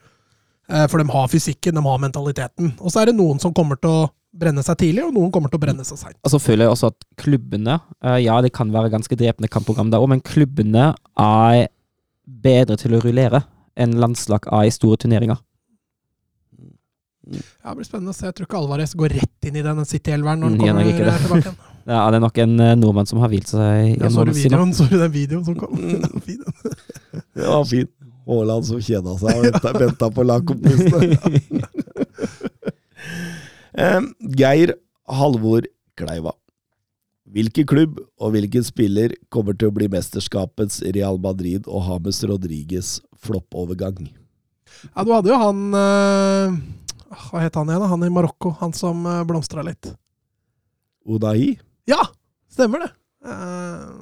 Eh, 0.69 0.87
For 0.87 0.99
de 1.03 1.07
har 1.11 1.29
fysikken, 1.33 1.75
de 1.75 1.83
har 1.83 1.99
mentaliteten. 1.99 2.75
Og 2.79 2.93
så 2.93 3.01
er 3.01 3.07
det 3.11 3.17
noen 3.17 3.41
som 3.41 3.55
kommer 3.57 3.81
til 3.81 3.91
å 3.91 4.11
brenne 4.37 4.63
seg 4.63 4.77
tidlig, 4.79 5.03
og 5.09 5.15
noen 5.17 5.33
kommer 5.33 5.49
til 5.49 5.57
å 5.59 5.63
brenne 5.65 5.85
seg 5.89 5.97
seint. 5.99 6.19
Og 6.23 6.31
så 6.31 6.39
føler 6.39 6.67
jeg 6.67 6.75
også 6.75 6.91
at 6.93 7.07
klubbene 7.17 7.81
eh, 8.05 8.19
Ja, 8.27 8.37
det 8.45 8.53
kan 8.53 8.71
være 8.71 8.91
ganske 8.93 9.17
drepende 9.17 9.49
kampprogram 9.51 9.91
der 9.91 9.99
òg, 10.05 10.09
men 10.13 10.21
klubbene 10.21 10.93
er 11.17 11.67
bedre 12.27 12.77
til 12.77 12.95
å 12.95 13.01
rullere 13.03 13.43
enn 13.77 13.97
landslag 13.99 14.47
er 14.53 14.69
i 14.69 14.71
store 14.75 14.97
turneringer. 15.01 15.41
Ja, 17.27 17.73
det 17.73 17.79
blir 17.81 17.89
spennende 17.89 18.13
å 18.13 18.17
se. 18.17 18.29
Jeg 18.29 18.37
tror 18.39 18.47
ikke 18.47 18.59
Alvarez 18.61 18.93
går 18.95 19.17
rett 19.19 19.49
inn 19.49 19.57
i 19.59 19.65
den 19.65 19.81
City-elveren 19.89 20.45
når 20.45 20.53
han 20.53 20.59
Mm, 20.59 20.61
kommer 20.61 20.85
tilbake. 20.85 21.41
igjen. 21.43 21.57
Ja, 21.87 22.03
det 22.11 22.19
er 22.19 22.25
nok 22.25 22.39
en 22.43 22.59
eh, 22.59 22.75
nordmann 22.79 23.07
som 23.07 23.21
har 23.23 23.31
hvilt 23.31 23.47
seg 23.47 23.93
i 23.93 23.93
Ja, 23.95 24.11
så 24.11 24.25
du 24.27 24.33
videoen? 24.35 24.73
Så 24.75 24.89
du 24.91 24.97
den 24.99 25.13
videoen 25.15 25.45
som 25.47 25.55
kom? 25.59 25.77
Mm. 25.79 26.03
Den 26.03 26.11
var 26.15 26.25
fin. 26.27 26.43
Det 27.15 27.47
var 27.47 27.69
fint. 27.71 27.93
Haaland 28.27 28.67
som 28.67 28.81
kjeda 28.83 29.13
seg 29.21 29.39
og 29.39 29.69
venta, 29.79 30.09
på 30.11 30.25
lagkompisene. 30.27 31.15
Geir 34.41 34.75
Halvor 35.07 35.69
Kleiva. 35.95 36.35
Hvilken 37.37 37.67
klubb 37.71 38.01
og 38.23 38.33
hvilken 38.35 38.65
spiller 38.67 39.15
kommer 39.31 39.55
til 39.55 39.71
å 39.71 39.75
bli 39.77 39.87
mesterskapets 39.93 40.81
Real 40.95 41.19
Madrid 41.23 41.67
og 41.67 41.87
James 41.87 42.23
Rodriguez 42.27 42.91
floppovergang? 43.23 44.09
Ja, 44.93 45.05
du 45.07 45.13
hadde 45.15 45.31
jo 45.31 45.39
han 45.41 45.63
eh, 45.75 46.57
Hva 47.29 47.43
het 47.45 47.55
han 47.59 47.71
igjen? 47.71 47.83
da? 47.83 47.91
Han 47.91 48.07
i 48.07 48.13
Marokko. 48.13 48.57
Han 48.61 48.75
som 48.77 49.07
uh, 49.07 49.23
blomstra 49.27 49.63
litt. 49.67 49.93
Unai? 51.07 51.57
Ja! 51.91 52.03
Stemmer 52.53 52.87
det. 52.87 52.93
Uh, 53.27 53.97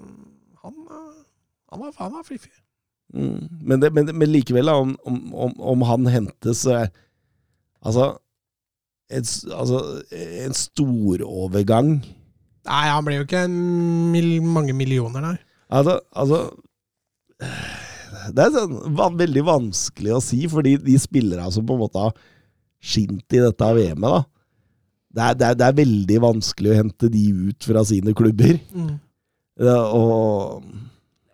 han, 0.62 0.74
eh, 0.74 1.22
han, 1.70 1.80
var, 1.80 1.94
han 1.98 2.12
var 2.12 2.26
fiffig. 2.26 2.52
Mm. 3.14 3.48
Men, 3.60 3.80
det, 3.80 3.90
men, 3.94 4.10
men 4.16 4.30
likevel, 4.32 4.66
da, 4.66 4.76
om, 4.80 4.94
om, 5.06 5.54
om, 5.60 5.82
han 5.86 6.06
hentes 6.10 6.64
Altså, 7.84 8.06
et, 9.12 9.28
altså 9.54 9.80
En 10.10 10.56
storovergang 10.56 11.92
Nei, 12.64 12.84
han 12.88 13.04
ble 13.06 13.20
jo 13.20 13.26
ikke 13.26 13.44
en 13.44 13.56
mil, 14.10 14.30
mange 14.48 14.72
millioner, 14.74 15.20
nei. 15.20 15.34
Altså, 15.68 15.98
altså 16.16 16.40
Det 18.32 18.46
er 18.46 18.54
sånn, 18.56 18.78
veldig 19.20 19.44
vanskelig 19.46 20.14
å 20.16 20.22
si, 20.24 20.40
fordi 20.50 20.78
de 20.80 20.96
spillerne 20.98 21.52
som 21.52 21.66
på 21.68 21.76
en 21.76 21.82
måte 21.84 22.06
har 22.06 22.16
skint 22.84 23.36
i 23.36 23.42
dette 23.44 23.68
VM-et, 23.76 24.08
da 24.08 24.24
det 25.14 25.22
er, 25.22 25.36
det, 25.38 25.46
er, 25.46 25.58
det 25.60 25.66
er 25.66 25.78
veldig 25.78 26.20
vanskelig 26.24 26.72
å 26.72 26.78
hente 26.80 27.10
de 27.12 27.24
ut 27.50 27.68
fra 27.68 27.84
sine 27.86 28.14
klubber. 28.16 28.58
Mm. 28.74 28.96
Ja, 29.62 29.80
og 29.94 30.64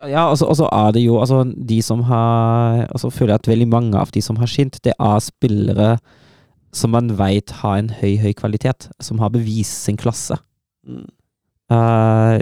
Ja, 0.05 0.27
og 0.29 0.37
så 0.41 0.49
altså, 0.49 0.65
så 0.65 0.69
er 0.73 0.93
det 0.97 1.05
jo 1.05 1.19
altså, 1.21 1.43
de 1.45 1.81
som 1.85 2.03
har 2.09 2.87
altså, 2.89 3.11
føler 3.13 3.35
jeg 3.35 3.43
at 3.43 3.53
veldig 3.53 3.69
mange 3.69 4.01
av 4.01 4.13
de 4.13 4.23
som 4.25 4.41
har 4.41 4.49
skint, 4.49 4.81
det 4.85 4.93
er 4.97 5.23
spillere 5.25 5.95
som 6.73 6.93
man 6.95 7.11
veit 7.19 7.51
har 7.63 7.81
en 7.81 7.91
høy, 7.91 8.15
høy 8.21 8.33
kvalitet. 8.37 8.91
Som 9.03 9.19
har 9.19 9.33
bevist 9.35 9.87
sin 9.87 9.99
klasse. 10.01 10.39
mm, 10.87 11.09
Uh, 11.71 12.35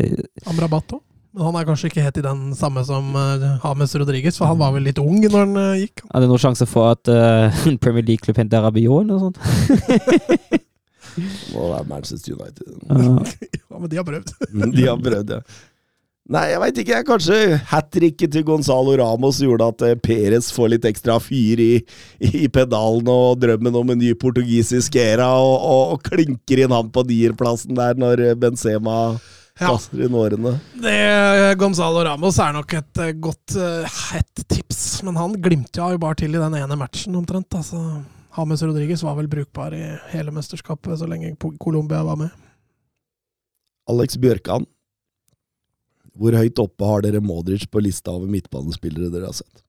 Amrabato. 0.49 1.03
Men 1.37 1.45
han 1.45 1.57
er 1.61 1.67
kanskje 1.69 1.91
ikke 1.91 2.01
helt 2.01 2.17
i 2.17 2.25
den 2.25 2.55
samme 2.57 2.81
som 2.89 3.11
uh, 3.13 3.59
James 3.61 3.93
Rodriguez, 4.01 4.39
for 4.41 4.49
han 4.49 4.57
var 4.57 4.73
vel 4.73 4.87
litt 4.89 5.01
ung 5.03 5.19
når 5.21 5.43
han 5.43 5.53
uh, 5.61 5.77
gikk. 5.77 6.01
er 6.09 6.25
det 6.25 6.31
noen 6.31 6.41
sjanse 6.41 6.65
for 6.71 6.95
at 6.95 7.11
uh, 7.13 7.59
Premier 7.85 8.07
League-klubb 8.09 8.41
henter 8.41 8.65
Rabiot 8.65 9.05
eller 9.05 9.13
noe 9.13 9.27
sånt? 9.27 9.37
må 11.55 11.71
være 11.73 11.89
Manchester 11.91 12.37
United. 12.39 12.77
Eh, 12.91 13.35
Ja, 13.71 13.79
men 13.79 13.91
de 13.93 13.99
har 14.01 14.07
prøvd. 14.09 14.31
De 14.75 14.87
har 14.89 14.97
prøvd, 15.01 15.35
ja. 15.37 15.43
Nei, 16.29 16.43
jeg 16.51 16.61
veit 16.61 16.79
ikke. 16.83 16.97
Kanskje 17.09 17.37
hat 17.71 17.87
tricket 17.95 18.35
til 18.35 18.43
Gonzalo 18.45 18.93
Ramos 19.01 19.39
gjorde 19.41 19.71
at 19.73 19.85
eh, 19.87 19.95
Perez 20.05 20.51
får 20.53 20.75
litt 20.75 20.89
ekstra 20.91 21.17
fyr 21.25 21.63
i, 21.65 21.71
i 22.21 22.51
pedalen 22.53 23.09
og 23.09 23.39
drømmen 23.41 23.79
om 23.81 23.95
en 23.95 24.01
ny 24.03 24.11
portugisisk 24.21 24.99
æra, 25.01 25.31
og, 25.41 25.57
og, 25.57 25.95
og 25.95 26.03
klinker 26.11 26.65
inn 26.67 26.75
han 26.75 26.91
på 26.93 27.07
nierplassen 27.09 27.73
der 27.79 27.97
når 28.01 28.25
eh, 28.27 28.37
Benzema 28.37 28.99
Ja. 29.59 29.73
Det, 30.85 30.99
Gonzalo 31.59 32.05
Ramos 32.07 32.37
er 32.45 32.53
nok 32.55 32.77
et 32.79 33.01
eh, 33.03 33.15
godt 33.19 33.57
eh, 33.59 33.97
et 34.21 34.45
tips, 34.53 35.01
men 35.09 35.17
han 35.19 35.33
glimta 35.43 35.89
jo 35.95 35.99
bare 36.05 36.21
til 36.21 36.37
i 36.37 36.39
den 36.45 36.55
ene 36.61 36.77
matchen 36.79 37.17
omtrent. 37.19 37.57
Altså, 37.59 37.81
James 38.37 38.63
Rodriguez 38.63 39.03
var 39.03 39.17
vel 39.19 39.29
brukbar 39.29 39.75
i 39.75 39.85
hele 40.13 40.33
mesterskapet 40.35 41.01
så 41.01 41.07
lenge 41.09 41.37
Colombia 41.59 42.03
var 42.05 42.17
med. 42.17 42.31
Alex 43.89 44.19
Bjørkan. 44.21 44.67
Hvor 46.19 46.35
høyt 46.35 46.59
oppe 46.59 46.87
har 46.87 47.05
dere 47.07 47.23
Modric 47.23 47.69
på 47.71 47.81
lista 47.83 48.13
over 48.13 48.31
midtbanespillere 48.31 49.11
dere 49.13 49.31
har 49.31 49.37
sett? 49.39 49.63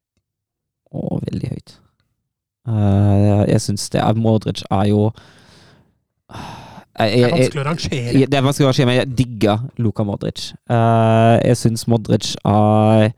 Å, 0.90 1.20
veldig 1.30 1.52
høyt. 1.52 1.76
Uh, 2.70 3.46
jeg 3.50 3.62
syns 3.64 3.88
det 3.94 4.02
er 4.02 4.18
Modric 4.20 4.62
er 4.68 4.90
jo 4.92 5.04
jeg, 6.30 6.42
Det 7.00 7.06
er 7.06 7.10
jeg, 7.10 7.22
jeg, 7.22 7.32
vanskelig 7.32 7.62
å 7.62 7.68
rangere. 7.70 8.26
Det 8.26 8.38
er 8.38 8.46
vanskelig 8.46 8.66
å 8.66 8.72
rangere, 8.72 8.90
men 8.90 8.98
jeg 9.00 9.12
digger 9.22 9.68
Luka 9.80 10.06
Modric. 10.06 10.50
Uh, 10.70 11.38
jeg 11.46 11.62
syns 11.62 11.86
Modric 11.90 12.34
er 12.44 13.14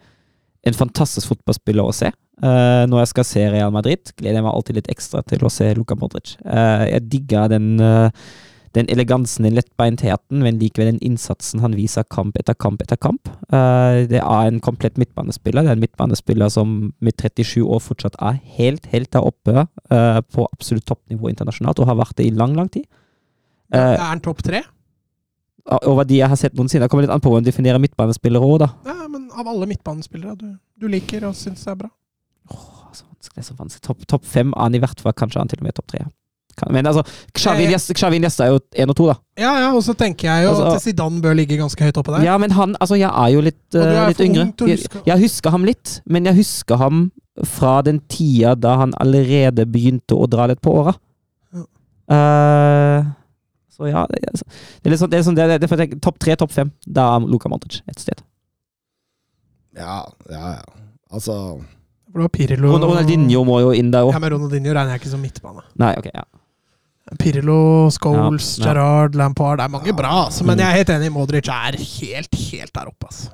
en 0.67 0.77
fantastisk 0.77 1.31
fotballspiller 1.31 1.87
å 1.87 1.95
se. 1.95 2.11
Eh, 2.41 2.83
når 2.89 3.03
jeg 3.03 3.09
skal 3.11 3.27
se 3.27 3.41
Real 3.53 3.73
Madrid, 3.73 4.13
gleder 4.17 4.39
jeg 4.39 4.45
meg 4.45 4.55
alltid 4.55 4.79
litt 4.79 4.89
ekstra 4.89 5.21
til 5.29 5.43
å 5.45 5.51
se 5.53 5.67
Luka 5.77 5.97
Modric. 5.97 6.33
Uh, 6.41 6.87
jeg 6.89 7.05
digger 7.11 7.51
den, 7.51 7.75
uh, 7.77 8.09
den 8.73 8.89
elegansen, 8.89 9.45
den 9.45 9.59
lettbeintheten, 9.59 10.41
men 10.41 10.57
likevel 10.57 10.89
den 10.89 11.01
innsatsen 11.05 11.61
han 11.61 11.77
viser 11.77 12.07
kamp 12.09 12.39
etter 12.41 12.57
kamp 12.57 12.81
etter 12.81 12.97
kamp. 12.97 13.29
Det 13.51 14.21
er 14.21 14.47
en 14.47 14.61
komplett 14.63 14.97
midtbanespiller. 14.97 15.65
Det 15.65 15.73
er 15.73 15.77
en 15.77 15.83
midtbanespiller 15.83 16.49
som 16.49 16.75
med 17.03 17.17
37 17.19 17.59
år 17.61 17.83
fortsatt 17.83 18.15
er 18.23 18.39
helt, 18.57 18.87
helt 18.93 19.11
der 19.11 19.27
oppe 19.27 19.67
på 20.31 20.47
absolutt 20.47 20.87
toppnivå 20.87 21.29
internasjonalt, 21.29 21.83
og 21.83 21.91
har 21.91 21.99
vært 21.99 22.15
det 22.21 22.29
i 22.29 22.33
lang, 22.33 22.55
lang 22.55 22.71
tid. 22.71 22.87
Er 23.75 23.99
han 23.99 24.23
topp 24.23 24.41
tre? 24.47 24.63
over 25.85 26.07
de 26.07 26.17
jeg 26.17 26.29
har 26.31 26.39
sett 26.39 26.55
noensinne. 26.57 26.87
Det 26.87 26.89
kommer 26.91 27.05
litt 27.05 27.13
an 27.13 27.21
på 27.21 27.29
hvordan 27.29 27.45
du 27.45 27.51
definerer 27.51 27.81
midtbanespillere 27.83 28.47
òg, 28.47 28.55
da. 28.63 28.69
Ja, 28.87 29.07
men 29.11 29.27
av 29.29 29.47
alle 29.51 29.67
midtbanespillere 29.69 30.33
du, 30.39 30.47
du 30.79 30.87
liker 30.89 31.27
og 31.29 31.35
syns 31.37 31.67
er 31.69 31.77
bra. 31.83 31.91
Åh, 32.49 32.89
så 32.93 33.03
vanskelig, 33.05 33.35
det 33.35 33.43
er 33.43 33.49
så 33.53 33.55
vanskelig. 33.59 33.81
Topp 33.81 34.07
top 34.07 34.25
fem 34.25 34.53
han 34.57 34.73
i 34.75 34.79
hvert 34.79 34.99
fall, 34.99 35.13
kanskje 35.13 35.39
han 35.39 35.47
til 35.47 35.59
og 35.59 35.63
med 35.69 35.75
topp 35.75 35.87
tre. 35.87 36.05
Kan- 36.57 36.73
Men 36.73 36.85
altså, 36.85 37.03
Xavi 37.37 37.63
Eh, 37.63 38.15
Iniesta 38.17 38.43
er 38.43 38.49
jo 38.51 38.59
én 38.75 38.89
og 38.89 38.95
to, 38.95 39.05
da. 39.07 39.15
Ja, 39.39 39.53
ja, 39.59 39.69
og 39.73 39.81
så 39.83 39.93
tenker 39.95 40.27
jeg 40.27 40.43
jo 40.43 40.49
Altså- 40.49 40.75
at 40.75 40.81
Zidane 40.81 41.21
bør 41.21 41.33
ligge 41.35 41.57
ganske 41.57 41.79
høyt 41.79 41.97
oppe 41.97 42.11
der. 42.17 42.23
Ja, 42.25 42.37
men 42.37 42.51
han 42.51 42.75
Altså, 42.81 42.95
jeg 42.97 43.09
er 43.09 43.29
jo 43.33 43.41
litt, 43.41 43.75
eh, 43.75 43.79
er 43.81 44.07
litt 44.09 44.19
yngre. 44.19 44.53
Jeg, 44.67 44.79
jeg 45.05 45.19
husker 45.19 45.49
ham 45.49 45.63
litt, 45.63 46.01
men 46.05 46.25
jeg 46.25 46.35
husker 46.35 46.75
ham 46.77 47.11
fra 47.45 47.81
den 47.81 47.99
tida 48.09 48.55
da 48.59 48.75
han 48.77 48.93
allerede 48.99 49.65
begynte 49.65 50.11
å 50.13 50.27
dra 50.29 50.45
litt 50.47 50.61
på 50.61 50.73
åra. 50.83 50.93
Ja. 51.53 51.63
Uh, 52.11 53.05
så 53.71 53.87
ja, 53.89 54.05
det, 54.07 54.19
er- 54.21 54.89
litt 54.89 54.99
sånn, 54.99 55.09
det 55.09 55.19
er 55.19 55.23
sånn 55.23 55.35
det, 55.35 55.43
er- 55.49 55.57
det, 55.57 55.69
jeg 55.69 55.79
tenker, 55.79 55.99
Topp 56.01 56.19
tre, 56.19 56.35
topp 56.35 56.51
fem. 56.51 56.71
Da 56.85 57.15
er 57.15 57.19
Luka 57.25 57.47
Modric 57.47 57.81
et 57.87 57.97
sted. 57.99 58.21
Ja, 59.77 60.03
ja, 60.29 60.55
ja. 60.59 60.61
Altså 61.13 61.63
For 62.11 62.19
det 62.19 62.27
var 62.27 62.33
Pirlo 62.35 62.71
Ron- 62.73 62.83
Ronaldinho 62.89 63.43
må 63.47 63.59
jo 63.63 63.71
inn 63.71 63.91
der 63.91 64.03
òg. 64.03 64.11
Ja, 64.13 64.19
men 64.19 64.31
Ronaldinho 64.33 64.73
regner 64.75 64.91
jeg 64.97 65.01
ikke 65.01 65.11
som 65.13 65.21
midtbane. 65.23 65.61
Nei, 65.79 65.93
ok, 65.97 66.09
ja. 66.13 66.23
Pirlo, 67.19 67.89
Scholes, 67.91 68.57
Ja, 68.59 68.63
ja. 68.63 68.73
Gerrard, 68.73 69.15
Lampard 69.15 69.57
Det 69.59 69.65
er 69.65 69.69
mange 69.73 69.93
bra, 69.95 70.11
altså, 70.27 70.43
men 70.45 70.57
Mm. 70.57 70.61
jeg 70.61 70.67
er 70.69 70.77
helt 70.77 70.89
enig. 70.89 71.11
Modric 71.11 71.47
er 71.49 71.77
helt, 71.77 72.35
helt 72.51 72.73
der 72.73 72.85
oppe. 72.87 73.05
Altså. 73.07 73.29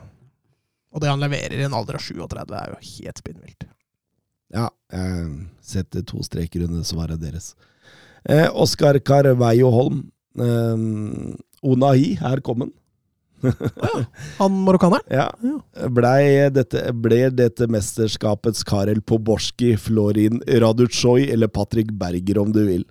Og 0.94 1.02
det 1.02 1.10
han 1.10 1.20
leverer 1.20 1.54
i 1.60 1.64
en 1.66 1.74
alder 1.74 1.96
av 1.96 2.02
37, 2.02 2.56
er 2.56 2.70
jo 2.70 2.78
helt 2.82 3.18
spinnvilt. 3.22 3.64
Ja, 4.54 4.70
jeg 4.92 5.48
setter 5.62 6.02
to 6.06 6.18
streker 6.24 6.64
under 6.64 6.82
svaret 6.84 7.20
deres. 7.20 7.54
Eh, 8.28 8.48
Oskar 8.54 8.98
Carveio 9.00 9.70
Holm. 9.72 10.12
Eh, 10.40 11.36
Onahi, 11.64 12.16
her 12.20 12.40
kom 12.42 12.72
han. 13.44 14.06
Han 14.38 14.56
marokkaneren? 14.66 15.06
Ja. 15.14 15.28
Blei 15.94 16.50
dette, 16.54 16.82
ble 16.94 17.28
dette 17.36 17.68
mesterskapets 17.72 18.64
Karel 18.68 19.02
Poborski, 19.02 19.76
Florin 19.78 20.42
Radutsjoj 20.48 21.28
eller 21.34 21.48
Patrick 21.54 21.92
Berger, 21.92 22.40
om 22.42 22.52
du 22.56 22.64
vil. 22.68 22.84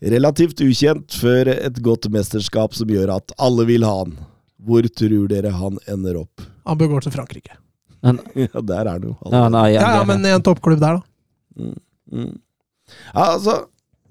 Relativt 0.00 0.60
ukjent 0.60 1.14
før 1.20 1.48
et 1.54 1.78
godt 1.84 2.08
mesterskap 2.12 2.74
som 2.76 2.90
gjør 2.92 3.14
at 3.16 3.32
alle 3.40 3.64
vil 3.68 3.84
ha 3.86 3.94
han. 4.02 4.16
Hvor 4.66 4.86
tror 4.98 5.28
dere 5.30 5.52
han 5.54 5.78
ender 5.88 6.18
opp? 6.24 6.42
Han 6.66 6.78
bør 6.80 6.96
gå 6.96 7.04
til 7.06 7.14
Frankrike. 7.14 7.56
Men, 8.04 8.20
Ja, 8.46 8.60
der 8.60 8.82
er 8.82 8.92
han 8.96 9.06
jo. 9.08 9.14
ja, 9.32 9.46
Ja, 9.72 9.94
ja, 9.98 10.02
men 10.08 10.24
i 10.26 10.32
en 10.34 10.44
toppklubb 10.44 10.80
der, 10.82 11.00
da. 11.00 11.70
Mm. 12.12 12.36
Ja, 13.14 13.32
altså 13.32 13.64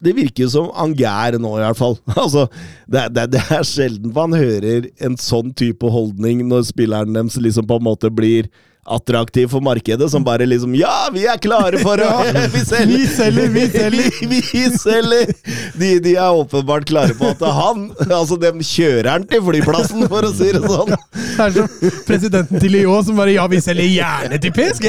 Det 0.06 0.14
virker 0.18 0.52
som 0.52 0.69
Anger 0.72 1.40
nå, 1.41 1.56
i 1.57 1.65
hvert 1.65 1.82
fall. 1.82 1.98
Altså, 2.26 2.48
det, 2.88 3.10
det, 3.15 3.27
det 3.36 3.41
er 3.53 3.65
sjelden 3.68 4.14
man 4.15 4.34
hører 4.36 4.88
en 5.03 5.18
sånn 5.19 5.52
type 5.57 5.90
holdning 5.91 6.45
når 6.49 6.69
spilleren 6.72 7.18
deres 7.18 7.38
liksom 7.41 7.68
på 7.69 7.80
en 7.80 7.88
måte 7.90 8.14
blir 8.14 8.49
attraktiv 8.86 9.48
for 9.49 9.61
markedet, 9.65 10.11
som 10.11 10.23
bare 10.23 10.45
liksom 10.45 10.76
Ja, 10.77 11.10
vi 11.14 11.26
er 11.26 11.40
klare 11.41 11.80
for 11.82 12.02
å 12.06 12.10
Vi 12.53 12.61
selger! 12.61 12.94
Vi 12.94 13.07
selger, 13.10 13.49
vi 13.49 13.65
selger. 13.73 14.19
Vi, 14.30 14.41
vi 14.52 14.65
selger! 14.77 15.34
De, 15.80 15.90
de 16.06 16.14
er 16.14 16.41
åpenbart 16.41 16.86
klare 16.90 17.18
på 17.18 17.32
at 17.34 17.41
han 17.41 17.88
Altså, 18.06 18.38
dem 18.41 18.61
kjører 18.61 19.11
han 19.15 19.27
til 19.30 19.41
flyplassen, 19.45 20.06
for 20.11 20.27
å 20.27 20.32
si 20.36 20.52
det 20.53 20.61
sånn. 20.61 20.94
Det 21.15 21.48
er 21.48 21.56
som 21.57 21.98
presidenten 22.06 22.61
til 22.61 22.76
Lyon 22.77 23.06
som 23.07 23.18
bare 23.18 23.34
Ja, 23.36 23.48
vi 23.49 23.61
selger 23.64 23.90
gjerne 23.90 24.40
til 24.41 24.53
PSG! 24.56 24.88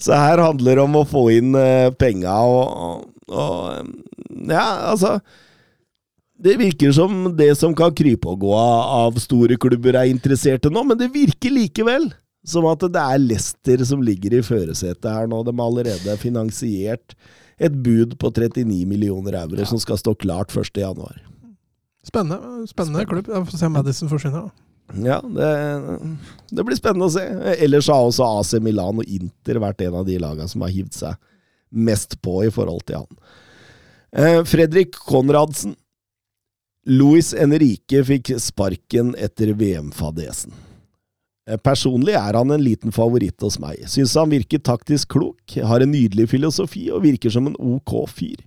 Så 0.00 0.16
her 0.16 0.40
handler 0.40 0.80
det 0.80 0.84
om 0.86 0.96
å 0.96 1.06
få 1.08 1.26
inn 1.36 1.52
uh, 1.52 1.92
penga 2.00 2.38
og, 2.48 3.02
og 3.30 3.90
Ja, 4.50 4.90
altså 4.92 5.18
Det 6.40 6.56
virker 6.60 6.92
som 6.96 7.36
det 7.36 7.50
som 7.58 7.74
kan 7.76 7.94
krype 7.94 8.30
og 8.32 8.40
gå 8.46 8.54
av, 8.56 9.18
store 9.20 9.58
klubber, 9.60 9.98
er 10.00 10.10
interesserte 10.10 10.70
nå, 10.72 10.84
men 10.88 10.98
det 10.98 11.10
virker 11.12 11.52
likevel 11.52 12.10
som 12.46 12.64
at 12.70 12.80
det 12.88 13.00
er 13.02 13.20
Leicester 13.20 13.82
som 13.84 14.00
ligger 14.00 14.38
i 14.38 14.40
førersetet 14.44 15.10
her 15.12 15.28
nå. 15.28 15.42
De 15.44 15.52
har 15.52 15.66
allerede 15.66 16.16
finansiert 16.22 17.12
et 17.60 17.74
bud 17.84 18.16
på 18.16 18.30
39 18.32 18.86
millioner 18.88 19.36
euro 19.42 19.66
som 19.68 19.80
skal 19.82 20.00
stå 20.00 20.14
klart 20.16 20.54
1.1. 20.56 21.20
Spennende, 22.08 22.64
spennende 22.70 23.04
klubb. 23.04 23.28
Jeg 23.28 23.48
får 23.50 23.60
se 23.60 23.68
om 23.68 23.76
Madison 23.76 24.08
forsvinner. 24.08 24.48
da. 24.48 24.66
Ja, 25.04 25.20
det, 25.22 25.50
det 26.50 26.64
blir 26.66 26.78
spennende 26.78 27.06
å 27.06 27.12
se. 27.12 27.22
Ellers 27.60 27.90
har 27.92 28.06
også 28.08 28.26
AC 28.40 28.54
Milan 28.64 28.98
og 29.02 29.12
Inter 29.12 29.60
vært 29.62 29.84
en 29.84 30.00
av 30.00 30.08
de 30.08 30.16
lagene 30.18 30.48
som 30.50 30.64
har 30.64 30.72
hivd 30.72 30.96
seg 30.96 31.18
mest 31.70 32.18
på 32.22 32.40
i 32.46 32.50
forhold 32.54 32.84
til 32.88 33.02
han. 33.02 33.20
Eh, 34.12 34.40
Fredrik 34.44 34.96
Konradsen. 35.06 35.76
Louis 36.90 37.34
Henrique 37.36 38.00
fikk 38.08 38.32
sparken 38.40 39.12
etter 39.20 39.52
VM-fadesen. 39.54 40.52
Eh, 41.48 41.58
Personlig 41.60 42.16
er 42.18 42.38
han 42.38 42.50
en 42.54 42.64
liten 42.64 42.92
favoritt 42.94 43.40
hos 43.44 43.58
meg. 43.62 43.82
Syns 43.90 44.14
han 44.18 44.32
virker 44.32 44.62
taktisk 44.64 45.12
klok, 45.16 45.58
har 45.60 45.84
en 45.84 45.92
nydelig 45.92 46.28
filosofi 46.32 46.88
og 46.90 47.04
virker 47.04 47.32
som 47.34 47.50
en 47.50 47.58
ok 47.58 47.94
fyr. 48.10 48.40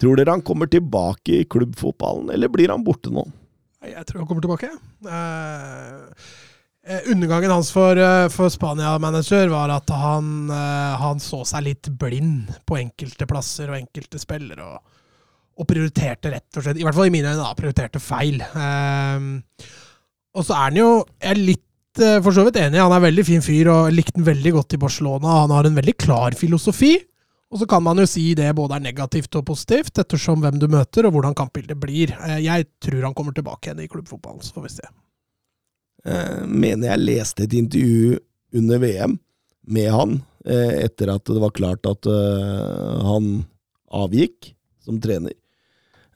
Tror 0.00 0.16
dere 0.16 0.32
han 0.32 0.42
kommer 0.44 0.68
tilbake 0.70 1.42
i 1.42 1.48
klubbfotballen, 1.48 2.30
eller 2.32 2.48
blir 2.48 2.72
han 2.72 2.84
borte 2.84 3.12
nå? 3.12 3.26
Jeg 3.84 4.04
tror 4.08 4.22
han 4.22 4.28
kommer 4.28 4.44
tilbake. 4.44 4.70
Eh, 5.08 6.30
undergangen 7.12 7.52
hans 7.52 7.70
for, 7.74 7.98
eh, 7.98 8.28
for 8.32 8.50
Spania-manager 8.52 9.50
var 9.52 9.72
at 9.74 9.90
han, 9.94 10.50
eh, 10.50 10.96
han 11.00 11.20
så 11.22 11.42
seg 11.46 11.66
litt 11.68 11.90
blind 12.00 12.50
på 12.66 12.78
enkelte 12.80 13.28
plasser 13.30 13.70
og 13.70 13.78
enkelte 13.78 14.20
spillere. 14.22 14.64
Og, 14.64 14.96
og 15.60 15.68
prioriterte 15.68 16.32
rett 16.32 16.56
og 16.56 16.64
slett, 16.64 16.80
i 16.80 16.86
hvert 16.86 16.96
fall 16.96 17.10
i 17.10 17.14
mine 17.14 17.34
øyne, 17.34 17.42
da, 17.42 17.52
prioriterte 17.58 18.00
feil. 18.02 18.40
Eh, 18.40 19.26
og 20.30 20.46
så 20.46 20.54
er 20.56 20.64
han 20.68 20.78
jo 20.80 20.88
jeg 21.20 21.30
er 21.34 21.42
litt 21.42 22.00
eh, 22.00 22.18
for 22.24 22.34
så 22.34 22.46
vidt 22.46 22.60
enig. 22.62 22.80
Han 22.80 22.94
er 22.94 23.02
en 23.02 23.08
veldig 23.08 23.26
fin 23.28 23.44
fyr 23.44 23.70
og 23.72 23.92
likte 23.94 24.18
den 24.18 24.28
veldig 24.30 24.54
godt 24.58 24.78
i 24.78 24.82
Barcelona. 24.82 25.40
Han 25.44 25.54
har 25.54 25.68
en 25.68 25.78
veldig 25.78 25.96
klar 26.00 26.36
filosofi. 26.38 26.96
Og 27.50 27.58
så 27.58 27.66
kan 27.66 27.82
man 27.82 27.98
jo 27.98 28.06
si 28.06 28.28
det 28.38 28.52
både 28.54 28.76
er 28.76 28.84
negativt 28.84 29.34
og 29.34 29.48
positivt, 29.48 29.96
ettersom 29.98 30.38
hvem 30.38 30.60
du 30.62 30.68
møter 30.70 31.08
og 31.08 31.16
hvordan 31.16 31.34
kampbildet 31.34 31.80
blir. 31.82 32.14
Eh, 32.28 32.44
Jeg 32.46 32.68
tror 32.78 33.08
han 33.08 33.14
kommer 33.14 33.34
tilbake 33.34 33.68
igjen 33.68 33.82
i 33.82 33.90
klubbfotballen, 33.90 34.42
så 34.46 34.54
får 34.54 34.68
vi 34.68 34.74
se. 34.76 34.90
Eh, 36.04 36.42
mener 36.46 36.92
jeg 36.92 37.06
leste 37.06 37.46
et 37.46 37.56
intervju 37.56 38.18
under 38.56 38.82
VM 38.82 39.18
med 39.70 39.90
han, 39.94 40.16
eh, 40.44 40.84
etter 40.86 41.12
at 41.14 41.26
det 41.28 41.40
var 41.42 41.54
klart 41.56 41.86
at 41.88 42.08
eh, 42.10 43.00
han 43.06 43.30
avgikk 43.90 44.52
som 44.84 45.00
trener. 45.02 45.34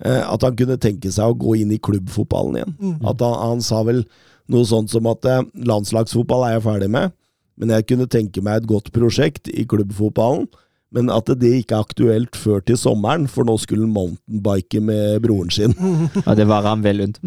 Eh, 0.04 0.22
at 0.22 0.42
han 0.42 0.56
kunne 0.58 0.78
tenke 0.80 1.12
seg 1.14 1.30
å 1.30 1.38
gå 1.38 1.58
inn 1.60 1.74
i 1.74 1.80
klubbfotballen 1.82 2.58
igjen. 2.58 2.76
Mm. 2.80 2.96
At 3.06 3.22
han, 3.24 3.36
han 3.38 3.64
sa 3.64 3.84
vel 3.86 4.04
noe 4.50 4.66
sånt 4.68 4.92
som 4.92 5.06
at 5.08 5.24
landslagsfotball 5.54 6.48
er 6.48 6.58
jeg 6.58 6.66
ferdig 6.66 6.90
med, 6.92 7.14
men 7.60 7.70
jeg 7.70 7.86
kunne 7.88 8.10
tenke 8.10 8.42
meg 8.44 8.60
et 8.60 8.68
godt 8.68 8.90
prosjekt 8.94 9.48
i 9.48 9.64
klubbfotballen. 9.68 10.48
Men 10.94 11.10
at 11.10 11.30
det 11.40 11.50
ikke 11.58 11.74
er 11.74 11.86
aktuelt 11.86 12.36
før 12.38 12.62
til 12.62 12.78
sommeren, 12.78 13.26
for 13.30 13.46
nå 13.46 13.56
skulle 13.58 13.82
han 13.82 13.94
mountainbike 13.94 14.82
med 14.84 15.22
broren 15.24 15.50
sin. 15.50 15.74
ja, 16.26 16.36
det 16.38 16.46
var 16.50 16.66
han 16.68 16.84
vel 16.86 17.08
unt. 17.08 17.18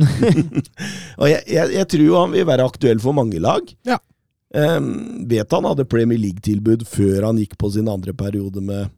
Og 1.22 1.28
jeg, 1.28 1.42
jeg, 1.52 1.74
jeg 1.76 1.90
tror 1.92 2.06
jo 2.06 2.22
han 2.22 2.36
vil 2.36 2.48
være 2.48 2.68
aktuell 2.68 3.02
for 3.04 3.18
mange 3.18 3.42
lag. 3.44 3.68
Ja. 3.88 4.00
Um, 4.56 5.28
vet 5.28 5.52
han 5.52 5.68
hadde 5.68 5.86
Premier 5.92 6.20
League-tilbud 6.22 6.86
før 6.88 7.28
han 7.28 7.42
gikk 7.42 7.58
på 7.60 7.74
sin 7.76 7.90
andre 7.92 8.14
periode 8.16 8.64
med, 8.64 8.94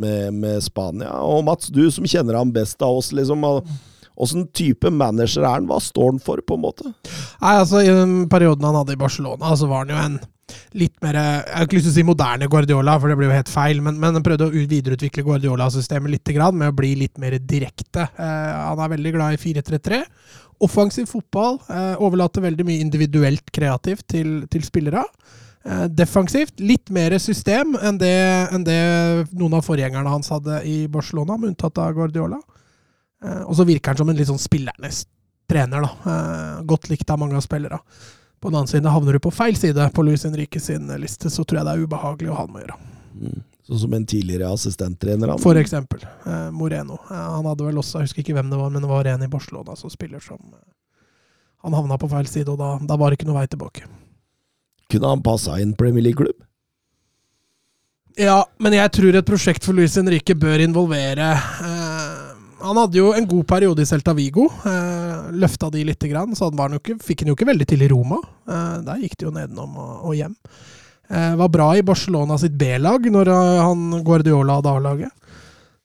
med, 0.00 0.32
med 0.32 0.62
Spania. 0.64 1.18
Og 1.20 1.44
Mats, 1.44 1.68
du 1.68 1.84
som 1.92 2.08
kjenner 2.08 2.40
han 2.40 2.54
best 2.54 2.80
av 2.82 3.02
oss, 3.02 3.12
liksom, 3.12 3.44
åssen 4.16 4.46
type 4.56 4.88
manager 4.88 5.44
er 5.44 5.58
han? 5.58 5.68
Hva 5.68 5.82
står 5.84 6.14
han 6.14 6.22
for, 6.24 6.40
på 6.40 6.56
en 6.56 6.64
måte? 6.64 6.94
Nei, 7.42 7.58
altså 7.58 7.84
I 7.84 7.92
den 7.92 8.22
perioden 8.32 8.64
han 8.64 8.80
hadde 8.80 8.96
i 8.96 9.00
Barcelona, 9.04 9.52
så 9.52 9.68
var 9.68 9.84
han 9.84 9.92
jo 9.92 10.00
en 10.00 10.22
litt 10.76 10.96
mer 11.04 11.16
Jeg 11.18 11.54
har 11.54 11.66
ikke 11.66 11.78
lyst 11.78 11.88
til 11.88 11.94
å 11.94 11.96
si 11.96 12.06
moderne 12.06 12.48
Guardiola, 12.50 12.96
for 13.00 13.10
det 13.10 13.16
blir 13.18 13.30
jo 13.30 13.36
helt 13.36 13.52
feil, 13.52 13.82
men, 13.84 13.98
men 14.00 14.18
han 14.18 14.24
prøvde 14.26 14.48
å 14.48 14.54
videreutvikle 14.54 15.24
Guardiola-systemet 15.26 16.12
litt 16.12 16.34
med 16.52 16.68
å 16.68 16.76
bli 16.76 16.94
litt 17.04 17.18
mer 17.18 17.38
direkte. 17.38 18.08
Eh, 18.16 18.50
han 18.68 18.82
er 18.82 18.92
veldig 18.96 19.14
glad 19.16 19.36
i 19.36 19.40
4-3-3. 19.40 20.02
Offensiv 20.64 21.06
fotball. 21.10 21.58
Eh, 21.68 21.94
overlater 22.02 22.44
veldig 22.44 22.66
mye 22.66 22.84
individuelt 22.84 23.50
kreativt 23.54 24.06
til, 24.08 24.44
til 24.50 24.66
spillere. 24.66 25.04
Eh, 25.64 25.86
defensivt 25.88 26.60
litt 26.60 26.90
mer 26.92 27.16
system 27.22 27.72
enn 27.80 27.96
det, 28.00 28.16
enn 28.52 28.66
det 28.66 28.80
noen 29.32 29.56
av 29.56 29.64
forgjengerne 29.64 30.12
hans 30.12 30.28
hadde 30.34 30.60
i 30.68 30.84
Barcelona, 30.92 31.38
med 31.38 31.54
unntatt 31.54 31.80
av 31.80 31.94
Guardiola. 31.96 32.40
Eh, 33.24 33.42
og 33.46 33.56
så 33.56 33.64
virker 33.64 33.94
han 33.94 34.02
som 34.02 34.12
en 34.12 34.18
litt 34.18 34.28
sånn 34.28 34.42
spillernes 34.42 35.06
trener. 35.48 35.86
da. 35.86 36.12
Eh, 36.12 36.62
godt 36.68 36.90
likt 36.90 37.10
av 37.10 37.18
mange 37.22 37.38
av 37.38 37.44
spillere. 37.46 37.80
På 38.44 38.50
den 38.50 38.58
annen 38.58 38.68
side 38.68 38.90
havner 38.92 39.16
du 39.16 39.22
på 39.24 39.30
feil 39.32 39.56
side 39.56 39.86
på 39.96 40.02
Luis 40.04 40.26
Henrique 40.28 40.60
sin 40.60 40.90
liste, 41.00 41.30
så 41.32 41.46
tror 41.48 41.62
jeg 41.62 41.64
det 41.64 41.72
er 41.72 41.84
ubehagelig 41.86 42.28
å 42.28 42.34
ha 42.36 42.42
med 42.44 42.58
å 42.58 42.64
gjøre. 42.66 42.74
Sånn 43.64 43.78
som 43.80 43.94
en 43.96 44.04
tidligere 44.04 44.50
assistenttrener. 44.52 45.30
For 45.40 45.56
eksempel 45.56 46.02
eh, 46.04 46.50
Moreno. 46.52 46.98
Eh, 47.08 47.16
han 47.16 47.48
hadde 47.48 47.64
vel 47.64 47.80
også, 47.80 48.02
jeg 48.02 48.10
husker 48.10 48.20
ikke 48.20 48.34
hvem 48.36 48.50
det 48.52 48.58
var, 48.60 48.74
men 48.74 48.84
det 48.84 48.90
var 48.90 49.08
en 49.08 49.24
i 49.24 49.30
Barcelona 49.32 49.72
som 49.80 49.88
spiller 49.88 50.20
som 50.20 50.36
eh, 50.36 50.60
Han 51.64 51.72
havna 51.72 51.96
på 51.96 52.10
feil 52.12 52.28
side, 52.28 52.52
og 52.52 52.60
da, 52.60 52.74
da 52.84 53.00
var 53.00 53.08
det 53.08 53.16
ikke 53.16 53.30
noe 53.30 53.38
vei 53.38 53.46
tilbake. 53.48 53.88
Kunne 54.92 55.14
han 55.14 55.24
passa 55.24 55.56
inn 55.64 55.72
Premier 55.80 56.04
League-klubb? 56.04 56.44
Ja, 58.20 58.42
men 58.60 58.76
jeg 58.76 58.92
tror 58.92 59.16
et 59.16 59.32
prosjekt 59.32 59.64
for 59.64 59.72
Luis 59.72 59.96
Henrique 59.96 60.36
bør 60.36 60.60
involvere 60.68 61.32
eh, 61.32 62.23
Han 62.64 62.78
hadde 62.80 62.96
jo 62.96 63.10
en 63.12 63.26
god 63.28 63.44
periode 63.50 63.84
i 63.84 63.88
Celta 63.88 64.14
Vigo. 64.16 64.46
Eh, 64.64 65.26
løfta 65.36 65.68
de 65.72 65.82
lite 65.84 66.08
grann, 66.08 66.32
så 66.36 66.48
han 66.48 66.56
var 66.56 66.72
ikke, 66.78 66.96
fikk 67.02 67.22
han 67.22 67.32
jo 67.32 67.36
ikke 67.36 67.50
veldig 67.50 67.66
til 67.68 67.84
i 67.84 67.90
Roma. 67.92 68.20
Eh, 68.48 68.78
der 68.86 69.02
gikk 69.02 69.18
det 69.20 69.28
jo 69.28 69.34
nedenom 69.34 69.76
og, 69.76 69.92
og 70.08 70.16
hjem. 70.16 70.32
Eh, 71.08 71.34
var 71.36 71.50
bra 71.52 71.68
i 71.76 71.84
Barcelona 71.84 72.38
sitt 72.40 72.56
B-lag 72.56 73.04
når 73.12 73.28
eh, 73.28 73.60
han 73.60 74.04
Guardiola 74.06 74.58
hadde 74.58 74.72
A-laget. 74.72 75.20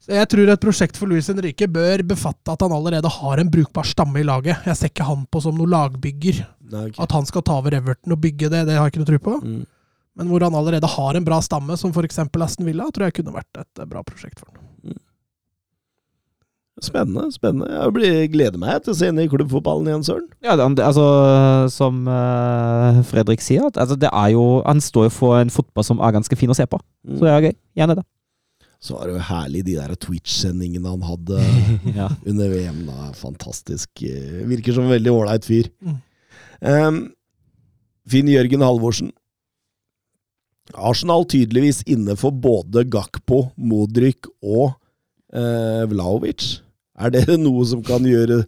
Jeg 0.09 0.25
tror 0.31 0.49
et 0.49 0.61
prosjekt 0.63 0.97
for 0.97 1.11
Luis 1.11 1.27
Henrique 1.29 1.67
bør 1.69 2.01
befatte 2.07 2.53
at 2.55 2.63
han 2.65 2.73
allerede 2.73 3.11
har 3.13 3.41
en 3.41 3.51
brukbar 3.51 3.85
stamme 3.85 4.23
i 4.23 4.25
laget. 4.25 4.63
Jeg 4.65 4.79
ser 4.79 4.89
ikke 4.89 5.05
han 5.05 5.27
på 5.29 5.41
som 5.43 5.57
noen 5.59 5.69
lagbygger. 5.69 6.39
Nei, 6.71 6.87
okay. 6.87 7.03
At 7.03 7.13
han 7.13 7.27
skal 7.29 7.43
ta 7.45 7.59
over 7.59 7.75
Everton 7.77 8.15
og 8.15 8.23
bygge 8.23 8.49
det, 8.49 8.63
det 8.69 8.79
har 8.79 8.87
jeg 8.87 8.95
ikke 8.95 9.03
noe 9.03 9.11
tro 9.11 9.19
på. 9.27 9.35
Mm. 9.43 9.59
Men 10.19 10.31
hvor 10.31 10.47
han 10.47 10.57
allerede 10.57 10.89
har 10.95 11.19
en 11.19 11.27
bra 11.27 11.37
stamme, 11.45 11.77
som 11.77 11.93
f.eks. 11.93 12.23
Aston 12.25 12.65
Villa, 12.65 12.89
tror 12.89 13.09
jeg 13.09 13.19
kunne 13.19 13.35
vært 13.35 13.61
et 13.61 13.83
eh, 13.83 13.91
bra 13.91 14.01
prosjekt 14.07 14.41
for 14.41 14.49
ham. 14.49 14.68
Spennende. 16.85 17.27
spennende. 17.33 17.69
Jeg 17.73 17.93
blir, 17.95 18.19
gleder 18.33 18.61
meg 18.61 18.83
til 18.85 18.93
å 18.93 18.97
se 18.99 19.09
henne 19.09 19.25
i 19.25 19.31
klubbfotballen 19.31 19.89
igjen, 19.89 20.05
Søren. 20.07 20.29
Ja, 20.45 20.55
altså, 20.59 21.07
som 21.73 22.05
eh, 22.07 23.01
Fredrik 23.09 23.43
sier, 23.43 23.67
at, 23.67 23.79
altså, 23.81 23.97
det 23.99 24.11
er 24.11 24.31
jo, 24.35 24.45
han 24.65 24.81
står 24.83 25.09
jo 25.09 25.15
for 25.17 25.39
en 25.41 25.53
fotball 25.53 25.87
som 25.87 26.01
er 26.03 26.15
ganske 26.15 26.39
fin 26.39 26.51
å 26.51 26.57
se 26.57 26.67
på. 26.69 26.79
Så 27.09 27.25
det 27.25 27.35
er 27.35 27.47
gøy. 27.49 27.55
Gjerne 27.81 27.99
det. 27.99 28.05
Så 28.79 28.95
var 28.95 29.09
det 29.09 29.17
jo 29.17 29.27
herlig 29.27 29.65
de 29.67 29.75
der 29.75 29.95
Twitch-sendingene 29.99 30.93
han 30.93 31.03
hadde 31.03 31.43
ja. 31.99 32.07
under 32.23 32.51
VM. 32.53 32.85
da, 32.87 33.11
Fantastisk. 33.19 34.05
Virker 34.47 34.75
som 34.77 34.87
en 34.87 34.95
veldig 34.95 35.15
ålreit 35.15 35.47
fyr. 35.47 35.71
Mm. 35.83 35.97
Um, 36.59 36.99
Finn 38.09 38.29
Jørgen 38.31 38.63
Halvorsen. 38.65 39.11
Arsenal 40.77 41.25
tydeligvis 41.29 41.81
inne 41.89 42.15
for 42.19 42.31
både 42.31 42.85
Gakpo, 42.89 43.49
Modric 43.57 44.29
og 44.45 44.75
eh, 45.33 45.85
Vlaovic. 45.89 46.59
Er 46.99 47.13
det 47.15 47.25
noe 47.45 47.65
som 47.67 47.83
kan 47.85 48.05
gjøre 48.05 48.43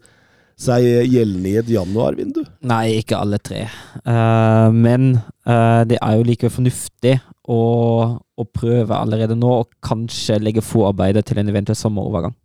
seg 0.62 0.86
gjeldende 1.10 1.50
i 1.50 1.58
et 1.62 1.70
januarvindu? 1.74 2.44
Nei, 2.70 3.00
ikke 3.00 3.18
alle 3.18 3.40
tre. 3.42 3.64
Uh, 4.06 4.70
men 4.76 5.16
uh, 5.48 5.82
det 5.90 5.98
er 5.98 6.18
jo 6.18 6.28
likevel 6.28 6.54
fornuftig 6.54 7.16
å, 7.50 7.62
å 8.22 8.48
prøve 8.54 8.98
allerede 8.98 9.38
nå, 9.40 9.56
og 9.64 9.72
kanskje 9.86 10.42
legge 10.42 10.64
forarbeidet 10.66 11.26
til 11.30 11.42
en 11.42 11.50
eventuell 11.52 11.80
sommerovergang. 11.80 12.36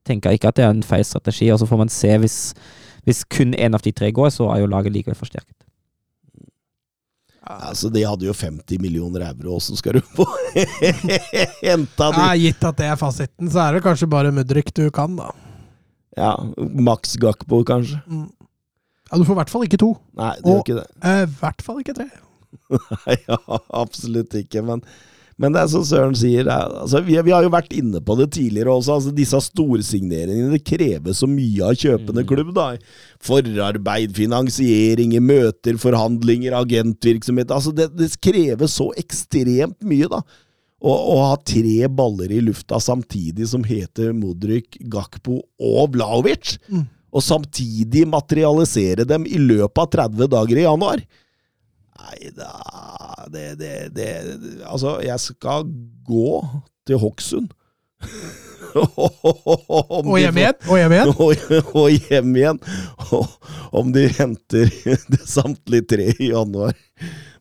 Jeg 0.00 0.08
tenker 0.10 0.34
ikke 0.34 0.50
at 0.50 0.58
det 0.58 0.66
er 0.66 0.74
en 0.74 0.86
feil 0.86 1.04
strategi, 1.06 1.52
og 1.52 1.60
så 1.60 1.68
får 1.68 1.84
man 1.84 1.92
se 1.92 2.10
hvis, 2.24 2.38
hvis 3.06 3.22
kun 3.30 3.54
én 3.54 3.76
av 3.76 3.84
de 3.84 3.94
tre 3.94 4.10
går, 4.14 4.32
så 4.34 4.50
er 4.52 4.64
jo 4.64 4.72
laget 4.72 4.96
likevel 4.96 5.18
forsterket. 5.18 5.56
Altså, 7.44 7.90
De 7.92 8.00
hadde 8.06 8.24
jo 8.24 8.32
50 8.32 8.78
millioner 8.80 9.26
euro, 9.28 9.58
åssen 9.58 9.76
skal 9.76 9.98
du 9.98 10.00
få 10.16 10.24
henta 11.62 12.10
de? 12.10 12.20
Ja, 12.22 12.28
gitt 12.40 12.64
at 12.64 12.78
det 12.80 12.86
er 12.88 12.96
fasiten, 13.00 13.50
så 13.52 13.66
er 13.66 13.76
det 13.76 13.82
kanskje 13.84 14.08
bare 14.10 14.32
Mudrik 14.34 14.70
du 14.76 14.86
kan, 14.94 15.16
da. 15.18 15.30
Ja, 16.16 16.32
Max 16.58 17.16
Gakpo, 17.20 17.62
kanskje? 17.66 17.98
Mm. 18.06 18.28
Ja, 19.10 19.18
Du 19.18 19.24
får 19.26 19.34
i 19.34 19.40
hvert 19.42 19.52
fall 19.52 19.66
ikke 19.66 19.80
to. 19.82 19.90
Nei, 20.16 20.32
det 20.40 20.52
gjør 20.54 20.62
ikke 20.64 20.78
det. 20.80 20.86
Eh, 21.04 21.22
I 21.26 21.32
hvert 21.42 21.64
fall 21.66 21.80
ikke 21.82 21.96
tre. 21.98 22.06
Nei, 23.04 23.16
ja, 23.28 23.38
absolutt 23.82 24.36
ikke. 24.40 24.62
Men, 24.64 24.82
men 25.40 25.54
det 25.54 25.64
er 25.64 25.70
som 25.72 25.82
Søren 25.86 26.14
sier, 26.14 26.46
er, 26.46 26.70
altså, 26.84 27.00
vi, 27.02 27.16
vi 27.26 27.32
har 27.34 27.42
jo 27.42 27.50
vært 27.50 27.72
inne 27.74 27.98
på 28.04 28.14
det 28.20 28.28
tidligere 28.36 28.70
også. 28.70 28.98
Altså, 28.98 29.14
disse 29.16 29.40
storsigneringene 29.48 30.52
det 30.54 30.62
krever 30.66 31.16
så 31.16 31.26
mye 31.30 31.66
av 31.66 31.78
kjøpende 31.80 32.22
klubb. 32.28 32.52
da. 32.54 32.68
Forarbeid, 33.24 34.14
finansiering, 34.14 35.16
møter, 35.24 35.78
forhandlinger, 35.82 36.54
agentvirksomhet. 36.60 37.50
altså 37.50 37.74
Det, 37.74 37.90
det 37.98 38.12
krever 38.22 38.70
så 38.70 38.92
ekstremt 39.00 39.80
mye, 39.82 40.10
da. 40.12 40.22
Å 40.84 41.16
ha 41.30 41.36
tre 41.40 41.88
baller 41.88 42.32
i 42.36 42.42
lufta 42.44 42.76
samtidig 42.82 43.46
som 43.48 43.62
heter 43.64 44.12
Modric, 44.12 44.76
Gakpo 44.92 45.38
og 45.56 45.94
Vlaovic. 45.96 46.58
Mm. 46.68 46.84
Og 47.14 47.22
samtidig 47.24 48.04
materialisere 48.10 49.06
dem 49.08 49.24
i 49.26 49.38
løpet 49.40 49.80
av 49.80 49.90
30 50.12 50.30
dager 50.34 50.60
i 50.60 50.66
januar. 50.66 51.04
Nei 51.94 52.30
da 52.34 52.50
det, 53.30 53.44
det, 53.60 53.74
det, 53.94 54.08
Altså, 54.66 54.98
jeg 55.04 55.20
skal 55.22 55.68
gå 56.06 56.40
til 56.86 56.98
Hokksund. 57.00 57.52
Og 58.74 60.16
hjem 60.18 60.40
igjen. 60.40 60.56
Og 60.66 60.78
hjem 60.80 60.94
igjen. 60.96 61.12
og, 61.78 61.90
hjem 62.08 62.36
igjen. 62.36 62.58
Om 63.74 63.92
de 63.94 64.06
henter 64.16 64.72
det 65.14 65.22
samtlige 65.30 65.86
tre 65.94 66.08
i 66.18 66.30
januar. 66.32 66.74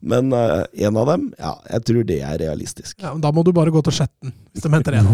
Men 0.04 0.34
eh, 0.36 0.64
en 0.86 1.00
av 1.00 1.08
dem, 1.14 1.30
ja, 1.40 1.54
jeg 1.72 1.86
tror 1.90 2.08
det 2.10 2.20
er 2.28 2.42
realistisk. 2.42 2.98
Ja, 3.00 3.14
men 3.14 3.24
da 3.24 3.32
må 3.34 3.46
du 3.48 3.54
bare 3.56 3.72
gå 3.74 3.82
til 3.86 3.96
Skjetten, 4.02 4.34
hvis 4.52 4.66
de 4.66 4.74
henter 4.74 4.98
en. 5.00 5.08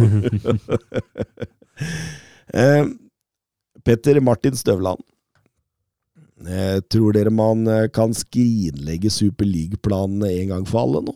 uh, 2.56 2.90
Petter 3.86 4.20
Martin 4.26 4.58
Støvland. 4.58 5.04
Eh, 6.48 6.80
tror 6.88 7.14
dere 7.14 7.32
man 7.34 7.66
eh, 7.68 7.88
kan 7.92 8.14
skrinlegge 8.16 9.12
Super 9.12 9.48
League-planene 9.48 10.30
en 10.42 10.54
gang 10.54 10.68
for 10.68 10.86
alle 10.86 11.02
nå? 11.10 11.16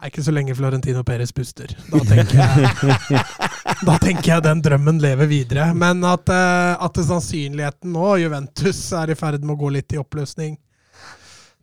Er 0.00 0.08
ikke 0.08 0.24
så 0.24 0.32
lenge 0.32 0.54
Florentino 0.56 1.02
Perez 1.04 1.30
puster. 1.36 1.70
Da 1.92 2.00
tenker 2.08 2.38
jeg, 2.40 3.20
da 3.88 3.98
tenker 4.00 4.30
jeg 4.32 4.44
den 4.46 4.62
drømmen 4.64 4.98
lever 5.02 5.28
videre. 5.30 5.68
Men 5.76 6.00
at, 6.08 6.32
eh, 6.32 6.72
at 6.82 7.00
sannsynligheten 7.04 7.92
nå, 7.94 8.08
Juventus 8.22 8.80
er 8.96 9.12
i 9.12 9.18
ferd 9.18 9.44
med 9.44 9.54
å 9.54 9.60
gå 9.60 9.70
litt 9.76 9.94
i 9.94 10.00
oppløsning 10.00 10.56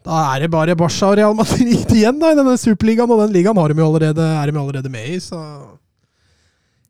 Da 0.05 0.21
er 0.35 0.45
det 0.45 0.51
bare 0.53 0.77
Barca 0.79 1.09
og 1.09 1.17
Real 1.19 1.35
Madrid 1.35 1.91
igjen 1.97 2.21
da, 2.21 2.31
i 2.31 2.39
denne 2.39 2.55
superligaen, 2.61 3.11
og 3.11 3.25
den 3.25 3.35
ligaen 3.35 3.57
har 3.59 3.73
de 3.73 3.81
jo 3.81 3.89
allerede, 3.89 4.31
er 4.37 4.47
de 4.47 4.61
allerede 4.61 4.93
med 4.93 5.11
i, 5.17 5.19
så 5.19 5.41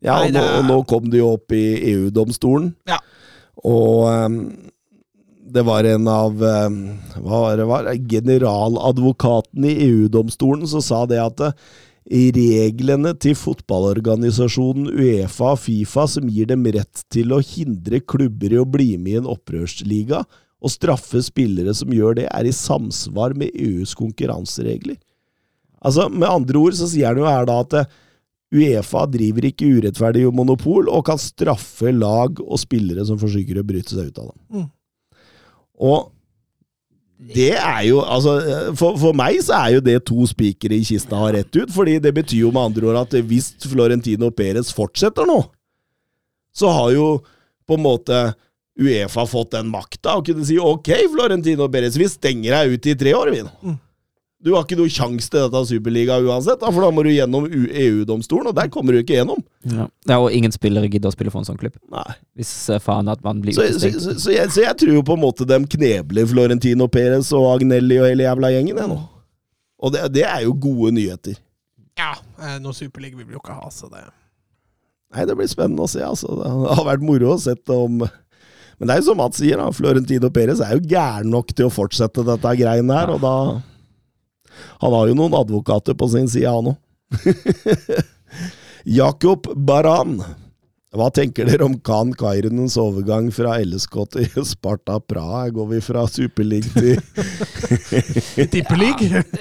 Ja, 0.04 0.20
og 0.20 0.30
nå, 0.30 0.44
og 0.60 0.66
nå 0.68 0.82
kom 0.86 1.08
det 1.10 1.24
jo 1.24 1.32
opp 1.34 1.50
i 1.56 1.64
EU-domstolen. 1.96 2.70
Ja. 2.86 3.00
Og 3.66 4.04
ehm, 4.12 4.42
det 5.52 5.64
var 5.66 5.86
en 5.88 6.08
av 6.10 6.42
ehm, 6.44 6.80
Hva 7.16 7.42
var 7.44 7.58
det 7.58 7.66
var? 7.68 7.90
Generaladvokaten 8.10 9.64
i 9.64 9.76
EU-domstolen 9.88 10.66
som 10.68 10.82
sa 10.84 11.04
det 11.08 11.20
at 11.22 11.44
eh, 11.48 12.28
reglene 12.34 13.14
til 13.20 13.36
fotballorganisasjonen 13.36 14.88
Uefa 14.94 15.52
og 15.54 15.62
Fifa 15.64 16.06
som 16.08 16.28
gir 16.32 16.48
dem 16.48 16.66
rett 16.72 17.04
til 17.12 17.34
å 17.36 17.42
hindre 17.44 18.00
klubber 18.00 18.54
i 18.54 18.60
å 18.60 18.68
bli 18.68 18.94
med 18.96 19.12
i 19.12 19.18
en 19.22 19.28
opprørsliga 19.28 20.22
og 20.58 20.72
straffe 20.72 21.20
spillere 21.22 21.74
som 21.76 21.92
gjør 21.94 22.16
det, 22.18 22.26
er 22.34 22.48
i 22.48 22.54
samsvar 22.54 23.36
med 23.38 23.52
EUs 23.54 23.92
konkurranseregler. 23.94 24.96
Altså, 25.78 26.08
Med 26.10 26.26
andre 26.26 26.58
ord 26.58 26.74
så 26.74 26.88
sier 26.90 27.12
han 27.12 27.20
jo 27.20 27.28
her 27.28 27.46
da 27.46 27.60
at 27.62 27.76
eh, 27.78 27.92
Uefa 28.48 29.04
driver 29.12 29.44
ikke 29.44 29.68
urettferdig 29.76 30.24
monopol 30.32 30.88
og 30.88 31.04
kan 31.10 31.20
straffe 31.20 31.92
lag 31.92 32.40
og 32.40 32.56
spillere 32.60 33.04
som 33.04 33.20
forsøker 33.20 33.60
å 33.60 33.66
bryte 33.68 33.92
seg 33.92 34.08
ut 34.08 34.20
av 34.22 34.30
dem. 34.30 34.40
Mm. 34.56 34.68
Og 35.78 36.08
det 37.18 37.50
er 37.58 37.80
jo 37.88 37.98
altså 38.06 38.36
for, 38.78 38.98
for 39.00 39.16
meg 39.16 39.40
så 39.42 39.56
er 39.58 39.76
jo 39.76 39.80
det 39.82 39.96
to 40.06 40.26
spikere 40.30 40.76
i 40.76 40.86
kista 40.86 41.18
har 41.18 41.34
rett 41.34 41.50
ut, 41.56 41.70
fordi 41.74 41.96
det 42.02 42.12
betyr 42.14 42.44
jo 42.44 42.52
med 42.54 42.70
andre 42.70 42.90
ord 42.92 43.00
at 43.00 43.16
hvis 43.26 43.50
Florentino 43.66 44.30
Perez 44.30 44.70
fortsetter 44.74 45.26
nå, 45.26 45.40
så 46.54 46.70
har 46.74 46.92
jo 46.94 47.08
på 47.68 47.78
en 47.78 47.84
måte 47.84 48.20
Uefa 48.78 49.24
fått 49.26 49.56
den 49.56 49.70
makta 49.72 50.14
og 50.20 50.28
kunne 50.28 50.46
si 50.46 50.60
ok, 50.62 50.92
Florentino 51.10 51.66
Perez, 51.72 51.98
vi 51.98 52.06
stenger 52.10 52.54
deg 52.54 52.76
ut 52.76 52.86
i 52.86 52.96
tre 52.98 53.14
år, 53.18 53.32
vi 53.34 53.42
nå. 53.42 53.54
Mm. 53.66 53.78
Du 54.38 54.52
har 54.54 54.62
ikke 54.62 54.76
noe 54.78 54.90
sjanse 54.92 55.26
til 55.32 55.40
dette 55.42 55.60
superliga 55.66 56.20
uansett, 56.22 56.60
da, 56.60 56.68
for 56.70 56.84
da 56.84 56.92
må 56.94 57.02
du 57.02 57.08
gjennom 57.10 57.48
EU-domstolen, 57.50 58.52
og 58.52 58.54
der 58.54 58.68
kommer 58.70 58.94
du 58.94 59.00
ikke 59.00 59.16
gjennom. 59.16 59.40
Ja. 59.66 59.88
og 60.14 60.30
ingen 60.30 60.52
spillere 60.54 60.86
gidder 60.86 61.10
å 61.10 61.14
spille 61.16 61.32
for 61.34 61.42
en 61.42 61.48
sånn 61.48 61.58
klubb. 61.58 61.74
Nei. 61.90 62.12
Hvis 62.38 62.52
eh, 62.70 62.78
faen 62.82 63.10
at 63.10 63.24
man 63.26 63.40
blir 63.42 63.56
Så, 63.56 63.66
så, 63.74 63.90
så, 63.98 64.14
så, 64.14 64.30
jeg, 64.36 64.52
så 64.54 64.62
jeg 64.62 64.78
tror 64.78 64.94
jo 64.94 65.02
på 65.08 65.16
en 65.18 65.24
måte 65.24 65.46
de 65.48 65.58
knebler 65.74 66.28
Florentino 66.30 66.86
Perez 66.86 67.32
og 67.34 67.48
Agnelli 67.56 67.98
og 67.98 68.06
hele 68.12 68.28
jævla 68.28 68.52
gjengen, 68.54 68.78
jeg 68.78 68.92
nå. 68.92 68.98
Og 69.82 69.94
det, 69.94 70.04
det 70.14 70.22
er 70.28 70.44
jo 70.46 70.54
gode 70.54 70.92
nyheter. 70.94 71.40
ja, 71.98 72.12
eh, 72.38 72.60
noe 72.62 72.76
superliga 72.78 73.18
vil 73.18 73.26
vi 73.26 73.34
jo 73.34 73.42
ikke 73.42 73.58
ha, 73.58 73.66
så 73.74 73.90
det 73.90 74.04
Nei, 75.08 75.24
det 75.24 75.34
blir 75.38 75.48
spennende 75.50 75.82
å 75.82 75.88
se, 75.90 76.02
altså. 76.04 76.34
Det 76.36 76.76
har 76.78 76.84
vært 76.84 77.04
moro 77.08 77.30
å 77.32 77.40
sette 77.40 77.72
om 77.72 78.02
Men 78.04 78.84
det 78.84 78.92
er 78.92 78.98
jo 79.00 79.06
som 79.08 79.18
Mats 79.18 79.40
sier, 79.40 79.58
da. 79.58 79.70
Florentino 79.74 80.30
Perez 80.30 80.60
er 80.62 80.76
jo 80.76 80.84
gæren 80.84 81.32
nok 81.32 81.50
til 81.56 81.66
å 81.66 81.72
fortsette 81.74 82.22
dette 82.28 82.52
greiene 82.60 82.98
her, 83.00 83.14
og 83.16 83.22
da 83.24 83.34
Han 84.82 84.94
har 84.96 85.08
jo 85.10 85.16
noen 85.18 85.36
advokater 85.38 85.96
på 85.98 86.10
sin 86.12 86.28
side, 86.30 86.50
han 86.50 86.72
òg. 86.74 86.76
Jakob 88.98 89.48
Baran. 89.56 90.20
Hva 90.96 91.10
tenker 91.12 91.44
dere 91.44 91.66
om 91.66 91.74
Khan 91.84 92.14
Kairinens 92.16 92.78
overgang 92.80 93.26
fra 93.34 93.58
LSK 93.60 93.96
til 94.14 94.44
Sparta 94.48 94.96
Praha? 95.04 95.42
Her 95.44 95.50
går 95.58 95.66
vi 95.74 95.80
fra 95.84 96.06
superleague 96.08 96.72
til 96.72 98.48
Tippelig. 98.54 98.94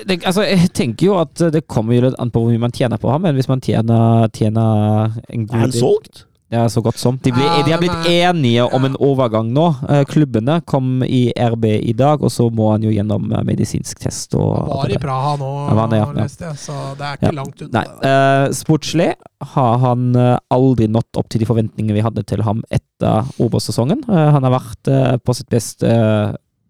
det, 0.10 0.18
altså, 0.28 0.44
jeg 0.44 0.74
tenker 0.76 1.08
jo 1.08 1.16
at 1.22 1.46
det 1.56 1.64
kommer 1.72 1.96
jo 1.96 2.10
litt 2.10 2.20
an 2.20 2.34
på 2.36 2.44
hvor 2.44 2.52
mye 2.52 2.66
man 2.66 2.76
tjener 2.76 3.00
på 3.00 3.14
ham, 3.14 3.24
men 3.24 3.40
hvis 3.40 3.48
man 3.48 3.64
tjener, 3.64 4.28
tjener 4.36 5.16
en 5.32 5.46
Er 5.46 5.48
god 5.48 5.64
han 5.64 5.76
solgt? 5.78 6.26
Ja, 6.50 6.64
så 6.72 6.80
godt 6.82 6.96
som. 7.02 7.18
De, 7.24 7.32
ble, 7.36 7.44
Ja, 7.44 7.64
de 7.66 7.74
har 7.74 7.82
blitt 7.82 8.08
enige 8.08 8.64
om 8.74 8.86
en 8.88 8.96
overgang 9.04 9.50
nå. 9.52 9.66
Eh, 9.90 10.04
Klubbene 10.08 10.62
kom 10.66 11.02
i 11.04 11.28
RB 11.36 11.66
i 11.82 11.92
dag, 11.98 12.24
og 12.24 12.32
så 12.32 12.48
må 12.54 12.70
han 12.72 12.86
jo 12.88 12.94
gjennom 12.94 13.28
eh, 13.36 13.44
medisinsk 13.48 14.00
test. 14.00 14.36
Og 14.40 14.54
Han 14.56 14.70
var 14.72 14.94
i. 14.96 15.00
Praha 15.04 15.34
nå, 15.42 15.50
Han 15.68 15.92
det, 15.92 16.00
ja, 16.00 16.06
ja. 16.08 16.24
leste 16.24 16.54
så 16.64 16.78
det 17.00 17.10
er 17.10 17.20
ikke 17.20 17.28
Ja. 17.32 17.36
langt 17.42 17.66
unna. 17.68 17.84
Eh, 18.12 18.46
sportslig 18.56 19.10
har 19.54 19.78
han 19.84 20.08
aldri 20.50 20.88
nådd 20.88 21.20
opp 21.20 21.28
til 21.30 21.44
de 21.44 21.50
forventningene 21.50 22.00
vi 22.00 22.06
hadde 22.06 22.24
til 22.26 22.42
ham 22.48 22.64
etter 22.72 23.28
Obos-sesongen. 23.44 24.02
Uh, 24.08 24.32
han 24.34 24.44
har 24.48 24.56
vært 24.56 24.90
uh, 24.90 25.18
på 25.22 25.36
sitt 25.38 25.50
beste 25.52 25.92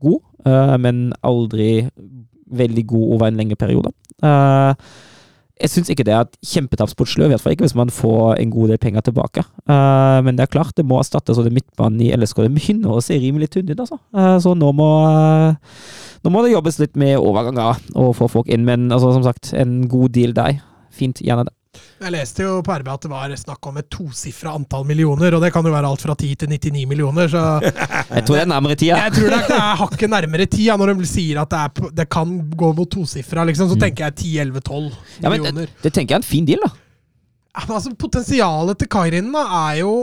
god, 0.01 0.21
men 0.79 1.11
aldri 1.27 1.89
veldig 2.47 2.83
god 2.87 3.13
over 3.15 3.27
en 3.27 3.39
lengre 3.39 3.57
periode. 3.59 3.91
Eh, 4.23 4.73
jeg 5.57 5.71
syns 5.73 5.89
ikke 5.91 6.05
det 6.07 6.13
er 6.13 6.25
et 6.25 6.37
kjempetap 6.45 6.91
sportslig, 6.91 7.27
i 7.27 7.31
hvert 7.33 7.43
fall 7.43 7.55
ikke 7.55 7.65
hvis 7.65 7.77
man 7.77 7.91
får 7.93 8.37
en 8.41 8.53
god 8.53 8.71
del 8.73 8.79
penger 8.81 9.05
tilbake. 9.07 9.43
Uh, 9.69 10.19
men 10.25 10.37
det 10.37 10.45
er 10.45 10.53
klart, 10.53 10.75
det 10.77 10.85
må 10.87 10.99
erstattes, 11.01 11.39
og 11.39 11.47
det 11.47 11.55
midtbanen 11.55 12.03
i 12.05 12.11
LSK 12.15 12.43
det 12.45 12.53
begynner 12.55 12.93
å 12.93 13.03
se 13.03 13.17
rimelig 13.21 13.51
tynn 13.55 13.71
ut, 13.71 13.79
altså. 13.79 13.99
Uh, 14.15 14.35
så 14.43 14.53
nå 14.57 14.71
må, 14.77 14.89
uh, 15.09 16.23
nå 16.23 16.33
må 16.33 16.45
det 16.45 16.53
jobbes 16.53 16.79
litt 16.83 16.97
med 16.99 17.17
overganger 17.17 17.81
og 17.97 18.15
få 18.19 18.29
folk 18.37 18.51
inn, 18.53 18.67
men 18.67 18.91
altså, 18.91 19.15
som 19.17 19.25
sagt, 19.25 19.53
en 19.57 19.79
god 19.91 20.13
deal 20.17 20.37
der. 20.37 20.61
Fint, 20.93 21.21
gjerne 21.25 21.49
det. 21.49 21.56
Jeg 21.97 22.13
leste 22.13 22.43
jo 22.45 22.59
på 22.61 22.75
RB 22.77 22.87
at 22.93 23.05
det 23.07 23.09
var 23.09 23.31
snakk 23.41 23.67
om 23.71 23.77
et 23.81 23.87
tosifra 23.89 24.51
antall 24.53 24.83
millioner, 24.85 25.33
og 25.33 25.41
det 25.41 25.49
kan 25.55 25.65
jo 25.65 25.71
være 25.73 25.89
alt 25.89 26.03
fra 26.05 26.13
10 26.13 26.35
til 26.43 26.49
99 26.51 26.83
millioner, 26.91 27.27
så 27.31 27.41
Jeg 28.17 28.25
tror 28.27 28.35
det 28.37 28.43
er 28.43 28.51
nærmere 28.51 28.75
tida. 28.77 28.99
jeg 29.07 29.15
tror 29.15 29.31
det 29.33 29.39
er- 29.39 29.47
det 29.49 29.57
er 29.57 29.79
hakket 29.81 30.09
nærmere 30.13 30.45
tida 30.45 30.75
når 30.77 30.93
de 30.99 31.07
sier 31.09 31.41
at 31.41 31.49
det, 31.49 31.59
er, 31.65 31.91
det 32.01 32.07
kan 32.13 32.35
gå 32.53 32.69
mot 32.77 32.89
tosifra, 32.93 33.45
liksom, 33.49 33.71
så 33.73 33.79
tenker 33.81 34.05
jeg 34.11 34.15
10-11-12 34.53 34.91
Ja, 35.23 35.29
men 35.29 35.39
millioner. 35.41 35.65
det, 35.65 35.81
det 35.87 35.93
tenker 35.97 36.13
jeg 36.13 36.19
er 36.19 36.23
en 36.25 36.29
fin 36.35 36.45
deal, 36.45 36.61
da. 36.67 36.69
Ja, 37.57 37.63
men 37.67 37.75
altså, 37.79 37.95
potensialet 37.97 38.77
til 38.83 38.87
Kairin 38.93 39.31
da, 39.33 39.41
er 39.71 39.79
jo 39.81 39.93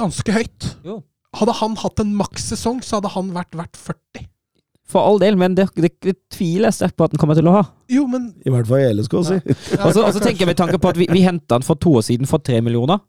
ganske 0.00 0.32
høyt. 0.32 0.70
Jo. 0.86 1.02
Hadde 1.36 1.52
han 1.60 1.76
hatt 1.76 2.00
en 2.00 2.14
makssesong, 2.16 2.80
så 2.86 2.96
hadde 3.02 3.10
han 3.12 3.28
vært 3.36 3.52
verdt 3.58 3.76
40. 3.76 4.24
For 4.94 5.02
all 5.02 5.18
del, 5.18 5.34
men 5.40 5.56
det, 5.58 5.64
det, 5.74 5.90
det 6.06 6.14
tviler 6.30 6.68
jeg 6.70 6.78
sterkt 6.78 6.94
på 7.00 7.08
at 7.08 7.14
han 7.16 7.18
kommer 7.24 7.34
til 7.38 7.48
å 7.50 7.56
ha. 7.58 7.64
Jo, 7.90 8.04
men 8.10 8.30
I 8.46 8.52
hvert 8.54 8.68
fall 8.70 8.84
i 8.84 8.92
LSK, 8.94 9.16
si. 9.26 9.40
ja, 9.74 9.80
Og 9.88 9.90
så 9.96 10.04
og 10.06 10.12
så 10.14 10.22
tenker 10.22 10.44
jeg 10.46 10.52
med 10.52 10.60
tanke 10.60 10.78
på 10.78 10.92
at 10.94 11.00
vi, 11.00 11.08
vi 11.10 11.24
henta 11.26 11.58
han 11.58 11.66
for 11.66 11.74
to 11.82 11.96
år 11.98 12.06
siden 12.06 12.30
for 12.30 12.38
tre 12.46 12.60
millioner. 12.62 13.02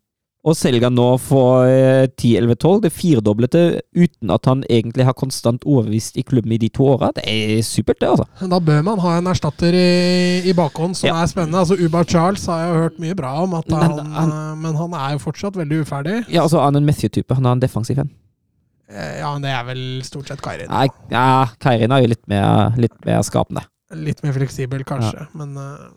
Og 0.46 0.54
selger 0.54 0.92
nå 0.94 1.06
for 1.26 1.66
eh, 1.66 2.04
10-11-12, 2.22 2.82
det 2.84 2.92
firedobbelte, 2.94 3.62
uten 3.98 4.30
at 4.30 4.46
han 4.46 4.60
egentlig 4.70 5.08
har 5.08 5.16
konstant 5.18 5.64
overbevist 5.66 6.20
i 6.22 6.26
klubben 6.28 6.54
i 6.54 6.60
de 6.62 6.70
to 6.70 6.86
åra. 6.94 7.10
Det 7.18 7.24
er 7.26 7.64
supert, 7.66 7.98
det, 8.04 8.12
altså. 8.12 8.28
Da 8.52 8.60
bør 8.62 8.84
man 8.86 9.02
ha 9.02 9.16
en 9.18 9.32
erstatter 9.32 9.74
i, 9.74 9.88
i 10.46 10.54
bakhånd 10.54 10.94
som 11.00 11.10
Ja. 11.10 11.16
er 11.24 11.32
spennende. 11.34 11.64
Altså 11.64 11.74
Uba 11.82 12.04
Charles 12.06 12.46
har 12.46 12.62
jeg 12.62 12.78
hørt 12.84 13.00
mye 13.02 13.18
bra 13.18 13.32
om, 13.42 13.56
at 13.58 13.70
Men 13.74 13.82
han, 13.82 14.12
han- 14.20 14.36
eh, 14.36 14.54
men 14.68 14.78
han 14.84 14.94
er 15.02 15.16
jo 15.18 15.24
fortsatt 15.26 15.58
veldig 15.58 15.82
uferdig. 15.82 16.20
Ja, 16.30 16.44
altså 16.46 16.62
Han 16.62 16.76
er 16.78 16.84
en 16.84 16.90
Matthew-type. 16.94 17.34
Han 17.42 17.46
er 17.50 17.58
en 17.58 17.66
defensiv 17.66 17.98
en. 18.06 18.14
Eh, 18.90 19.20
Ja, 19.20 19.32
men 19.34 19.46
det 19.46 19.52
er 19.52 19.64
vel 19.68 19.84
stort 20.06 20.30
sett 20.30 20.42
Kairin. 20.46 20.70
Nei, 20.70 20.88
ja, 21.12 21.46
Kairin 21.62 21.94
er 21.96 22.04
jo 22.04 22.12
litt 22.14 22.26
mer, 22.32 22.76
litt 22.80 22.98
mer 23.06 23.24
skapende. 23.26 23.66
Litt 23.96 24.22
mer 24.26 24.34
fleksibel, 24.36 24.84
kanskje. 24.88 25.28
Men 25.38 25.54
uh, 25.58 25.92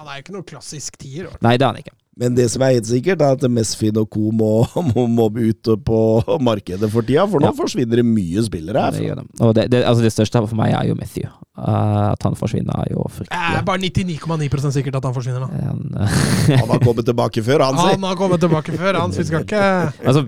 han 0.00 0.08
er 0.08 0.18
jo 0.18 0.24
ikke 0.24 0.34
noe 0.36 0.46
klassisk 0.48 0.98
tier. 1.00 1.28
Nei, 1.44 1.56
det 1.60 1.66
er 1.66 1.72
han 1.72 1.80
ikke. 1.80 1.94
Men 2.16 2.34
det 2.36 2.46
som 2.52 2.62
er 2.62 2.76
helt 2.76 2.86
sikkert, 2.86 3.22
er 3.22 3.34
at 3.34 3.46
Mesfin 3.50 3.96
og 3.98 4.08
co. 4.12 4.30
Må, 4.34 4.50
må, 4.92 5.06
må 5.10 5.28
ut 5.34 5.70
på 5.86 6.00
markedet 6.42 6.90
for 6.92 7.02
tida, 7.06 7.26
for 7.30 7.42
nå 7.42 7.50
Ja. 7.50 7.56
forsvinner 7.58 8.00
det 8.00 8.06
mye 8.06 8.42
spillere 8.46 8.90
Det, 8.92 9.00
her. 9.00 9.08
gjør 9.08 9.22
det. 9.22 9.26
Og 9.40 9.54
det, 9.54 9.70
det, 9.72 9.82
altså 9.84 10.04
det 10.06 10.12
største 10.14 10.44
for 10.46 10.58
meg 10.58 10.74
er 10.74 10.88
jo 10.90 10.94
Matthew. 10.98 11.30
Uh, 11.54 12.10
at 12.10 12.22
han 12.26 12.34
forsvinner, 12.34 12.74
er 12.82 12.88
jo 12.90 13.04
fryktelig 13.14 13.30
Det 13.30 13.58
er 13.60 13.66
bare 13.66 13.78
99,9% 13.78 14.72
sikkert 14.74 14.96
at 14.98 15.04
han 15.06 15.14
forsvinner 15.14 15.44
nå. 15.44 15.48
Han, 15.54 15.84
uh, 15.94 16.16
Han 16.62 16.72
har 16.72 16.80
kommet 16.82 17.06
tilbake 17.06 17.44
før, 17.46 17.62
han 17.62 17.78
sier. 17.78 17.92
Han 17.94 18.06
har 18.08 18.18
kommet 18.18 18.42
tilbake 18.42 18.74
før, 18.74 18.98
han, 18.98 19.14
så 19.14 19.22
vi 19.22 19.28
skal 19.28 19.44
ikke 19.46 19.62
altså, 20.02 20.24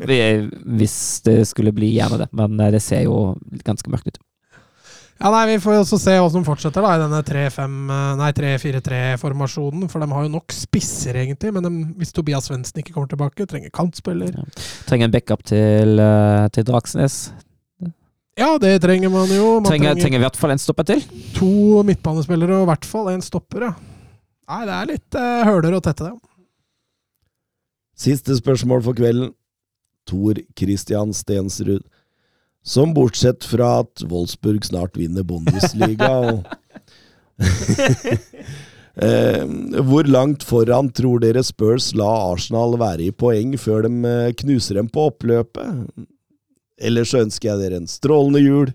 hvis 0.79 0.97
det 1.27 1.41
skulle 1.51 1.75
bli 1.75 1.91
gjerne 1.97 2.21
det, 2.23 2.29
men 2.37 2.55
eh, 2.63 2.71
det 2.77 2.83
ser 2.85 3.03
jo 3.09 3.35
ganske 3.67 3.91
mørkt 3.91 4.07
ut. 4.13 4.21
Ja, 5.17 5.31
nei, 5.33 5.47
Vi 5.55 5.61
får 5.65 5.79
også 5.81 5.97
se 6.01 6.13
hva 6.21 6.27
som 6.29 6.45
fortsetter 6.45 6.85
da 6.85 6.91
i 6.93 7.01
denne 7.01 7.23
3-5 7.25 7.77
nei, 8.21 8.29
3-4-3-formasjonen. 8.37 9.87
For 9.89 10.03
de 10.03 10.09
har 10.13 10.27
jo 10.27 10.33
nok 10.35 10.53
spisser, 10.53 11.17
egentlig. 11.23 11.55
Men 11.57 11.65
de, 11.65 11.73
hvis 11.97 12.13
Tobias 12.13 12.51
Svendsen 12.51 12.83
ikke 12.83 12.93
kommer 12.93 13.09
tilbake, 13.09 13.47
trenger 13.49 13.73
kantspiller. 13.75 14.37
Trenger 14.89 15.09
en 15.09 15.15
backup 15.15 15.47
til, 15.49 15.97
eh, 16.05 16.45
til 16.53 16.69
Dragsnes. 16.69 17.17
Ja, 18.37 18.59
det 18.61 18.75
trenger 18.85 19.09
man 19.09 19.31
jo. 19.33 19.55
Man 19.63 19.71
Trenger, 19.71 19.95
trenger, 19.95 20.03
trenger 20.03 20.21
i 20.21 20.25
hvert 20.27 20.37
fall 20.37 20.53
en 20.53 20.61
stopper 20.61 20.85
til. 20.85 21.01
to 21.39 21.83
midtbanespillere 21.89 22.59
og 22.59 22.67
i 22.67 22.71
hvert 22.75 22.85
fall 22.85 23.09
en 23.15 23.25
stopper, 23.25 23.71
ja. 23.71 23.73
Nei, 24.47 24.63
det 24.69 24.75
er 24.77 24.91
litt 24.93 25.17
uh, 25.17 25.45
høler 25.49 25.79
å 25.79 25.81
tette, 25.83 26.11
det. 26.11 26.13
Siste 27.97 28.37
spørsmål 28.37 28.85
for 28.85 28.99
kvelden. 28.99 29.33
Tor 30.07 30.39
Christian 30.55 31.17
Stensrud. 31.17 31.83
Som 32.67 32.95
bortsett 32.97 33.45
fra 33.47 33.81
at 33.85 34.03
Wolfsburg 34.11 34.65
snart 34.67 34.97
vinner 34.99 35.23
Bundesliga 35.23 36.09
og 36.19 36.47
eh, 39.07 39.45
Hvor 39.87 40.09
langt 40.11 40.43
foran 40.43 40.91
tror 40.91 41.23
dere 41.23 41.45
Spurs 41.47 41.93
la 41.95 42.09
Arsenal 42.33 42.75
være 42.81 43.07
i 43.07 43.15
poeng 43.15 43.55
før 43.61 43.87
de 43.87 43.93
eh, 44.11 44.35
knuser 44.43 44.81
dem 44.81 44.91
på 44.91 45.07
oppløpet? 45.13 45.87
Ellers 46.77 47.15
ønsker 47.17 47.53
jeg 47.53 47.63
dere 47.63 47.81
en 47.81 47.89
strålende 47.89 48.43
jul 48.43 48.75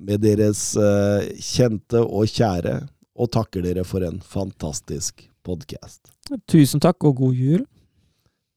med 0.00 0.20
deres 0.26 0.74
eh, 0.76 1.30
kjente 1.40 2.02
og 2.02 2.28
kjære, 2.28 2.80
og 3.14 3.30
takker 3.32 3.62
dere 3.64 3.84
for 3.86 4.04
en 4.04 4.18
fantastisk 4.20 5.24
podkast. 5.46 6.02
Tusen 6.50 6.82
takk 6.82 7.04
og 7.06 7.22
god 7.22 7.38
jul. 7.38 7.62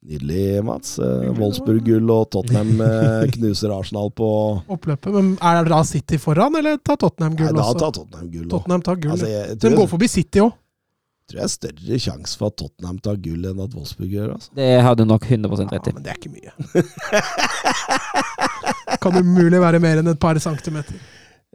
Nydelig, 0.08 0.62
Mats. 0.64 0.94
Eh, 1.04 1.26
Wolfsburg-gull 1.36 2.08
og 2.14 2.30
Tottenham 2.32 2.80
eh, 2.84 3.26
knuser 3.36 3.72
Arsenal 3.76 4.08
på 4.16 4.28
Oppløpet. 4.72 5.10
Men 5.12 5.34
er 5.44 5.58
det 5.66 5.72
da 5.74 5.82
City 5.88 6.16
foran, 6.22 6.56
eller 6.56 6.78
tar 6.80 6.96
Tottenham 7.02 7.36
gull 7.36 7.50
også? 7.52 7.58
Nei, 7.58 7.66
da 7.68 7.74
tar 7.82 7.92
Tottenham 7.98 8.30
gull. 8.32 8.46
Tottenham 8.54 8.82
tar 8.88 8.96
gull. 9.04 9.12
Altså, 9.18 9.28
jeg, 9.34 9.58
Så 9.58 9.64
de 9.68 9.76
går 9.82 9.90
forbi 9.92 10.08
City 10.14 10.40
òg. 10.46 10.52
tror 11.28 11.38
jeg 11.42 11.48
er 11.50 11.52
større 11.52 12.00
sjanse 12.06 12.34
for 12.40 12.46
at 12.54 12.58
Tottenham 12.64 12.98
tar 13.04 13.16
gull 13.26 13.44
enn 13.52 13.60
at 13.66 13.76
Wolfsburg 13.76 14.12
gjør. 14.16 14.30
Altså. 14.38 14.50
Det 14.62 14.70
har 14.88 14.96
du 14.96 15.04
nok 15.10 15.24
100 15.28 15.60
Ja, 15.60 15.68
rett 15.76 15.90
i. 15.92 15.94
men 15.98 16.04
det 16.08 16.12
er 16.14 16.18
ikke 16.22 16.36
mye. 16.38 16.52
kan 19.04 19.18
umulig 19.20 19.60
være 19.62 19.80
mer 19.84 20.00
enn 20.02 20.08
et 20.14 20.20
par 20.24 20.40
centimeter. 20.40 20.96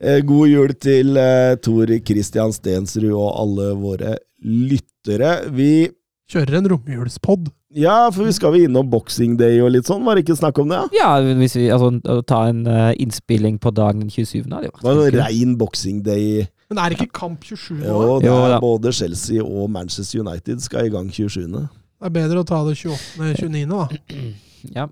Eh, 0.02 0.20
god 0.26 0.48
jul 0.50 0.72
til 0.82 1.16
uh, 1.16 1.54
Tor 1.62 1.86
Christian 2.04 2.52
Stensrud 2.52 3.12
og 3.12 3.30
alle 3.32 3.70
våre 3.80 4.16
lyttere. 4.44 5.36
Vi 5.56 5.88
Kjører 6.32 6.58
en 6.60 6.68
romjulspod. 6.72 7.50
Ja, 7.74 8.10
for 8.12 8.28
vi 8.28 8.32
skal 8.36 8.52
vi 8.52 8.64
innom 8.66 8.88
Boxing 8.92 9.36
Day 9.40 9.60
og 9.64 9.70
litt 9.72 9.88
sånn, 9.88 10.02
var 10.04 10.18
det 10.18 10.26
ikke 10.26 10.36
snakk 10.36 10.58
om 10.60 10.72
det? 10.72 10.80
Ja? 10.80 10.88
Ja, 10.98 11.36
hvis 11.40 11.56
vi 11.56 11.68
altså, 11.72 11.88
å 12.04 12.18
ta 12.28 12.42
en 12.50 12.66
uh, 12.68 12.90
innspilling 13.00 13.56
på 13.62 13.72
dagen 13.72 14.04
den 14.04 14.12
27. 14.12 14.44
hadde 14.52 14.68
Det 14.68 14.84
var 14.84 15.00
en 15.00 15.16
rein 15.16 15.54
Boxing 15.60 16.02
Day. 16.04 16.44
Men 16.72 16.82
er 16.82 16.96
ikke 16.96 17.08
kamp 17.16 17.44
27 17.44 17.80
nå? 17.80 17.86
Jo, 17.86 18.18
det 18.20 18.28
Jo, 18.28 18.36
er 18.48 18.58
både 18.60 18.92
Chelsea 18.96 19.44
og 19.44 19.70
Manchester 19.72 20.20
United 20.24 20.60
skal 20.64 20.88
i 20.88 20.92
gang 20.92 21.08
27. 21.12 21.48
Det 21.48 22.08
er 22.08 22.14
bedre 22.14 22.42
å 22.42 22.48
ta 22.48 22.62
det 22.66 22.76
28.-29., 22.80 23.66
da. 23.72 23.88
Ja. 24.76 24.88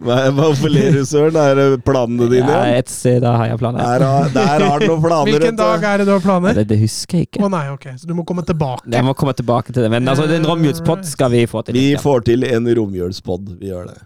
Hva, 0.00 0.16
hvorfor 0.32 0.70
ler 0.72 0.94
du, 0.96 1.02
Søren? 1.04 1.36
Er 1.36 1.58
det 1.58 1.64
planene 1.84 2.24
dine 2.30 2.48
ja, 2.48 2.60
igjen? 2.64 2.78
et 2.80 2.92
sted 2.92 3.18
der 3.20 3.34
har 3.36 3.50
jeg 3.50 3.60
planer. 3.60 3.82
Der, 3.84 4.04
har- 4.08 4.30
der 4.32 4.64
har 4.64 4.80
du 4.80 4.86
noen 4.88 5.02
planer. 5.04 5.28
Hvilken 5.28 5.58
dag 5.58 5.84
er 5.84 6.00
det 6.00 6.06
du 6.08 6.12
har 6.14 6.22
planer? 6.24 6.56
Det, 6.56 6.64
det 6.70 6.78
husker 6.80 7.20
jeg 7.20 7.28
ikke. 7.28 7.42
Å 7.42 7.48
oh, 7.50 7.52
nei, 7.52 7.66
ok. 7.74 7.86
Så 8.00 8.08
du 8.08 8.14
må 8.16 8.24
komme 8.28 8.44
tilbake. 8.48 8.88
Jeg 8.94 9.04
må 9.04 9.12
komme 9.18 9.36
tilbake 9.36 9.74
til 9.76 9.84
det. 9.84 9.90
Men 9.92 10.08
altså, 10.08 10.24
en 10.32 10.48
romjulspod 10.48 11.04
skal 11.10 11.34
vi 11.36 11.44
få 11.50 11.66
til. 11.68 11.76
Vi 11.76 11.86
ja. 11.92 12.00
får 12.00 12.24
til 12.30 12.48
en 12.48 12.72
romjulspod. 12.80 13.52
Vi 13.60 13.74
gjør 13.74 13.92
det. 13.92 13.98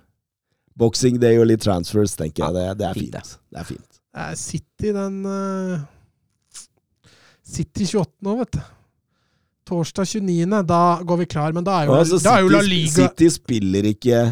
Boxing 0.74 1.22
Day 1.22 1.38
og 1.38 1.46
litt 1.52 1.62
transfers, 1.62 2.16
tenker 2.18 2.48
jeg. 2.48 2.58
Det, 2.58 2.68
det 2.82 2.90
er 2.90 2.98
fint, 2.98 3.14
fint. 3.14 3.40
Det 3.54 3.62
er 3.62 3.68
fint. 3.70 3.90
Det 4.14 4.28
er 4.28 4.38
City 4.38 4.94
den 4.94 5.20
uh, 5.26 5.82
City 7.46 7.86
28 7.86 8.26
nå, 8.26 8.38
vet 8.42 8.56
du. 8.58 8.64
Torsdag 9.64 10.10
29., 10.10 10.64
da 10.68 10.84
går 11.06 11.22
vi 11.22 11.26
klar. 11.30 11.54
Men 11.54 11.64
da 11.64 11.80
er 11.80 11.88
jo, 11.88 11.98
altså, 12.02 12.18
da 12.24 12.40
er 12.40 12.44
jo 12.44 12.50
La 12.52 12.66
Liga 12.66 12.98
City 12.98 13.30
spiller 13.32 13.94
ikke 13.94 14.26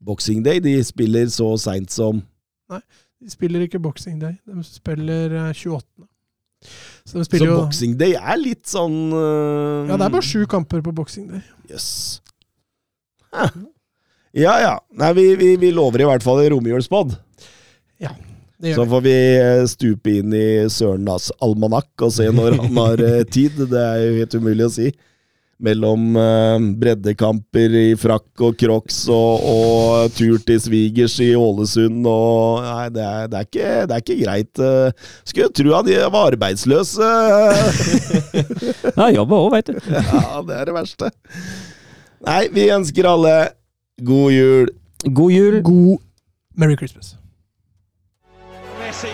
Boxing 0.00 0.44
Day. 0.46 0.62
De 0.64 0.76
spiller 0.86 1.28
så 1.32 1.52
seint 1.60 1.92
som 1.92 2.22
Nei, 2.70 2.80
De 3.20 3.32
spiller 3.32 3.66
ikke 3.66 3.80
Boxing 3.82 4.20
Day. 4.22 4.38
De 4.46 4.64
spiller 4.66 5.34
eh, 5.34 5.52
28. 5.52 5.84
Så 7.08 7.18
de 7.18 7.24
Så 7.26 7.44
jo 7.44 7.58
Boxing 7.64 7.96
Day 8.00 8.16
er 8.18 8.38
litt 8.40 8.68
sånn 8.68 8.98
uh... 9.14 9.88
Ja, 9.88 9.96
det 9.96 10.06
er 10.06 10.12
bare 10.12 10.26
sju 10.26 10.44
kamper 10.50 10.82
på 10.84 10.94
Boxing 10.94 11.30
Day. 11.32 11.44
Jøss. 11.70 12.20
Yes. 13.30 13.60
Ja 14.36 14.56
ja. 14.62 14.74
Nei, 14.94 15.12
vi, 15.16 15.24
vi, 15.38 15.54
vi 15.58 15.72
lover 15.74 16.04
i 16.04 16.08
hvert 16.08 16.22
fall 16.22 16.42
en 16.44 16.52
romjulspod. 16.54 17.16
Ja. 18.02 18.12
Så 18.60 18.84
får 18.86 19.02
vi 19.06 19.14
eh, 19.40 19.62
stupe 19.70 20.18
inn 20.20 20.34
i 20.36 20.68
Sørenas 20.70 21.30
almanakk 21.42 22.04
og 22.04 22.12
se 22.12 22.26
når 22.28 22.58
han 22.60 22.76
har 22.76 23.02
eh, 23.06 23.22
tid. 23.24 23.56
Det 23.70 23.80
er 23.80 24.02
jo 24.04 24.18
helt 24.20 24.36
umulig 24.36 24.66
å 24.66 24.74
si. 24.74 24.90
Mellom 25.60 26.14
eh, 26.16 26.62
breddekamper 26.80 27.74
i 27.76 27.86
frakk 28.00 28.40
og 28.46 28.54
crocs 28.60 29.02
og, 29.12 29.42
og 29.50 30.14
tur 30.16 30.38
til 30.48 30.60
svigers 30.64 31.18
i 31.20 31.34
Ålesund 31.36 32.06
og 32.08 32.62
Nei, 32.64 32.86
det 32.94 33.04
er, 33.04 33.26
det 33.28 33.38
er, 33.42 33.48
ikke, 33.50 33.68
det 33.90 33.96
er 33.98 34.04
ikke 34.04 34.16
greit. 34.22 34.62
eh. 34.64 35.06
Skulle 35.28 35.50
tro 35.60 35.74
at 35.76 35.88
de 35.90 35.98
var 36.16 36.30
arbeidsløse. 36.32 37.10
Ja, 38.96 39.10
jobber 39.14 39.36
òg, 39.44 39.50
veit 39.54 39.68
du. 39.68 39.76
Ja, 39.92 40.40
det 40.48 40.56
er 40.62 40.68
det 40.70 40.74
verste. 40.76 41.10
Nei, 42.26 42.42
vi 42.52 42.66
ønsker 42.72 43.08
alle 43.12 43.34
god 44.04 44.32
jul. 44.34 44.70
God 45.16 45.32
jul. 45.36 45.60
God 45.64 45.98
Merry 46.60 46.76
Christmas. 46.80 47.14
Messi. 48.80 49.12